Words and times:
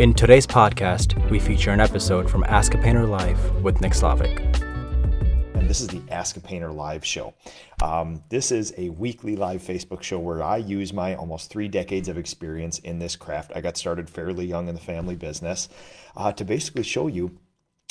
In 0.00 0.12
today's 0.12 0.44
podcast, 0.44 1.30
we 1.30 1.38
feature 1.38 1.70
an 1.70 1.78
episode 1.78 2.28
from 2.28 2.42
Ask 2.48 2.74
a 2.74 2.78
Painter 2.78 3.06
Live 3.06 3.62
with 3.62 3.80
Nick 3.80 3.92
Slavik. 3.92 4.40
And 5.54 5.70
this 5.70 5.80
is 5.80 5.86
the 5.86 6.02
Ask 6.10 6.36
a 6.36 6.40
Painter 6.40 6.72
Live 6.72 7.04
show. 7.04 7.32
Um, 7.80 8.20
this 8.28 8.50
is 8.50 8.74
a 8.76 8.88
weekly 8.88 9.36
live 9.36 9.62
Facebook 9.62 10.02
show 10.02 10.18
where 10.18 10.42
I 10.42 10.56
use 10.56 10.92
my 10.92 11.14
almost 11.14 11.48
three 11.48 11.68
decades 11.68 12.08
of 12.08 12.18
experience 12.18 12.80
in 12.80 12.98
this 12.98 13.14
craft. 13.14 13.52
I 13.54 13.60
got 13.60 13.76
started 13.76 14.10
fairly 14.10 14.44
young 14.44 14.66
in 14.66 14.74
the 14.74 14.80
family 14.80 15.14
business 15.14 15.68
uh, 16.16 16.32
to 16.32 16.44
basically 16.44 16.82
show 16.82 17.06
you 17.06 17.38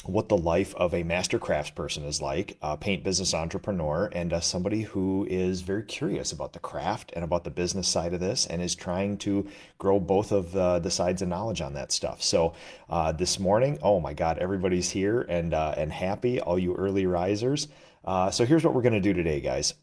what 0.05 0.27
the 0.29 0.37
life 0.37 0.75
of 0.75 0.93
a 0.93 1.03
master 1.03 1.39
craftsperson 1.39 2.05
is 2.05 2.21
like, 2.21 2.57
a 2.61 2.75
paint 2.75 3.03
business 3.03 3.33
entrepreneur, 3.33 4.09
and 4.13 4.33
uh, 4.33 4.39
somebody 4.39 4.81
who 4.81 5.25
is 5.29 5.61
very 5.61 5.83
curious 5.83 6.31
about 6.31 6.53
the 6.53 6.59
craft 6.59 7.11
and 7.15 7.23
about 7.23 7.43
the 7.43 7.49
business 7.49 7.87
side 7.87 8.13
of 8.13 8.19
this 8.19 8.45
and 8.45 8.61
is 8.61 8.75
trying 8.75 9.17
to 9.17 9.47
grow 9.77 9.99
both 9.99 10.31
of 10.31 10.51
the, 10.51 10.79
the 10.79 10.91
sides 10.91 11.21
of 11.21 11.29
knowledge 11.29 11.61
on 11.61 11.73
that 11.73 11.91
stuff. 11.91 12.21
So 12.21 12.53
uh, 12.89 13.13
this 13.13 13.39
morning, 13.39 13.79
oh 13.81 13.99
my 13.99 14.13
God, 14.13 14.37
everybody's 14.39 14.89
here 14.89 15.21
and, 15.21 15.53
uh, 15.53 15.73
and 15.77 15.91
happy, 15.91 16.39
all 16.41 16.59
you 16.59 16.75
early 16.75 17.05
risers. 17.05 17.67
Uh, 18.03 18.29
so 18.29 18.45
here's 18.45 18.63
what 18.63 18.73
we're 18.73 18.81
going 18.81 18.93
to 18.93 18.99
do 18.99 19.13
today, 19.13 19.39
guys 19.39 19.73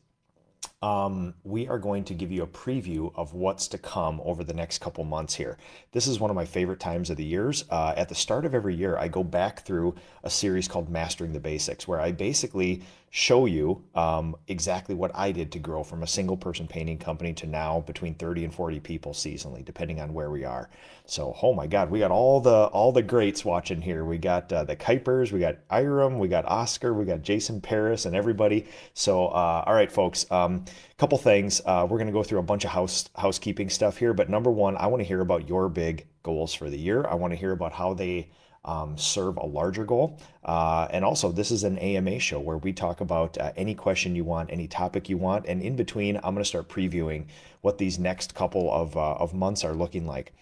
um, 0.82 1.34
we 1.44 1.68
are 1.68 1.78
going 1.78 2.04
to 2.04 2.14
give 2.14 2.32
you 2.32 2.42
a 2.42 2.46
preview 2.46 3.12
of 3.14 3.34
what's 3.34 3.68
to 3.68 3.78
come 3.78 4.20
over 4.24 4.42
the 4.42 4.54
next 4.54 4.78
couple 4.78 5.04
months 5.04 5.34
here. 5.34 5.58
This 5.92 6.06
is 6.06 6.18
one 6.18 6.30
of 6.30 6.36
my 6.36 6.46
favorite 6.46 6.80
times 6.80 7.10
of 7.10 7.18
the 7.18 7.24
years. 7.24 7.64
Uh, 7.68 7.92
at 7.96 8.08
the 8.08 8.14
start 8.14 8.46
of 8.46 8.54
every 8.54 8.74
year, 8.74 8.96
I 8.96 9.08
go 9.08 9.22
back 9.22 9.60
through 9.60 9.94
a 10.24 10.30
series 10.30 10.68
called 10.68 10.88
Mastering 10.88 11.34
the 11.34 11.40
Basics, 11.40 11.86
where 11.86 12.00
I 12.00 12.12
basically 12.12 12.82
show 13.12 13.44
you 13.46 13.82
um, 13.96 14.36
exactly 14.46 14.94
what 14.94 15.10
I 15.14 15.32
did 15.32 15.50
to 15.52 15.58
grow 15.58 15.82
from 15.82 16.04
a 16.04 16.06
single 16.06 16.36
person 16.36 16.68
painting 16.68 16.96
company 16.96 17.32
to 17.34 17.46
now 17.46 17.80
between 17.80 18.14
30 18.14 18.44
and 18.44 18.54
40 18.54 18.78
people 18.80 19.12
seasonally, 19.12 19.64
depending 19.64 20.00
on 20.00 20.14
where 20.14 20.30
we 20.30 20.44
are. 20.44 20.70
So, 21.06 21.36
oh 21.42 21.52
my 21.52 21.66
God, 21.66 21.90
we 21.90 21.98
got 21.98 22.12
all 22.12 22.40
the 22.40 22.66
all 22.66 22.92
the 22.92 23.02
greats 23.02 23.44
watching 23.44 23.82
here. 23.82 24.04
We 24.04 24.16
got 24.16 24.52
uh, 24.52 24.62
the 24.62 24.76
Kuipers, 24.76 25.32
we 25.32 25.40
got 25.40 25.56
Iram, 25.68 26.20
we 26.20 26.28
got 26.28 26.44
Oscar, 26.44 26.94
we 26.94 27.04
got 27.04 27.22
Jason 27.22 27.60
Paris, 27.60 28.06
and 28.06 28.14
everybody. 28.14 28.66
So, 28.94 29.26
uh, 29.26 29.64
all 29.66 29.74
right, 29.74 29.90
folks, 29.90 30.30
um, 30.30 30.64
couple 30.98 31.18
things. 31.18 31.60
Uh, 31.64 31.86
we're 31.88 31.98
going 31.98 32.06
to 32.06 32.12
go 32.12 32.22
through 32.22 32.38
a 32.38 32.42
bunch 32.42 32.64
of 32.64 32.70
house 32.70 33.08
housekeeping 33.16 33.70
stuff 33.70 33.96
here, 33.96 34.12
but 34.12 34.28
number 34.28 34.50
one, 34.50 34.76
I 34.76 34.86
want 34.86 35.00
to 35.00 35.06
hear 35.06 35.20
about 35.20 35.48
your 35.48 35.68
big 35.68 36.06
goals 36.22 36.54
for 36.54 36.68
the 36.70 36.78
year. 36.78 37.06
I 37.06 37.14
want 37.14 37.32
to 37.32 37.38
hear 37.38 37.52
about 37.52 37.72
how 37.72 37.94
they 37.94 38.30
um, 38.64 38.98
serve 38.98 39.36
a 39.36 39.46
larger 39.46 39.84
goal. 39.84 40.18
Uh, 40.44 40.86
and 40.90 41.04
also, 41.04 41.32
this 41.32 41.50
is 41.50 41.64
an 41.64 41.78
AMA 41.78 42.18
show 42.18 42.38
where 42.38 42.58
we 42.58 42.72
talk 42.72 43.00
about 43.00 43.38
uh, 43.38 43.52
any 43.56 43.74
question 43.74 44.14
you 44.14 44.24
want, 44.24 44.50
any 44.50 44.68
topic 44.68 45.08
you 45.08 45.16
want. 45.16 45.46
And 45.46 45.62
in 45.62 45.76
between, 45.76 46.16
I'm 46.16 46.34
going 46.34 46.36
to 46.36 46.44
start 46.44 46.68
previewing 46.68 47.26
what 47.62 47.78
these 47.78 47.98
next 47.98 48.34
couple 48.34 48.72
of, 48.72 48.96
uh, 48.96 49.14
of 49.14 49.34
months 49.34 49.64
are 49.64 49.74
looking 49.74 50.06
like. 50.06 50.32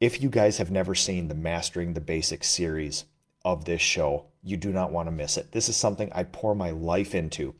If 0.00 0.22
you 0.22 0.28
guys 0.28 0.58
have 0.58 0.70
never 0.70 0.94
seen 0.94 1.28
the 1.28 1.34
Mastering 1.34 1.94
the 1.94 2.00
Basics 2.00 2.48
series 2.48 3.04
of 3.44 3.64
this 3.64 3.80
show, 3.80 4.26
you 4.42 4.56
do 4.56 4.72
not 4.72 4.92
want 4.92 5.08
to 5.08 5.12
miss 5.12 5.36
it. 5.36 5.52
This 5.52 5.68
is 5.68 5.76
something 5.76 6.12
I 6.12 6.24
pour 6.24 6.54
my 6.54 6.70
life 6.70 7.14
into. 7.14 7.54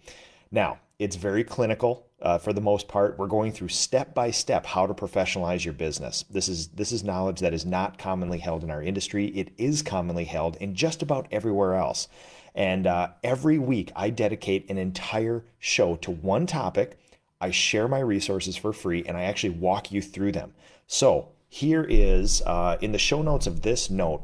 Now, 0.51 0.79
it's 0.99 1.17
very 1.17 1.45
clinical 1.45 2.07
uh, 2.21 2.39
for 2.39 2.53
the 2.53 2.61
most 2.61 2.89
part. 2.89 3.19
We're 3.19 3.29
going 3.29 3.53
through 3.53 3.69
step 3.69 4.15
by 4.15 4.31
step 4.31 4.67
how 4.67 4.87
to 4.87 4.95
professionalize 4.95 5.65
your 5.65 5.75
business. 5.75 6.25
This 6.29 6.49
is 6.49 6.69
this 6.69 6.91
is 6.91 7.05
knowledge 7.05 7.41
that 7.41 7.55
is 7.55 7.65
not 7.65 7.99
commonly 7.99 8.39
held 8.39 8.65
in 8.65 8.71
our 8.71 8.83
industry. 8.83 9.27
It 9.29 9.51
is 9.57 9.83
commonly 9.83 10.25
held 10.25 10.57
in 10.57 10.75
just 10.75 11.03
about 11.03 11.29
everywhere 11.31 11.75
else. 11.75 12.09
And 12.55 12.87
uh, 12.89 13.11
every 13.23 13.59
week, 13.59 13.93
I 13.95 14.11
dedicate 14.11 14.69
an 14.69 14.79
entire 14.79 15.45
show 15.61 15.95
to 15.97 16.11
one 16.11 16.47
topic. 16.47 16.99
I 17.41 17.53
share 17.53 17.87
my 17.87 18.01
resources 18.01 18.57
for 18.57 18.73
free, 18.73 19.05
and 19.07 19.17
I 19.17 19.23
actually 19.23 19.51
walk 19.51 19.93
you 19.93 20.03
through 20.03 20.33
them. 20.33 20.55
So 20.89 21.29
here 21.49 21.87
is 21.89 22.43
uh, 22.43 22.79
in 22.81 22.91
the 22.91 22.99
show 22.99 23.23
notes 23.23 23.47
of 23.47 23.63
this 23.63 23.91
note 23.91 24.23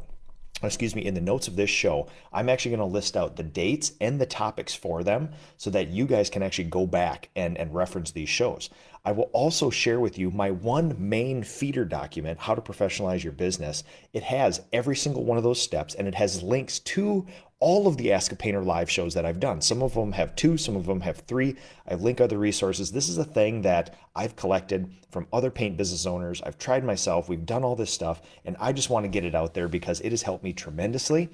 excuse 0.66 0.94
me, 0.94 1.04
in 1.04 1.14
the 1.14 1.20
notes 1.20 1.48
of 1.48 1.56
this 1.56 1.70
show, 1.70 2.08
I'm 2.32 2.48
actually 2.48 2.76
going 2.76 2.88
to 2.88 2.94
list 2.94 3.16
out 3.16 3.36
the 3.36 3.42
dates 3.42 3.92
and 4.00 4.20
the 4.20 4.26
topics 4.26 4.74
for 4.74 5.02
them 5.02 5.30
so 5.56 5.70
that 5.70 5.88
you 5.88 6.06
guys 6.06 6.30
can 6.30 6.42
actually 6.42 6.64
go 6.64 6.86
back 6.86 7.28
and, 7.36 7.56
and 7.56 7.74
reference 7.74 8.10
these 8.10 8.28
shows. 8.28 8.70
I 9.06 9.12
will 9.12 9.30
also 9.34 9.68
share 9.68 10.00
with 10.00 10.18
you 10.18 10.30
my 10.30 10.50
one 10.50 10.96
main 10.98 11.42
feeder 11.42 11.84
document, 11.84 12.38
How 12.38 12.54
to 12.54 12.62
Professionalize 12.62 13.22
Your 13.22 13.34
Business. 13.34 13.84
It 14.14 14.22
has 14.22 14.62
every 14.72 14.96
single 14.96 15.24
one 15.24 15.36
of 15.36 15.44
those 15.44 15.60
steps 15.60 15.94
and 15.94 16.08
it 16.08 16.14
has 16.14 16.42
links 16.42 16.78
to 16.80 17.26
all 17.64 17.86
of 17.86 17.96
the 17.96 18.12
Ask 18.12 18.30
a 18.30 18.36
Painter 18.36 18.62
live 18.62 18.90
shows 18.90 19.14
that 19.14 19.24
I've 19.24 19.40
done. 19.40 19.62
Some 19.62 19.82
of 19.82 19.94
them 19.94 20.12
have 20.12 20.36
two, 20.36 20.58
some 20.58 20.76
of 20.76 20.84
them 20.84 21.00
have 21.00 21.16
three. 21.20 21.56
I 21.88 21.94
link 21.94 22.20
other 22.20 22.36
resources. 22.36 22.92
This 22.92 23.08
is 23.08 23.16
a 23.16 23.24
thing 23.24 23.62
that 23.62 23.96
I've 24.14 24.36
collected 24.36 24.92
from 25.10 25.26
other 25.32 25.50
paint 25.50 25.78
business 25.78 26.04
owners. 26.04 26.42
I've 26.42 26.58
tried 26.58 26.84
myself. 26.84 27.26
We've 27.26 27.46
done 27.46 27.64
all 27.64 27.74
this 27.74 27.90
stuff, 27.90 28.20
and 28.44 28.54
I 28.60 28.74
just 28.74 28.90
want 28.90 29.04
to 29.04 29.08
get 29.08 29.24
it 29.24 29.34
out 29.34 29.54
there 29.54 29.66
because 29.66 30.02
it 30.02 30.10
has 30.10 30.20
helped 30.20 30.44
me 30.44 30.52
tremendously. 30.52 31.30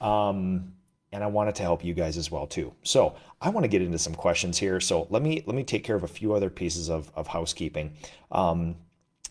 Um, 0.00 0.72
and 1.12 1.22
I 1.22 1.26
wanted 1.26 1.54
to 1.56 1.62
help 1.62 1.84
you 1.84 1.92
guys 1.92 2.16
as 2.16 2.30
well 2.30 2.46
too. 2.46 2.72
So 2.82 3.16
I 3.42 3.50
want 3.50 3.64
to 3.64 3.68
get 3.68 3.82
into 3.82 3.98
some 3.98 4.14
questions 4.14 4.56
here. 4.56 4.80
So 4.80 5.06
let 5.10 5.20
me 5.20 5.42
let 5.44 5.54
me 5.54 5.64
take 5.64 5.84
care 5.84 5.96
of 5.96 6.02
a 6.02 6.08
few 6.08 6.32
other 6.32 6.48
pieces 6.48 6.88
of, 6.88 7.12
of 7.14 7.26
housekeeping. 7.26 7.92
Um, 8.32 8.76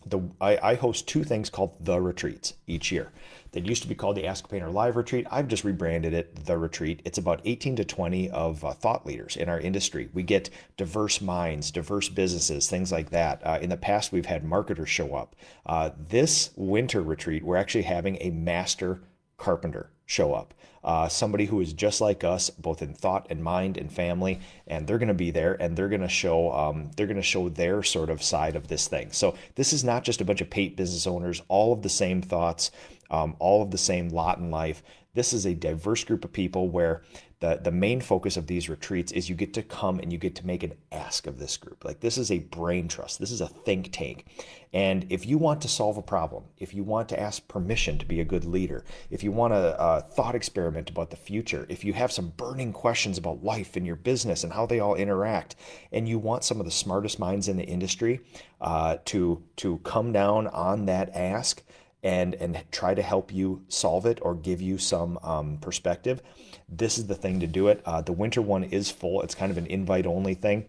the 0.06 0.22
I, 0.40 0.60
I 0.62 0.76
host 0.76 1.08
two 1.08 1.24
things 1.24 1.50
called 1.50 1.84
the 1.84 2.00
retreats 2.00 2.54
each 2.68 2.92
year 2.92 3.12
that 3.54 3.66
used 3.66 3.84
to 3.84 3.88
be 3.88 3.96
called 3.96 4.18
the 4.18 4.26
Ask 4.26 4.50
Painter 4.50 4.70
Live 4.70 4.96
Retreat. 4.96 5.26
I've 5.32 5.48
just 5.48 5.64
rebranded 5.64 6.14
it 6.14 6.46
The 6.46 6.58
Retreat. 6.58 7.02
It's 7.06 7.18
about 7.18 7.42
18 7.46 7.78
to 7.78 7.86
20 7.86 8.30
of 8.32 8.66
uh, 8.66 8.74
thought 8.74 9.06
leaders 9.06 9.38
in 9.38 9.48
our 9.48 9.60
industry. 9.60 10.10
We 10.14 10.24
get 10.24 10.50
diverse 10.76 11.22
minds, 11.22 11.72
diverse 11.72 12.10
businesses, 12.10 12.70
things 12.70 12.92
like 12.92 13.12
that. 13.12 13.42
Uh, 13.46 13.60
in 13.62 13.70
the 13.70 13.78
past, 13.78 14.12
we've 14.12 14.26
had 14.26 14.44
marketers 14.44 14.90
show 14.90 15.16
up. 15.16 15.36
Uh, 15.66 15.92
this 15.98 16.50
winter 16.56 17.02
retreat, 17.02 17.44
we're 17.44 17.56
actually 17.56 17.84
having 17.84 18.18
a 18.20 18.32
master 18.32 19.02
carpenter 19.38 19.90
show 20.06 20.34
up. 20.34 20.54
Uh, 20.84 21.08
somebody 21.08 21.46
who 21.46 21.62
is 21.62 21.72
just 21.72 22.02
like 22.02 22.26
us, 22.26 22.50
both 22.50 22.82
in 22.82 22.94
thought 22.94 23.26
and 23.30 23.42
mind 23.42 23.78
and 23.78 23.92
family, 23.92 24.42
and 24.68 24.86
they're 24.86 24.98
going 24.98 25.08
to 25.08 25.14
be 25.14 25.32
there 25.32 25.54
and 25.62 25.78
they're 25.78 25.88
going 25.88 26.02
to 26.02 26.10
show 26.10 26.52
um, 26.52 26.92
they're 26.98 27.08
going 27.08 27.16
to 27.16 27.22
show 27.22 27.48
their 27.48 27.82
sort 27.84 28.10
of 28.10 28.22
side 28.22 28.58
of 28.58 28.68
this 28.68 28.88
thing. 28.88 29.10
So 29.14 29.36
this 29.56 29.72
is 29.72 29.84
not 29.84 30.04
just 30.04 30.20
a 30.20 30.26
bunch 30.26 30.42
of 30.42 30.50
paint 30.50 30.76
business 30.76 31.08
owners, 31.08 31.42
all 31.48 31.72
of 31.72 31.84
the 31.84 31.90
same 31.90 32.22
thoughts, 32.22 32.70
um, 33.14 33.36
all 33.38 33.62
of 33.62 33.72
the 33.72 33.78
same 33.78 34.10
lot 34.10 34.40
in 34.40 34.50
life. 34.50 34.82
This 35.14 35.32
is 35.32 35.46
a 35.46 35.54
diverse 35.54 36.04
group 36.04 36.26
of 36.26 36.34
people 36.34 36.70
where 36.70 37.04
the, 37.40 37.60
the 37.62 37.72
main 37.72 38.00
focus 38.00 38.38
of 38.38 38.48
these 38.48 38.70
retreats 38.70 39.12
is 39.12 39.30
you 39.30 39.36
get 39.36 39.54
to 39.54 39.62
come 39.62 40.00
and 40.00 40.12
you 40.12 40.18
get 40.18 40.34
to 40.36 40.48
make 40.48 40.64
an 40.64 40.74
ask 40.92 41.28
of 41.28 41.38
this 41.38 41.58
group. 41.58 41.84
Like 41.84 42.00
this 42.00 42.18
is 42.18 42.32
a 42.32 42.40
brain 42.40 42.88
trust, 42.88 43.20
this 43.20 43.32
is 43.32 43.42
a 43.42 43.48
think 43.48 43.92
tank. 43.92 44.26
And 44.72 45.06
if 45.10 45.28
you 45.28 45.38
want 45.38 45.62
to 45.62 45.68
solve 45.68 45.98
a 45.98 46.02
problem, 46.02 46.46
if 46.58 46.74
you 46.74 46.84
want 46.84 47.10
to 47.10 47.20
ask 47.20 47.48
permission 47.48 48.00
to 48.00 48.06
be 48.06 48.22
a 48.22 48.26
good 48.26 48.46
leader, 48.46 48.86
if 49.12 49.24
you 49.24 49.32
want 49.32 49.54
a, 49.54 49.80
a 49.80 50.02
thought 50.02 50.34
experiment 50.36 50.90
about 50.90 51.12
the 51.12 51.18
future, 51.18 51.68
if 51.70 51.84
you 51.84 51.94
have 51.94 52.12
some 52.12 52.30
burning 52.38 52.74
questions 52.74 53.18
about 53.18 53.44
life 53.44 53.76
and 53.76 53.86
your 53.86 53.98
business 53.98 54.44
and 54.44 54.54
how 54.54 54.66
they 54.66 54.80
all 54.80 54.96
interact, 54.96 55.56
and 55.92 56.10
you 56.10 56.18
want 56.18 56.46
some 56.46 56.60
of 56.60 56.66
the 56.66 56.72
smartest 56.72 57.20
minds 57.20 57.50
in 57.50 57.58
the 57.58 57.66
industry 57.66 58.22
uh, 58.62 58.98
to 59.06 59.44
to 59.58 59.80
come 59.80 60.14
down 60.14 60.48
on 60.48 60.86
that 60.86 61.14
ask 61.14 61.62
and 62.04 62.36
and 62.36 62.64
try 62.72 62.94
to 62.94 63.02
help 63.02 63.34
you 63.34 63.64
solve 63.70 64.06
it 64.06 64.20
or 64.22 64.36
give 64.36 64.62
you 64.62 64.78
some 64.78 65.18
um, 65.24 65.58
perspective, 65.58 66.22
this 66.70 66.98
is 66.98 67.08
the 67.08 67.16
thing 67.16 67.40
to 67.40 67.48
do 67.48 67.68
it. 67.68 67.82
Uh, 67.86 68.02
the 68.02 68.12
winter 68.12 68.42
one 68.42 68.64
is 68.64 68.92
full. 68.92 69.22
It's 69.22 69.36
kind 69.36 69.52
of 69.52 69.58
an 69.58 69.68
invite 69.68 70.06
only 70.06 70.34
thing. 70.34 70.66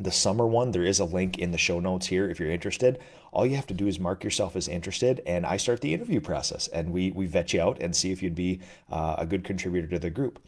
The 0.00 0.10
summer 0.10 0.44
one, 0.44 0.72
there 0.72 0.82
is 0.82 0.98
a 0.98 1.04
link 1.04 1.38
in 1.38 1.52
the 1.52 1.58
show 1.58 1.78
notes 1.78 2.06
here 2.06 2.28
if 2.28 2.40
you're 2.40 2.50
interested. 2.50 2.98
All 3.32 3.46
you 3.46 3.54
have 3.54 3.68
to 3.68 3.74
do 3.74 3.86
is 3.86 4.00
mark 4.00 4.24
yourself 4.24 4.56
as 4.56 4.66
interested, 4.66 5.22
and 5.24 5.46
I 5.46 5.56
start 5.56 5.80
the 5.80 5.94
interview 5.94 6.20
process, 6.20 6.66
and 6.68 6.92
we 6.92 7.12
we 7.12 7.26
vet 7.26 7.52
you 7.52 7.60
out 7.60 7.80
and 7.80 7.94
see 7.94 8.10
if 8.10 8.22
you'd 8.22 8.34
be 8.34 8.60
uh, 8.90 9.14
a 9.18 9.26
good 9.26 9.44
contributor 9.44 9.86
to 9.88 9.98
the 10.00 10.10
group. 10.10 10.40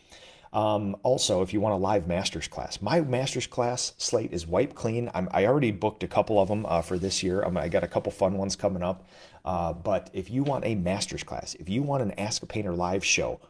Um, 0.52 0.96
also, 1.02 1.42
if 1.42 1.52
you 1.52 1.60
want 1.60 1.74
a 1.74 1.78
live 1.78 2.08
master's 2.08 2.48
class, 2.48 2.80
my 2.80 3.00
master's 3.00 3.46
class 3.46 3.92
slate 3.98 4.32
is 4.32 4.46
wipe 4.46 4.74
clean. 4.74 5.10
I'm, 5.14 5.28
i 5.32 5.44
already 5.44 5.70
booked 5.70 6.02
a 6.02 6.08
couple 6.08 6.40
of 6.40 6.48
them 6.48 6.64
uh, 6.66 6.82
for 6.82 6.98
this 6.98 7.22
year. 7.22 7.42
I'm, 7.42 7.56
i 7.56 7.68
got 7.68 7.84
a 7.84 7.88
couple 7.88 8.10
fun 8.10 8.38
ones 8.38 8.56
coming 8.56 8.82
up. 8.82 9.06
Uh, 9.46 9.72
but 9.72 10.10
if 10.12 10.28
you 10.28 10.42
want 10.42 10.66
a 10.66 10.74
master's 10.74 11.22
class, 11.22 11.54
if 11.54 11.68
you 11.68 11.82
want 11.82 12.02
an 12.02 12.10
Ask 12.18 12.42
a 12.42 12.46
Painter 12.46 12.74
live 12.74 13.04
show, 13.04 13.40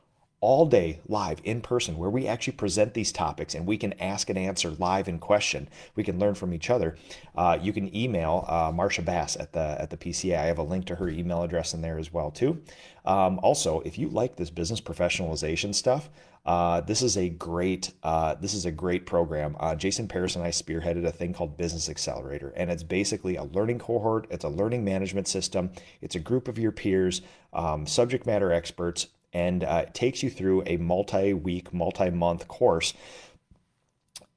all 0.47 0.65
day 0.65 1.01
live 1.09 1.41
in 1.43 1.61
person 1.61 1.99
where 1.99 2.09
we 2.09 2.29
actually 2.29 2.53
present 2.53 2.95
these 2.95 3.11
topics 3.11 3.53
and 3.53 3.67
we 3.67 3.77
can 3.77 3.93
ask 3.95 4.31
and 4.31 4.39
answer 4.39 4.71
live 4.79 5.09
in 5.09 5.19
question. 5.19 5.69
We 5.97 6.05
can 6.05 6.21
learn 6.21 6.37
from 6.37 6.55
each 6.55 6.71
other. 6.71 6.97
Uh, 7.37 7.59
you 7.61 7.73
can 7.73 7.95
email 7.95 8.45
uh, 8.47 8.71
Marsha 8.71 9.05
Bass 9.05 9.37
at 9.37 9.53
the 9.53 9.77
at 9.81 9.91
the 9.91 9.97
PCA. 9.97 10.39
I 10.39 10.45
have 10.45 10.59
a 10.59 10.63
link 10.63 10.85
to 10.85 10.95
her 10.95 11.09
email 11.09 11.43
address 11.43 11.75
in 11.75 11.83
there 11.83 11.99
as 11.99 12.13
well 12.13 12.31
too. 12.31 12.63
Um, 13.05 13.41
also, 13.43 13.81
if 13.81 13.99
you 13.99 14.09
like 14.09 14.37
this 14.37 14.51
business 14.51 14.81
professionalization 14.81 15.75
stuff, 15.75 16.11
uh, 16.47 16.81
this 16.81 17.03
is 17.03 17.17
a 17.17 17.29
great 17.29 17.93
uh, 18.05 18.37
this 18.37 18.55
is 18.55 18.67
a 18.67 18.71
great 18.71 19.05
program. 19.05 19.57
Uh, 19.59 19.75
Jason 19.75 20.07
Paris 20.07 20.37
and 20.37 20.45
I 20.45 20.51
spearheaded 20.51 21.05
a 21.05 21.11
thing 21.11 21.35
called 21.35 21.57
Business 21.57 21.89
Accelerator, 21.89 22.53
and 22.57 22.71
it's 22.71 22.85
basically 22.85 23.35
a 23.35 23.43
learning 23.43 23.81
cohort. 23.81 24.29
It's 24.31 24.45
a 24.45 24.49
learning 24.49 24.85
management 24.85 25.27
system. 25.27 25.73
It's 26.01 26.15
a 26.15 26.21
group 26.21 26.47
of 26.47 26.57
your 26.57 26.71
peers, 26.71 27.23
um, 27.53 27.85
subject 27.85 28.27
matter 28.27 28.53
experts, 28.53 29.09
and 29.37 29.65
uh, 29.65 29.85
it 29.87 29.93
takes 29.93 30.23
you 30.23 30.31
through 30.31 30.63
a 30.65 30.79
multi-week, 30.79 31.75
multi-month 31.75 32.49
course. 32.49 32.95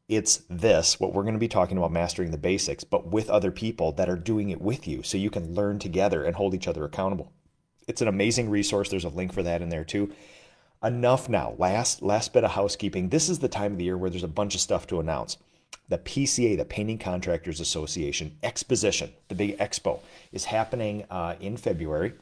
It's 0.10 0.42
this, 0.50 1.00
what 1.00 1.14
we're 1.14 1.24
going 1.24 1.36
to 1.36 1.40
be 1.40 1.48
talking 1.48 1.78
about, 1.78 1.94
mastering 1.94 2.32
the 2.32 2.38
basics, 2.38 2.84
but 2.84 3.08
with 3.08 3.30
other 3.30 3.50
people 3.50 3.94
that 3.94 4.10
are 4.10 4.18
doing 4.18 4.50
it 4.50 4.60
with 4.60 4.90
you, 4.90 5.02
so 5.02 5.18
you 5.18 5.30
can 5.30 5.56
learn 5.56 5.80
together 5.80 6.26
and 6.26 6.36
hold 6.36 6.54
each 6.54 6.68
other 6.68 6.84
accountable. 6.84 7.32
It's 7.88 8.02
an 8.02 8.10
amazing 8.10 8.50
resource. 8.50 8.90
There's 8.90 9.06
a 9.06 9.10
link 9.10 9.32
for 9.32 9.42
that 9.42 9.62
in 9.62 9.70
there 9.70 9.86
too. 9.86 10.12
Enough 10.84 11.30
now. 11.30 11.56
Last 11.58 12.02
last 12.02 12.34
bit 12.34 12.44
of 12.44 12.52
housekeeping. 12.52 13.08
This 13.08 13.30
is 13.30 13.40
the 13.40 13.48
time 13.48 13.72
of 13.72 13.78
the 13.78 13.86
year 13.86 13.98
where 13.98 14.10
there's 14.10 14.24
a 14.24 14.28
bunch 14.28 14.54
of 14.54 14.60
stuff 14.60 14.86
to 14.88 15.00
announce. 15.00 15.38
The 15.88 15.98
PCA, 15.98 16.58
the 16.58 16.66
Painting 16.66 16.98
Contractors 16.98 17.62
Association 17.62 18.38
Exposition, 18.44 19.14
the 19.30 19.36
big 19.36 19.58
expo, 19.60 20.02
is 20.34 20.46
happening 20.46 21.06
uh, 21.10 21.36
in 21.40 21.56
February. 21.56 22.14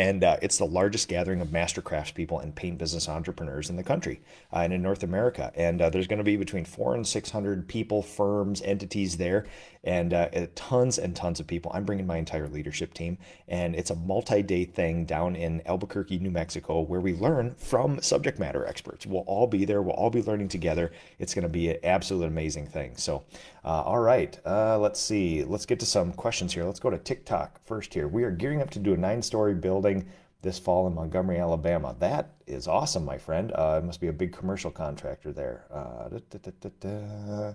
And 0.00 0.24
uh, 0.24 0.38
it's 0.40 0.56
the 0.56 0.64
largest 0.64 1.08
gathering 1.08 1.42
of 1.42 1.52
master 1.52 1.82
craftspeople 1.82 2.42
and 2.42 2.56
paint 2.56 2.78
business 2.78 3.06
entrepreneurs 3.06 3.68
in 3.68 3.76
the 3.76 3.82
country 3.82 4.22
uh, 4.50 4.60
and 4.60 4.72
in 4.72 4.80
North 4.80 5.02
America. 5.02 5.52
And 5.54 5.82
uh, 5.82 5.90
there's 5.90 6.06
going 6.06 6.16
to 6.16 6.24
be 6.24 6.38
between 6.38 6.64
four 6.64 6.94
and 6.94 7.06
600 7.06 7.68
people, 7.68 8.00
firms, 8.00 8.62
entities 8.62 9.18
there, 9.18 9.44
and 9.84 10.14
uh, 10.14 10.30
tons 10.54 10.96
and 10.96 11.14
tons 11.14 11.38
of 11.38 11.46
people. 11.46 11.70
I'm 11.74 11.84
bringing 11.84 12.06
my 12.06 12.16
entire 12.16 12.48
leadership 12.48 12.94
team. 12.94 13.18
And 13.46 13.76
it's 13.76 13.90
a 13.90 13.94
multi 13.94 14.42
day 14.42 14.64
thing 14.64 15.04
down 15.04 15.36
in 15.36 15.60
Albuquerque, 15.66 16.18
New 16.18 16.30
Mexico, 16.30 16.80
where 16.80 17.00
we 17.00 17.12
learn 17.12 17.54
from 17.56 18.00
subject 18.00 18.38
matter 18.38 18.64
experts. 18.64 19.04
We'll 19.04 19.24
all 19.26 19.46
be 19.46 19.66
there, 19.66 19.82
we'll 19.82 19.96
all 19.96 20.08
be 20.08 20.22
learning 20.22 20.48
together. 20.48 20.92
It's 21.18 21.34
going 21.34 21.42
to 21.42 21.50
be 21.50 21.68
an 21.68 21.76
absolute 21.84 22.24
amazing 22.24 22.68
thing. 22.68 22.96
So, 22.96 23.24
uh, 23.64 23.82
all 23.82 23.98
right, 23.98 24.38
uh, 24.46 24.78
let's 24.78 25.00
see. 25.00 25.44
Let's 25.44 25.66
get 25.66 25.80
to 25.80 25.86
some 25.86 26.12
questions 26.12 26.54
here. 26.54 26.64
Let's 26.64 26.80
go 26.80 26.90
to 26.90 26.98
TikTok 26.98 27.62
first 27.64 27.92
here. 27.94 28.08
We 28.08 28.24
are 28.24 28.30
gearing 28.30 28.62
up 28.62 28.70
to 28.70 28.78
do 28.78 28.94
a 28.94 28.96
nine 28.96 29.22
story 29.22 29.54
building 29.54 30.08
this 30.42 30.58
fall 30.58 30.86
in 30.86 30.94
Montgomery, 30.94 31.38
Alabama. 31.38 31.94
That 31.98 32.34
is 32.46 32.66
awesome, 32.66 33.04
my 33.04 33.18
friend. 33.18 33.52
Uh, 33.52 33.80
it 33.82 33.86
must 33.86 34.00
be 34.00 34.08
a 34.08 34.12
big 34.12 34.32
commercial 34.32 34.70
contractor 34.70 35.32
there. 35.32 35.66
Uh, 35.72 37.52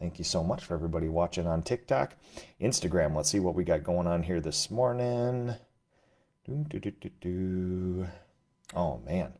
Thank 0.00 0.18
you 0.18 0.24
so 0.24 0.42
much 0.42 0.64
for 0.64 0.74
everybody 0.74 1.08
watching 1.08 1.46
on 1.46 1.62
TikTok. 1.62 2.16
Instagram, 2.60 3.14
let's 3.14 3.30
see 3.30 3.38
what 3.38 3.54
we 3.54 3.62
got 3.62 3.84
going 3.84 4.08
on 4.08 4.24
here 4.24 4.40
this 4.40 4.70
morning. 4.70 5.54
Oh, 8.74 8.98
man. 9.06 9.32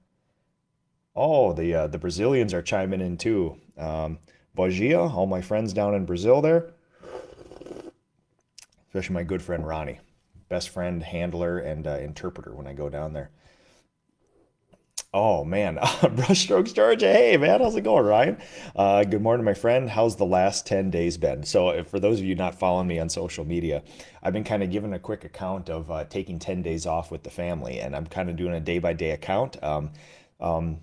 Oh, 1.16 1.52
the 1.52 1.74
uh, 1.74 1.86
the 1.86 1.98
Brazilians 1.98 2.54
are 2.54 2.62
chiming 2.62 3.00
in 3.00 3.16
too. 3.16 3.60
Um, 3.76 4.18
Bogia, 4.56 5.12
all 5.12 5.26
my 5.26 5.40
friends 5.40 5.72
down 5.72 5.94
in 5.94 6.04
Brazil 6.04 6.40
there, 6.40 6.72
especially 8.88 9.14
my 9.14 9.24
good 9.24 9.42
friend 9.42 9.66
Ronnie, 9.66 10.00
best 10.48 10.68
friend, 10.68 11.02
handler, 11.02 11.58
and 11.58 11.86
uh, 11.86 11.98
interpreter 11.98 12.54
when 12.54 12.66
I 12.66 12.72
go 12.72 12.88
down 12.88 13.12
there. 13.12 13.30
Oh 15.12 15.44
man, 15.44 15.76
Brushstrokes 15.80 16.74
Georgia. 16.74 17.12
Hey 17.12 17.36
man, 17.36 17.60
how's 17.60 17.76
it 17.76 17.82
going, 17.82 18.04
Ryan? 18.04 18.36
Uh, 18.74 19.04
good 19.04 19.22
morning, 19.22 19.44
my 19.44 19.54
friend. 19.54 19.88
How's 19.88 20.16
the 20.16 20.26
last 20.26 20.66
10 20.66 20.90
days 20.90 21.16
been? 21.16 21.44
So, 21.44 21.84
for 21.84 22.00
those 22.00 22.18
of 22.18 22.24
you 22.24 22.34
not 22.34 22.58
following 22.58 22.88
me 22.88 22.98
on 22.98 23.08
social 23.08 23.44
media, 23.44 23.84
I've 24.24 24.32
been 24.32 24.42
kind 24.42 24.64
of 24.64 24.72
giving 24.72 24.92
a 24.92 24.98
quick 24.98 25.24
account 25.24 25.70
of 25.70 25.88
uh, 25.88 26.04
taking 26.04 26.40
10 26.40 26.62
days 26.62 26.84
off 26.84 27.12
with 27.12 27.22
the 27.22 27.30
family, 27.30 27.78
and 27.78 27.94
I'm 27.94 28.06
kind 28.06 28.28
of 28.28 28.34
doing 28.34 28.54
a 28.54 28.60
day 28.60 28.80
by 28.80 28.92
day 28.92 29.12
account. 29.12 29.62
Um, 29.62 29.92
um, 30.40 30.80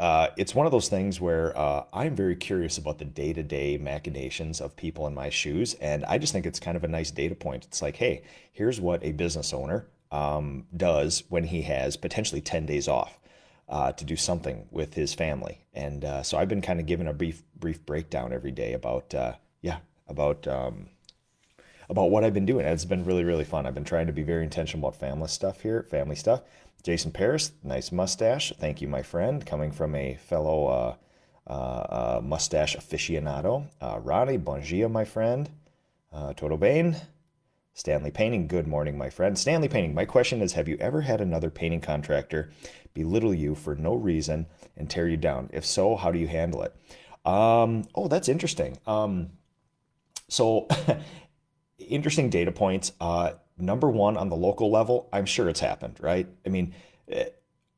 uh, 0.00 0.28
it's 0.36 0.54
one 0.54 0.66
of 0.66 0.72
those 0.72 0.88
things 0.88 1.20
where 1.20 1.56
uh, 1.56 1.84
I'm 1.92 2.16
very 2.16 2.34
curious 2.34 2.78
about 2.78 2.98
the 2.98 3.04
day 3.04 3.32
to 3.32 3.42
day 3.42 3.78
machinations 3.78 4.60
of 4.60 4.76
people 4.76 5.06
in 5.06 5.14
my 5.14 5.30
shoes. 5.30 5.74
And 5.74 6.04
I 6.06 6.18
just 6.18 6.32
think 6.32 6.46
it's 6.46 6.58
kind 6.58 6.76
of 6.76 6.82
a 6.82 6.88
nice 6.88 7.10
data 7.10 7.34
point. 7.34 7.64
It's 7.64 7.80
like, 7.80 7.96
hey, 7.96 8.22
here's 8.52 8.80
what 8.80 9.04
a 9.04 9.12
business 9.12 9.52
owner 9.52 9.86
um, 10.10 10.66
does 10.76 11.22
when 11.28 11.44
he 11.44 11.62
has 11.62 11.96
potentially 11.96 12.40
10 12.40 12.66
days 12.66 12.88
off. 12.88 13.18
Uh, 13.66 13.90
to 13.92 14.04
do 14.04 14.14
something 14.14 14.66
with 14.70 14.92
his 14.92 15.14
family, 15.14 15.64
and 15.72 16.04
uh, 16.04 16.22
so 16.22 16.36
I've 16.36 16.50
been 16.50 16.60
kind 16.60 16.80
of 16.80 16.84
given 16.84 17.08
a 17.08 17.14
brief 17.14 17.42
brief 17.56 17.84
breakdown 17.86 18.30
every 18.30 18.50
day 18.50 18.74
about 18.74 19.14
uh, 19.14 19.32
yeah 19.62 19.78
about 20.06 20.46
um, 20.46 20.90
about 21.88 22.10
what 22.10 22.24
I've 22.24 22.34
been 22.34 22.44
doing. 22.44 22.66
It's 22.66 22.84
been 22.84 23.06
really 23.06 23.24
really 23.24 23.42
fun. 23.42 23.64
I've 23.64 23.74
been 23.74 23.82
trying 23.82 24.06
to 24.06 24.12
be 24.12 24.22
very 24.22 24.44
intentional 24.44 24.86
about 24.86 25.00
family 25.00 25.28
stuff 25.28 25.62
here, 25.62 25.82
family 25.84 26.14
stuff, 26.14 26.42
Jason 26.84 27.10
Paris, 27.10 27.52
nice 27.62 27.90
mustache. 27.90 28.52
Thank 28.60 28.82
you, 28.82 28.88
my 28.88 29.02
friend, 29.02 29.44
coming 29.44 29.72
from 29.72 29.94
a 29.94 30.16
fellow 30.16 30.66
uh, 30.66 30.94
uh, 31.50 31.52
uh, 31.52 32.20
mustache 32.22 32.76
aficionado. 32.76 33.66
Uh, 33.80 33.98
Ronnie 34.02 34.36
Bongia, 34.36 34.90
my 34.90 35.06
friend. 35.06 35.48
Uh, 36.12 36.34
Toto 36.34 36.58
Bain. 36.58 36.94
Stanley 37.72 38.10
Painting, 38.10 38.46
good 38.46 38.68
morning, 38.68 38.98
my 38.98 39.08
friend. 39.08 39.36
Stanley 39.38 39.66
Painting, 39.66 39.94
my 39.94 40.04
question 40.04 40.42
is 40.42 40.52
Have 40.52 40.68
you 40.68 40.76
ever 40.78 41.00
had 41.00 41.22
another 41.22 41.48
painting 41.48 41.80
contractor 41.80 42.50
belittle 42.92 43.34
you 43.34 43.54
for 43.54 43.74
no 43.74 43.94
reason 43.94 44.46
and 44.76 44.88
tear 44.88 45.08
you 45.08 45.16
down? 45.16 45.48
If 45.54 45.64
so, 45.64 45.96
how 45.96 46.12
do 46.12 46.18
you 46.18 46.28
handle 46.28 46.62
it? 46.62 46.76
Um, 47.24 47.84
oh, 47.94 48.08
that's 48.08 48.28
interesting. 48.28 48.76
Um, 48.86 49.30
so, 50.28 50.68
interesting 51.78 52.28
data 52.28 52.52
points. 52.52 52.92
Uh, 53.00 53.32
number 53.58 53.90
one 53.90 54.16
on 54.16 54.28
the 54.28 54.36
local 54.36 54.70
level, 54.70 55.08
I'm 55.12 55.26
sure 55.26 55.48
it's 55.48 55.60
happened, 55.60 55.98
right? 56.00 56.26
I 56.44 56.48
mean, 56.48 56.74
eh, 57.08 57.26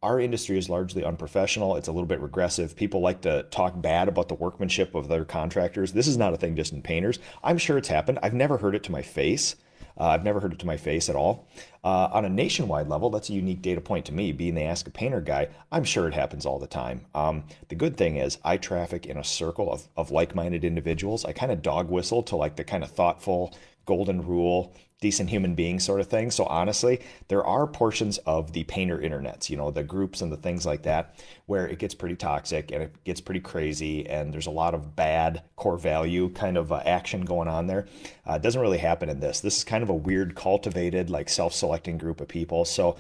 our 0.03 0.21
industry 0.21 0.59
is 0.59 0.69
largely 0.69 1.05
unprofessional. 1.05 1.77
It's 1.77 1.89
a 1.89 1.93
little 1.93 2.07
bit 2.07 2.21
regressive. 2.21 2.77
People 2.77 3.01
like 3.01 3.23
to 3.23 3.45
talk 3.45 3.81
bad 3.81 4.09
about 4.09 4.29
the 4.29 4.35
workmanship 4.35 4.95
of 4.95 5.09
their 5.09 5.25
contractors. 5.25 5.93
This 5.93 6.07
is 6.07 6.17
not 6.17 6.35
a 6.35 6.37
thing 6.37 6.55
just 6.55 6.73
in 6.73 6.83
painters. 6.83 7.19
I'm 7.43 7.59
sure 7.59 7.79
it's 7.79 7.89
happened. 7.89 8.19
I've 8.23 8.35
never 8.35 8.59
heard 8.59 8.75
it 8.75 8.85
to 8.85 8.93
my 8.93 9.03
face. 9.03 9.57
Uh, 9.99 10.09
I've 10.09 10.25
never 10.25 10.41
heard 10.41 10.53
it 10.53 10.59
to 10.59 10.67
my 10.67 10.77
face 10.77 11.09
at 11.09 11.17
all. 11.17 11.49
Uh, 11.83 12.09
on 12.13 12.25
a 12.25 12.29
nationwide 12.29 12.89
level, 12.89 13.09
that's 13.09 13.31
a 13.31 13.33
unique 13.33 13.63
data 13.63 13.81
point 13.81 14.05
to 14.07 14.13
me. 14.13 14.31
Being 14.33 14.55
the 14.55 14.63
Ask 14.63 14.87
a 14.87 14.91
Painter 14.91 15.23
guy, 15.23 15.49
I'm 15.73 15.85
sure 15.85 16.07
it 16.07 16.15
happens 16.15 16.45
all 16.45 16.59
the 16.59 16.67
time. 16.67 17.07
Um, 17.15 17.45
the 17.69 17.75
good 17.75 17.97
thing 17.97 18.17
is, 18.17 18.39
I 18.45 18.59
traffic 18.59 19.07
in 19.07 19.17
a 19.17 19.25
circle 19.25 19.73
of, 19.73 19.89
of 19.97 20.11
like 20.11 20.35
minded 20.35 20.65
individuals. 20.65 21.25
I 21.25 21.33
kind 21.33 21.51
of 21.51 21.63
dog 21.63 21.89
whistle 21.89 22.23
to 22.25 22.37
like 22.37 22.57
the 22.57 22.65
kind 22.65 22.85
of 22.85 22.91
thoughtful, 22.91 23.57
golden 23.87 24.27
rule, 24.27 24.75
decent 25.01 25.29
human 25.29 25.55
being 25.55 25.79
sort 25.79 26.01
of 26.01 26.07
thing. 26.07 26.31
So 26.31 26.45
honestly, 26.47 27.01
there 27.29 27.45
are 27.45 27.67
portions 27.67 28.17
of 28.19 28.53
the 28.53 28.65
painter 28.65 28.99
internets, 28.99 29.51
you 29.51 29.57
know, 29.57 29.71
the 29.71 29.85
groups 29.85 30.23
and 30.23 30.33
the 30.33 30.39
things 30.39 30.65
like 30.65 30.83
that, 30.85 31.15
where 31.45 31.69
it 31.69 31.79
gets 31.79 31.95
pretty 31.95 32.17
toxic 32.17 32.73
and 32.73 32.83
it 32.83 33.05
gets 33.05 33.21
pretty 33.21 33.41
crazy, 33.41 34.07
and 34.09 34.33
there's 34.33 34.47
a 34.47 34.51
lot 34.51 34.75
of 34.75 34.97
bad 34.97 35.43
core 35.57 35.77
value 35.77 36.31
kind 36.31 36.57
of 36.57 36.73
uh, 36.73 36.83
action 36.87 37.27
going 37.27 37.47
on 37.47 37.67
there. 37.67 37.87
Uh, 38.27 38.35
it 38.35 38.43
doesn't 38.43 38.63
really 38.63 38.79
happen 38.79 39.11
in 39.11 39.21
this. 39.21 39.41
This 39.41 39.59
is 39.59 39.65
kind 39.65 39.83
of 39.83 39.91
a 39.91 39.95
weird, 39.95 40.35
cultivated, 40.35 41.11
like 41.11 41.29
self-selecting 41.29 41.99
group 41.99 42.21
of 42.23 42.29
people. 42.29 42.65
So 42.65 42.97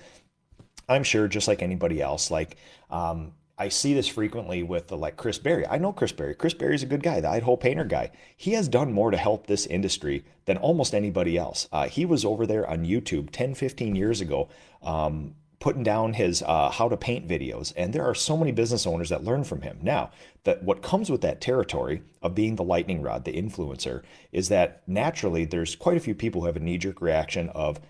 I'm 0.89 1.03
sure, 1.03 1.29
just 1.29 1.49
like 1.49 1.63
anybody 1.63 2.03
else, 2.03 2.31
like 2.31 2.59
um, 2.91 3.33
I 3.59 3.71
see 3.71 3.95
this 3.95 4.07
frequently 4.07 4.63
with 4.63 4.89
the, 4.89 4.99
like 4.99 5.17
Chris 5.17 5.39
Berry. 5.39 5.67
I 5.67 5.79
know 5.79 5.93
Chris 5.93 6.13
Berry. 6.13 6.35
Chris 6.35 6.53
Berry's 6.53 6.83
a 6.83 6.87
good 6.87 7.03
guy, 7.03 7.21
the 7.21 7.29
Idaho 7.29 7.57
painter 7.57 7.85
guy. 7.85 8.11
He 8.37 8.53
has 8.53 8.69
done 8.69 8.93
more 8.93 9.11
to 9.11 9.17
help 9.17 9.47
this 9.47 9.65
industry 9.65 10.25
than 10.45 10.59
almost 10.59 10.95
anybody 10.95 11.39
else. 11.39 11.67
Uh, 11.73 11.89
he 11.89 12.05
was 12.05 12.25
over 12.25 12.47
there 12.47 12.69
on 12.69 12.85
YouTube 12.85 13.31
10, 13.31 13.55
15 13.55 13.97
years 13.97 14.21
ago, 14.21 14.51
um, 14.83 15.35
putting 15.59 15.83
down 15.83 16.13
his 16.13 16.43
uh, 16.43 16.71
how 16.71 16.87
to 16.87 16.99
paint 16.99 17.27
videos. 17.27 17.73
And 17.79 17.95
there 17.95 18.05
are 18.05 18.15
so 18.15 18.37
many 18.37 18.53
business 18.53 18.87
owners 18.87 19.09
that 19.09 19.25
learn 19.25 19.43
from 19.43 19.63
him. 19.63 19.79
Now, 19.81 20.11
that 20.45 20.63
what 20.63 20.83
comes 20.83 21.11
with 21.11 21.23
that 21.23 21.41
territory 21.41 22.03
of 22.21 22.35
being 22.35 22.57
the 22.57 22.63
lightning 22.63 23.01
rod, 23.01 23.25
the 23.25 23.33
influencer, 23.33 24.03
is 24.33 24.51
that 24.51 24.83
naturally 24.87 25.47
there's 25.47 25.75
quite 25.75 25.97
a 25.97 26.01
few 26.01 26.15
people 26.15 26.43
who 26.43 26.47
have 26.47 26.57
a 26.57 26.61
knee 26.61 26.77
jerk 26.77 27.01
reaction 27.01 27.49
of 27.51 27.81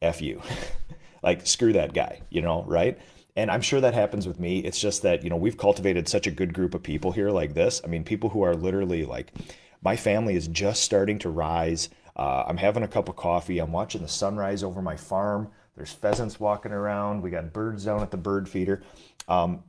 F 0.00 0.22
you. 0.22 0.40
like, 1.22 1.46
screw 1.46 1.74
that 1.74 1.92
guy, 1.92 2.22
you 2.30 2.40
know, 2.40 2.64
right? 2.66 2.98
And 3.38 3.52
I'm 3.52 3.62
sure 3.62 3.80
that 3.80 3.94
happens 3.94 4.26
with 4.26 4.40
me. 4.40 4.58
It's 4.58 4.80
just 4.80 5.02
that, 5.02 5.22
you 5.22 5.30
know, 5.30 5.36
we've 5.36 5.56
cultivated 5.56 6.08
such 6.08 6.26
a 6.26 6.30
good 6.32 6.52
group 6.52 6.74
of 6.74 6.82
people 6.82 7.12
here 7.12 7.30
like 7.30 7.54
this. 7.54 7.80
I 7.84 7.86
mean, 7.86 8.02
people 8.02 8.30
who 8.30 8.42
are 8.42 8.52
literally 8.52 9.04
like, 9.04 9.32
my 9.80 9.94
family 9.94 10.34
is 10.34 10.48
just 10.48 10.82
starting 10.82 11.20
to 11.20 11.30
rise. 11.30 11.88
Uh, 12.16 12.42
I'm 12.48 12.56
having 12.56 12.82
a 12.82 12.88
cup 12.88 13.08
of 13.08 13.14
coffee. 13.14 13.60
I'm 13.60 13.70
watching 13.70 14.02
the 14.02 14.08
sunrise 14.08 14.64
over 14.64 14.82
my 14.82 14.96
farm. 14.96 15.52
There's 15.76 15.92
pheasants 15.92 16.40
walking 16.40 16.72
around. 16.72 17.22
We 17.22 17.30
got 17.30 17.52
birds 17.52 17.84
down 17.84 18.02
at 18.02 18.10
the 18.10 18.16
bird 18.16 18.48
feeder. 18.48 18.82
Um, 19.28 19.62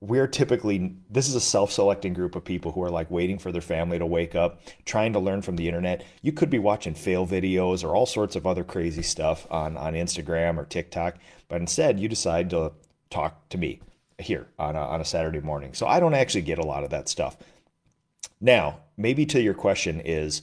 we're 0.00 0.26
typically 0.26 0.96
this 1.08 1.28
is 1.28 1.36
a 1.36 1.40
self-selecting 1.40 2.14
group 2.14 2.34
of 2.34 2.44
people 2.44 2.72
who 2.72 2.82
are 2.82 2.90
like 2.90 3.10
waiting 3.10 3.38
for 3.38 3.52
their 3.52 3.62
family 3.62 3.98
to 3.98 4.04
wake 4.04 4.34
up 4.34 4.60
trying 4.84 5.14
to 5.14 5.18
learn 5.18 5.40
from 5.40 5.56
the 5.56 5.66
internet 5.66 6.04
you 6.20 6.30
could 6.30 6.50
be 6.50 6.58
watching 6.58 6.94
fail 6.94 7.26
videos 7.26 7.82
or 7.82 7.94
all 7.94 8.04
sorts 8.04 8.36
of 8.36 8.46
other 8.46 8.64
crazy 8.64 9.00
stuff 9.00 9.46
on 9.50 9.78
on 9.78 9.94
instagram 9.94 10.58
or 10.58 10.66
tiktok 10.66 11.16
but 11.48 11.58
instead 11.58 11.98
you 11.98 12.06
decide 12.06 12.50
to 12.50 12.70
talk 13.14 13.48
to 13.50 13.58
me. 13.58 13.80
here 14.18 14.46
on 14.58 14.76
a, 14.76 14.80
on 14.80 15.00
a 15.00 15.04
Saturday 15.04 15.40
morning. 15.40 15.74
So 15.74 15.86
I 15.86 15.98
don't 16.00 16.14
actually 16.14 16.42
get 16.42 16.58
a 16.58 16.66
lot 16.66 16.84
of 16.84 16.90
that 16.90 17.08
stuff. 17.08 17.36
Now, 18.40 18.80
maybe 18.96 19.26
to 19.26 19.40
your 19.40 19.54
question 19.54 20.00
is 20.00 20.42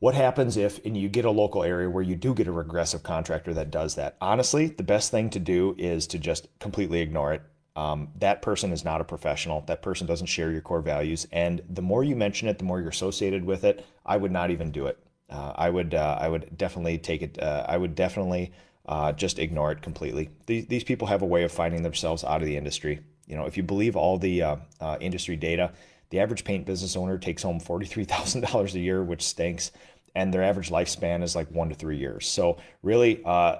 what 0.00 0.14
happens 0.14 0.56
if 0.56 0.84
and 0.84 0.96
you 0.96 1.08
get 1.08 1.24
a 1.24 1.30
local 1.30 1.62
area 1.62 1.88
where 1.88 2.02
you 2.02 2.16
do 2.16 2.34
get 2.34 2.48
a 2.48 2.52
regressive 2.52 3.02
contractor 3.02 3.54
that 3.54 3.70
does 3.70 3.94
that? 3.94 4.16
Honestly, 4.20 4.66
the 4.66 4.82
best 4.82 5.10
thing 5.10 5.30
to 5.30 5.38
do 5.38 5.74
is 5.78 6.06
to 6.08 6.18
just 6.18 6.48
completely 6.58 7.00
ignore 7.00 7.32
it. 7.32 7.42
Um, 7.76 8.08
that 8.18 8.42
person 8.42 8.72
is 8.72 8.84
not 8.84 9.00
a 9.00 9.04
professional. 9.04 9.62
That 9.66 9.82
person 9.82 10.06
doesn't 10.06 10.26
share 10.26 10.50
your 10.50 10.60
core 10.62 10.82
values. 10.82 11.26
And 11.30 11.62
the 11.68 11.82
more 11.82 12.02
you 12.02 12.16
mention 12.16 12.48
it, 12.48 12.58
the 12.58 12.64
more 12.64 12.80
you're 12.80 12.90
associated 12.90 13.44
with 13.44 13.62
it. 13.64 13.86
I 14.04 14.16
would 14.16 14.32
not 14.32 14.50
even 14.50 14.72
do 14.72 14.86
it. 14.86 14.98
Uh, 15.28 15.52
I 15.54 15.70
would 15.70 15.94
uh, 15.94 16.18
I 16.20 16.28
would 16.28 16.58
definitely 16.58 16.98
take 16.98 17.22
it. 17.22 17.40
Uh, 17.40 17.64
I 17.68 17.76
would 17.76 17.94
definitely 17.94 18.52
uh, 18.90 19.12
just 19.12 19.38
ignore 19.38 19.70
it 19.70 19.80
completely. 19.80 20.30
These, 20.46 20.66
these 20.66 20.84
people 20.84 21.06
have 21.06 21.22
a 21.22 21.26
way 21.26 21.44
of 21.44 21.52
finding 21.52 21.84
themselves 21.84 22.24
out 22.24 22.42
of 22.42 22.46
the 22.46 22.56
industry. 22.56 22.98
You 23.28 23.36
know, 23.36 23.46
if 23.46 23.56
you 23.56 23.62
believe 23.62 23.94
all 23.94 24.18
the 24.18 24.42
uh, 24.42 24.56
uh, 24.80 24.96
industry 25.00 25.36
data, 25.36 25.72
the 26.10 26.18
average 26.18 26.42
paint 26.42 26.66
business 26.66 26.96
owner 26.96 27.16
takes 27.16 27.44
home 27.44 27.60
$43,000 27.60 28.74
a 28.74 28.78
year, 28.80 29.04
which 29.04 29.22
stinks. 29.22 29.70
And 30.16 30.34
their 30.34 30.42
average 30.42 30.70
lifespan 30.70 31.22
is 31.22 31.36
like 31.36 31.48
one 31.52 31.68
to 31.68 31.74
three 31.76 31.98
years. 31.98 32.26
So, 32.26 32.58
really, 32.82 33.22
uh, 33.24 33.58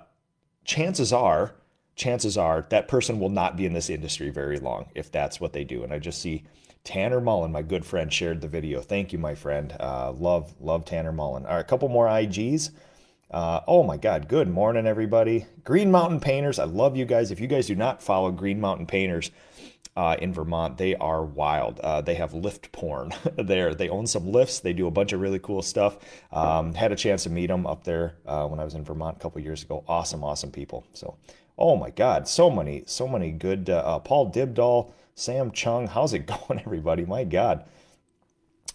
chances 0.65 1.13
are, 1.13 1.55
chances 1.95 2.37
are 2.37 2.67
that 2.71 2.89
person 2.89 3.21
will 3.21 3.29
not 3.29 3.57
be 3.57 3.67
in 3.67 3.73
this 3.73 3.89
industry 3.89 4.31
very 4.31 4.59
long 4.59 4.87
if 4.97 5.13
that's 5.13 5.41
what 5.41 5.53
they 5.53 5.63
do. 5.63 5.85
And 5.85 5.93
I 5.93 6.01
just 6.01 6.21
see 6.21 6.43
Tanner 6.83 7.21
Mullen, 7.21 7.53
my 7.53 7.63
good 7.63 7.85
friend, 7.85 8.13
shared 8.13 8.41
the 8.41 8.49
video. 8.49 8.81
Thank 8.81 9.13
you, 9.13 9.19
my 9.21 9.37
friend. 9.37 9.77
Uh, 9.79 10.11
love, 10.11 10.53
love 10.61 10.85
Tanner 10.85 11.13
Mullen. 11.13 11.47
All 11.47 11.55
right, 11.55 11.61
a 11.61 11.65
couple 11.65 11.89
more 11.89 12.09
IGs. 12.09 12.73
Uh, 13.31 13.61
oh 13.69 13.85
my 13.85 13.97
God, 13.97 14.27
good 14.27 14.49
morning, 14.49 14.87
everybody. 14.87 15.47
Green 15.63 15.91
Mountain 15.91 16.19
Painters, 16.19 16.59
I 16.59 16.65
love 16.65 16.97
you 16.97 17.05
guys. 17.05 17.31
If 17.31 17.39
you 17.39 17.47
guys 17.47 17.69
do 17.69 17.77
not 17.77 18.03
follow 18.03 18.33
Green 18.33 18.61
Mountain 18.61 18.87
Painters, 18.87 19.31
uh, 19.97 20.17
in 20.21 20.33
Vermont. 20.33 20.79
They 20.79 20.95
are 20.97 21.25
wild. 21.25 21.81
Uh, 21.81 22.01
they 22.01 22.15
have 22.15 22.33
lift 22.33 22.73
porn 22.73 23.13
there. 23.37 23.75
They 23.75 23.89
own 23.89 24.07
some 24.07 24.31
lifts. 24.31 24.61
They 24.61 24.73
do 24.73 24.87
a 24.87 24.91
bunch 24.91 25.13
of 25.13 25.21
really 25.21 25.39
cool 25.39 25.63
stuff. 25.63 25.99
Um, 26.33 26.75
had 26.75 26.93
a 26.93 26.97
chance 26.97 27.25
to 27.25 27.31
meet 27.31 27.49
them 27.49 27.67
up 27.67 27.85
there 27.85 28.15
uh, 28.27 28.47
when 28.47 28.61
I 28.61 28.65
was 28.65 28.75
in 28.75 28.85
Vermont 28.85 29.17
a 29.17 29.21
couple 29.21 29.41
years 29.43 29.63
ago. 29.63 29.85
Awesome, 29.89 30.25
awesome 30.25 30.51
people. 30.51 30.87
So, 30.93 31.17
oh 31.59 31.77
my 31.77 31.91
God, 31.91 32.29
so 32.29 32.51
many, 32.51 32.85
so 32.87 33.09
many 33.09 33.31
good. 33.31 33.69
Uh, 33.69 33.83
uh, 33.85 33.99
Paul 33.99 34.31
Dibdahl, 34.31 34.93
Sam 35.15 35.51
Chung. 35.51 35.87
How's 35.87 36.15
it 36.15 36.27
going, 36.49 36.61
everybody? 36.61 37.05
My 37.05 37.25
God. 37.25 37.65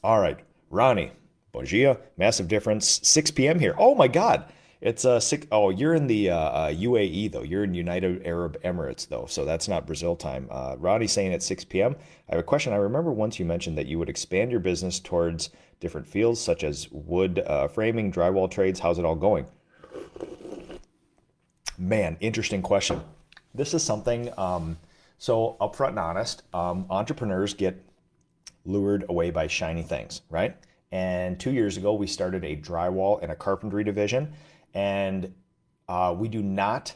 All 0.04 0.20
right, 0.20 0.40
Ronnie, 0.70 1.12
Bogia, 1.56 2.00
massive 2.18 2.48
difference. 2.48 3.00
6 3.04 3.32
p.m. 3.32 3.60
here. 3.60 3.76
Oh 3.78 3.96
my 3.96 4.08
God. 4.08 4.52
It's 4.82 5.06
uh 5.06 5.20
six, 5.20 5.48
oh 5.52 5.70
you're 5.70 5.96
in 5.96 6.06
the 6.06 6.30
uh, 6.30 6.38
uh, 6.38 6.72
UAE 6.72 7.32
though. 7.32 7.42
You're 7.42 7.64
in 7.64 7.74
United 7.74 8.28
Arab 8.28 8.62
Emirates 8.62 9.08
though, 9.08 9.26
so 9.26 9.46
that's 9.46 9.68
not 9.68 9.88
Brazil 9.88 10.16
time. 10.16 10.48
Uh, 10.52 10.76
saying 11.08 11.34
at 11.34 11.42
6 11.42 11.64
p.m. 11.66 11.96
I 12.30 12.36
have 12.36 12.40
a 12.40 12.44
question. 12.44 12.74
I 12.74 12.76
remember 12.76 13.12
once 13.12 13.40
you 13.40 13.46
mentioned 13.46 13.78
that 13.78 13.88
you 13.88 13.98
would 13.98 14.10
expand 14.10 14.52
your 14.52 14.60
business 14.60 15.00
towards 15.00 15.50
different 15.80 16.06
fields 16.06 16.40
such 16.40 16.64
as 16.64 16.88
wood 16.92 17.40
uh, 17.48 17.68
framing, 17.68 18.12
drywall 18.12 18.52
trades. 18.52 18.80
How's 18.80 19.00
it 19.00 19.06
all 19.06 19.16
going? 19.16 19.48
Man, 21.78 22.18
interesting 22.20 22.62
question. 22.62 23.02
This 23.56 23.74
is 23.74 23.82
something. 23.82 24.30
Um, 24.38 24.78
so 25.18 25.58
upfront 25.62 25.90
and 25.90 26.00
honest, 26.00 26.44
um, 26.54 26.86
entrepreneurs 26.90 27.54
get 27.54 27.82
lured 28.66 29.06
away 29.10 29.32
by 29.32 29.48
shiny 29.48 29.84
things, 29.84 30.22
right? 30.30 30.56
And 30.96 31.38
two 31.38 31.52
years 31.52 31.75
ago, 31.75 31.94
we 31.94 32.08
started 32.08 32.46
a 32.46 32.56
drywall 32.56 33.22
and 33.22 33.30
a 33.30 33.36
carpentry 33.36 33.84
division 33.84 34.32
and 34.74 35.34
uh, 35.90 36.16
we 36.18 36.30
do 36.30 36.42
not 36.42 36.94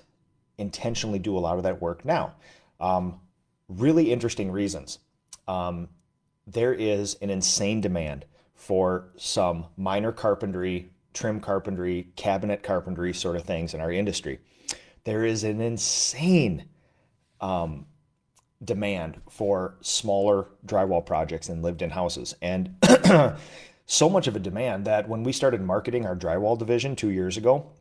intentionally 0.58 1.20
do 1.20 1.38
a 1.38 1.40
lot 1.40 1.58
of 1.58 1.64
that 1.64 1.82
work 1.82 2.06
now. 2.06 2.36
Um, 2.80 3.20
really 3.68 4.14
interesting 4.14 4.54
reasons. 4.54 5.00
Um, 5.50 5.90
there 6.48 6.74
is 6.74 7.16
an 7.16 7.30
insane 7.30 7.82
demand 7.82 8.24
for 8.56 9.10
some 9.18 9.66
minor 9.76 10.14
carpentry, 10.14 10.92
trim 11.14 11.42
carpentry, 11.42 12.08
cabinet 12.16 12.64
carpentry 12.64 13.14
sort 13.14 13.36
of 13.36 13.44
things 13.44 13.74
in 13.74 13.82
our 13.82 13.92
industry. 13.92 14.40
There 15.04 15.26
is 15.26 15.44
an 15.44 15.60
insane 15.60 16.70
um, 17.42 17.86
demand 18.64 19.20
for 19.30 19.76
smaller 19.82 20.48
drywall 20.66 21.06
projects 21.06 21.50
and 21.50 21.62
lived 21.62 21.82
in 21.82 21.90
houses. 21.90 22.34
And 22.42 22.76
so 23.90 24.08
much 24.08 24.28
of 24.28 24.36
a 24.36 24.40
demand 24.40 24.86
that 24.86 25.10
when 25.10 25.24
we 25.24 25.32
started 25.32 25.62
marketing 25.62 26.06
our 26.06 26.16
drywall 26.16 26.56
division 26.58 26.96
two 26.96 27.10
years 27.10 27.38
ago, 27.38 27.72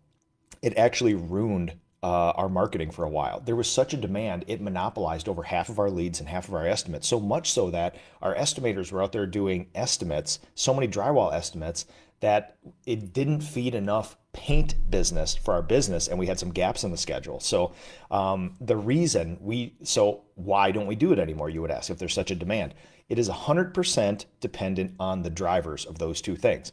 it 0.62 0.76
actually 0.78 1.14
ruined 1.14 1.74
uh, 2.02 2.30
our 2.30 2.48
marketing 2.48 2.90
for 2.90 3.04
a 3.04 3.10
while. 3.10 3.40
There 3.40 3.54
was 3.54 3.70
such 3.70 3.92
a 3.92 3.98
demand, 3.98 4.46
it 4.46 4.62
monopolized 4.62 5.28
over 5.28 5.42
half 5.42 5.68
of 5.68 5.78
our 5.78 5.90
leads 5.90 6.18
and 6.18 6.28
half 6.28 6.48
of 6.48 6.54
our 6.54 6.66
estimates. 6.66 7.06
So 7.06 7.20
much 7.20 7.52
so 7.52 7.70
that 7.70 7.96
our 8.22 8.34
estimators 8.34 8.90
were 8.90 9.02
out 9.02 9.12
there 9.12 9.26
doing 9.26 9.66
estimates, 9.74 10.38
so 10.54 10.72
many 10.72 10.88
drywall 10.88 11.34
estimates, 11.34 11.84
that 12.20 12.56
it 12.86 13.12
didn't 13.12 13.42
feed 13.42 13.74
enough 13.74 14.16
paint 14.32 14.76
business 14.90 15.36
for 15.36 15.52
our 15.52 15.62
business 15.62 16.08
and 16.08 16.18
we 16.18 16.26
had 16.26 16.38
some 16.38 16.52
gaps 16.52 16.84
in 16.84 16.90
the 16.90 16.96
schedule 16.96 17.40
so 17.40 17.72
um, 18.10 18.54
the 18.60 18.76
reason 18.76 19.36
we 19.40 19.74
so 19.82 20.22
why 20.34 20.70
don't 20.70 20.86
we 20.86 20.94
do 20.94 21.12
it 21.12 21.18
anymore 21.18 21.50
you 21.50 21.60
would 21.60 21.70
ask 21.70 21.90
if 21.90 21.98
there's 21.98 22.14
such 22.14 22.30
a 22.30 22.34
demand 22.34 22.72
it 23.08 23.18
is 23.18 23.28
100% 23.28 24.24
dependent 24.40 24.94
on 25.00 25.22
the 25.22 25.30
drivers 25.30 25.84
of 25.84 25.98
those 25.98 26.20
two 26.20 26.36
things. 26.36 26.72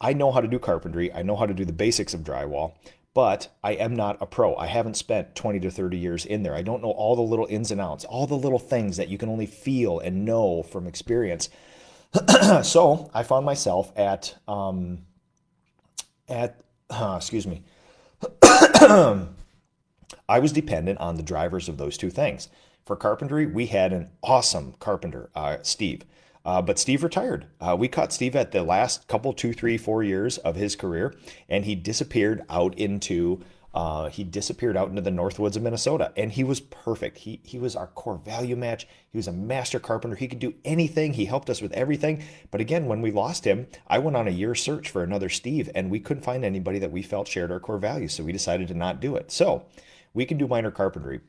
I 0.00 0.12
know 0.12 0.32
how 0.32 0.40
to 0.40 0.48
do 0.48 0.58
carpentry, 0.58 1.12
I 1.12 1.22
know 1.22 1.36
how 1.36 1.46
to 1.46 1.54
do 1.54 1.64
the 1.64 1.72
basics 1.72 2.14
of 2.14 2.20
drywall, 2.20 2.74
but 3.12 3.48
I 3.62 3.72
am 3.72 3.94
not 3.94 4.18
a 4.20 4.26
pro. 4.26 4.54
I 4.56 4.66
haven't 4.66 4.96
spent 4.96 5.34
20 5.34 5.60
to 5.60 5.70
30 5.70 5.98
years 5.98 6.24
in 6.24 6.42
there. 6.42 6.54
I 6.54 6.62
don't 6.62 6.82
know 6.82 6.92
all 6.92 7.16
the 7.16 7.22
little 7.22 7.46
ins 7.50 7.70
and 7.70 7.80
outs, 7.80 8.04
all 8.04 8.26
the 8.26 8.36
little 8.36 8.58
things 8.58 8.96
that 8.96 9.08
you 9.08 9.18
can 9.18 9.28
only 9.28 9.46
feel 9.46 9.98
and 9.98 10.24
know 10.24 10.62
from 10.62 10.86
experience. 10.86 11.50
so 12.62 13.10
I 13.12 13.22
found 13.22 13.44
myself 13.44 13.92
at, 13.96 14.36
um, 14.46 15.00
at, 16.28 16.60
uh, 16.88 17.14
excuse 17.16 17.46
me, 17.46 17.62
I 20.28 20.38
was 20.38 20.52
dependent 20.52 20.98
on 21.00 21.16
the 21.16 21.22
drivers 21.22 21.68
of 21.68 21.78
those 21.78 21.96
two 21.96 22.10
things. 22.10 22.48
For 22.90 22.96
carpentry, 22.96 23.46
we 23.46 23.66
had 23.66 23.92
an 23.92 24.10
awesome 24.20 24.74
carpenter, 24.80 25.30
uh, 25.36 25.58
Steve. 25.62 26.02
Uh, 26.44 26.60
but 26.60 26.76
Steve 26.76 27.04
retired. 27.04 27.46
Uh, 27.60 27.76
we 27.78 27.86
caught 27.86 28.12
Steve 28.12 28.34
at 28.34 28.50
the 28.50 28.64
last 28.64 29.06
couple, 29.06 29.32
two, 29.32 29.52
three, 29.52 29.78
four 29.78 30.02
years 30.02 30.38
of 30.38 30.56
his 30.56 30.74
career, 30.74 31.14
and 31.48 31.64
he 31.64 31.76
disappeared 31.76 32.42
out 32.50 32.76
into 32.76 33.44
uh, 33.74 34.08
he 34.08 34.24
disappeared 34.24 34.76
out 34.76 34.88
into 34.88 35.00
the 35.02 35.12
Northwoods 35.12 35.54
of 35.54 35.62
Minnesota, 35.62 36.12
and 36.16 36.32
he 36.32 36.42
was 36.42 36.58
perfect. 36.58 37.18
He 37.18 37.40
he 37.44 37.60
was 37.60 37.76
our 37.76 37.86
core 37.86 38.18
value 38.18 38.56
match. 38.56 38.88
He 39.08 39.18
was 39.18 39.28
a 39.28 39.32
master 39.32 39.78
carpenter. 39.78 40.16
He 40.16 40.26
could 40.26 40.40
do 40.40 40.54
anything. 40.64 41.12
He 41.12 41.26
helped 41.26 41.48
us 41.48 41.62
with 41.62 41.72
everything. 41.74 42.24
But 42.50 42.60
again, 42.60 42.86
when 42.86 43.02
we 43.02 43.12
lost 43.12 43.44
him, 43.44 43.68
I 43.86 44.00
went 44.00 44.16
on 44.16 44.26
a 44.26 44.32
year 44.32 44.56
search 44.56 44.90
for 44.90 45.04
another 45.04 45.28
Steve, 45.28 45.70
and 45.76 45.92
we 45.92 46.00
couldn't 46.00 46.24
find 46.24 46.44
anybody 46.44 46.80
that 46.80 46.90
we 46.90 47.02
felt 47.02 47.28
shared 47.28 47.52
our 47.52 47.60
core 47.60 47.78
values. 47.78 48.14
So 48.14 48.24
we 48.24 48.32
decided 48.32 48.66
to 48.66 48.74
not 48.74 48.98
do 48.98 49.14
it. 49.14 49.30
So 49.30 49.66
we 50.12 50.24
can 50.24 50.38
do 50.38 50.48
minor 50.48 50.72
carpentry. 50.72 51.20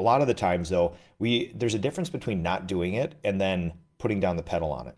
A 0.00 0.02
lot 0.02 0.22
of 0.22 0.28
the 0.28 0.34
times, 0.34 0.70
though, 0.70 0.94
we 1.18 1.52
there's 1.54 1.74
a 1.74 1.78
difference 1.78 2.08
between 2.08 2.42
not 2.42 2.66
doing 2.66 2.94
it 2.94 3.16
and 3.22 3.38
then 3.38 3.74
putting 3.98 4.18
down 4.18 4.36
the 4.36 4.42
pedal 4.42 4.72
on 4.72 4.86
it. 4.86 4.96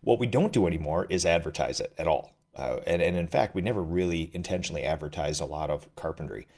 What 0.00 0.18
we 0.18 0.26
don't 0.26 0.50
do 0.50 0.66
anymore 0.66 1.06
is 1.10 1.26
advertise 1.26 1.78
it 1.78 1.92
at 1.98 2.08
all. 2.08 2.32
Uh, 2.56 2.78
and, 2.86 3.02
and 3.02 3.16
in 3.18 3.26
fact, 3.28 3.54
we 3.54 3.60
never 3.60 3.82
really 3.82 4.30
intentionally 4.32 4.82
advertise 4.82 5.40
a 5.40 5.44
lot 5.44 5.68
of 5.68 5.94
carpentry. 5.94 6.48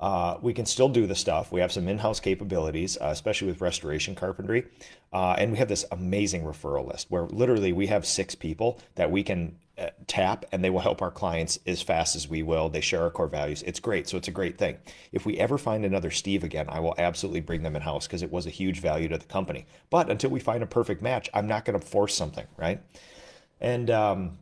Uh, 0.00 0.38
we 0.42 0.52
can 0.52 0.66
still 0.66 0.88
do 0.88 1.06
the 1.06 1.14
stuff. 1.14 1.52
We 1.52 1.60
have 1.60 1.70
some 1.70 1.86
in-house 1.86 2.18
capabilities, 2.18 2.98
uh, 3.00 3.06
especially 3.06 3.46
with 3.46 3.60
restoration 3.60 4.16
carpentry, 4.16 4.66
uh, 5.12 5.36
and 5.38 5.52
we 5.52 5.58
have 5.58 5.68
this 5.68 5.86
amazing 5.92 6.42
referral 6.42 6.88
list 6.90 7.06
where 7.08 7.22
literally 7.26 7.72
we 7.72 7.86
have 7.86 8.04
six 8.04 8.34
people 8.34 8.80
that 8.96 9.12
we 9.12 9.22
can 9.22 9.56
tap, 10.06 10.44
and 10.52 10.64
they 10.64 10.70
will 10.70 10.80
help 10.80 11.02
our 11.02 11.10
clients 11.10 11.58
as 11.66 11.82
fast 11.82 12.16
as 12.16 12.28
we 12.28 12.42
will. 12.42 12.68
They 12.68 12.80
share 12.80 13.02
our 13.02 13.10
core 13.10 13.28
values. 13.28 13.62
It's 13.62 13.80
great, 13.80 14.08
so 14.08 14.16
it's 14.16 14.28
a 14.28 14.32
great 14.32 14.56
thing. 14.58 14.78
If 15.12 15.26
we 15.26 15.38
ever 15.38 15.58
find 15.58 15.84
another 15.84 16.10
Steve 16.10 16.44
again, 16.44 16.66
I 16.68 16.80
will 16.80 16.94
absolutely 16.98 17.40
bring 17.40 17.62
them 17.62 17.76
in 17.76 17.82
house 17.82 18.06
because 18.06 18.22
it 18.22 18.32
was 18.32 18.46
a 18.46 18.50
huge 18.50 18.80
value 18.80 19.08
to 19.08 19.18
the 19.18 19.26
company. 19.26 19.66
But 19.90 20.10
until 20.10 20.30
we 20.30 20.40
find 20.40 20.62
a 20.62 20.66
perfect 20.66 21.02
match, 21.02 21.28
I'm 21.34 21.46
not 21.46 21.64
going 21.64 21.78
to 21.78 21.86
force 21.86 22.14
something, 22.14 22.46
right? 22.56 22.80
And 23.60 23.90
um, 23.90 24.38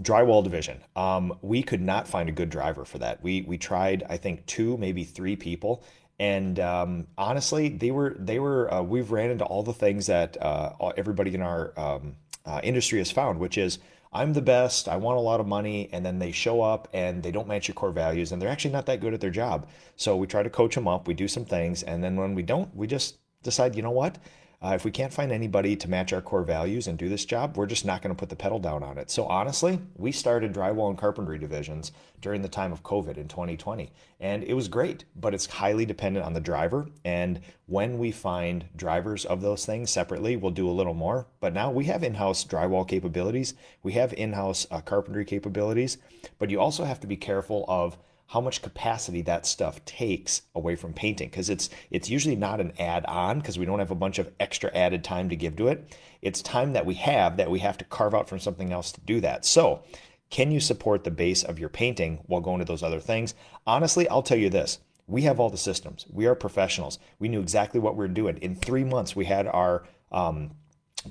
drywall 0.00 0.44
division. 0.44 0.80
Um, 0.96 1.38
we 1.42 1.62
could 1.62 1.80
not 1.80 2.06
find 2.06 2.28
a 2.28 2.32
good 2.32 2.50
driver 2.50 2.84
for 2.84 2.98
that. 2.98 3.22
We 3.22 3.42
we 3.42 3.58
tried, 3.58 4.04
I 4.08 4.16
think, 4.16 4.46
two, 4.46 4.76
maybe 4.76 5.04
three 5.04 5.36
people, 5.36 5.82
and 6.18 6.58
um, 6.60 7.06
honestly, 7.16 7.68
they 7.68 7.90
were 7.90 8.16
they 8.18 8.38
were. 8.38 8.72
Uh, 8.72 8.82
we've 8.82 9.10
ran 9.10 9.30
into 9.30 9.44
all 9.44 9.62
the 9.62 9.72
things 9.72 10.06
that 10.06 10.36
uh, 10.42 10.92
everybody 10.96 11.34
in 11.34 11.42
our 11.42 11.72
um, 11.78 12.16
uh, 12.46 12.60
industry 12.62 12.98
has 12.98 13.10
found, 13.10 13.38
which 13.38 13.58
is 13.58 13.78
I'm 14.12 14.32
the 14.32 14.42
best, 14.42 14.88
I 14.88 14.96
want 14.96 15.18
a 15.18 15.20
lot 15.20 15.40
of 15.40 15.46
money, 15.46 15.88
and 15.92 16.04
then 16.04 16.18
they 16.18 16.32
show 16.32 16.62
up 16.62 16.88
and 16.94 17.22
they 17.22 17.30
don't 17.30 17.48
match 17.48 17.68
your 17.68 17.74
core 17.74 17.92
values, 17.92 18.32
and 18.32 18.40
they're 18.40 18.48
actually 18.48 18.72
not 18.72 18.86
that 18.86 19.00
good 19.00 19.14
at 19.14 19.20
their 19.20 19.30
job. 19.30 19.68
So 19.96 20.16
we 20.16 20.26
try 20.26 20.42
to 20.42 20.50
coach 20.50 20.74
them 20.74 20.88
up, 20.88 21.06
we 21.06 21.14
do 21.14 21.28
some 21.28 21.44
things, 21.44 21.82
and 21.82 22.02
then 22.02 22.16
when 22.16 22.34
we 22.34 22.42
don't, 22.42 22.74
we 22.74 22.86
just 22.86 23.18
decide, 23.42 23.76
you 23.76 23.82
know 23.82 23.90
what? 23.90 24.18
Uh, 24.60 24.72
if 24.74 24.84
we 24.84 24.90
can't 24.90 25.12
find 25.12 25.30
anybody 25.30 25.76
to 25.76 25.88
match 25.88 26.12
our 26.12 26.20
core 26.20 26.42
values 26.42 26.88
and 26.88 26.98
do 26.98 27.08
this 27.08 27.24
job, 27.24 27.56
we're 27.56 27.66
just 27.66 27.84
not 27.84 28.02
going 28.02 28.14
to 28.14 28.18
put 28.18 28.28
the 28.28 28.34
pedal 28.34 28.58
down 28.58 28.82
on 28.82 28.98
it. 28.98 29.08
So 29.08 29.24
honestly, 29.26 29.78
we 29.94 30.10
started 30.10 30.52
drywall 30.52 30.88
and 30.88 30.98
carpentry 30.98 31.38
divisions 31.38 31.92
during 32.20 32.42
the 32.42 32.48
time 32.48 32.72
of 32.72 32.82
COVID 32.82 33.16
in 33.16 33.28
2020, 33.28 33.92
and 34.18 34.42
it 34.42 34.54
was 34.54 34.66
great, 34.66 35.04
but 35.14 35.32
it's 35.32 35.46
highly 35.46 35.86
dependent 35.86 36.26
on 36.26 36.32
the 36.32 36.40
driver. 36.40 36.88
And 37.04 37.40
when 37.66 37.98
we 37.98 38.10
find 38.10 38.64
drivers 38.74 39.24
of 39.24 39.42
those 39.42 39.64
things 39.64 39.90
separately, 39.90 40.36
we'll 40.36 40.50
do 40.50 40.68
a 40.68 40.72
little 40.72 40.94
more. 40.94 41.28
But 41.38 41.54
now 41.54 41.70
we 41.70 41.84
have 41.84 42.02
in-house 42.02 42.44
drywall 42.44 42.88
capabilities, 42.88 43.54
we 43.84 43.92
have 43.92 44.12
in-house 44.12 44.66
uh, 44.72 44.80
carpentry 44.80 45.24
capabilities, 45.24 45.98
but 46.40 46.50
you 46.50 46.58
also 46.58 46.82
have 46.84 46.98
to 47.00 47.06
be 47.06 47.16
careful 47.16 47.64
of 47.68 47.96
how 48.28 48.40
much 48.42 48.60
capacity 48.60 49.22
that 49.22 49.46
stuff 49.46 49.82
takes 49.86 50.42
away 50.54 50.76
from 50.76 50.92
painting 50.92 51.28
because 51.28 51.48
it's 51.48 51.70
it's 51.90 52.10
usually 52.10 52.36
not 52.36 52.60
an 52.60 52.72
add-on 52.78 53.38
because 53.38 53.58
we 53.58 53.64
don't 53.64 53.78
have 53.78 53.90
a 53.90 53.96
bunch 53.96 54.18
of 54.18 54.30
extra 54.38 54.70
added 54.74 55.02
time 55.02 55.30
to 55.30 55.36
give 55.36 55.56
to 55.56 55.68
it. 55.68 55.96
It's 56.20 56.42
time 56.42 56.74
that 56.74 56.84
we 56.84 56.94
have 56.94 57.38
that 57.38 57.50
we 57.50 57.60
have 57.60 57.78
to 57.78 57.84
carve 57.86 58.14
out 58.14 58.28
from 58.28 58.38
something 58.38 58.72
else 58.72 58.92
to 58.92 59.00
do 59.00 59.20
that. 59.22 59.44
So, 59.44 59.82
can 60.30 60.50
you 60.50 60.60
support 60.60 61.04
the 61.04 61.10
base 61.10 61.42
of 61.42 61.58
your 61.58 61.70
painting 61.70 62.18
while 62.26 62.42
going 62.42 62.58
to 62.58 62.66
those 62.66 62.82
other 62.82 63.00
things? 63.00 63.34
Honestly, 63.66 64.06
I'll 64.08 64.22
tell 64.22 64.38
you 64.38 64.50
this. 64.50 64.78
We 65.06 65.22
have 65.22 65.40
all 65.40 65.48
the 65.48 65.56
systems. 65.56 66.04
We 66.10 66.26
are 66.26 66.34
professionals. 66.34 66.98
We 67.18 67.30
knew 67.30 67.40
exactly 67.40 67.80
what 67.80 67.94
we 67.94 68.00
were 68.00 68.08
doing. 68.08 68.36
In 68.38 68.54
three 68.54 68.84
months, 68.84 69.16
we 69.16 69.24
had 69.24 69.46
our 69.46 69.84
um, 70.12 70.50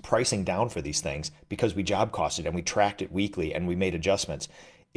pricing 0.04 0.44
down 0.44 0.70
for 0.70 0.82
these 0.82 1.02
things 1.02 1.32
because 1.50 1.74
we 1.74 1.82
job 1.82 2.12
costed 2.12 2.46
and 2.46 2.54
we 2.54 2.62
tracked 2.62 3.02
it 3.02 3.12
weekly 3.12 3.56
and 3.56 3.68
we 3.68 3.76
made 3.76 3.96
adjustments. 3.96 4.48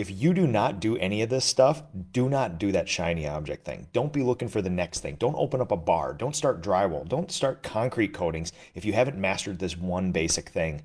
If 0.00 0.10
you 0.10 0.32
do 0.32 0.46
not 0.46 0.80
do 0.80 0.96
any 0.96 1.20
of 1.20 1.28
this 1.28 1.44
stuff, 1.44 1.82
do 2.12 2.30
not 2.30 2.58
do 2.58 2.72
that 2.72 2.88
shiny 2.88 3.28
object 3.28 3.66
thing. 3.66 3.86
Don't 3.92 4.14
be 4.14 4.22
looking 4.22 4.48
for 4.48 4.62
the 4.62 4.70
next 4.70 5.00
thing. 5.00 5.16
Don't 5.16 5.36
open 5.36 5.60
up 5.60 5.72
a 5.72 5.76
bar. 5.76 6.14
Don't 6.14 6.34
start 6.34 6.62
drywall. 6.62 7.06
Don't 7.06 7.30
start 7.30 7.62
concrete 7.62 8.14
coatings 8.14 8.50
if 8.74 8.86
you 8.86 8.94
haven't 8.94 9.18
mastered 9.18 9.58
this 9.58 9.76
one 9.76 10.10
basic 10.10 10.48
thing. 10.48 10.80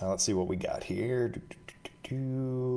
Let's 0.00 0.24
see 0.24 0.32
what 0.32 0.48
we 0.48 0.56
got 0.56 0.84
here. 0.84 1.34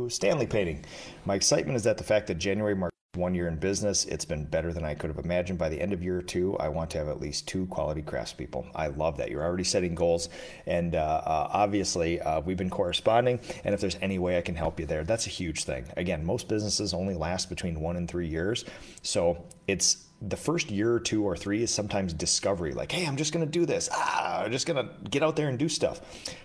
Stanley 0.10 0.48
painting. 0.48 0.84
My 1.24 1.36
excitement 1.36 1.78
is 1.78 1.84
that 1.84 1.98
the 1.98 2.04
fact 2.04 2.28
that 2.28 2.36
January 2.36 2.76
marks 2.76 2.89
one 3.16 3.34
year 3.34 3.48
in 3.48 3.56
business, 3.56 4.06
it's 4.06 4.24
been 4.24 4.46
better 4.46 4.72
than 4.72 4.86
I 4.86 4.94
could 4.94 5.10
have 5.10 5.18
imagined. 5.18 5.58
By 5.58 5.70
the 5.70 5.82
end 5.82 5.94
of 5.94 6.04
year 6.04 6.22
two, 6.22 6.56
I 6.58 6.70
want 6.70 6.92
to 6.92 7.00
have 7.00 7.08
at 7.08 7.20
least 7.20 7.48
two 7.48 7.66
quality 7.66 8.04
craftspeople. 8.04 8.68
I 8.76 8.88
love 8.88 9.18
that. 9.18 9.32
You're 9.32 9.44
already 9.44 9.64
setting 9.64 9.96
goals, 9.96 10.30
and 10.68 10.94
uh, 10.94 11.22
uh, 11.26 11.50
obviously, 11.52 12.22
uh, 12.22 12.42
we've 12.42 12.56
been 12.56 12.70
corresponding. 12.70 13.40
And 13.64 13.74
if 13.74 13.82
there's 13.82 13.98
any 14.00 14.20
way 14.20 14.38
I 14.38 14.42
can 14.42 14.54
help 14.54 14.80
you 14.80 14.86
there, 14.86 15.04
that's 15.04 15.26
a 15.26 15.32
huge 15.32 15.64
thing. 15.64 15.86
Again, 15.98 16.24
most 16.24 16.48
businesses 16.48 16.94
only 16.94 17.16
last 17.16 17.50
between 17.50 17.80
one 17.80 17.96
and 17.96 18.08
three 18.08 18.28
years, 18.28 18.64
so 19.02 19.44
it's 19.68 20.06
the 20.22 20.36
first 20.36 20.70
year 20.70 20.92
or 20.92 21.00
two 21.00 21.24
or 21.24 21.38
three 21.38 21.64
is 21.64 21.74
sometimes 21.74 22.12
discovery 22.12 22.74
like 22.74 22.92
hey 22.92 23.06
i'm 23.06 23.16
just 23.16 23.32
going 23.34 23.46
to 23.46 23.52
do 23.52 23.66
this. 23.66 23.90
Ah 23.92 24.44
i'm 24.44 24.52
just 24.52 24.66
going 24.66 24.86
to 24.86 25.10
get 25.10 25.24
out 25.24 25.36
there 25.36 25.48
and 25.48 25.58
do 25.58 25.70
stuff. 25.70 26.02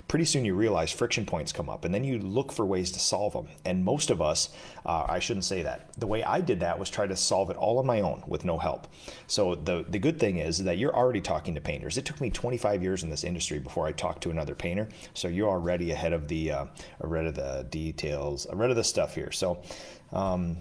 Pretty 0.07 0.25
soon 0.25 0.45
you 0.45 0.55
realize 0.55 0.93
friction 0.93 1.27
points 1.27 1.53
come 1.53 1.69
up 1.69 1.85
and 1.85 1.93
then 1.93 2.05
you 2.05 2.19
look 2.19 2.53
for 2.53 2.65
ways 2.65 2.93
to 2.93 3.01
solve 3.01 3.33
them 3.33 3.49
and 3.65 3.85
most 3.85 4.11
of 4.11 4.23
us 4.23 4.51
uh, 4.87 5.07
i 5.09 5.19
shouldn't 5.19 5.45
say 5.45 5.63
that. 5.63 5.93
The 5.99 6.07
way 6.07 6.23
i 6.23 6.41
did 6.41 6.61
that 6.61 6.79
was 6.79 6.89
try 6.89 7.07
to 7.07 7.17
solve 7.17 7.51
it 7.51 7.57
all 7.57 7.79
on 7.79 7.87
my 7.87 8.01
own 8.01 8.23
with 8.27 8.45
no 8.45 8.59
help. 8.59 8.87
So 9.27 9.57
the, 9.57 9.85
the 9.89 9.99
good 9.99 10.21
thing 10.21 10.39
is 10.39 10.63
that 10.65 10.79
you're 10.79 10.95
already 10.95 11.21
talking 11.21 11.55
to 11.57 11.61
painters. 11.61 11.99
It 11.99 12.05
took 12.05 12.21
me 12.21 12.31
25 12.31 12.83
years 12.83 13.03
in 13.03 13.11
this 13.11 13.25
industry 13.25 13.59
before 13.59 13.87
i 13.87 13.93
talked 13.93 14.23
to 14.23 14.31
another 14.31 14.55
painter. 14.55 14.89
So 15.15 15.27
you're 15.27 15.49
already 15.49 15.91
ahead 15.91 16.13
of 16.13 16.29
the 16.29 16.53
uh, 16.53 16.67
ahead 17.01 17.27
of 17.27 17.35
the 17.35 17.67
details 17.71 18.47
ahead 18.47 18.71
of 18.71 18.77
the 18.77 18.85
stuff 18.85 19.17
here. 19.17 19.33
So 19.33 19.63
um, 20.13 20.59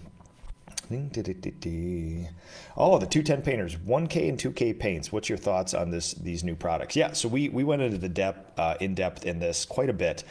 Oh, 2.77 2.99
the 2.99 3.05
210 3.05 3.41
painters, 3.41 3.75
1K 3.75 4.29
and 4.29 4.37
2K 4.37 4.77
paints. 4.79 5.11
What's 5.11 5.29
your 5.29 5.37
thoughts 5.37 5.73
on 5.73 5.89
this? 5.89 6.13
These 6.13 6.43
new 6.43 6.55
products? 6.55 6.95
Yeah, 6.95 7.13
so 7.13 7.27
we 7.27 7.49
we 7.49 7.63
went 7.63 7.81
into 7.81 7.97
the 7.97 8.09
depth 8.09 8.59
uh, 8.59 8.75
in 8.79 8.95
depth 8.95 9.25
in 9.25 9.39
this 9.39 9.65
quite 9.65 9.89
a 9.89 9.93
bit. 9.93 10.23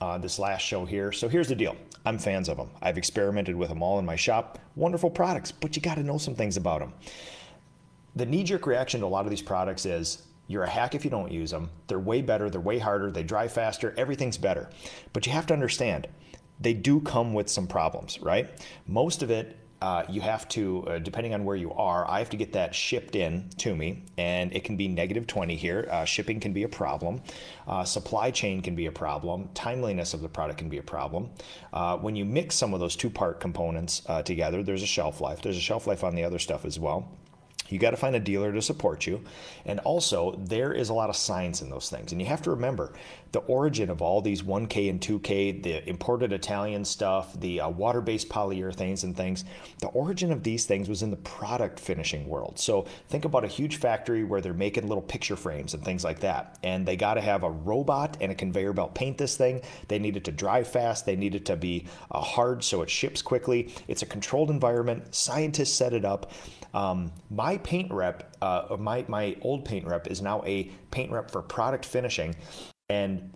Uh, 0.00 0.18
this 0.18 0.38
last 0.38 0.62
show 0.62 0.84
here. 0.84 1.12
So 1.12 1.28
here's 1.28 1.48
the 1.48 1.54
deal. 1.54 1.76
I'm 2.04 2.18
fans 2.18 2.48
of 2.48 2.56
them. 2.56 2.70
I've 2.82 2.98
experimented 2.98 3.54
with 3.54 3.68
them 3.68 3.82
all 3.82 3.98
in 3.98 4.04
my 4.04 4.16
shop. 4.16 4.58
Wonderful 4.74 5.10
products, 5.10 5.52
but 5.52 5.74
you 5.74 5.80
got 5.80 5.94
to 5.94 6.02
know 6.02 6.18
some 6.18 6.34
things 6.34 6.56
about 6.56 6.80
them. 6.80 6.92
The 8.16 8.26
knee 8.26 8.44
jerk 8.44 8.66
reaction 8.66 9.00
to 9.00 9.06
a 9.06 9.08
lot 9.08 9.24
of 9.24 9.30
these 9.30 9.42
products 9.42 9.86
is 9.86 10.22
you're 10.48 10.64
a 10.64 10.68
hack 10.68 10.94
if 10.94 11.04
you 11.04 11.10
don't 11.10 11.32
use 11.32 11.50
them. 11.50 11.70
They're 11.86 11.98
way 11.98 12.22
better, 12.22 12.48
they're 12.50 12.60
way 12.60 12.78
harder, 12.78 13.10
they 13.10 13.22
dry 13.22 13.48
faster, 13.48 13.94
everything's 13.96 14.38
better. 14.38 14.70
But 15.12 15.26
you 15.26 15.32
have 15.32 15.46
to 15.46 15.54
understand, 15.54 16.08
they 16.60 16.74
do 16.74 17.00
come 17.00 17.34
with 17.34 17.48
some 17.48 17.66
problems, 17.66 18.20
right? 18.20 18.50
Most 18.86 19.22
of 19.22 19.30
it 19.30 19.56
uh, 19.82 20.04
you 20.08 20.20
have 20.20 20.48
to, 20.48 20.84
uh, 20.86 20.98
depending 20.98 21.34
on 21.34 21.44
where 21.44 21.56
you 21.56 21.72
are, 21.72 22.08
I 22.08 22.18
have 22.18 22.30
to 22.30 22.36
get 22.36 22.52
that 22.54 22.74
shipped 22.74 23.14
in 23.14 23.50
to 23.58 23.74
me, 23.76 24.04
and 24.16 24.52
it 24.54 24.64
can 24.64 24.76
be 24.76 24.88
negative 24.88 25.26
20 25.26 25.54
here. 25.56 25.88
Uh, 25.90 26.04
shipping 26.04 26.40
can 26.40 26.52
be 26.52 26.62
a 26.62 26.68
problem. 26.68 27.20
Uh, 27.66 27.84
supply 27.84 28.30
chain 28.30 28.62
can 28.62 28.74
be 28.74 28.86
a 28.86 28.92
problem. 28.92 29.48
Timeliness 29.54 30.14
of 30.14 30.22
the 30.22 30.28
product 30.28 30.58
can 30.58 30.68
be 30.68 30.78
a 30.78 30.82
problem. 30.82 31.30
Uh, 31.72 31.96
when 31.98 32.16
you 32.16 32.24
mix 32.24 32.54
some 32.54 32.72
of 32.72 32.80
those 32.80 32.96
two 32.96 33.10
part 33.10 33.40
components 33.40 34.02
uh, 34.06 34.22
together, 34.22 34.62
there's 34.62 34.82
a 34.82 34.86
shelf 34.86 35.20
life. 35.20 35.42
There's 35.42 35.58
a 35.58 35.60
shelf 35.60 35.86
life 35.86 36.02
on 36.04 36.14
the 36.14 36.24
other 36.24 36.38
stuff 36.38 36.64
as 36.64 36.78
well. 36.78 37.08
You 37.68 37.78
got 37.78 37.90
to 37.90 37.96
find 37.96 38.16
a 38.16 38.20
dealer 38.20 38.52
to 38.52 38.62
support 38.62 39.06
you. 39.06 39.22
And 39.64 39.80
also, 39.80 40.36
there 40.38 40.72
is 40.72 40.88
a 40.88 40.94
lot 40.94 41.10
of 41.10 41.16
science 41.16 41.62
in 41.62 41.70
those 41.70 41.90
things. 41.90 42.12
And 42.12 42.20
you 42.20 42.26
have 42.26 42.42
to 42.42 42.50
remember 42.50 42.92
the 43.32 43.40
origin 43.40 43.90
of 43.90 44.00
all 44.00 44.22
these 44.22 44.42
1K 44.42 44.88
and 44.88 45.00
2K, 45.00 45.62
the 45.62 45.88
imported 45.88 46.32
Italian 46.32 46.84
stuff, 46.84 47.38
the 47.38 47.60
uh, 47.60 47.68
water 47.68 48.00
based 48.00 48.28
polyurethanes 48.28 49.04
and 49.04 49.16
things, 49.16 49.44
the 49.80 49.88
origin 49.88 50.32
of 50.32 50.42
these 50.42 50.64
things 50.64 50.88
was 50.88 51.02
in 51.02 51.10
the 51.10 51.16
product 51.18 51.78
finishing 51.78 52.26
world. 52.28 52.58
So 52.58 52.86
think 53.08 53.24
about 53.24 53.44
a 53.44 53.48
huge 53.48 53.76
factory 53.76 54.24
where 54.24 54.40
they're 54.40 54.54
making 54.54 54.88
little 54.88 55.02
picture 55.02 55.36
frames 55.36 55.74
and 55.74 55.84
things 55.84 56.04
like 56.04 56.20
that. 56.20 56.58
And 56.62 56.86
they 56.86 56.96
got 56.96 57.14
to 57.14 57.20
have 57.20 57.42
a 57.42 57.50
robot 57.50 58.16
and 58.20 58.32
a 58.32 58.34
conveyor 58.34 58.72
belt 58.72 58.94
paint 58.94 59.18
this 59.18 59.36
thing. 59.36 59.60
They 59.88 59.98
need 59.98 60.16
it 60.16 60.24
to 60.24 60.32
dry 60.32 60.64
fast, 60.64 61.04
they 61.04 61.16
need 61.16 61.34
it 61.34 61.44
to 61.46 61.56
be 61.56 61.86
uh, 62.10 62.20
hard 62.20 62.64
so 62.64 62.82
it 62.82 62.90
ships 62.90 63.22
quickly. 63.22 63.74
It's 63.88 64.02
a 64.02 64.06
controlled 64.06 64.50
environment. 64.50 65.14
Scientists 65.14 65.74
set 65.74 65.92
it 65.92 66.04
up. 66.04 66.32
Um, 66.74 67.12
my 67.30 67.58
paint 67.58 67.92
rep, 67.92 68.36
uh, 68.42 68.76
my, 68.78 69.04
my 69.08 69.36
old 69.42 69.64
paint 69.64 69.86
rep 69.86 70.06
is 70.08 70.20
now 70.22 70.42
a 70.44 70.64
paint 70.90 71.10
rep 71.10 71.30
for 71.30 71.42
product 71.42 71.84
finishing. 71.84 72.36
And 72.88 73.32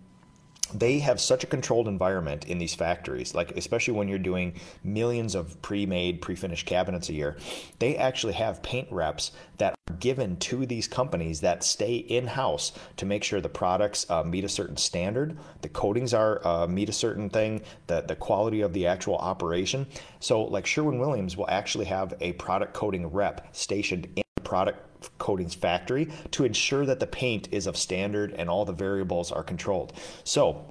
they 0.73 0.99
have 0.99 1.19
such 1.19 1.43
a 1.43 1.47
controlled 1.47 1.87
environment 1.87 2.45
in 2.45 2.57
these 2.57 2.73
factories 2.73 3.33
like 3.35 3.51
especially 3.57 3.93
when 3.93 4.07
you're 4.07 4.19
doing 4.19 4.53
millions 4.83 5.35
of 5.35 5.61
pre-made 5.61 6.21
pre-finished 6.21 6.65
cabinets 6.65 7.09
a 7.09 7.13
year 7.13 7.37
they 7.79 7.95
actually 7.97 8.33
have 8.33 8.61
paint 8.63 8.87
reps 8.91 9.31
that 9.57 9.73
are 9.89 9.95
given 9.95 10.35
to 10.37 10.65
these 10.65 10.87
companies 10.87 11.41
that 11.41 11.63
stay 11.63 11.95
in-house 11.95 12.71
to 12.97 13.05
make 13.05 13.23
sure 13.23 13.41
the 13.41 13.49
products 13.49 14.09
uh, 14.09 14.23
meet 14.23 14.43
a 14.43 14.49
certain 14.49 14.77
standard 14.77 15.37
the 15.61 15.69
coatings 15.69 16.13
are 16.13 16.45
uh, 16.47 16.67
meet 16.67 16.89
a 16.89 16.93
certain 16.93 17.29
thing 17.29 17.61
the, 17.87 18.01
the 18.01 18.15
quality 18.15 18.61
of 18.61 18.73
the 18.73 18.87
actual 18.87 19.17
operation. 19.17 19.87
So 20.19 20.43
like 20.43 20.65
sherwin 20.65 20.99
williams 20.99 21.37
will 21.37 21.49
actually 21.49 21.85
have 21.85 22.13
a 22.21 22.33
product 22.33 22.73
coating 22.73 23.07
rep 23.07 23.55
stationed 23.55 24.07
in 24.15 24.23
product 24.43 24.79
coatings 25.17 25.55
factory 25.55 26.09
to 26.31 26.45
ensure 26.45 26.85
that 26.85 26.99
the 26.99 27.07
paint 27.07 27.47
is 27.51 27.67
of 27.67 27.77
standard 27.77 28.33
and 28.33 28.49
all 28.49 28.65
the 28.65 28.73
variables 28.73 29.31
are 29.31 29.43
controlled. 29.43 29.93
So 30.23 30.65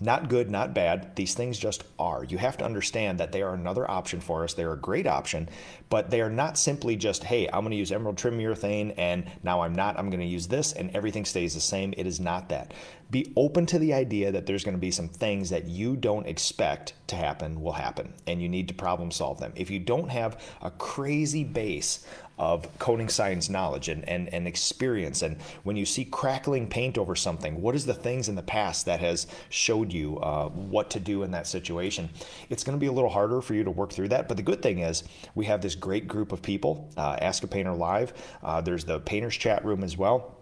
not 0.00 0.28
good, 0.28 0.50
not 0.50 0.74
bad. 0.74 1.14
These 1.14 1.34
things 1.34 1.58
just 1.58 1.84
are. 1.98 2.24
You 2.24 2.36
have 2.38 2.56
to 2.58 2.64
understand 2.64 3.18
that 3.20 3.32
they 3.32 3.42
are 3.42 3.54
another 3.54 3.88
option 3.88 4.20
for 4.20 4.42
us. 4.44 4.52
They're 4.52 4.72
a 4.72 4.78
great 4.78 5.06
option, 5.06 5.48
but 5.88 6.10
they 6.10 6.20
are 6.20 6.30
not 6.30 6.58
simply 6.58 6.96
just, 6.96 7.22
hey, 7.24 7.46
I'm 7.46 7.60
going 7.60 7.70
to 7.70 7.76
use 7.76 7.92
emerald 7.92 8.18
trim 8.18 8.38
urethane 8.38 8.94
and 8.98 9.30
now 9.42 9.62
I'm 9.62 9.74
not. 9.74 9.98
I'm 9.98 10.10
going 10.10 10.20
to 10.20 10.26
use 10.26 10.48
this 10.48 10.72
and 10.72 10.94
everything 10.94 11.24
stays 11.24 11.54
the 11.54 11.60
same. 11.60 11.94
It 11.96 12.06
is 12.06 12.18
not 12.18 12.48
that. 12.48 12.74
Be 13.10 13.32
open 13.36 13.66
to 13.66 13.78
the 13.78 13.94
idea 13.94 14.32
that 14.32 14.46
there's 14.46 14.64
going 14.64 14.74
to 14.74 14.80
be 14.80 14.90
some 14.90 15.08
things 15.08 15.50
that 15.50 15.66
you 15.66 15.94
don't 15.94 16.26
expect 16.26 16.94
to 17.06 17.16
happen 17.16 17.60
will 17.60 17.72
happen 17.72 18.12
and 18.26 18.42
you 18.42 18.48
need 18.48 18.66
to 18.68 18.74
problem 18.74 19.10
solve 19.10 19.38
them. 19.38 19.52
If 19.54 19.70
you 19.70 19.78
don't 19.78 20.08
have 20.08 20.42
a 20.60 20.70
crazy 20.72 21.44
base 21.44 22.04
of 22.38 22.66
coating 22.78 23.08
science 23.08 23.48
knowledge 23.48 23.88
and, 23.88 24.08
and, 24.08 24.32
and 24.32 24.48
experience. 24.48 25.22
And 25.22 25.40
when 25.62 25.76
you 25.76 25.86
see 25.86 26.04
crackling 26.04 26.68
paint 26.68 26.98
over 26.98 27.14
something, 27.14 27.60
what 27.60 27.74
is 27.74 27.86
the 27.86 27.94
things 27.94 28.28
in 28.28 28.34
the 28.34 28.42
past 28.42 28.86
that 28.86 29.00
has 29.00 29.26
showed 29.50 29.92
you 29.92 30.18
uh, 30.18 30.48
what 30.48 30.90
to 30.90 31.00
do 31.00 31.22
in 31.22 31.30
that 31.30 31.46
situation? 31.46 32.10
It's 32.50 32.64
going 32.64 32.76
to 32.76 32.80
be 32.80 32.86
a 32.86 32.92
little 32.92 33.10
harder 33.10 33.40
for 33.40 33.54
you 33.54 33.64
to 33.64 33.70
work 33.70 33.92
through 33.92 34.08
that. 34.08 34.28
But 34.28 34.36
the 34.36 34.42
good 34.42 34.62
thing 34.62 34.80
is 34.80 35.04
we 35.34 35.44
have 35.46 35.60
this 35.60 35.74
great 35.74 36.08
group 36.08 36.32
of 36.32 36.42
people, 36.42 36.90
uh, 36.96 37.16
Ask 37.20 37.44
a 37.44 37.46
Painter 37.46 37.74
Live. 37.74 38.12
Uh, 38.42 38.60
there's 38.60 38.84
the 38.84 39.00
painters 39.00 39.36
chat 39.36 39.64
room 39.64 39.84
as 39.84 39.96
well. 39.96 40.36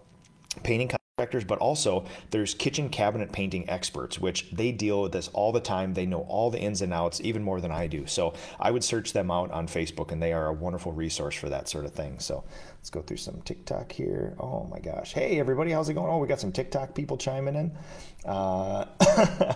Painting 0.62 0.88
contractors, 1.22 1.44
but 1.44 1.58
also 1.58 2.04
there's 2.30 2.54
kitchen 2.54 2.88
cabinet 2.88 3.30
painting 3.32 3.68
experts, 3.68 4.18
which 4.18 4.50
they 4.50 4.72
deal 4.72 5.02
with 5.02 5.12
this 5.12 5.28
all 5.28 5.52
the 5.52 5.60
time. 5.60 5.94
They 5.94 6.06
know 6.06 6.22
all 6.28 6.50
the 6.50 6.58
ins 6.58 6.82
and 6.82 6.92
outs, 6.92 7.20
even 7.22 7.42
more 7.42 7.60
than 7.60 7.70
I 7.70 7.86
do. 7.86 8.06
So 8.06 8.34
I 8.58 8.70
would 8.70 8.82
search 8.82 9.12
them 9.12 9.30
out 9.30 9.50
on 9.52 9.68
Facebook, 9.68 10.10
and 10.10 10.20
they 10.20 10.32
are 10.32 10.48
a 10.48 10.52
wonderful 10.52 10.92
resource 10.92 11.36
for 11.36 11.48
that 11.48 11.68
sort 11.68 11.84
of 11.84 11.92
thing. 11.92 12.18
So 12.18 12.44
let's 12.76 12.90
go 12.90 13.02
through 13.02 13.18
some 13.18 13.40
TikTok 13.42 13.92
here. 13.92 14.34
Oh 14.40 14.66
my 14.70 14.80
gosh. 14.80 15.12
Hey, 15.12 15.38
everybody, 15.38 15.70
how's 15.70 15.88
it 15.88 15.94
going? 15.94 16.10
Oh, 16.10 16.18
we 16.18 16.26
got 16.26 16.40
some 16.40 16.52
TikTok 16.52 16.94
people 16.94 17.16
chiming 17.16 17.54
in. 17.54 17.72
Uh, 18.24 18.86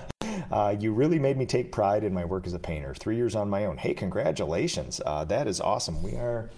uh, 0.50 0.76
you 0.78 0.92
really 0.92 1.18
made 1.18 1.36
me 1.36 1.46
take 1.46 1.72
pride 1.72 2.04
in 2.04 2.14
my 2.14 2.24
work 2.24 2.46
as 2.46 2.54
a 2.54 2.58
painter. 2.58 2.94
Three 2.94 3.16
years 3.16 3.34
on 3.34 3.50
my 3.50 3.64
own. 3.64 3.76
Hey, 3.76 3.94
congratulations. 3.94 5.00
Uh, 5.04 5.24
that 5.24 5.48
is 5.48 5.60
awesome. 5.60 6.02
We 6.02 6.12
are 6.12 6.50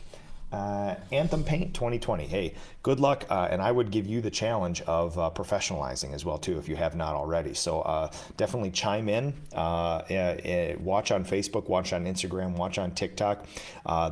Uh, 0.51 0.95
Anthem 1.13 1.45
Paint 1.45 1.75
2020. 1.75 2.27
Hey, 2.27 2.55
good 2.83 3.01
luck, 3.01 3.27
uh, 3.29 3.49
and 3.51 3.61
I 3.61 3.71
would 3.71 3.91
give 3.91 4.07
you 4.07 4.23
the 4.23 4.31
challenge 4.31 4.81
of 4.83 5.19
uh, 5.19 5.31
professionalizing 5.35 6.15
as 6.15 6.25
well 6.25 6.39
too, 6.39 6.59
if 6.59 6.71
you 6.71 6.77
have 6.77 6.97
not 6.97 7.15
already. 7.15 7.53
So 7.53 7.83
uh, 7.83 8.11
definitely 8.39 8.71
chime 8.71 9.11
in, 9.11 9.35
uh, 9.55 9.99
uh, 9.99 10.77
watch 10.81 11.11
on 11.11 11.27
Facebook, 11.27 11.69
watch 11.69 11.93
on 11.93 12.07
Instagram, 12.07 12.57
watch 12.57 12.79
on 12.79 12.93
TikTok. 12.93 13.45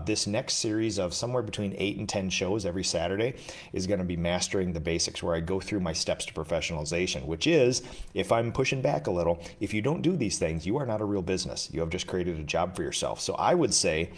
this 0.05 0.27
next 0.27 0.55
series 0.55 0.99
of 0.99 1.15
somewhere 1.15 1.43
between 1.43 1.75
eight 1.79 1.97
and 1.97 2.07
ten 2.07 2.29
shows 2.29 2.67
every 2.67 2.85
Saturday 2.85 3.37
is 3.73 3.87
going 3.87 4.01
to 4.01 4.05
be 4.05 4.17
mastering 4.17 4.75
the 4.75 4.81
basics, 4.81 5.23
where 5.23 5.35
I 5.35 5.41
go 5.41 5.59
through 5.59 5.81
my 5.81 5.95
steps 5.95 6.27
to 6.27 6.35
professionalization. 6.35 7.25
Which 7.25 7.47
is, 7.47 7.83
if 8.13 8.31
I'm 8.31 8.53
pushing 8.53 8.83
back 8.83 9.07
a 9.07 9.11
little, 9.11 9.41
if 9.61 9.73
you 9.73 9.81
don't 9.81 10.03
do 10.03 10.15
these 10.17 10.39
things, 10.39 10.67
you 10.67 10.77
are 10.77 10.85
not 10.85 11.01
a 11.01 11.07
real 11.07 11.23
business. 11.23 11.71
You 11.73 11.81
have 11.81 11.89
just 11.89 12.07
created 12.07 12.39
a 12.39 12.45
job 12.45 12.77
for 12.77 12.83
yourself. 12.83 13.23
So 13.23 13.35
I 13.37 13.55
would 13.55 13.73
say, 13.73 14.11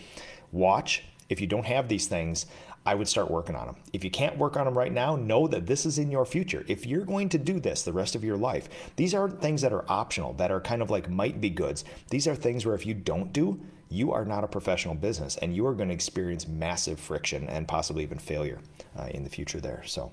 watch 0.50 1.04
if 1.28 1.40
you 1.40 1.46
don't 1.46 1.66
have 1.66 1.88
these 1.88 2.06
things, 2.06 2.46
I 2.86 2.94
would 2.94 3.08
start 3.08 3.30
working 3.30 3.54
on 3.54 3.66
them. 3.66 3.76
If 3.92 4.02
you 4.02 4.10
can't 4.10 4.38
work 4.38 4.56
on 4.56 4.64
them 4.64 4.76
right 4.76 4.92
now, 4.92 5.14
know 5.16 5.46
that 5.48 5.66
this 5.66 5.84
is 5.84 5.98
in 5.98 6.10
your 6.10 6.24
future. 6.24 6.64
If 6.68 6.86
you're 6.86 7.04
going 7.04 7.28
to 7.30 7.38
do 7.38 7.60
this 7.60 7.82
the 7.82 7.92
rest 7.92 8.14
of 8.14 8.24
your 8.24 8.36
life, 8.36 8.68
these 8.96 9.14
aren't 9.14 9.42
things 9.42 9.60
that 9.60 9.72
are 9.72 9.84
optional, 9.90 10.32
that 10.34 10.50
are 10.50 10.60
kind 10.60 10.80
of 10.80 10.90
like 10.90 11.10
might 11.10 11.40
be 11.40 11.50
goods. 11.50 11.84
These 12.08 12.26
are 12.26 12.34
things 12.34 12.64
where 12.64 12.74
if 12.74 12.86
you 12.86 12.94
don't 12.94 13.32
do, 13.32 13.60
you 13.90 14.12
are 14.12 14.24
not 14.24 14.44
a 14.44 14.48
professional 14.48 14.94
business 14.94 15.36
and 15.36 15.54
you 15.54 15.66
are 15.66 15.74
going 15.74 15.88
to 15.88 15.94
experience 15.94 16.46
massive 16.46 17.00
friction 17.00 17.48
and 17.48 17.66
possibly 17.68 18.02
even 18.02 18.18
failure 18.18 18.60
uh, 18.98 19.08
in 19.10 19.24
the 19.24 19.30
future 19.30 19.60
there. 19.60 19.82
So, 19.86 20.12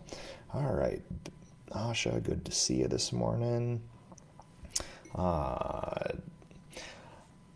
all 0.54 0.74
right. 0.74 1.02
Asha, 1.72 2.22
good 2.24 2.46
to 2.46 2.52
see 2.52 2.76
you 2.76 2.88
this 2.88 3.12
morning. 3.12 3.82
Uh, 5.14 6.14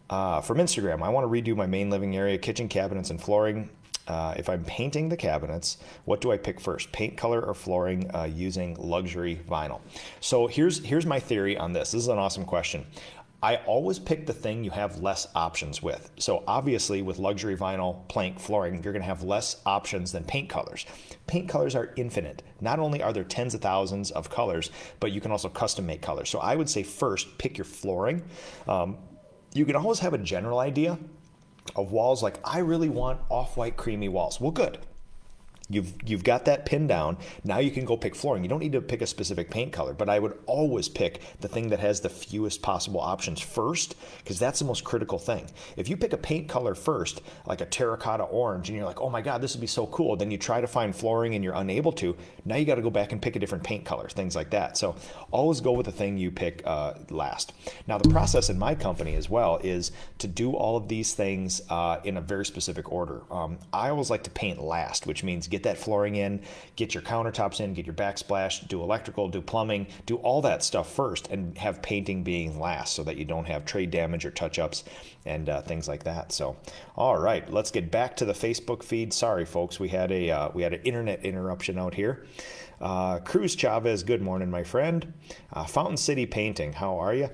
uh, 0.09 0.41
from 0.41 0.57
Instagram, 0.57 1.01
I 1.01 1.09
want 1.09 1.25
to 1.25 1.29
redo 1.29 1.55
my 1.55 1.65
main 1.65 1.89
living 1.89 2.15
area, 2.15 2.37
kitchen 2.37 2.67
cabinets, 2.67 3.09
and 3.09 3.21
flooring. 3.21 3.69
Uh, 4.07 4.33
if 4.37 4.49
I'm 4.49 4.63
painting 4.63 5.07
the 5.07 5.17
cabinets, 5.17 5.77
what 6.05 6.19
do 6.19 6.31
I 6.31 6.37
pick 6.37 6.59
first? 6.59 6.91
Paint 6.91 7.15
color 7.15 7.41
or 7.41 7.53
flooring 7.53 8.09
uh, 8.15 8.23
using 8.23 8.75
luxury 8.79 9.39
vinyl? 9.47 9.81
So 10.19 10.47
here's 10.47 10.83
here's 10.83 11.05
my 11.05 11.19
theory 11.19 11.57
on 11.57 11.73
this. 11.73 11.91
This 11.91 12.01
is 12.01 12.07
an 12.07 12.17
awesome 12.17 12.43
question. 12.43 12.87
I 13.41 13.57
always 13.67 13.99
pick 13.99 14.25
the 14.25 14.33
thing 14.33 14.65
you 14.65 14.71
have 14.71 15.01
less 15.01 15.27
options 15.33 15.81
with. 15.81 16.11
So 16.17 16.43
obviously 16.45 17.01
with 17.01 17.19
luxury 17.19 17.55
vinyl 17.55 18.05
plank 18.09 18.37
flooring, 18.37 18.83
you're 18.83 18.91
going 18.91 19.01
to 19.01 19.07
have 19.07 19.23
less 19.23 19.61
options 19.65 20.11
than 20.11 20.25
paint 20.25 20.49
colors. 20.49 20.85
Paint 21.25 21.47
colors 21.47 21.73
are 21.73 21.93
infinite. 21.95 22.43
Not 22.59 22.79
only 22.79 23.01
are 23.01 23.13
there 23.13 23.23
tens 23.23 23.53
of 23.53 23.61
thousands 23.61 24.11
of 24.11 24.29
colors, 24.29 24.71
but 24.99 25.13
you 25.13 25.21
can 25.21 25.31
also 25.31 25.47
custom 25.47 25.85
make 25.85 26.01
colors. 26.01 26.29
So 26.29 26.39
I 26.39 26.55
would 26.55 26.69
say 26.69 26.83
first 26.83 27.37
pick 27.37 27.57
your 27.57 27.63
flooring. 27.63 28.23
Um, 28.67 28.97
you 29.53 29.65
can 29.65 29.75
always 29.75 29.99
have 29.99 30.13
a 30.13 30.17
general 30.17 30.59
idea 30.59 30.97
of 31.75 31.91
walls 31.91 32.23
like 32.23 32.39
I 32.43 32.59
really 32.59 32.89
want 32.89 33.21
off-white 33.29 33.77
creamy 33.77 34.09
walls. 34.09 34.39
Well, 34.39 34.51
good. 34.51 34.79
You've 35.69 35.93
you've 36.03 36.23
got 36.23 36.45
that 36.45 36.65
pin 36.65 36.87
down. 36.87 37.17
Now 37.43 37.59
you 37.59 37.69
can 37.69 37.85
go 37.85 37.95
pick 37.95 38.15
flooring. 38.15 38.43
You 38.43 38.49
don't 38.49 38.59
need 38.59 38.71
to 38.71 38.81
pick 38.81 39.01
a 39.01 39.07
specific 39.07 39.51
paint 39.51 39.71
color, 39.71 39.93
but 39.93 40.09
I 40.09 40.17
would 40.17 40.37
always 40.47 40.89
pick 40.89 41.21
the 41.41 41.47
thing 41.47 41.69
that 41.69 41.79
has 41.79 42.01
the 42.01 42.09
fewest 42.09 42.61
possible 42.63 42.99
options 42.99 43.39
first 43.39 43.95
because 44.17 44.39
that's 44.39 44.59
the 44.59 44.65
most 44.65 44.83
critical 44.83 45.19
thing. 45.19 45.47
If 45.77 45.87
you 45.87 45.95
pick 45.95 46.13
a 46.13 46.17
paint 46.17 46.47
color 46.49 46.73
first, 46.73 47.21
like 47.45 47.61
a 47.61 47.65
terracotta 47.65 48.23
orange, 48.23 48.69
and 48.69 48.77
you're 48.77 48.87
like, 48.87 48.99
"Oh 48.99 49.09
my 49.09 49.21
god, 49.21 49.41
this 49.41 49.53
would 49.53 49.61
be 49.61 49.67
so 49.67 49.85
cool." 49.87 50.15
Then 50.15 50.31
you 50.31 50.37
try 50.37 50.59
to 50.59 50.67
find 50.67 50.95
flooring 50.95 51.35
and 51.35 51.43
you're 51.43 51.53
unable 51.53 51.91
to. 51.93 52.15
Now 52.45 52.55
you 52.55 52.65
got 52.65 52.75
to 52.75 52.81
go 52.81 52.89
back 52.89 53.11
and 53.11 53.21
pick 53.21 53.35
a 53.35 53.39
different 53.39 53.63
paint 53.63 53.85
color, 53.85 54.09
things 54.09 54.35
like 54.35 54.49
that. 54.49 54.75
So 54.75 54.95
always 55.29 55.61
go 55.61 55.71
with 55.73 55.85
the 55.85 55.91
thing 55.91 56.17
you 56.17 56.31
pick 56.31 56.63
uh, 56.65 56.95
last. 57.11 57.53
Now 57.87 57.99
the 57.99 58.09
process 58.09 58.49
in 58.49 58.57
my 58.57 58.73
company 58.73 59.13
as 59.15 59.29
well 59.29 59.59
is 59.63 59.91
to 60.17 60.27
do 60.27 60.53
all 60.53 60.77
of 60.77 60.87
these 60.87 61.13
things 61.13 61.61
uh, 61.69 61.99
in 62.03 62.17
a 62.17 62.21
very 62.21 62.45
specific 62.45 62.91
order. 62.91 63.21
Um, 63.31 63.59
I 63.71 63.89
always 63.89 64.09
like 64.09 64.23
to 64.23 64.31
paint 64.31 64.59
last, 64.59 65.05
which 65.05 65.23
means 65.23 65.47
get 65.47 65.58
get 65.59 65.63
that 65.63 65.77
flooring 65.77 66.15
in, 66.15 66.41
get 66.75 66.93
your 66.93 67.03
countertops 67.03 67.59
in, 67.59 67.73
get 67.73 67.85
your 67.85 67.95
backsplash, 67.95 68.65
do 68.67 68.81
electrical, 68.81 69.27
do 69.27 69.41
plumbing, 69.41 69.87
do 70.05 70.15
all 70.17 70.41
that 70.41 70.63
stuff 70.63 70.91
first, 70.91 71.27
and 71.27 71.57
have 71.57 71.81
painting 71.81 72.23
being 72.23 72.59
last 72.59 72.95
so 72.95 73.03
that 73.03 73.17
you 73.17 73.25
don't 73.25 73.45
have 73.45 73.65
trade 73.65 73.91
damage 73.91 74.25
or 74.25 74.31
touch 74.31 74.57
ups 74.57 74.83
and 75.25 75.49
uh, 75.49 75.61
things 75.61 75.87
like 75.87 76.03
that. 76.03 76.31
So, 76.31 76.55
all 76.95 77.19
right, 77.19 77.51
let's 77.51 77.71
get 77.71 77.91
back 77.91 78.15
to 78.17 78.25
the 78.25 78.33
Facebook 78.33 78.83
feed. 78.83 79.13
Sorry, 79.13 79.45
folks, 79.45 79.79
we 79.79 79.89
had 79.89 80.11
a 80.11 80.31
uh, 80.31 80.49
we 80.53 80.63
had 80.63 80.73
an 80.73 80.81
internet 80.83 81.23
interruption 81.25 81.77
out 81.77 81.93
here. 81.93 82.25
Uh, 82.81 83.19
Cruz 83.19 83.55
Chavez, 83.55 84.03
good 84.03 84.21
morning, 84.21 84.49
my 84.49 84.63
friend. 84.63 85.13
Uh, 85.51 85.65
Fountain 85.65 85.97
City 85.97 86.25
Painting, 86.25 86.71
how 86.71 86.97
are 86.97 87.13
you? 87.13 87.29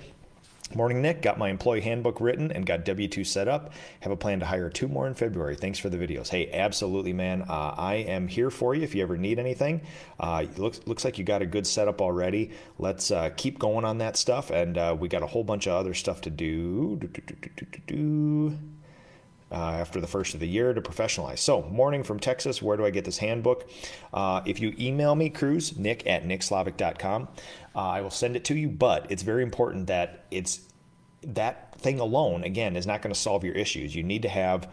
Morning, 0.74 1.02
Nick. 1.02 1.22
Got 1.22 1.38
my 1.38 1.50
employee 1.50 1.82
handbook 1.82 2.20
written 2.20 2.52
and 2.52 2.66
got 2.66 2.84
W 2.86 3.08
2 3.08 3.24
set 3.24 3.48
up. 3.48 3.72
Have 4.00 4.12
a 4.12 4.18
plan 4.18 4.40
to 4.40 4.48
hire 4.48 4.70
two 4.70 4.88
more 4.88 5.06
in 5.06 5.14
February. 5.14 5.56
Thanks 5.56 5.78
for 5.78 5.90
the 5.90 5.98
videos. 5.98 6.30
Hey, 6.30 6.50
absolutely, 6.52 7.14
man. 7.14 7.44
Uh, 7.44 7.76
I 7.78 7.96
am 7.96 8.28
here 8.28 8.50
for 8.50 8.74
you 8.74 8.82
if 8.82 8.96
you 8.96 9.04
ever 9.04 9.16
need 9.16 9.38
anything. 9.38 9.82
Uh, 10.20 10.46
looks, 10.58 10.82
looks 10.88 11.06
like 11.06 11.20
you 11.20 11.24
got 11.24 11.44
a 11.44 11.46
good 11.46 11.68
setup 11.68 12.02
already. 12.02 12.52
Let's 12.80 13.12
uh, 13.12 13.30
keep 13.38 13.60
going 13.60 13.86
on 13.86 14.00
that 14.00 14.18
stuff. 14.18 14.50
And 14.50 14.78
uh, 14.78 14.98
we 15.00 15.08
got 15.08 15.22
a 15.22 15.28
whole 15.28 15.44
bunch 15.44 15.68
of 15.68 15.74
other 15.74 15.94
stuff 15.94 16.22
to 16.22 16.32
do. 16.32 16.96
do, 16.96 17.08
do, 17.08 17.80
do 17.86 18.58
uh, 19.52 19.56
after 19.56 20.02
the 20.02 20.08
first 20.08 20.34
of 20.34 20.40
the 20.40 20.48
year 20.48 20.74
to 20.74 20.82
professionalize. 20.82 21.40
So, 21.40 21.62
morning 21.64 22.04
from 22.04 22.20
Texas, 22.20 22.62
where 22.62 22.78
do 22.78 22.86
I 22.86 22.90
get 22.90 23.06
this 23.06 23.18
handbook? 23.18 23.70
Uh, 24.14 24.42
if 24.46 24.60
you 24.60 24.74
email 24.80 25.16
me, 25.16 25.30
Cruz, 25.30 25.78
nick 25.78 26.06
at 26.08 26.26
nickslavik.com, 26.26 27.28
uh, 27.76 27.80
I 27.80 28.02
will 28.02 28.10
send 28.10 28.36
it 28.36 28.46
to 28.46 28.56
you. 28.56 28.70
But 28.70 29.08
it's 29.10 29.24
very 29.24 29.44
important 29.44 29.88
that 29.88 30.26
it's 30.32 30.62
that 31.24 31.80
thing 31.80 32.00
alone, 32.00 32.44
again, 32.44 32.76
is 32.76 32.88
not 32.88 33.02
going 33.02 33.14
to 33.14 33.20
solve 33.20 33.44
your 33.44 33.56
issues. 33.56 33.96
You 33.96 34.04
need 34.04 34.22
to 34.24 34.30
have 34.30 34.70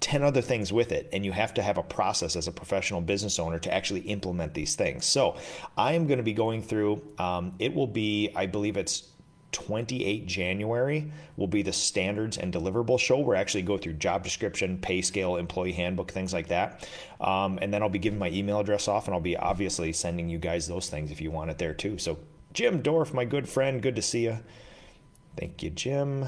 10 0.00 0.22
other 0.22 0.42
things 0.42 0.72
with 0.72 0.92
it, 0.92 1.08
and 1.12 1.24
you 1.24 1.32
have 1.32 1.54
to 1.54 1.62
have 1.62 1.78
a 1.78 1.82
process 1.82 2.36
as 2.36 2.48
a 2.48 2.52
professional 2.52 3.00
business 3.00 3.38
owner 3.38 3.58
to 3.58 3.72
actually 3.72 4.00
implement 4.00 4.54
these 4.54 4.74
things. 4.74 5.06
So, 5.06 5.36
I 5.76 5.94
am 5.94 6.06
going 6.06 6.18
to 6.18 6.24
be 6.24 6.34
going 6.34 6.62
through, 6.62 7.02
um, 7.18 7.54
it 7.58 7.74
will 7.74 7.86
be, 7.86 8.30
I 8.36 8.46
believe 8.46 8.76
it's 8.76 9.08
28 9.52 10.26
January 10.26 11.10
will 11.38 11.46
be 11.46 11.62
the 11.62 11.72
standards 11.72 12.36
and 12.36 12.52
deliverable 12.52 13.00
show 13.00 13.18
where 13.18 13.38
I 13.38 13.40
actually 13.40 13.62
go 13.62 13.78
through 13.78 13.94
job 13.94 14.22
description, 14.22 14.76
pay 14.76 15.00
scale, 15.00 15.36
employee 15.36 15.72
handbook, 15.72 16.10
things 16.10 16.34
like 16.34 16.48
that. 16.48 16.86
Um, 17.22 17.58
and 17.62 17.72
then 17.72 17.82
I'll 17.82 17.88
be 17.88 17.98
giving 17.98 18.18
my 18.18 18.28
email 18.28 18.60
address 18.60 18.86
off 18.86 19.06
and 19.06 19.14
I'll 19.14 19.20
be 19.20 19.36
obviously 19.36 19.94
sending 19.94 20.28
you 20.28 20.36
guys 20.38 20.68
those 20.68 20.90
things 20.90 21.10
if 21.10 21.22
you 21.22 21.30
want 21.30 21.50
it 21.50 21.56
there 21.56 21.72
too. 21.72 21.96
So, 21.96 22.18
Jim 22.56 22.80
Dorf, 22.80 23.12
my 23.12 23.26
good 23.26 23.50
friend, 23.50 23.82
good 23.82 23.96
to 23.96 24.00
see 24.00 24.22
you. 24.22 24.38
Thank 25.36 25.62
you, 25.62 25.68
Jim. 25.68 26.26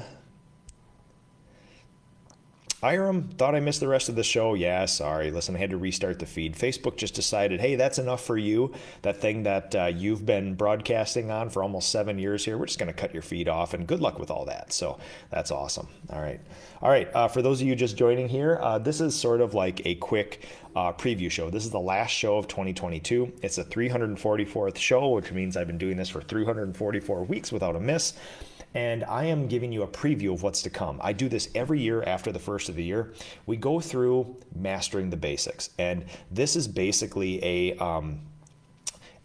Iram, 2.81 3.23
thought 3.37 3.55
I 3.55 3.59
missed 3.59 3.81
the 3.81 3.89
rest 3.89 4.07
of 4.07 4.15
the 4.15 4.23
show. 4.23 4.53
Yeah, 4.53 4.85
sorry. 4.85 5.31
Listen, 5.31 5.53
I 5.55 5.59
had 5.59 5.71
to 5.71 5.77
restart 5.77 6.19
the 6.19 6.25
feed. 6.25 6.55
Facebook 6.55 6.95
just 6.95 7.13
decided, 7.13 7.59
hey, 7.59 7.75
that's 7.75 7.99
enough 7.99 8.23
for 8.23 8.37
you. 8.37 8.73
That 9.01 9.19
thing 9.19 9.43
that 9.43 9.75
uh, 9.75 9.85
you've 9.87 10.25
been 10.25 10.55
broadcasting 10.55 11.29
on 11.29 11.49
for 11.49 11.61
almost 11.61 11.89
seven 11.89 12.17
years 12.17 12.45
here, 12.45 12.57
we're 12.57 12.67
just 12.67 12.79
going 12.79 12.91
to 12.91 12.97
cut 12.97 13.13
your 13.13 13.21
feed 13.21 13.49
off, 13.49 13.73
and 13.73 13.85
good 13.85 13.99
luck 13.99 14.17
with 14.17 14.31
all 14.31 14.45
that. 14.45 14.71
So 14.71 14.97
that's 15.29 15.51
awesome. 15.51 15.89
All 16.09 16.21
right. 16.21 16.39
All 16.81 16.89
right. 16.89 17.13
Uh, 17.13 17.27
for 17.27 17.41
those 17.41 17.59
of 17.59 17.67
you 17.67 17.75
just 17.75 17.97
joining 17.97 18.29
here, 18.29 18.57
uh, 18.61 18.77
this 18.77 19.01
is 19.01 19.13
sort 19.13 19.41
of 19.41 19.53
like 19.53 19.85
a 19.85 19.95
quick 19.95 20.47
uh, 20.73 20.93
preview 20.93 21.29
show. 21.29 21.49
This 21.49 21.65
is 21.65 21.71
the 21.71 21.79
last 21.79 22.11
show 22.11 22.37
of 22.37 22.47
2022. 22.47 23.33
It's 23.41 23.57
the 23.57 23.65
344th 23.65 24.77
show, 24.77 25.09
which 25.09 25.33
means 25.33 25.57
I've 25.57 25.67
been 25.67 25.77
doing 25.77 25.97
this 25.97 26.07
for 26.07 26.21
344 26.21 27.25
weeks 27.25 27.51
without 27.51 27.75
a 27.75 27.79
miss 27.81 28.13
and 28.73 29.03
I 29.05 29.25
am 29.25 29.47
giving 29.47 29.71
you 29.71 29.83
a 29.83 29.87
preview 29.87 30.33
of 30.33 30.43
what's 30.43 30.61
to 30.63 30.69
come. 30.69 30.99
I 31.03 31.13
do 31.13 31.29
this 31.29 31.49
every 31.55 31.79
year 31.79 32.03
after 32.03 32.31
the 32.31 32.39
first 32.39 32.69
of 32.69 32.75
the 32.75 32.83
year. 32.83 33.13
We 33.45 33.57
go 33.57 33.79
through 33.79 34.37
mastering 34.55 35.09
the 35.09 35.17
basics, 35.17 35.71
and 35.79 36.05
this 36.31 36.55
is 36.55 36.67
basically 36.67 37.43
a 37.43 37.77
um, 37.77 38.21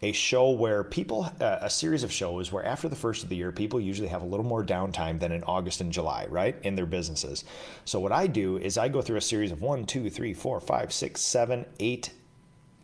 a 0.01 0.11
show 0.11 0.51
where 0.51 0.83
people, 0.83 1.31
uh, 1.39 1.57
a 1.61 1.69
series 1.69 2.03
of 2.03 2.11
shows 2.11 2.51
where 2.51 2.65
after 2.65 2.89
the 2.89 2.95
first 2.95 3.23
of 3.23 3.29
the 3.29 3.35
year, 3.35 3.51
people 3.51 3.79
usually 3.79 4.09
have 4.09 4.21
a 4.21 4.25
little 4.25 4.45
more 4.45 4.63
downtime 4.63 5.19
than 5.19 5.31
in 5.31 5.43
August 5.45 5.81
and 5.81 5.91
July, 5.91 6.27
right, 6.29 6.55
in 6.63 6.75
their 6.75 6.85
businesses. 6.85 7.45
So, 7.85 7.99
what 7.99 8.11
I 8.11 8.27
do 8.27 8.57
is 8.57 8.77
I 8.77 8.87
go 8.87 9.01
through 9.01 9.17
a 9.17 9.21
series 9.21 9.51
of 9.51 9.61
one, 9.61 9.85
two, 9.85 10.09
three, 10.09 10.33
four, 10.33 10.59
five, 10.59 10.91
six, 10.91 11.21
seven, 11.21 11.65
eight, 11.79 12.11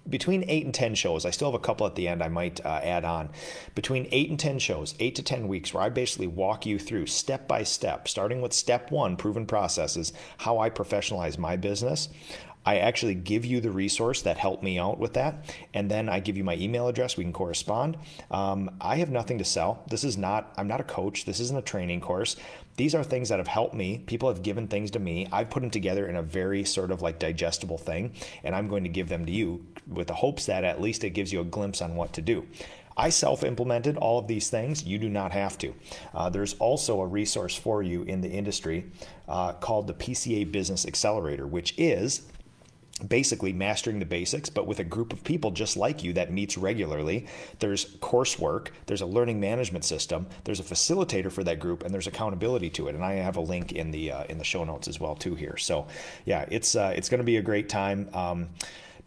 between 0.10 0.44
eight 0.48 0.66
and 0.66 0.74
10 0.74 0.96
shows. 0.96 1.26
I 1.26 1.30
still 1.30 1.52
have 1.52 1.60
a 1.60 1.64
couple 1.64 1.86
at 1.86 1.96
the 1.96 2.08
end 2.08 2.24
I 2.24 2.28
might 2.28 2.64
uh, 2.66 2.80
add 2.84 3.06
on. 3.06 3.30
Between 3.76 4.08
eight 4.12 4.30
and 4.30 4.40
10 4.40 4.60
shows, 4.60 4.96
eight 5.00 5.16
to 5.16 5.24
10 5.24 5.48
weeks, 5.48 5.74
where 5.74 5.84
I 5.84 5.90
basically 5.90 6.28
walk 6.28 6.66
you 6.66 6.80
through 6.80 7.08
step 7.08 7.48
by 7.48 7.64
step, 7.64 8.08
starting 8.08 8.42
with 8.42 8.54
step 8.54 8.92
one, 8.92 9.16
proven 9.16 9.46
processes, 9.46 10.14
how 10.38 10.60
I 10.60 10.70
professionalize 10.70 11.38
my 11.38 11.56
business. 11.56 12.10
I 12.66 12.78
actually 12.78 13.16
give 13.16 13.46
you 13.46 13.60
the 13.60 13.72
resource 13.72 14.22
that 14.22 14.38
helped 14.38 14.64
me 14.64 14.78
out 14.78 15.00
with 15.00 15.14
that, 15.14 15.56
and 15.74 15.90
then 15.90 16.10
I 16.10 16.20
give 16.20 16.38
you 16.38 16.44
my 16.44 16.56
email 16.56 16.88
address. 16.88 17.18
We 17.18 17.24
can 17.24 17.34
correspond. 17.34 17.98
Um, 18.30 18.70
I 18.80 18.98
have 18.98 19.10
nothing 19.10 19.38
to 19.40 19.46
sell. 19.46 19.84
This 19.90 20.04
is 20.04 20.18
not. 20.18 20.54
I'm 20.58 20.68
not 20.68 20.80
a 20.80 20.84
coach. 20.84 21.26
This 21.26 21.40
isn't 21.40 21.58
a 21.58 21.62
training 21.64 22.02
course. 22.02 22.36
These 22.78 22.96
are 22.96 23.04
things 23.04 23.30
that 23.30 23.40
have 23.40 23.48
helped 23.48 23.74
me. 23.74 24.00
People 24.06 24.30
have 24.30 24.44
given 24.44 24.68
things 24.68 24.92
to 24.92 25.00
me. 25.00 25.28
I 25.32 25.44
put 25.44 25.62
them 25.62 25.72
together 25.72 26.08
in 26.08 26.16
a 26.16 26.24
very 26.24 26.64
sort 26.64 26.92
of 26.92 27.02
like 27.02 27.20
digestible 27.20 27.78
thing, 27.78 28.14
and 28.44 28.56
I'm 28.56 28.68
going 28.68 28.84
to 28.84 28.90
give 28.90 29.10
them 29.10 29.26
to 29.26 29.32
you 29.32 29.66
with 29.88 30.08
the 30.08 30.14
hopes 30.14 30.46
that 30.46 30.64
at 30.64 30.82
least 30.82 31.04
it 31.04 31.12
gives 31.12 31.34
you 31.34 31.42
a 31.42 31.46
glimpse 31.46 31.82
on 31.82 31.96
what 31.96 32.14
to 32.14 32.22
do. 32.22 32.48
I 32.98 33.10
self 33.10 33.44
implemented 33.44 33.98
all 33.98 34.20
of 34.20 34.28
these 34.28 34.50
things. 34.50 34.84
You 34.84 35.00
do 35.00 35.10
not 35.10 35.32
have 35.32 35.58
to. 35.60 35.74
Uh, 36.14 36.30
there's 36.30 36.54
also 36.56 37.02
a 37.02 37.08
resource 37.08 37.56
for 37.56 37.82
you 37.82 38.04
in 38.04 38.22
the 38.22 38.30
industry 38.30 38.92
uh, 39.28 39.54
called 39.54 39.88
the 39.88 39.94
PCA 39.94 40.52
Business 40.52 40.86
Accelerator, 40.86 41.48
which 41.48 41.74
is 41.78 42.24
basically 43.08 43.54
mastering 43.54 44.00
the 44.00 44.06
basics, 44.06 44.50
but 44.50 44.68
with 44.68 44.80
a 44.80 44.84
group 44.84 45.14
of 45.14 45.24
people 45.24 45.52
just 45.52 45.78
like 45.78 46.04
you 46.04 46.14
that 46.14 46.32
meets 46.32 46.58
regularly. 46.58 47.28
There's 47.60 47.98
coursework, 47.98 48.70
there's 48.86 49.02
a 49.02 49.06
learning 49.06 49.40
management 49.40 49.86
system, 49.86 50.28
there's 50.44 50.60
a 50.60 50.64
facilitator 50.64 51.32
for 51.32 51.44
that 51.44 51.60
group, 51.60 51.84
and 51.84 51.94
there's 51.94 52.08
accountability 52.08 52.70
to 52.72 52.88
it. 52.88 52.96
And 52.96 53.04
I 53.04 53.14
have 53.14 53.38
a 53.38 53.42
link 53.42 53.72
in 53.72 53.92
the 53.92 54.12
uh, 54.12 54.24
in 54.26 54.38
the 54.38 54.44
show 54.44 54.64
notes 54.64 54.88
as 54.88 55.00
well 55.00 55.16
too 55.16 55.36
here. 55.36 55.58
So 55.58 55.88
yeah, 56.26 56.46
it's 56.50 56.76
uh, 56.76 56.94
it's 56.96 57.10
going 57.10 57.20
to 57.20 57.26
be 57.26 57.38
a 57.38 57.42
great 57.42 57.70
time. 57.70 58.10
Um, 58.14 58.50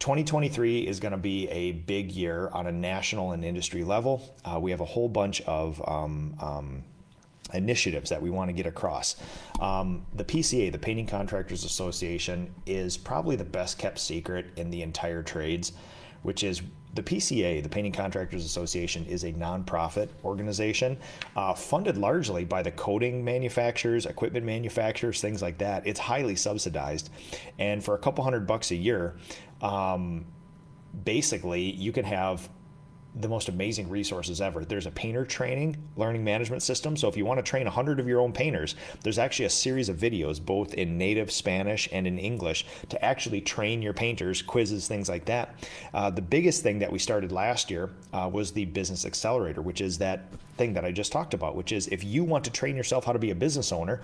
2023 0.01 0.81
is 0.81 1.01
going 1.01 1.13
to 1.13 1.19
be 1.19 1.49
a 1.49 1.73
big 1.73 2.11
year 2.11 2.49
on 2.53 2.67
a 2.67 2.73
national 2.73 3.33
and 3.33 3.45
industry 3.45 3.85
level. 3.85 4.35
Uh, 4.45 4.59
we 4.61 4.71
have 4.71 4.81
a 4.81 4.85
whole 4.85 5.09
bunch 5.09 5.41
of 5.43 5.81
um, 5.89 6.35
um, 6.41 6.83
initiatives 7.53 8.11
that 8.11 8.21
we 8.21 8.31
want 8.31 8.49
to 8.49 8.53
get 8.53 8.67
across. 8.67 9.17
Um, 9.61 10.07
the 10.15 10.25
PCA, 10.25 10.73
the 10.73 10.79
Painting 10.79 11.07
Contractors 11.07 11.65
Association, 11.65 12.55
is 12.67 12.97
probably 12.97 13.37
the 13.37 13.45
best 13.45 13.79
kept 13.79 13.99
secret 13.99 14.47
in 14.57 14.71
the 14.71 14.83
entire 14.83 15.23
trades, 15.23 15.73
which 16.23 16.43
is 16.43 16.63
the 16.95 17.03
PCA, 17.03 17.63
the 17.63 17.69
Painting 17.69 17.93
Contractors 17.93 18.45
Association, 18.45 19.05
is 19.07 19.25
a 19.25 19.33
nonprofit 19.33 20.09
organization 20.25 20.97
uh, 21.37 21.53
funded 21.53 21.99
largely 21.99 22.45
by 22.45 22.63
the 22.63 22.71
coating 22.71 23.25
manufacturers, 23.25 24.07
equipment 24.07 24.47
manufacturers, 24.47 25.21
things 25.21 25.43
like 25.43 25.59
that. 25.59 25.87
It's 25.87 26.01
highly 26.01 26.37
subsidized. 26.37 27.11
And 27.59 27.85
for 27.85 27.95
a 27.95 27.99
couple 27.99 28.23
hundred 28.23 28.47
bucks 28.47 28.71
a 28.71 28.77
year, 28.77 29.17
um, 29.61 30.25
basically, 31.05 31.73
you 31.73 31.91
can 31.91 32.05
have 32.05 32.49
the 33.17 33.29
most 33.29 33.49
amazing 33.49 33.89
resources 33.89 34.41
ever. 34.41 34.65
There's 34.65 34.87
a 34.87 34.91
painter 34.91 35.25
training 35.25 35.77
learning 35.97 36.25
management 36.25 36.63
system. 36.63 36.97
So 36.97 37.09
if 37.09 37.17
you 37.17 37.25
want 37.25 37.39
to 37.39 37.43
train 37.43 37.65
100 37.65 38.01
of 38.01 38.09
your 38.09 38.21
own 38.21 38.33
painters, 38.33 38.75
there's 39.03 39.19
actually 39.19 39.47
a 39.47 39.51
series 39.51 39.89
of 39.89 39.97
videos, 39.97 40.45
both 40.45 40.75
in 40.75 40.99
native 40.99 41.31
Spanish 41.31 41.89
and 41.93 42.07
in 42.07 42.19
English, 42.19 42.67
to 42.89 43.05
actually 43.05 43.41
train 43.41 43.83
your 43.83 43.93
painters, 43.93 44.43
quizzes, 44.43 44.89
things 44.89 45.09
like 45.09 45.25
that. 45.27 45.55
Uh, 45.93 46.11
the 46.11 46.23
biggest 46.23 46.63
thing 46.63 46.79
that 46.81 46.91
we 46.91 46.99
started 46.99 47.31
last 47.31 47.71
year 47.71 47.91
uh, 48.13 48.29
was 48.33 48.53
the 48.53 48.65
Business 48.65 49.05
Accelerator, 49.05 49.63
which 49.63 49.81
is 49.81 49.99
that 49.99 50.33
thing 50.57 50.75
that 50.75 50.85
I 50.85 50.91
just 50.91 51.13
talked 51.13 51.35
about, 51.35 51.55
which 51.55 51.73
is 51.73 51.87
if 51.89 52.03
you 52.03 52.25
want 52.25 52.45
to 52.45 52.51
train 52.51 52.77
yourself 52.77 53.05
how 53.05 53.13
to 53.13 53.19
be 53.19 53.31
a 53.31 53.35
business 53.35 53.73
owner, 53.73 54.01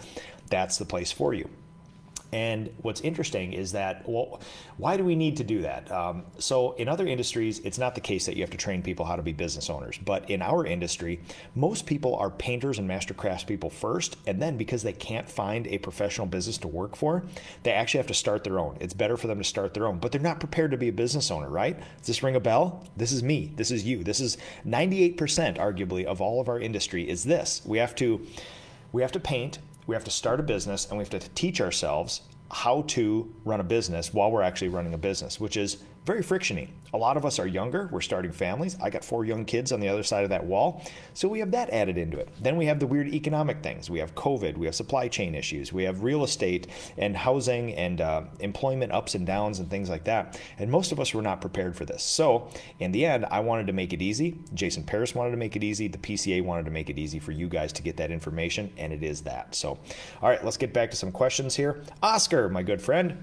that's 0.48 0.78
the 0.78 0.84
place 0.84 1.10
for 1.10 1.34
you. 1.34 1.48
And 2.32 2.70
what's 2.82 3.00
interesting 3.00 3.52
is 3.52 3.72
that, 3.72 4.08
well, 4.08 4.40
why 4.76 4.96
do 4.96 5.04
we 5.04 5.16
need 5.16 5.36
to 5.38 5.44
do 5.44 5.62
that? 5.62 5.90
Um, 5.90 6.24
so, 6.38 6.72
in 6.72 6.88
other 6.88 7.06
industries, 7.06 7.58
it's 7.60 7.78
not 7.78 7.94
the 7.94 8.00
case 8.00 8.26
that 8.26 8.36
you 8.36 8.42
have 8.42 8.50
to 8.50 8.56
train 8.56 8.82
people 8.82 9.04
how 9.04 9.16
to 9.16 9.22
be 9.22 9.32
business 9.32 9.68
owners. 9.68 9.98
But 9.98 10.30
in 10.30 10.40
our 10.42 10.64
industry, 10.64 11.20
most 11.54 11.86
people 11.86 12.14
are 12.16 12.30
painters 12.30 12.78
and 12.78 12.86
master 12.86 13.14
craftspeople 13.14 13.72
first. 13.72 14.16
And 14.26 14.40
then 14.40 14.56
because 14.56 14.82
they 14.82 14.92
can't 14.92 15.28
find 15.28 15.66
a 15.66 15.78
professional 15.78 16.26
business 16.26 16.58
to 16.58 16.68
work 16.68 16.96
for, 16.96 17.24
they 17.64 17.72
actually 17.72 17.98
have 17.98 18.06
to 18.06 18.14
start 18.14 18.44
their 18.44 18.58
own. 18.58 18.76
It's 18.80 18.94
better 18.94 19.16
for 19.16 19.26
them 19.26 19.38
to 19.38 19.44
start 19.44 19.74
their 19.74 19.86
own, 19.86 19.98
but 19.98 20.12
they're 20.12 20.20
not 20.20 20.40
prepared 20.40 20.70
to 20.70 20.76
be 20.76 20.88
a 20.88 20.92
business 20.92 21.30
owner, 21.30 21.48
right? 21.48 21.78
Does 21.98 22.06
this 22.06 22.22
ring 22.22 22.36
a 22.36 22.40
bell? 22.40 22.86
This 22.96 23.12
is 23.12 23.22
me. 23.22 23.52
This 23.56 23.70
is 23.70 23.84
you. 23.84 24.04
This 24.04 24.20
is 24.20 24.38
98%, 24.66 25.16
arguably, 25.58 26.04
of 26.04 26.20
all 26.20 26.40
of 26.40 26.48
our 26.48 26.60
industry 26.60 27.08
is 27.08 27.24
this. 27.24 27.62
We 27.64 27.78
have 27.78 27.94
to. 27.96 28.26
We 28.92 29.02
have 29.02 29.12
to 29.12 29.20
paint 29.20 29.60
we 29.90 29.96
have 29.96 30.04
to 30.04 30.10
start 30.12 30.38
a 30.38 30.42
business 30.44 30.86
and 30.88 30.96
we 30.96 31.02
have 31.02 31.10
to 31.10 31.18
teach 31.30 31.60
ourselves 31.60 32.20
how 32.52 32.82
to 32.82 33.28
run 33.44 33.58
a 33.58 33.64
business 33.64 34.14
while 34.14 34.30
we're 34.30 34.40
actually 34.40 34.68
running 34.68 34.94
a 34.94 34.98
business, 34.98 35.40
which 35.40 35.56
is 35.56 35.78
very 36.06 36.22
frictiony. 36.22 36.68
A 36.92 36.96
lot 36.96 37.16
of 37.16 37.24
us 37.24 37.38
are 37.38 37.46
younger, 37.46 37.88
we're 37.92 38.00
starting 38.00 38.32
families. 38.32 38.76
I 38.82 38.90
got 38.90 39.04
four 39.04 39.24
young 39.24 39.44
kids 39.44 39.70
on 39.70 39.80
the 39.80 39.88
other 39.88 40.02
side 40.02 40.24
of 40.24 40.30
that 40.30 40.44
wall. 40.44 40.82
So 41.14 41.28
we 41.28 41.38
have 41.38 41.50
that 41.52 41.70
added 41.70 41.98
into 41.98 42.18
it. 42.18 42.28
Then 42.40 42.56
we 42.56 42.66
have 42.66 42.80
the 42.80 42.86
weird 42.86 43.08
economic 43.08 43.62
things. 43.62 43.88
We 43.90 43.98
have 44.00 44.14
COVID, 44.14 44.56
we 44.56 44.66
have 44.66 44.74
supply 44.74 45.08
chain 45.08 45.34
issues, 45.34 45.72
we 45.72 45.84
have 45.84 46.02
real 46.02 46.24
estate 46.24 46.68
and 46.96 47.16
housing 47.16 47.74
and 47.74 48.00
uh, 48.00 48.22
employment 48.40 48.92
ups 48.92 49.14
and 49.14 49.26
downs 49.26 49.60
and 49.60 49.70
things 49.70 49.88
like 49.88 50.04
that. 50.04 50.40
And 50.58 50.70
most 50.70 50.90
of 50.90 50.98
us 50.98 51.14
were 51.14 51.22
not 51.22 51.40
prepared 51.40 51.76
for 51.76 51.84
this. 51.84 52.02
So 52.02 52.48
in 52.78 52.92
the 52.92 53.04
end, 53.04 53.26
I 53.30 53.40
wanted 53.40 53.66
to 53.68 53.72
make 53.72 53.92
it 53.92 54.02
easy. 54.02 54.38
Jason 54.54 54.82
Paris 54.82 55.14
wanted 55.14 55.30
to 55.32 55.36
make 55.36 55.54
it 55.54 55.62
easy. 55.62 55.86
The 55.86 55.98
PCA 55.98 56.42
wanted 56.42 56.64
to 56.64 56.70
make 56.70 56.90
it 56.90 56.98
easy 56.98 57.18
for 57.18 57.32
you 57.32 57.48
guys 57.48 57.72
to 57.74 57.82
get 57.82 57.96
that 57.98 58.10
information, 58.10 58.72
and 58.76 58.92
it 58.92 59.02
is 59.02 59.22
that. 59.22 59.54
So, 59.54 59.78
all 60.22 60.28
right, 60.28 60.44
let's 60.44 60.56
get 60.56 60.72
back 60.72 60.90
to 60.90 60.96
some 60.96 61.12
questions 61.12 61.54
here. 61.54 61.82
Oscar, 62.02 62.48
my 62.48 62.62
good 62.62 62.82
friend. 62.82 63.22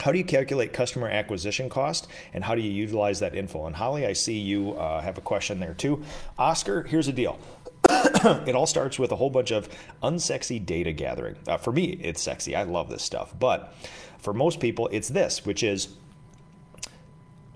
How 0.00 0.12
do 0.12 0.18
you 0.18 0.24
calculate 0.24 0.72
customer 0.72 1.08
acquisition 1.08 1.68
cost 1.68 2.08
and 2.32 2.42
how 2.42 2.54
do 2.54 2.62
you 2.62 2.70
utilize 2.70 3.20
that 3.20 3.34
info? 3.34 3.66
And 3.66 3.76
Holly, 3.76 4.06
I 4.06 4.14
see 4.14 4.38
you 4.38 4.72
uh, 4.72 5.00
have 5.00 5.18
a 5.18 5.20
question 5.20 5.60
there 5.60 5.74
too. 5.74 6.02
Oscar, 6.38 6.82
here's 6.84 7.06
the 7.06 7.12
deal. 7.12 7.38
it 7.88 8.54
all 8.54 8.66
starts 8.66 8.98
with 8.98 9.12
a 9.12 9.16
whole 9.16 9.30
bunch 9.30 9.50
of 9.50 9.68
unsexy 10.02 10.64
data 10.64 10.92
gathering. 10.92 11.36
Uh, 11.46 11.56
for 11.56 11.72
me, 11.72 11.98
it's 12.02 12.22
sexy. 12.22 12.56
I 12.56 12.62
love 12.62 12.88
this 12.88 13.02
stuff. 13.02 13.34
But 13.38 13.74
for 14.18 14.32
most 14.32 14.60
people, 14.60 14.88
it's 14.92 15.08
this, 15.08 15.44
which 15.44 15.62
is 15.62 15.88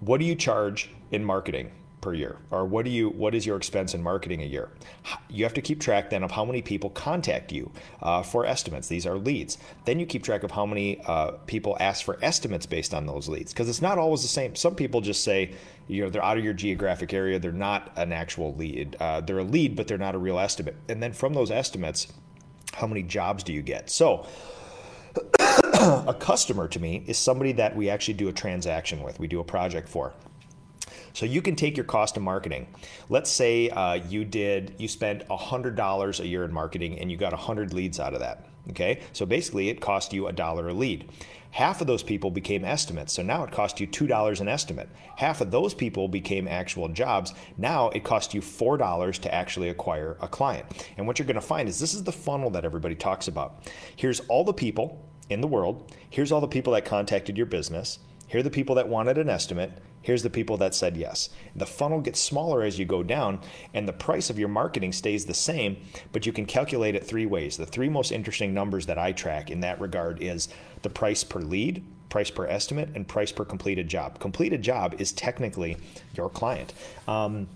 what 0.00 0.20
do 0.20 0.26
you 0.26 0.34
charge 0.34 0.90
in 1.10 1.24
marketing? 1.24 1.70
Per 2.04 2.12
year? 2.12 2.36
Or 2.50 2.66
what 2.66 2.84
do 2.84 2.90
you 2.90 3.08
what 3.08 3.34
is 3.34 3.46
your 3.46 3.56
expense 3.56 3.94
in 3.94 4.02
marketing 4.02 4.42
a 4.42 4.44
year? 4.44 4.68
You 5.30 5.44
have 5.44 5.54
to 5.54 5.62
keep 5.62 5.80
track 5.80 6.10
then 6.10 6.22
of 6.22 6.30
how 6.30 6.44
many 6.44 6.60
people 6.60 6.90
contact 6.90 7.50
you 7.50 7.72
uh, 8.02 8.22
for 8.22 8.44
estimates. 8.44 8.88
These 8.88 9.06
are 9.06 9.16
leads. 9.16 9.56
Then 9.86 9.98
you 9.98 10.04
keep 10.04 10.22
track 10.22 10.42
of 10.42 10.50
how 10.50 10.66
many 10.66 11.00
uh, 11.06 11.32
people 11.46 11.78
ask 11.80 12.04
for 12.04 12.18
estimates 12.22 12.66
based 12.66 12.92
on 12.92 13.06
those 13.06 13.26
leads. 13.26 13.54
Because 13.54 13.70
it's 13.70 13.80
not 13.80 13.96
always 13.96 14.20
the 14.20 14.28
same. 14.28 14.54
Some 14.54 14.74
people 14.74 15.00
just 15.00 15.24
say 15.24 15.54
you 15.88 16.02
know 16.02 16.10
they're 16.10 16.24
out 16.24 16.36
of 16.36 16.44
your 16.44 16.52
geographic 16.52 17.14
area. 17.14 17.38
They're 17.38 17.52
not 17.52 17.90
an 17.96 18.12
actual 18.12 18.54
lead 18.54 18.96
uh, 19.00 19.22
they're 19.22 19.38
a 19.38 19.44
lead 19.44 19.74
but 19.74 19.88
they're 19.88 19.96
not 19.96 20.14
a 20.14 20.18
real 20.18 20.38
estimate. 20.38 20.76
And 20.90 21.02
then 21.02 21.14
from 21.14 21.32
those 21.32 21.50
estimates 21.50 22.12
how 22.74 22.86
many 22.86 23.02
jobs 23.02 23.42
do 23.44 23.52
you 23.52 23.62
get? 23.62 23.88
So 23.88 24.26
a 25.80 26.14
customer 26.18 26.68
to 26.68 26.80
me 26.80 27.02
is 27.06 27.16
somebody 27.16 27.52
that 27.52 27.74
we 27.74 27.88
actually 27.88 28.14
do 28.14 28.28
a 28.28 28.32
transaction 28.32 29.02
with. 29.02 29.18
We 29.18 29.28
do 29.28 29.40
a 29.40 29.44
project 29.44 29.88
for 29.88 30.12
so 31.14 31.24
you 31.24 31.40
can 31.40 31.56
take 31.56 31.76
your 31.76 31.84
cost 31.84 32.18
of 32.18 32.22
marketing. 32.22 32.66
Let's 33.08 33.30
say 33.30 33.70
uh, 33.70 33.94
you 33.94 34.26
did 34.26 34.74
you 34.78 34.88
spent 34.88 35.26
$100 35.28 36.20
a 36.20 36.26
year 36.26 36.44
in 36.44 36.52
marketing 36.52 36.98
and 36.98 37.10
you 37.10 37.16
got 37.16 37.32
100 37.32 37.72
leads 37.72 37.98
out 37.98 38.12
of 38.12 38.20
that. 38.20 38.46
Okay, 38.70 39.00
so 39.12 39.24
basically 39.24 39.68
it 39.68 39.80
cost 39.80 40.12
you 40.12 40.26
a 40.26 40.32
dollar 40.32 40.68
a 40.68 40.74
lead. 40.74 41.10
Half 41.50 41.80
of 41.80 41.86
those 41.86 42.02
people 42.02 42.32
became 42.32 42.64
estimates, 42.64 43.12
so 43.12 43.22
now 43.22 43.44
it 43.44 43.52
cost 43.52 43.78
you 43.78 43.86
$2 43.86 44.40
an 44.40 44.48
estimate. 44.48 44.88
Half 45.16 45.40
of 45.40 45.52
those 45.52 45.72
people 45.72 46.08
became 46.08 46.48
actual 46.48 46.88
jobs. 46.88 47.32
Now 47.56 47.90
it 47.90 48.02
cost 48.02 48.34
you 48.34 48.40
$4 48.40 49.20
to 49.20 49.32
actually 49.32 49.68
acquire 49.68 50.16
a 50.20 50.26
client. 50.26 50.66
And 50.96 51.06
what 51.06 51.18
you're 51.18 51.28
to 51.32 51.40
find 51.40 51.68
is 51.68 51.78
this 51.78 51.94
is 51.94 52.02
the 52.02 52.10
funnel 52.10 52.50
that 52.50 52.64
everybody 52.64 52.96
talks 52.96 53.28
about. 53.28 53.70
Here's 53.94 54.18
all 54.20 54.42
the 54.42 54.52
people 54.52 55.06
in 55.30 55.40
the 55.40 55.46
world, 55.46 55.94
here's 56.10 56.32
all 56.32 56.40
the 56.40 56.48
people 56.48 56.72
that 56.72 56.84
contacted 56.84 57.36
your 57.36 57.46
business, 57.46 58.00
here 58.26 58.40
are 58.40 58.42
the 58.42 58.50
people 58.50 58.74
that 58.74 58.88
wanted 58.88 59.16
an 59.16 59.28
estimate, 59.28 59.80
Here's 60.04 60.22
the 60.22 60.28
people 60.28 60.58
that 60.58 60.74
said 60.74 60.98
yes. 60.98 61.30
The 61.56 61.64
funnel 61.64 62.02
gets 62.02 62.20
smaller 62.20 62.62
as 62.62 62.78
you 62.78 62.84
go 62.84 63.02
down, 63.02 63.40
and 63.72 63.88
the 63.88 63.92
price 63.94 64.28
of 64.28 64.38
your 64.38 64.50
marketing 64.50 64.92
stays 64.92 65.24
the 65.24 65.32
same, 65.32 65.78
but 66.12 66.26
you 66.26 66.32
can 66.32 66.44
calculate 66.44 66.94
it 66.94 67.06
three 67.06 67.24
ways. 67.24 67.56
The 67.56 67.64
three 67.64 67.88
most 67.88 68.12
interesting 68.12 68.52
numbers 68.52 68.84
that 68.84 68.98
I 68.98 69.12
track 69.12 69.50
in 69.50 69.60
that 69.60 69.80
regard 69.80 70.22
is 70.22 70.50
the 70.82 70.90
price 70.90 71.24
per 71.24 71.40
lead, 71.40 71.82
price 72.10 72.30
per 72.30 72.46
estimate, 72.46 72.90
and 72.94 73.08
price 73.08 73.32
per 73.32 73.46
completed 73.46 73.88
job. 73.88 74.18
Completed 74.18 74.60
job 74.60 74.94
is 74.98 75.10
technically 75.10 75.78
your 76.14 76.28
client. 76.28 76.74
Um, 77.08 77.48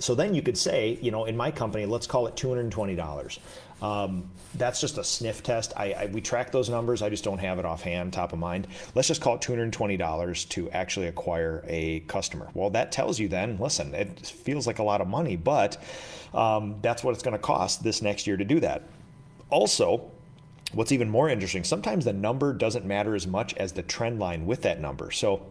so 0.00 0.16
then 0.16 0.34
you 0.34 0.42
could 0.42 0.58
say, 0.58 0.98
you 1.00 1.12
know, 1.12 1.24
in 1.24 1.36
my 1.36 1.52
company, 1.52 1.86
let's 1.86 2.08
call 2.08 2.26
it 2.26 2.34
$220. 2.34 3.38
Um, 3.82 4.30
that's 4.54 4.80
just 4.80 4.96
a 4.96 5.04
sniff 5.04 5.42
test. 5.42 5.72
I, 5.76 5.92
I, 5.92 6.06
we 6.06 6.20
track 6.20 6.50
those 6.50 6.68
numbers. 6.70 7.02
I 7.02 7.10
just 7.10 7.24
don't 7.24 7.38
have 7.38 7.58
it 7.58 7.64
offhand, 7.64 8.12
top 8.12 8.32
of 8.32 8.38
mind. 8.38 8.68
Let's 8.94 9.08
just 9.08 9.20
call 9.20 9.34
it 9.34 9.42
$220 9.42 10.48
to 10.50 10.70
actually 10.70 11.08
acquire 11.08 11.62
a 11.66 12.00
customer. 12.00 12.48
Well, 12.54 12.70
that 12.70 12.90
tells 12.90 13.18
you 13.18 13.28
then, 13.28 13.58
listen, 13.58 13.94
it 13.94 14.26
feels 14.26 14.66
like 14.66 14.78
a 14.78 14.82
lot 14.82 15.00
of 15.00 15.08
money, 15.08 15.36
but 15.36 15.76
um, 16.32 16.76
that's 16.80 17.04
what 17.04 17.12
it's 17.12 17.22
going 17.22 17.36
to 17.36 17.38
cost 17.38 17.82
this 17.82 18.00
next 18.00 18.26
year 18.26 18.36
to 18.36 18.44
do 18.44 18.60
that. 18.60 18.82
Also, 19.50 20.10
what's 20.72 20.92
even 20.92 21.08
more 21.10 21.28
interesting, 21.28 21.62
sometimes 21.62 22.04
the 22.04 22.12
number 22.12 22.52
doesn't 22.52 22.84
matter 22.84 23.14
as 23.14 23.26
much 23.26 23.54
as 23.54 23.72
the 23.72 23.82
trend 23.82 24.18
line 24.18 24.46
with 24.46 24.62
that 24.62 24.80
number. 24.80 25.10
So 25.10 25.46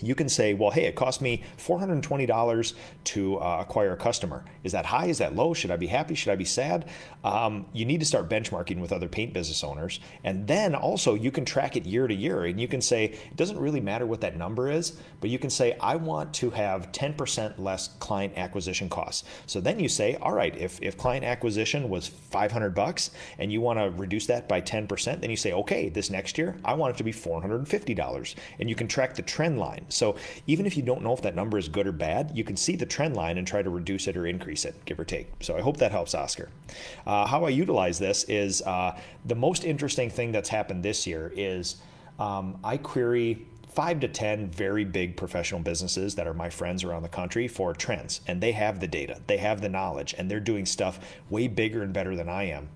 you 0.00 0.14
can 0.14 0.28
say, 0.28 0.54
well, 0.54 0.70
hey, 0.70 0.84
it 0.84 0.94
cost 0.94 1.20
me 1.20 1.42
$420 1.58 2.74
to 3.04 3.38
uh, 3.38 3.58
acquire 3.60 3.92
a 3.92 3.96
customer. 3.96 4.44
Is 4.64 4.72
that 4.72 4.86
high? 4.86 5.06
Is 5.06 5.18
that 5.18 5.34
low? 5.34 5.54
Should 5.54 5.70
I 5.70 5.76
be 5.76 5.86
happy? 5.86 6.14
Should 6.14 6.32
I 6.32 6.36
be 6.36 6.44
sad? 6.44 6.88
Um, 7.24 7.66
you 7.72 7.84
need 7.84 8.00
to 8.00 8.06
start 8.06 8.28
benchmarking 8.28 8.80
with 8.80 8.92
other 8.92 9.08
paint 9.08 9.32
business 9.32 9.64
owners. 9.64 10.00
And 10.24 10.46
then 10.46 10.74
also, 10.74 11.14
you 11.14 11.30
can 11.30 11.44
track 11.44 11.76
it 11.76 11.84
year 11.84 12.06
to 12.06 12.14
year. 12.14 12.44
And 12.44 12.60
you 12.60 12.68
can 12.68 12.80
say, 12.80 13.06
it 13.06 13.36
doesn't 13.36 13.58
really 13.58 13.80
matter 13.80 14.06
what 14.06 14.20
that 14.20 14.36
number 14.36 14.70
is, 14.70 14.98
but 15.20 15.30
you 15.30 15.38
can 15.38 15.50
say, 15.50 15.76
I 15.80 15.96
want 15.96 16.32
to 16.34 16.50
have 16.50 16.92
10% 16.92 17.58
less 17.58 17.88
client 17.98 18.34
acquisition 18.36 18.88
costs. 18.88 19.24
So 19.46 19.60
then 19.60 19.80
you 19.80 19.88
say, 19.88 20.16
all 20.16 20.32
right, 20.32 20.56
if, 20.56 20.80
if 20.82 20.96
client 20.96 21.24
acquisition 21.24 21.88
was 21.88 22.08
500 22.08 22.74
bucks 22.74 23.10
and 23.38 23.52
you 23.52 23.60
want 23.60 23.78
to 23.78 23.90
reduce 23.90 24.26
that 24.26 24.48
by 24.48 24.60
10%, 24.60 25.20
then 25.20 25.30
you 25.30 25.36
say, 25.36 25.52
okay, 25.52 25.88
this 25.88 26.10
next 26.10 26.38
year, 26.38 26.56
I 26.64 26.74
want 26.74 26.94
it 26.94 26.98
to 26.98 27.04
be 27.04 27.12
$450. 27.12 28.34
And 28.60 28.68
you 28.68 28.74
can 28.74 28.88
track 28.88 29.14
the 29.14 29.22
trend 29.22 29.58
line. 29.58 29.84
So 29.88 30.16
even 30.46 30.66
if 30.66 30.76
you 30.76 30.82
don't 30.82 31.02
know 31.02 31.12
if 31.12 31.22
that 31.22 31.34
number 31.34 31.58
is 31.58 31.68
good 31.68 31.86
or 31.86 31.92
bad, 31.92 32.32
you 32.34 32.44
can 32.44 32.56
see 32.56 32.76
the 32.76 32.86
trend 32.86 33.16
line 33.16 33.38
and 33.38 33.46
try 33.46 33.62
to 33.62 33.70
reduce 33.70 34.06
it 34.08 34.16
or 34.16 34.26
increase 34.26 34.64
it, 34.64 34.74
give 34.84 34.98
or 34.98 35.04
take. 35.04 35.30
So 35.40 35.56
I 35.56 35.60
hope 35.60 35.76
that 35.78 35.92
helps, 35.92 36.14
Oscar. 36.14 36.48
Uh, 37.06 37.26
how 37.26 37.44
I 37.44 37.50
utilize 37.50 37.98
this 37.98 38.24
is 38.24 38.62
uh, 38.62 38.98
the 39.24 39.34
most 39.34 39.64
interesting 39.64 40.10
thing 40.10 40.32
that's 40.32 40.48
happened 40.48 40.82
this 40.82 41.06
year 41.06 41.32
is 41.34 41.76
um, 42.18 42.58
I 42.64 42.76
query 42.76 43.46
five 43.68 44.00
to 44.00 44.08
10 44.08 44.50
very 44.50 44.84
big 44.84 45.16
professional 45.16 45.60
businesses 45.60 46.14
that 46.16 46.26
are 46.26 46.34
my 46.34 46.50
friends 46.50 46.82
around 46.82 47.02
the 47.02 47.08
country 47.08 47.46
for 47.46 47.72
trends. 47.74 48.20
And 48.26 48.40
they 48.40 48.52
have 48.52 48.80
the 48.80 48.88
data, 48.88 49.20
they 49.26 49.36
have 49.36 49.60
the 49.60 49.68
knowledge, 49.68 50.14
and 50.18 50.30
they're 50.30 50.40
doing 50.40 50.66
stuff 50.66 50.98
way 51.30 51.46
bigger 51.48 51.82
and 51.82 51.92
better 51.92 52.16
than 52.16 52.28
I 52.28 52.44
am. 52.44 52.70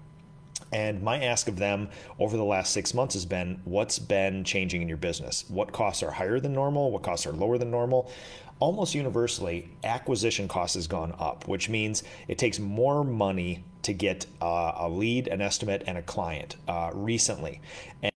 And 0.72 1.02
my 1.02 1.22
ask 1.22 1.48
of 1.48 1.58
them 1.58 1.90
over 2.18 2.37
the 2.37 2.44
last 2.44 2.72
six 2.72 2.94
months 2.94 3.14
has 3.14 3.26
been 3.26 3.61
what's 3.64 3.98
been 3.98 4.42
changing 4.42 4.80
in 4.82 4.88
your 4.88 4.96
business? 4.96 5.44
What 5.48 5.72
costs 5.72 6.02
are 6.02 6.11
higher 6.11 6.40
than 6.40 6.54
normal? 6.54 6.90
What 6.90 7.02
costs 7.02 7.26
are 7.26 7.32
lower 7.32 7.58
than 7.58 7.70
normal? 7.70 8.11
Almost 8.58 8.94
universally, 8.94 9.68
acquisition 9.85 10.48
cost 10.48 10.76
has 10.76 10.87
gone 10.87 11.14
up, 11.18 11.46
which 11.46 11.68
means 11.68 12.04
it 12.28 12.38
takes 12.38 12.58
more 12.58 13.04
money 13.04 13.64
to 13.82 13.92
get 13.92 14.26
uh, 14.40 14.72
a 14.76 14.88
lead, 14.88 15.28
an 15.28 15.40
estimate, 15.40 15.82
and 15.86 15.98
a 15.98 16.02
client 16.02 16.56
uh, 16.68 16.90
recently. 16.92 17.60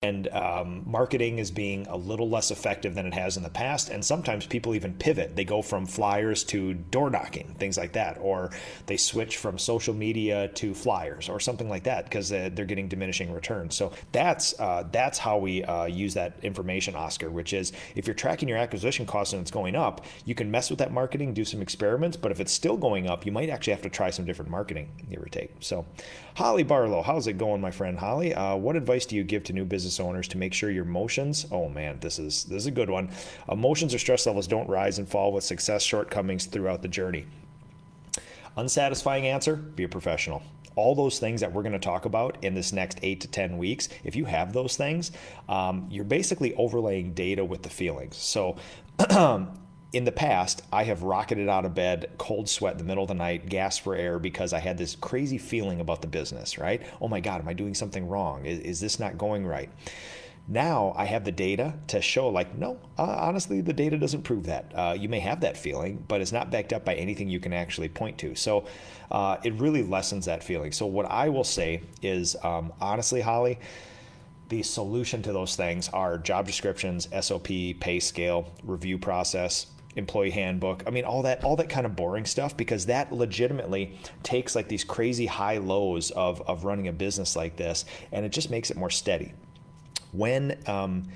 And 0.01 0.27
um, 0.29 0.83
marketing 0.85 1.39
is 1.39 1.51
being 1.51 1.87
a 1.87 1.97
little 1.97 2.29
less 2.29 2.51
effective 2.51 2.95
than 2.95 3.05
it 3.05 3.13
has 3.13 3.35
in 3.35 3.43
the 3.43 3.49
past. 3.49 3.89
And 3.89 4.03
sometimes 4.03 4.45
people 4.45 4.75
even 4.75 4.93
pivot. 4.93 5.35
They 5.35 5.43
go 5.43 5.61
from 5.61 5.85
flyers 5.85 6.43
to 6.45 6.73
door 6.73 7.09
knocking, 7.09 7.55
things 7.59 7.77
like 7.77 7.93
that. 7.93 8.17
Or 8.21 8.51
they 8.85 8.97
switch 8.97 9.37
from 9.37 9.57
social 9.57 9.93
media 9.93 10.49
to 10.49 10.73
flyers 10.73 11.27
or 11.27 11.39
something 11.39 11.69
like 11.69 11.83
that 11.83 12.05
because 12.05 12.31
uh, 12.31 12.49
they're 12.53 12.65
getting 12.65 12.87
diminishing 12.87 13.33
returns. 13.33 13.75
So 13.75 13.91
that's, 14.11 14.57
uh, 14.59 14.87
that's 14.91 15.17
how 15.17 15.37
we 15.37 15.63
uh, 15.63 15.85
use 15.85 16.13
that 16.13 16.37
information, 16.43 16.95
Oscar, 16.95 17.29
which 17.29 17.53
is 17.53 17.73
if 17.95 18.07
you're 18.07 18.13
tracking 18.13 18.47
your 18.47 18.57
acquisition 18.57 19.05
costs 19.05 19.33
and 19.33 19.41
it's 19.41 19.51
going 19.51 19.75
up, 19.75 20.05
you 20.25 20.35
can 20.35 20.49
mess 20.49 20.69
with 20.69 20.79
that 20.79 20.93
marketing, 20.93 21.33
do 21.33 21.43
some 21.43 21.61
experiments. 21.61 22.15
But 22.15 22.31
if 22.31 22.39
it's 22.39 22.53
still 22.53 22.77
going 22.77 23.07
up, 23.07 23.25
you 23.25 23.31
might 23.31 23.49
actually 23.49 23.73
have 23.73 23.83
to 23.83 23.89
try 23.89 24.09
some 24.11 24.25
different 24.25 24.49
marketing, 24.49 24.89
give 25.09 25.21
or 25.21 25.27
take. 25.27 25.52
So, 25.59 25.85
Holly 26.35 26.63
Barlow, 26.63 27.01
how's 27.01 27.27
it 27.27 27.37
going, 27.37 27.61
my 27.61 27.71
friend 27.71 27.97
Holly? 27.97 28.33
Uh, 28.33 28.55
what 28.55 28.75
advice 28.75 29.05
do 29.05 29.15
you 29.15 29.23
give 29.23 29.43
to 29.45 29.53
new 29.53 29.65
business 29.65 29.99
owners 29.99 30.27
to 30.29 30.37
make 30.37 30.53
sure 30.53 30.69
your 30.71 30.85
emotions? 30.85 31.45
Oh 31.51 31.69
man, 31.69 31.99
this 31.99 32.19
is 32.19 32.43
this 32.45 32.63
is 32.63 32.67
a 32.67 32.71
good 32.71 32.89
one. 32.89 33.09
Emotions 33.49 33.93
or 33.93 33.99
stress 33.99 34.25
levels 34.25 34.47
don't 34.47 34.69
rise 34.69 34.99
and 34.99 35.07
fall 35.07 35.31
with 35.31 35.43
success 35.43 35.83
shortcomings 35.83 36.45
throughout 36.45 36.81
the 36.81 36.87
journey. 36.87 37.25
Unsatisfying 38.57 39.27
answer: 39.27 39.55
Be 39.55 39.83
a 39.83 39.89
professional 39.89 40.43
all 40.75 40.95
those 40.95 41.19
things 41.19 41.41
that 41.41 41.51
we're 41.51 41.61
going 41.61 41.73
to 41.73 41.79
talk 41.79 42.05
about 42.05 42.37
in 42.41 42.53
this 42.53 42.73
next 42.73 42.99
eight 43.03 43.21
to 43.21 43.27
10 43.27 43.57
weeks, 43.57 43.89
if 44.03 44.15
you 44.15 44.25
have 44.25 44.53
those 44.53 44.75
things, 44.75 45.11
um, 45.47 45.87
you're 45.89 46.03
basically 46.03 46.53
overlaying 46.55 47.13
data 47.13 47.43
with 47.45 47.61
the 47.61 47.69
feelings. 47.69 48.17
So, 48.17 48.55
in 49.93 50.05
the 50.05 50.11
past, 50.11 50.63
I 50.73 50.83
have 50.85 51.03
rocketed 51.03 51.47
out 51.47 51.65
of 51.65 51.75
bed, 51.75 52.09
cold 52.17 52.49
sweat 52.49 52.73
in 52.73 52.79
the 52.79 52.83
middle 52.83 53.03
of 53.03 53.07
the 53.07 53.13
night, 53.13 53.47
gasp 53.47 53.83
for 53.83 53.95
air 53.95 54.17
because 54.17 54.51
I 54.51 54.59
had 54.59 54.77
this 54.77 54.95
crazy 54.95 55.37
feeling 55.37 55.79
about 55.79 56.01
the 56.01 56.07
business, 56.07 56.57
right? 56.57 56.81
Oh 56.99 57.07
my 57.07 57.19
God, 57.19 57.39
am 57.39 57.47
I 57.47 57.53
doing 57.53 57.75
something 57.75 58.07
wrong? 58.07 58.45
Is, 58.45 58.59
is 58.59 58.79
this 58.79 58.99
not 58.99 59.19
going 59.19 59.45
right? 59.45 59.69
Now 60.47 60.93
I 60.97 61.05
have 61.05 61.23
the 61.23 61.31
data 61.31 61.75
to 61.87 62.01
show, 62.01 62.27
like, 62.27 62.57
no, 62.57 62.79
uh, 62.97 63.03
honestly, 63.03 63.61
the 63.61 63.71
data 63.71 63.97
doesn't 63.97 64.23
prove 64.23 64.47
that. 64.47 64.71
Uh, 64.75 64.95
you 64.99 65.07
may 65.07 65.19
have 65.19 65.41
that 65.41 65.57
feeling, 65.57 66.03
but 66.07 66.21
it's 66.21 66.33
not 66.33 66.49
backed 66.49 66.73
up 66.73 66.83
by 66.83 66.95
anything 66.95 67.29
you 67.29 67.39
can 67.39 67.53
actually 67.53 67.87
point 67.87 68.17
to. 68.17 68.35
So 68.35 68.65
uh, 69.11 69.37
it 69.43 69.53
really 69.53 69.83
lessens 69.83 70.25
that 70.25 70.43
feeling. 70.43 70.71
So, 70.71 70.87
what 70.87 71.05
I 71.05 71.29
will 71.29 71.45
say 71.45 71.83
is, 72.01 72.35
um, 72.43 72.73
honestly, 72.81 73.21
Holly, 73.21 73.59
the 74.49 74.63
solution 74.63 75.21
to 75.21 75.31
those 75.31 75.55
things 75.55 75.87
are 75.89 76.17
job 76.17 76.45
descriptions, 76.45 77.07
SOP, 77.21 77.47
pay 77.79 77.99
scale, 77.99 78.51
review 78.63 78.97
process, 78.97 79.67
employee 79.95 80.31
handbook. 80.31 80.83
I 80.87 80.89
mean, 80.89 81.05
all 81.05 81.23
that 81.23 81.43
all 81.43 81.55
that 81.57 81.69
kind 81.69 81.85
of 81.85 81.95
boring 81.95 82.25
stuff 82.25 82.55
because 82.57 82.87
that 82.87 83.11
legitimately 83.11 83.97
takes 84.23 84.55
like 84.55 84.67
these 84.67 84.83
crazy 84.83 85.25
high 85.25 85.57
lows 85.57 86.11
of 86.11 86.41
of 86.41 86.63
running 86.65 86.87
a 86.87 86.93
business 86.93 87.35
like 87.35 87.55
this, 87.55 87.85
and 88.11 88.25
it 88.25 88.31
just 88.31 88.49
makes 88.49 88.71
it 88.71 88.77
more 88.77 88.89
steady. 88.89 89.33
When 90.11 90.57
um, 90.67 91.09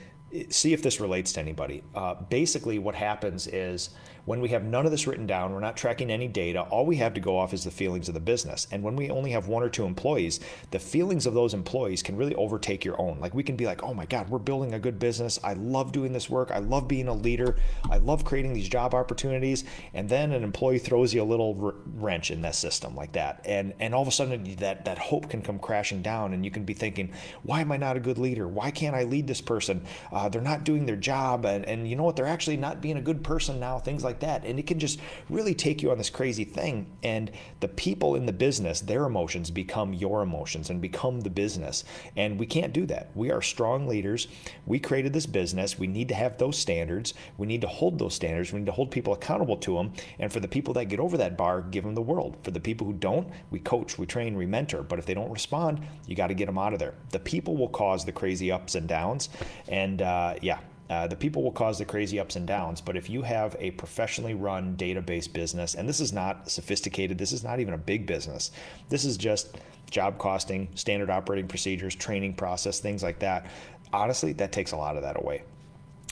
see 0.50 0.74
if 0.74 0.82
this 0.82 1.00
relates 1.00 1.34
to 1.34 1.40
anybody. 1.40 1.84
Uh, 1.96 2.16
basically, 2.16 2.80
what 2.80 2.96
happens 2.96 3.48
is 3.48 3.90
when 4.28 4.42
we 4.42 4.50
have 4.50 4.66
none 4.66 4.84
of 4.84 4.92
this 4.92 5.08
written 5.08 5.26
down, 5.26 5.54
we're 5.54 5.62
not 5.62 5.78
tracking 5.78 6.12
any 6.12 6.28
data, 6.28 6.64
all 6.64 6.86
we 6.86 6.98
have 6.98 7.14
to 7.14 7.22
go 7.22 7.38
off 7.38 7.54
is 7.54 7.64
the 7.64 7.72
feelings 7.72 8.10
of 8.10 8.14
the 8.14 8.20
business. 8.20 8.68
And 8.72 8.84
when 8.84 8.98
we 8.98 9.10
only 9.10 9.32
have 9.32 9.48
one 9.48 9.64
or 9.64 9.70
two 9.70 9.86
employees, 9.86 10.42
the 10.72 10.80
feelings 10.80 11.26
of 11.26 11.34
those 11.34 11.54
employees 11.54 12.04
can 12.04 12.18
really 12.18 12.36
overtake 12.36 12.84
your 12.84 13.00
own. 13.00 13.22
Like 13.22 13.34
we 13.34 13.42
can 13.42 13.56
be 13.56 13.66
like, 13.66 13.84
oh 13.84 13.94
my 13.94 14.06
God, 14.06 14.28
we're 14.28 14.40
building 14.40 14.74
a 14.74 14.80
good 14.80 15.00
business. 15.00 15.40
I 15.46 15.54
love 15.54 15.94
doing 15.94 16.12
this 16.12 16.30
work. 16.30 16.52
I 16.52 16.60
love 16.60 16.90
being 16.90 17.08
a 17.08 17.14
leader. 17.14 17.56
I 17.90 18.00
love 18.00 18.26
creating 18.26 18.52
these 18.52 18.68
job 18.68 18.94
opportunities. 18.94 19.64
And 19.94 20.10
then 20.10 20.34
an 20.34 20.44
employee 20.44 20.80
throws 20.80 21.14
you 21.14 21.22
a 21.22 21.24
little 21.24 21.74
wrench 21.96 22.30
in 22.30 22.42
that 22.42 22.56
system 22.56 22.98
like 22.98 23.14
that. 23.14 23.40
And, 23.46 23.76
and 23.80 23.96
all 23.96 24.02
of 24.02 24.10
a 24.10 24.12
sudden 24.12 24.44
that, 24.58 24.84
that 24.84 24.98
hope 24.98 25.30
can 25.30 25.42
come 25.42 25.58
crashing 25.58 26.02
down 26.02 26.34
and 26.34 26.44
you 26.44 26.52
can 26.52 26.66
be 26.66 26.74
thinking, 26.74 27.14
why 27.44 27.62
am 27.62 27.72
I 27.72 27.78
not 27.78 27.96
a 27.96 28.02
good 28.02 28.18
leader? 28.18 28.46
Why 28.46 28.72
can't 28.72 28.94
I 28.94 29.04
lead 29.04 29.26
this 29.26 29.40
person? 29.40 29.86
Uh, 30.12 30.28
they're 30.28 30.42
not 30.42 30.66
doing 30.66 30.86
their 30.86 30.98
job. 30.98 31.46
And, 31.46 31.64
and 31.64 31.90
you 31.90 31.96
know 31.96 32.04
what? 32.04 32.18
They're 32.18 32.26
actually 32.26 32.58
not 32.58 32.82
being 32.82 32.98
a 32.98 33.02
good 33.02 33.24
person 33.24 33.58
now, 33.62 33.80
things 33.80 34.04
like 34.04 34.17
like 34.18 34.42
that. 34.42 34.48
And 34.48 34.60
it 34.60 34.68
can 34.68 34.80
just 34.80 35.00
really 35.30 35.54
take 35.54 35.82
you 35.82 35.92
on 35.92 35.98
this 35.98 36.10
crazy 36.10 36.44
thing. 36.44 36.88
And 37.04 37.32
the 37.60 37.68
people 37.68 38.16
in 38.16 38.26
the 38.26 38.34
business, 38.34 38.82
their 38.82 39.06
emotions 39.06 39.52
become 39.52 39.94
your 39.94 40.22
emotions 40.22 40.70
and 40.70 40.82
become 40.82 41.22
the 41.22 41.30
business. 41.30 41.84
And 42.16 42.40
we 42.40 42.46
can't 42.46 42.74
do 42.74 42.86
that. 42.88 43.10
We 43.16 43.32
are 43.32 43.42
strong 43.42 43.88
leaders. 43.88 44.28
We 44.66 44.80
created 44.80 45.14
this 45.14 45.26
business. 45.26 45.78
We 45.78 45.88
need 45.88 46.08
to 46.10 46.16
have 46.16 46.38
those 46.38 46.58
standards. 46.58 47.14
We 47.38 47.48
need 47.48 47.62
to 47.62 47.68
hold 47.68 48.00
those 48.00 48.16
standards. 48.16 48.52
We 48.52 48.60
need 48.60 48.66
to 48.66 48.72
hold 48.72 48.92
people 48.92 49.14
accountable 49.14 49.58
to 49.58 49.76
them. 49.76 49.94
And 50.20 50.32
for 50.32 50.40
the 50.40 50.48
people 50.48 50.74
that 50.76 50.86
get 50.86 51.00
over 51.00 51.18
that 51.18 51.38
bar, 51.38 51.62
give 51.62 51.84
them 51.84 51.96
the 51.96 52.02
world. 52.02 52.38
For 52.44 52.52
the 52.52 52.60
people 52.60 52.88
who 52.88 52.94
don't, 52.94 53.28
we 53.52 53.60
coach, 53.60 53.98
we 53.98 54.06
train, 54.06 54.36
we 54.36 54.46
mentor. 54.46 54.84
But 54.84 55.00
if 55.00 55.06
they 55.06 55.14
don't 55.14 55.32
respond, 55.32 55.86
you 56.08 56.16
got 56.16 56.28
to 56.28 56.34
get 56.34 56.48
them 56.48 56.58
out 56.58 56.74
of 56.74 56.80
there. 56.80 56.96
The 57.12 57.20
people 57.20 57.56
will 57.56 57.70
cause 57.70 58.06
the 58.06 58.12
crazy 58.12 58.52
ups 58.52 58.76
and 58.76 58.88
downs. 58.88 59.30
And 59.68 60.02
uh, 60.02 60.36
yeah, 60.42 60.60
uh, 60.90 61.08
the 61.08 61.16
people 61.16 61.44
will 61.44 61.52
cause 61.52 61.78
the 61.78 61.86
crazy 61.86 62.20
ups 62.20 62.36
and 62.36 62.48
downs, 62.48 62.82
but 62.82 62.96
if 62.96 63.10
you 63.10 63.22
have 63.22 63.56
a 63.60 63.72
professionally 63.72 64.34
run 64.34 64.76
database 64.78 65.32
business, 65.32 65.76
and 65.76 65.88
this 65.88 66.00
is 66.00 66.14
not 66.14 66.50
sophisticated, 66.50 67.18
this 67.18 67.32
is 67.32 67.44
not 67.44 67.60
even 67.60 67.74
a 67.74 67.78
big 67.78 68.06
business, 68.06 68.52
this 68.90 69.04
is 69.04 69.18
just 69.18 69.58
job 69.92 70.18
costing, 70.18 70.68
standard 70.76 71.10
operating 71.10 71.48
procedures, 71.48 71.96
training 71.96 72.34
process, 72.34 72.80
things 72.80 73.04
like 73.04 73.20
that. 73.20 73.46
Honestly, 73.94 74.34
that 74.34 74.52
takes 74.52 74.72
a 74.72 74.78
lot 74.78 74.96
of 74.96 75.04
that 75.04 75.18
away. 75.18 75.44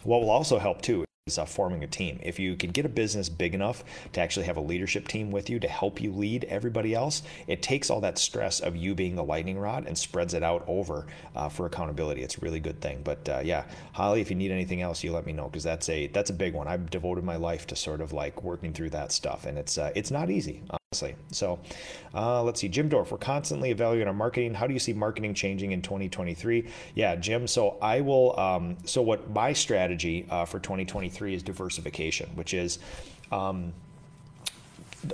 What 0.03 0.21
will 0.21 0.29
also 0.29 0.59
help 0.59 0.81
too 0.81 1.05
is 1.27 1.39
uh, 1.39 1.45
forming 1.45 1.83
a 1.83 1.87
team. 1.87 2.19
If 2.21 2.37
you 2.37 2.55
can 2.55 2.69
get 2.69 2.85
a 2.85 2.89
business 2.89 3.29
big 3.29 3.55
enough 3.55 3.83
to 4.13 4.21
actually 4.21 4.45
have 4.45 4.57
a 4.57 4.61
leadership 4.61 5.07
team 5.07 5.31
with 5.31 5.49
you 5.49 5.59
to 5.59 5.67
help 5.67 5.99
you 5.99 6.11
lead 6.11 6.43
everybody 6.43 6.93
else, 6.93 7.23
it 7.47 7.63
takes 7.63 7.89
all 7.89 7.99
that 8.01 8.19
stress 8.19 8.59
of 8.59 8.75
you 8.75 8.93
being 8.93 9.15
the 9.15 9.23
lightning 9.23 9.57
rod 9.57 9.87
and 9.87 9.97
spreads 9.97 10.35
it 10.35 10.43
out 10.43 10.63
over 10.67 11.07
uh, 11.35 11.49
for 11.49 11.65
accountability. 11.65 12.21
It's 12.21 12.37
a 12.37 12.41
really 12.41 12.59
good 12.59 12.79
thing. 12.79 13.01
But 13.03 13.27
uh, 13.27 13.41
yeah, 13.43 13.65
Holly, 13.93 14.21
if 14.21 14.29
you 14.29 14.35
need 14.35 14.51
anything 14.51 14.83
else, 14.83 15.03
you 15.03 15.11
let 15.13 15.25
me 15.25 15.33
know 15.33 15.45
because 15.45 15.63
that's 15.63 15.89
a 15.89 16.05
that's 16.05 16.29
a 16.29 16.33
big 16.33 16.53
one. 16.53 16.67
I've 16.67 16.91
devoted 16.91 17.23
my 17.23 17.37
life 17.37 17.65
to 17.67 17.75
sort 17.75 18.01
of 18.01 18.13
like 18.13 18.43
working 18.43 18.71
through 18.71 18.91
that 18.91 19.11
stuff, 19.11 19.47
and 19.47 19.57
it's 19.57 19.79
uh, 19.79 19.91
it's 19.95 20.11
not 20.11 20.29
easy. 20.29 20.61
So 21.31 21.59
uh, 22.13 22.43
let's 22.43 22.61
see, 22.61 22.67
Jim 22.67 22.89
Dorf, 22.89 23.11
we're 23.11 23.17
constantly 23.17 23.71
evaluating 23.71 24.07
our 24.07 24.13
marketing. 24.13 24.53
How 24.53 24.67
do 24.67 24.73
you 24.73 24.79
see 24.79 24.93
marketing 24.93 25.33
changing 25.33 25.71
in 25.71 25.81
2023? 25.81 26.67
Yeah, 26.95 27.15
Jim. 27.15 27.47
So 27.47 27.77
I 27.81 28.01
will, 28.01 28.39
um, 28.39 28.77
so 28.85 29.01
what 29.01 29.29
my 29.29 29.53
strategy 29.53 30.25
uh, 30.29 30.45
for 30.45 30.59
2023 30.59 31.35
is 31.35 31.43
diversification, 31.43 32.29
which 32.35 32.53
is, 32.53 32.79
um, 33.31 33.73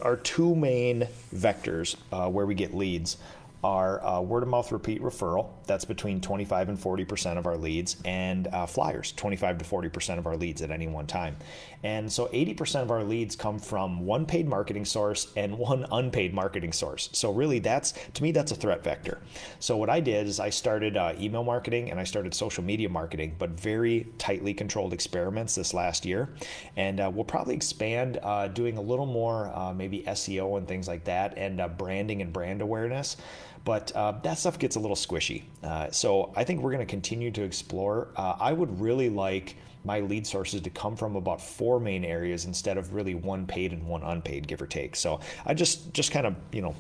our 0.02 0.16
two 0.16 0.56
main 0.56 1.08
vectors 1.36 1.96
uh, 2.12 2.30
where 2.30 2.46
we 2.46 2.56
get 2.56 2.74
leads 2.74 3.18
are 3.64 4.04
uh, 4.04 4.20
word 4.22 4.44
of 4.44 4.50
mouth 4.50 4.72
repeat 4.72 5.02
referral. 5.02 5.50
That's 5.68 5.86
between 5.86 6.20
25 6.20 6.70
and 6.70 6.78
40% 6.80 7.38
of 7.38 7.46
our 7.46 7.58
leads, 7.58 7.98
and 8.06 8.48
uh, 8.48 8.66
flyers, 8.66 9.12
25 9.12 9.60
to 9.60 9.66
40% 9.66 10.18
of 10.18 10.26
our 10.26 10.36
leads 10.36 10.62
at 10.62 10.72
any 10.72 10.88
one 10.88 11.06
time. 11.06 11.38
And 11.84 12.12
so 12.12 12.28
80% 12.28 12.84
of 12.84 12.92
our 12.92 13.04
leads 13.04 13.36
come 13.36 13.58
from 13.60 14.06
one 14.06 14.26
paid 14.26 14.48
marketing 14.48 14.86
source 14.86 15.32
and 15.36 15.58
one 15.58 15.86
unpaid 15.92 16.34
marketing 16.34 16.74
source. 16.74 17.10
So 17.14 17.32
really, 17.32 17.60
that's 17.60 17.94
to 18.14 18.24
me, 18.24 18.32
that's 18.32 18.52
a 18.52 18.56
threat 18.56 18.84
vector. 18.84 19.20
So 19.60 19.78
what 19.78 19.90
I 19.90 20.00
did 20.00 20.28
is 20.28 20.40
I 20.40 20.50
started 20.50 20.98
uh, 20.98 21.14
email 21.20 21.44
marketing 21.44 21.92
and 21.92 22.00
I 22.00 22.04
started 22.04 22.34
social 22.34 22.64
media 22.64 22.90
marketing, 22.90 23.36
but 23.40 23.52
very 23.52 24.08
tightly 24.18 24.54
controlled 24.54 24.94
experiments 24.94 25.56
this 25.56 25.74
last 25.74 26.06
year. 26.06 26.30
And 26.78 27.00
uh, 27.00 27.12
we'll 27.14 27.26
probably 27.26 27.56
expand 27.56 28.20
uh, 28.22 28.48
doing 28.48 28.78
a 28.78 28.82
little 28.82 29.06
more, 29.06 29.52
uh, 29.56 29.74
maybe 29.74 30.04
SEO 30.04 30.58
and 30.58 30.68
things 30.68 30.88
like 30.88 31.04
that, 31.06 31.38
and 31.38 31.60
uh, 31.60 31.68
branding 31.68 32.22
and 32.22 32.32
brand 32.32 32.62
awareness 32.62 33.18
but 33.64 33.92
uh, 33.96 34.14
that 34.24 34.38
stuff 34.38 34.58
gets 34.58 34.76
a 34.76 34.80
little 34.80 34.96
squishy. 34.96 35.44
Uh, 35.64 35.92
so 35.92 36.34
I 36.36 36.44
think 36.44 36.62
we're 36.62 36.72
going 36.72 36.86
to 36.86 36.90
continue 36.90 37.32
to 37.32 37.44
explore. 37.44 38.08
Uh, 38.16 38.36
I 38.40 38.54
would 38.54 38.80
really 38.80 39.10
like 39.10 39.56
my 39.84 40.00
lead 40.00 40.28
sources 40.28 40.62
to 40.62 40.70
come 40.70 40.96
from 40.96 41.16
about 41.16 41.42
four 41.42 41.80
main 41.80 42.06
areas 42.06 42.46
instead 42.46 42.78
of 42.78 42.94
really 42.94 43.16
one 43.16 43.46
paid 43.46 43.74
and 43.74 43.86
one 43.88 44.04
unpaid, 44.04 44.48
give 44.48 44.62
or 44.62 44.68
take. 44.68 44.96
So 44.96 45.20
I 45.46 45.54
just 45.54 45.94
just 45.94 46.12
kind 46.12 46.26
of 46.26 46.36
you 46.52 46.62
know 46.62 46.76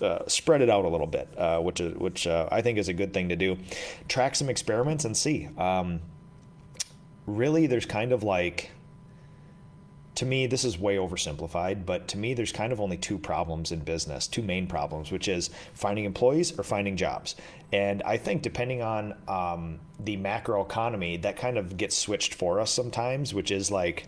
uh, 0.00 0.26
spread 0.28 0.62
it 0.62 0.70
out 0.70 0.84
a 0.84 0.88
little 0.88 1.06
bit, 1.06 1.28
uh, 1.36 1.60
which 1.60 1.80
is 1.80 1.94
which 1.96 2.26
uh, 2.26 2.48
I 2.52 2.62
think 2.62 2.78
is 2.78 2.88
a 2.88 2.92
good 2.92 3.12
thing 3.12 3.28
to 3.30 3.36
do. 3.36 3.56
Track 4.08 4.36
some 4.36 4.48
experiments 4.48 5.04
and 5.04 5.16
see. 5.16 5.48
Um, 5.56 6.00
really, 7.26 7.66
there's 7.66 7.86
kind 7.86 8.12
of 8.12 8.22
like 8.22 8.70
to 10.14 10.26
me, 10.26 10.46
this 10.46 10.64
is 10.64 10.78
way 10.78 10.96
oversimplified, 10.96 11.86
but 11.86 12.06
to 12.08 12.18
me, 12.18 12.34
there's 12.34 12.52
kind 12.52 12.72
of 12.72 12.80
only 12.80 12.96
two 12.96 13.18
problems 13.18 13.72
in 13.72 13.80
business, 13.80 14.26
two 14.26 14.42
main 14.42 14.66
problems, 14.66 15.10
which 15.10 15.26
is 15.26 15.50
finding 15.74 16.04
employees 16.04 16.58
or 16.58 16.64
finding 16.64 16.96
jobs. 16.96 17.34
And 17.72 18.02
I 18.02 18.18
think 18.18 18.42
depending 18.42 18.82
on 18.82 19.14
um, 19.26 19.78
the 19.98 20.16
macro 20.16 20.62
economy, 20.62 21.16
that 21.18 21.36
kind 21.36 21.56
of 21.56 21.78
gets 21.78 21.96
switched 21.96 22.34
for 22.34 22.60
us 22.60 22.70
sometimes, 22.70 23.32
which 23.32 23.50
is 23.50 23.70
like, 23.70 24.06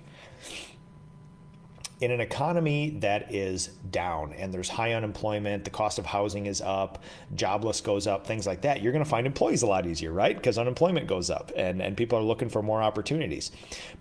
in 2.05 2.11
an 2.11 2.21
economy 2.21 2.91
that 3.01 3.33
is 3.35 3.69
down 3.91 4.35
and 4.35 4.53
there's 4.53 4.69
high 4.69 4.93
unemployment, 4.93 5.65
the 5.65 5.71
cost 5.71 5.99
of 5.99 6.05
housing 6.05 6.45
is 6.45 6.61
up, 6.61 7.03
jobless 7.35 7.81
goes 7.81 8.07
up, 8.07 8.27
things 8.27 8.47
like 8.47 8.61
that, 8.61 8.83
you're 8.83 8.93
going 8.93 9.03
to 9.03 9.09
find 9.09 9.27
employees 9.27 9.63
a 9.63 9.67
lot 9.67 9.87
easier, 9.87 10.13
right? 10.13 10.37
Because 10.37 10.59
unemployment 10.59 11.07
goes 11.07 11.31
up 11.31 11.51
and, 11.57 11.81
and 11.81 11.97
people 11.97 12.19
are 12.19 12.23
looking 12.23 12.51
for 12.51 12.63
more 12.63 12.83
opportunities. 12.83 13.53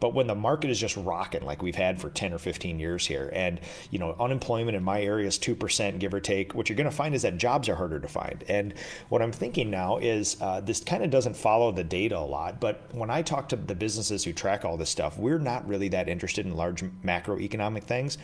But 0.01 0.13
when 0.13 0.27
the 0.27 0.35
market 0.35 0.69
is 0.69 0.77
just 0.77 0.97
rocking 0.97 1.45
like 1.45 1.61
we've 1.61 1.77
had 1.77 2.01
for 2.01 2.09
10 2.09 2.33
or 2.33 2.39
15 2.39 2.77
years 2.77 3.07
here, 3.07 3.31
and 3.31 3.61
you 3.89 3.99
know, 3.99 4.17
unemployment 4.19 4.75
in 4.75 4.83
my 4.83 5.01
area 5.01 5.25
is 5.25 5.39
2%, 5.39 5.97
give 5.97 6.13
or 6.13 6.19
take, 6.19 6.53
what 6.53 6.67
you're 6.67 6.75
going 6.75 6.89
to 6.89 6.95
find 6.95 7.15
is 7.15 7.21
that 7.21 7.37
jobs 7.37 7.69
are 7.69 7.75
harder 7.75 8.01
to 8.01 8.07
find. 8.09 8.43
And 8.49 8.73
what 9.07 9.21
I'm 9.21 9.31
thinking 9.31 9.71
now 9.71 9.95
is 9.95 10.35
uh, 10.41 10.59
this 10.59 10.81
kind 10.81 11.05
of 11.05 11.09
doesn't 11.09 11.37
follow 11.37 11.71
the 11.71 11.85
data 11.85 12.17
a 12.17 12.19
lot, 12.19 12.59
but 12.59 12.83
when 12.91 13.09
I 13.09 13.21
talk 13.21 13.47
to 13.49 13.55
the 13.55 13.75
businesses 13.75 14.25
who 14.25 14.33
track 14.33 14.65
all 14.65 14.75
this 14.75 14.89
stuff, 14.89 15.17
we're 15.17 15.39
not 15.39 15.65
really 15.65 15.87
that 15.87 16.09
interested 16.09 16.45
in 16.45 16.53
large 16.53 16.83
macroeconomic 17.05 17.83
things. 17.83 17.92
Things, 17.93 18.17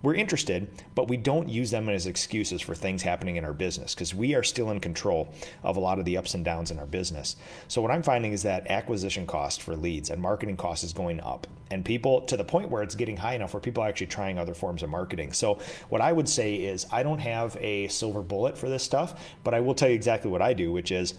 we're 0.00 0.14
interested, 0.14 0.66
but 0.94 1.08
we 1.08 1.18
don't 1.18 1.46
use 1.46 1.70
them 1.70 1.90
as 1.90 2.06
excuses 2.06 2.62
for 2.62 2.74
things 2.74 3.02
happening 3.02 3.36
in 3.36 3.44
our 3.44 3.52
business 3.52 3.94
because 3.94 4.14
we 4.14 4.34
are 4.34 4.42
still 4.42 4.70
in 4.70 4.80
control 4.80 5.34
of 5.62 5.76
a 5.76 5.80
lot 5.80 5.98
of 5.98 6.06
the 6.06 6.16
ups 6.16 6.32
and 6.32 6.42
downs 6.42 6.70
in 6.70 6.78
our 6.78 6.86
business. 6.86 7.36
So, 7.68 7.82
what 7.82 7.90
I'm 7.90 8.02
finding 8.02 8.32
is 8.32 8.42
that 8.44 8.70
acquisition 8.70 9.26
cost 9.26 9.60
for 9.60 9.76
leads 9.76 10.08
and 10.08 10.22
marketing 10.22 10.56
cost 10.56 10.84
is 10.84 10.94
going 10.94 11.20
up, 11.20 11.46
and 11.70 11.84
people 11.84 12.22
to 12.22 12.38
the 12.38 12.44
point 12.44 12.70
where 12.70 12.82
it's 12.82 12.94
getting 12.94 13.18
high 13.18 13.34
enough 13.34 13.52
where 13.52 13.60
people 13.60 13.82
are 13.82 13.88
actually 13.88 14.06
trying 14.06 14.38
other 14.38 14.54
forms 14.54 14.82
of 14.82 14.88
marketing. 14.88 15.34
So, 15.34 15.58
what 15.90 16.00
I 16.00 16.12
would 16.12 16.30
say 16.30 16.54
is, 16.54 16.86
I 16.90 17.02
don't 17.02 17.18
have 17.18 17.58
a 17.60 17.88
silver 17.88 18.22
bullet 18.22 18.56
for 18.56 18.70
this 18.70 18.82
stuff, 18.82 19.22
but 19.44 19.52
I 19.52 19.60
will 19.60 19.74
tell 19.74 19.90
you 19.90 19.96
exactly 19.96 20.30
what 20.30 20.40
I 20.40 20.54
do, 20.54 20.72
which 20.72 20.92
is 20.92 21.12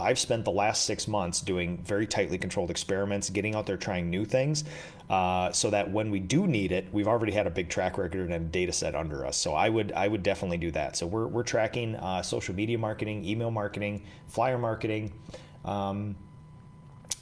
I've 0.00 0.18
spent 0.18 0.44
the 0.44 0.50
last 0.50 0.86
six 0.86 1.06
months 1.06 1.40
doing 1.40 1.78
very 1.78 2.06
tightly 2.06 2.36
controlled 2.36 2.70
experiments, 2.70 3.30
getting 3.30 3.54
out 3.54 3.66
there 3.66 3.76
trying 3.76 4.10
new 4.10 4.24
things, 4.24 4.64
uh, 5.10 5.52
so 5.52 5.70
that 5.70 5.90
when 5.90 6.10
we 6.10 6.18
do 6.18 6.46
need 6.46 6.72
it, 6.72 6.88
we've 6.92 7.08
already 7.08 7.32
had 7.32 7.46
a 7.46 7.50
big 7.50 7.68
track 7.68 7.98
record 7.98 8.30
and 8.30 8.50
data 8.50 8.72
set 8.72 8.94
under 8.94 9.26
us. 9.26 9.36
So 9.36 9.54
I 9.54 9.68
would 9.68 9.92
I 9.92 10.08
would 10.08 10.22
definitely 10.22 10.58
do 10.58 10.70
that. 10.72 10.96
So 10.96 11.06
we're, 11.06 11.26
we're 11.26 11.42
tracking 11.42 11.96
uh, 11.96 12.22
social 12.22 12.54
media 12.54 12.78
marketing, 12.78 13.24
email 13.24 13.50
marketing, 13.50 14.04
flyer 14.28 14.58
marketing. 14.58 15.12
Um, 15.64 16.16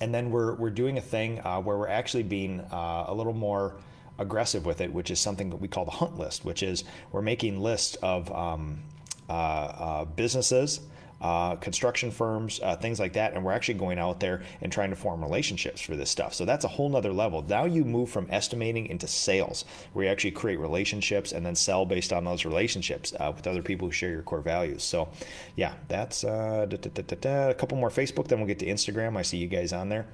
and 0.00 0.12
then 0.12 0.30
we're, 0.30 0.54
we're 0.54 0.70
doing 0.70 0.98
a 0.98 1.00
thing 1.00 1.40
uh, 1.44 1.60
where 1.60 1.76
we're 1.76 1.88
actually 1.88 2.24
being 2.24 2.60
uh, 2.72 3.04
a 3.06 3.14
little 3.14 3.32
more 3.32 3.76
aggressive 4.18 4.66
with 4.66 4.80
it, 4.80 4.92
which 4.92 5.10
is 5.10 5.20
something 5.20 5.50
that 5.50 5.56
we 5.56 5.68
call 5.68 5.84
the 5.84 5.92
hunt 5.92 6.18
list, 6.18 6.44
which 6.44 6.62
is 6.62 6.84
we're 7.12 7.22
making 7.22 7.60
lists 7.60 7.96
of 8.02 8.30
um, 8.32 8.82
uh, 9.28 9.32
uh, 9.32 10.04
businesses 10.04 10.80
uh, 11.22 11.54
construction 11.56 12.10
firms, 12.10 12.60
uh, 12.62 12.76
things 12.76 13.00
like 13.00 13.14
that. 13.14 13.32
And 13.32 13.44
we're 13.44 13.52
actually 13.52 13.74
going 13.74 13.98
out 13.98 14.20
there 14.20 14.42
and 14.60 14.70
trying 14.70 14.90
to 14.90 14.96
form 14.96 15.22
relationships 15.22 15.80
for 15.80 15.96
this 15.96 16.10
stuff. 16.10 16.34
So 16.34 16.44
that's 16.44 16.64
a 16.64 16.68
whole 16.68 16.88
nother 16.88 17.12
level. 17.12 17.42
Now 17.42 17.64
you 17.64 17.84
move 17.84 18.10
from 18.10 18.26
estimating 18.28 18.86
into 18.86 19.06
sales, 19.06 19.64
where 19.92 20.04
you 20.04 20.10
actually 20.10 20.32
create 20.32 20.58
relationships 20.58 21.32
and 21.32 21.46
then 21.46 21.54
sell 21.54 21.86
based 21.86 22.12
on 22.12 22.24
those 22.24 22.44
relationships 22.44 23.14
uh, 23.18 23.32
with 23.34 23.46
other 23.46 23.62
people 23.62 23.88
who 23.88 23.92
share 23.92 24.10
your 24.10 24.22
core 24.22 24.42
values. 24.42 24.82
So, 24.82 25.08
yeah, 25.54 25.74
that's 25.88 26.24
uh, 26.24 26.66
a 26.68 27.54
couple 27.54 27.78
more 27.78 27.90
Facebook. 27.90 28.26
Then 28.26 28.38
we'll 28.38 28.48
get 28.48 28.58
to 28.58 28.66
Instagram. 28.66 29.16
I 29.16 29.22
see 29.22 29.38
you 29.38 29.46
guys 29.48 29.72
on 29.72 29.88
there. 29.88 30.06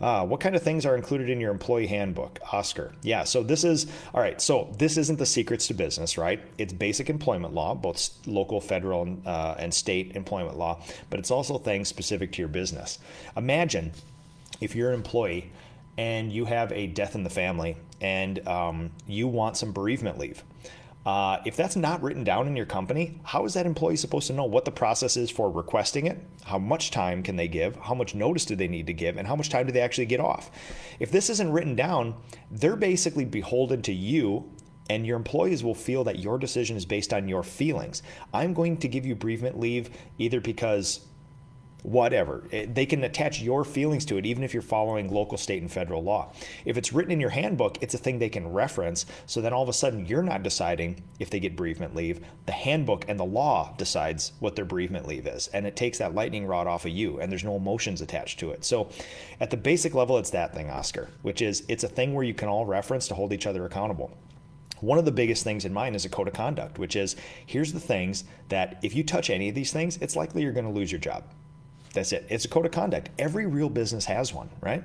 Uh, 0.00 0.24
what 0.24 0.38
kind 0.40 0.54
of 0.54 0.62
things 0.62 0.86
are 0.86 0.94
included 0.94 1.28
in 1.28 1.40
your 1.40 1.50
employee 1.50 1.86
handbook? 1.86 2.38
Oscar. 2.52 2.92
Yeah, 3.02 3.24
so 3.24 3.42
this 3.42 3.64
is, 3.64 3.86
all 4.14 4.20
right, 4.20 4.40
so 4.40 4.72
this 4.78 4.96
isn't 4.96 5.18
the 5.18 5.26
secrets 5.26 5.66
to 5.68 5.74
business, 5.74 6.16
right? 6.16 6.40
It's 6.56 6.72
basic 6.72 7.10
employment 7.10 7.52
law, 7.52 7.74
both 7.74 8.10
local, 8.26 8.60
federal, 8.60 9.02
and, 9.02 9.26
uh, 9.26 9.56
and 9.58 9.74
state 9.74 10.14
employment 10.14 10.56
law, 10.56 10.80
but 11.10 11.18
it's 11.18 11.30
also 11.30 11.58
things 11.58 11.88
specific 11.88 12.32
to 12.32 12.42
your 12.42 12.48
business. 12.48 13.00
Imagine 13.36 13.92
if 14.60 14.76
you're 14.76 14.90
an 14.90 14.94
employee 14.94 15.50
and 15.96 16.32
you 16.32 16.44
have 16.44 16.70
a 16.72 16.86
death 16.86 17.16
in 17.16 17.24
the 17.24 17.30
family 17.30 17.76
and 18.00 18.46
um, 18.46 18.90
you 19.08 19.26
want 19.26 19.56
some 19.56 19.72
bereavement 19.72 20.16
leave. 20.16 20.44
Uh, 21.08 21.40
if 21.46 21.56
that's 21.56 21.74
not 21.74 22.02
written 22.02 22.22
down 22.22 22.46
in 22.46 22.54
your 22.54 22.66
company, 22.66 23.18
how 23.24 23.46
is 23.46 23.54
that 23.54 23.64
employee 23.64 23.96
supposed 23.96 24.26
to 24.26 24.34
know 24.34 24.44
what 24.44 24.66
the 24.66 24.70
process 24.70 25.16
is 25.16 25.30
for 25.30 25.50
requesting 25.50 26.06
it? 26.06 26.22
How 26.44 26.58
much 26.58 26.90
time 26.90 27.22
can 27.22 27.36
they 27.36 27.48
give? 27.48 27.76
How 27.76 27.94
much 27.94 28.14
notice 28.14 28.44
do 28.44 28.54
they 28.54 28.68
need 28.68 28.86
to 28.88 28.92
give? 28.92 29.16
And 29.16 29.26
how 29.26 29.34
much 29.34 29.48
time 29.48 29.64
do 29.64 29.72
they 29.72 29.80
actually 29.80 30.04
get 30.04 30.20
off? 30.20 30.50
If 31.00 31.10
this 31.10 31.30
isn't 31.30 31.50
written 31.50 31.74
down, 31.74 32.14
they're 32.50 32.76
basically 32.76 33.24
beholden 33.24 33.80
to 33.82 33.92
you 33.94 34.52
and 34.90 35.06
your 35.06 35.16
employees 35.16 35.64
will 35.64 35.74
feel 35.74 36.04
that 36.04 36.18
your 36.18 36.36
decision 36.36 36.76
is 36.76 36.84
based 36.84 37.14
on 37.14 37.26
your 37.26 37.42
feelings. 37.42 38.02
I'm 38.34 38.52
going 38.52 38.76
to 38.76 38.86
give 38.86 39.06
you 39.06 39.14
bereavement 39.14 39.58
leave 39.58 39.88
either 40.18 40.42
because 40.42 41.06
whatever. 41.82 42.44
Eh, 42.52 42.66
they 42.68 42.86
can 42.86 43.04
attach 43.04 43.40
your 43.40 43.64
feelings 43.64 44.04
to 44.06 44.16
it, 44.16 44.26
even 44.26 44.42
if 44.42 44.52
you're 44.52 44.62
following 44.62 45.12
local, 45.12 45.38
state, 45.38 45.62
and 45.62 45.70
federal 45.70 46.02
law. 46.02 46.32
If 46.64 46.76
it's 46.76 46.92
written 46.92 47.12
in 47.12 47.20
your 47.20 47.30
handbook, 47.30 47.82
it's 47.82 47.94
a 47.94 47.98
thing 47.98 48.18
they 48.18 48.28
can 48.28 48.52
reference. 48.52 49.06
So 49.26 49.40
then 49.40 49.52
all 49.52 49.62
of 49.62 49.68
a 49.68 49.72
sudden, 49.72 50.06
you're 50.06 50.22
not 50.22 50.42
deciding 50.42 51.02
if 51.18 51.30
they 51.30 51.40
get 51.40 51.56
bereavement 51.56 51.94
leave. 51.94 52.20
The 52.46 52.52
handbook 52.52 53.04
and 53.08 53.18
the 53.18 53.24
law 53.24 53.74
decides 53.78 54.32
what 54.40 54.56
their 54.56 54.64
bereavement 54.64 55.06
leave 55.06 55.26
is. 55.26 55.48
And 55.48 55.66
it 55.66 55.76
takes 55.76 55.98
that 55.98 56.14
lightning 56.14 56.46
rod 56.46 56.66
off 56.66 56.84
of 56.84 56.92
you, 56.92 57.20
and 57.20 57.30
there's 57.30 57.44
no 57.44 57.56
emotions 57.56 58.00
attached 58.00 58.38
to 58.40 58.50
it. 58.50 58.64
So 58.64 58.90
at 59.40 59.50
the 59.50 59.56
basic 59.56 59.94
level, 59.94 60.18
it's 60.18 60.30
that 60.30 60.54
thing, 60.54 60.70
Oscar, 60.70 61.08
which 61.22 61.42
is 61.42 61.64
it's 61.68 61.84
a 61.84 61.88
thing 61.88 62.14
where 62.14 62.24
you 62.24 62.34
can 62.34 62.48
all 62.48 62.66
reference 62.66 63.08
to 63.08 63.14
hold 63.14 63.32
each 63.32 63.46
other 63.46 63.64
accountable. 63.64 64.16
One 64.80 64.98
of 64.98 65.04
the 65.04 65.12
biggest 65.12 65.42
things 65.42 65.64
in 65.64 65.72
mine 65.72 65.94
is 65.94 66.04
a 66.04 66.08
code 66.08 66.28
of 66.28 66.34
conduct, 66.34 66.78
which 66.78 66.94
is 66.94 67.16
here's 67.46 67.72
the 67.72 67.80
things 67.80 68.24
that 68.48 68.78
if 68.82 68.94
you 68.94 69.02
touch 69.02 69.28
any 69.28 69.48
of 69.48 69.54
these 69.54 69.72
things, 69.72 69.96
it's 70.00 70.14
likely 70.14 70.42
you're 70.42 70.52
going 70.52 70.66
to 70.66 70.72
lose 70.72 70.92
your 70.92 71.00
job. 71.00 71.24
That's 71.98 72.12
it. 72.12 72.26
It's 72.28 72.44
a 72.44 72.48
code 72.48 72.64
of 72.64 72.70
conduct. 72.70 73.08
Every 73.18 73.46
real 73.46 73.68
business 73.68 74.04
has 74.04 74.32
one, 74.32 74.48
right? 74.60 74.84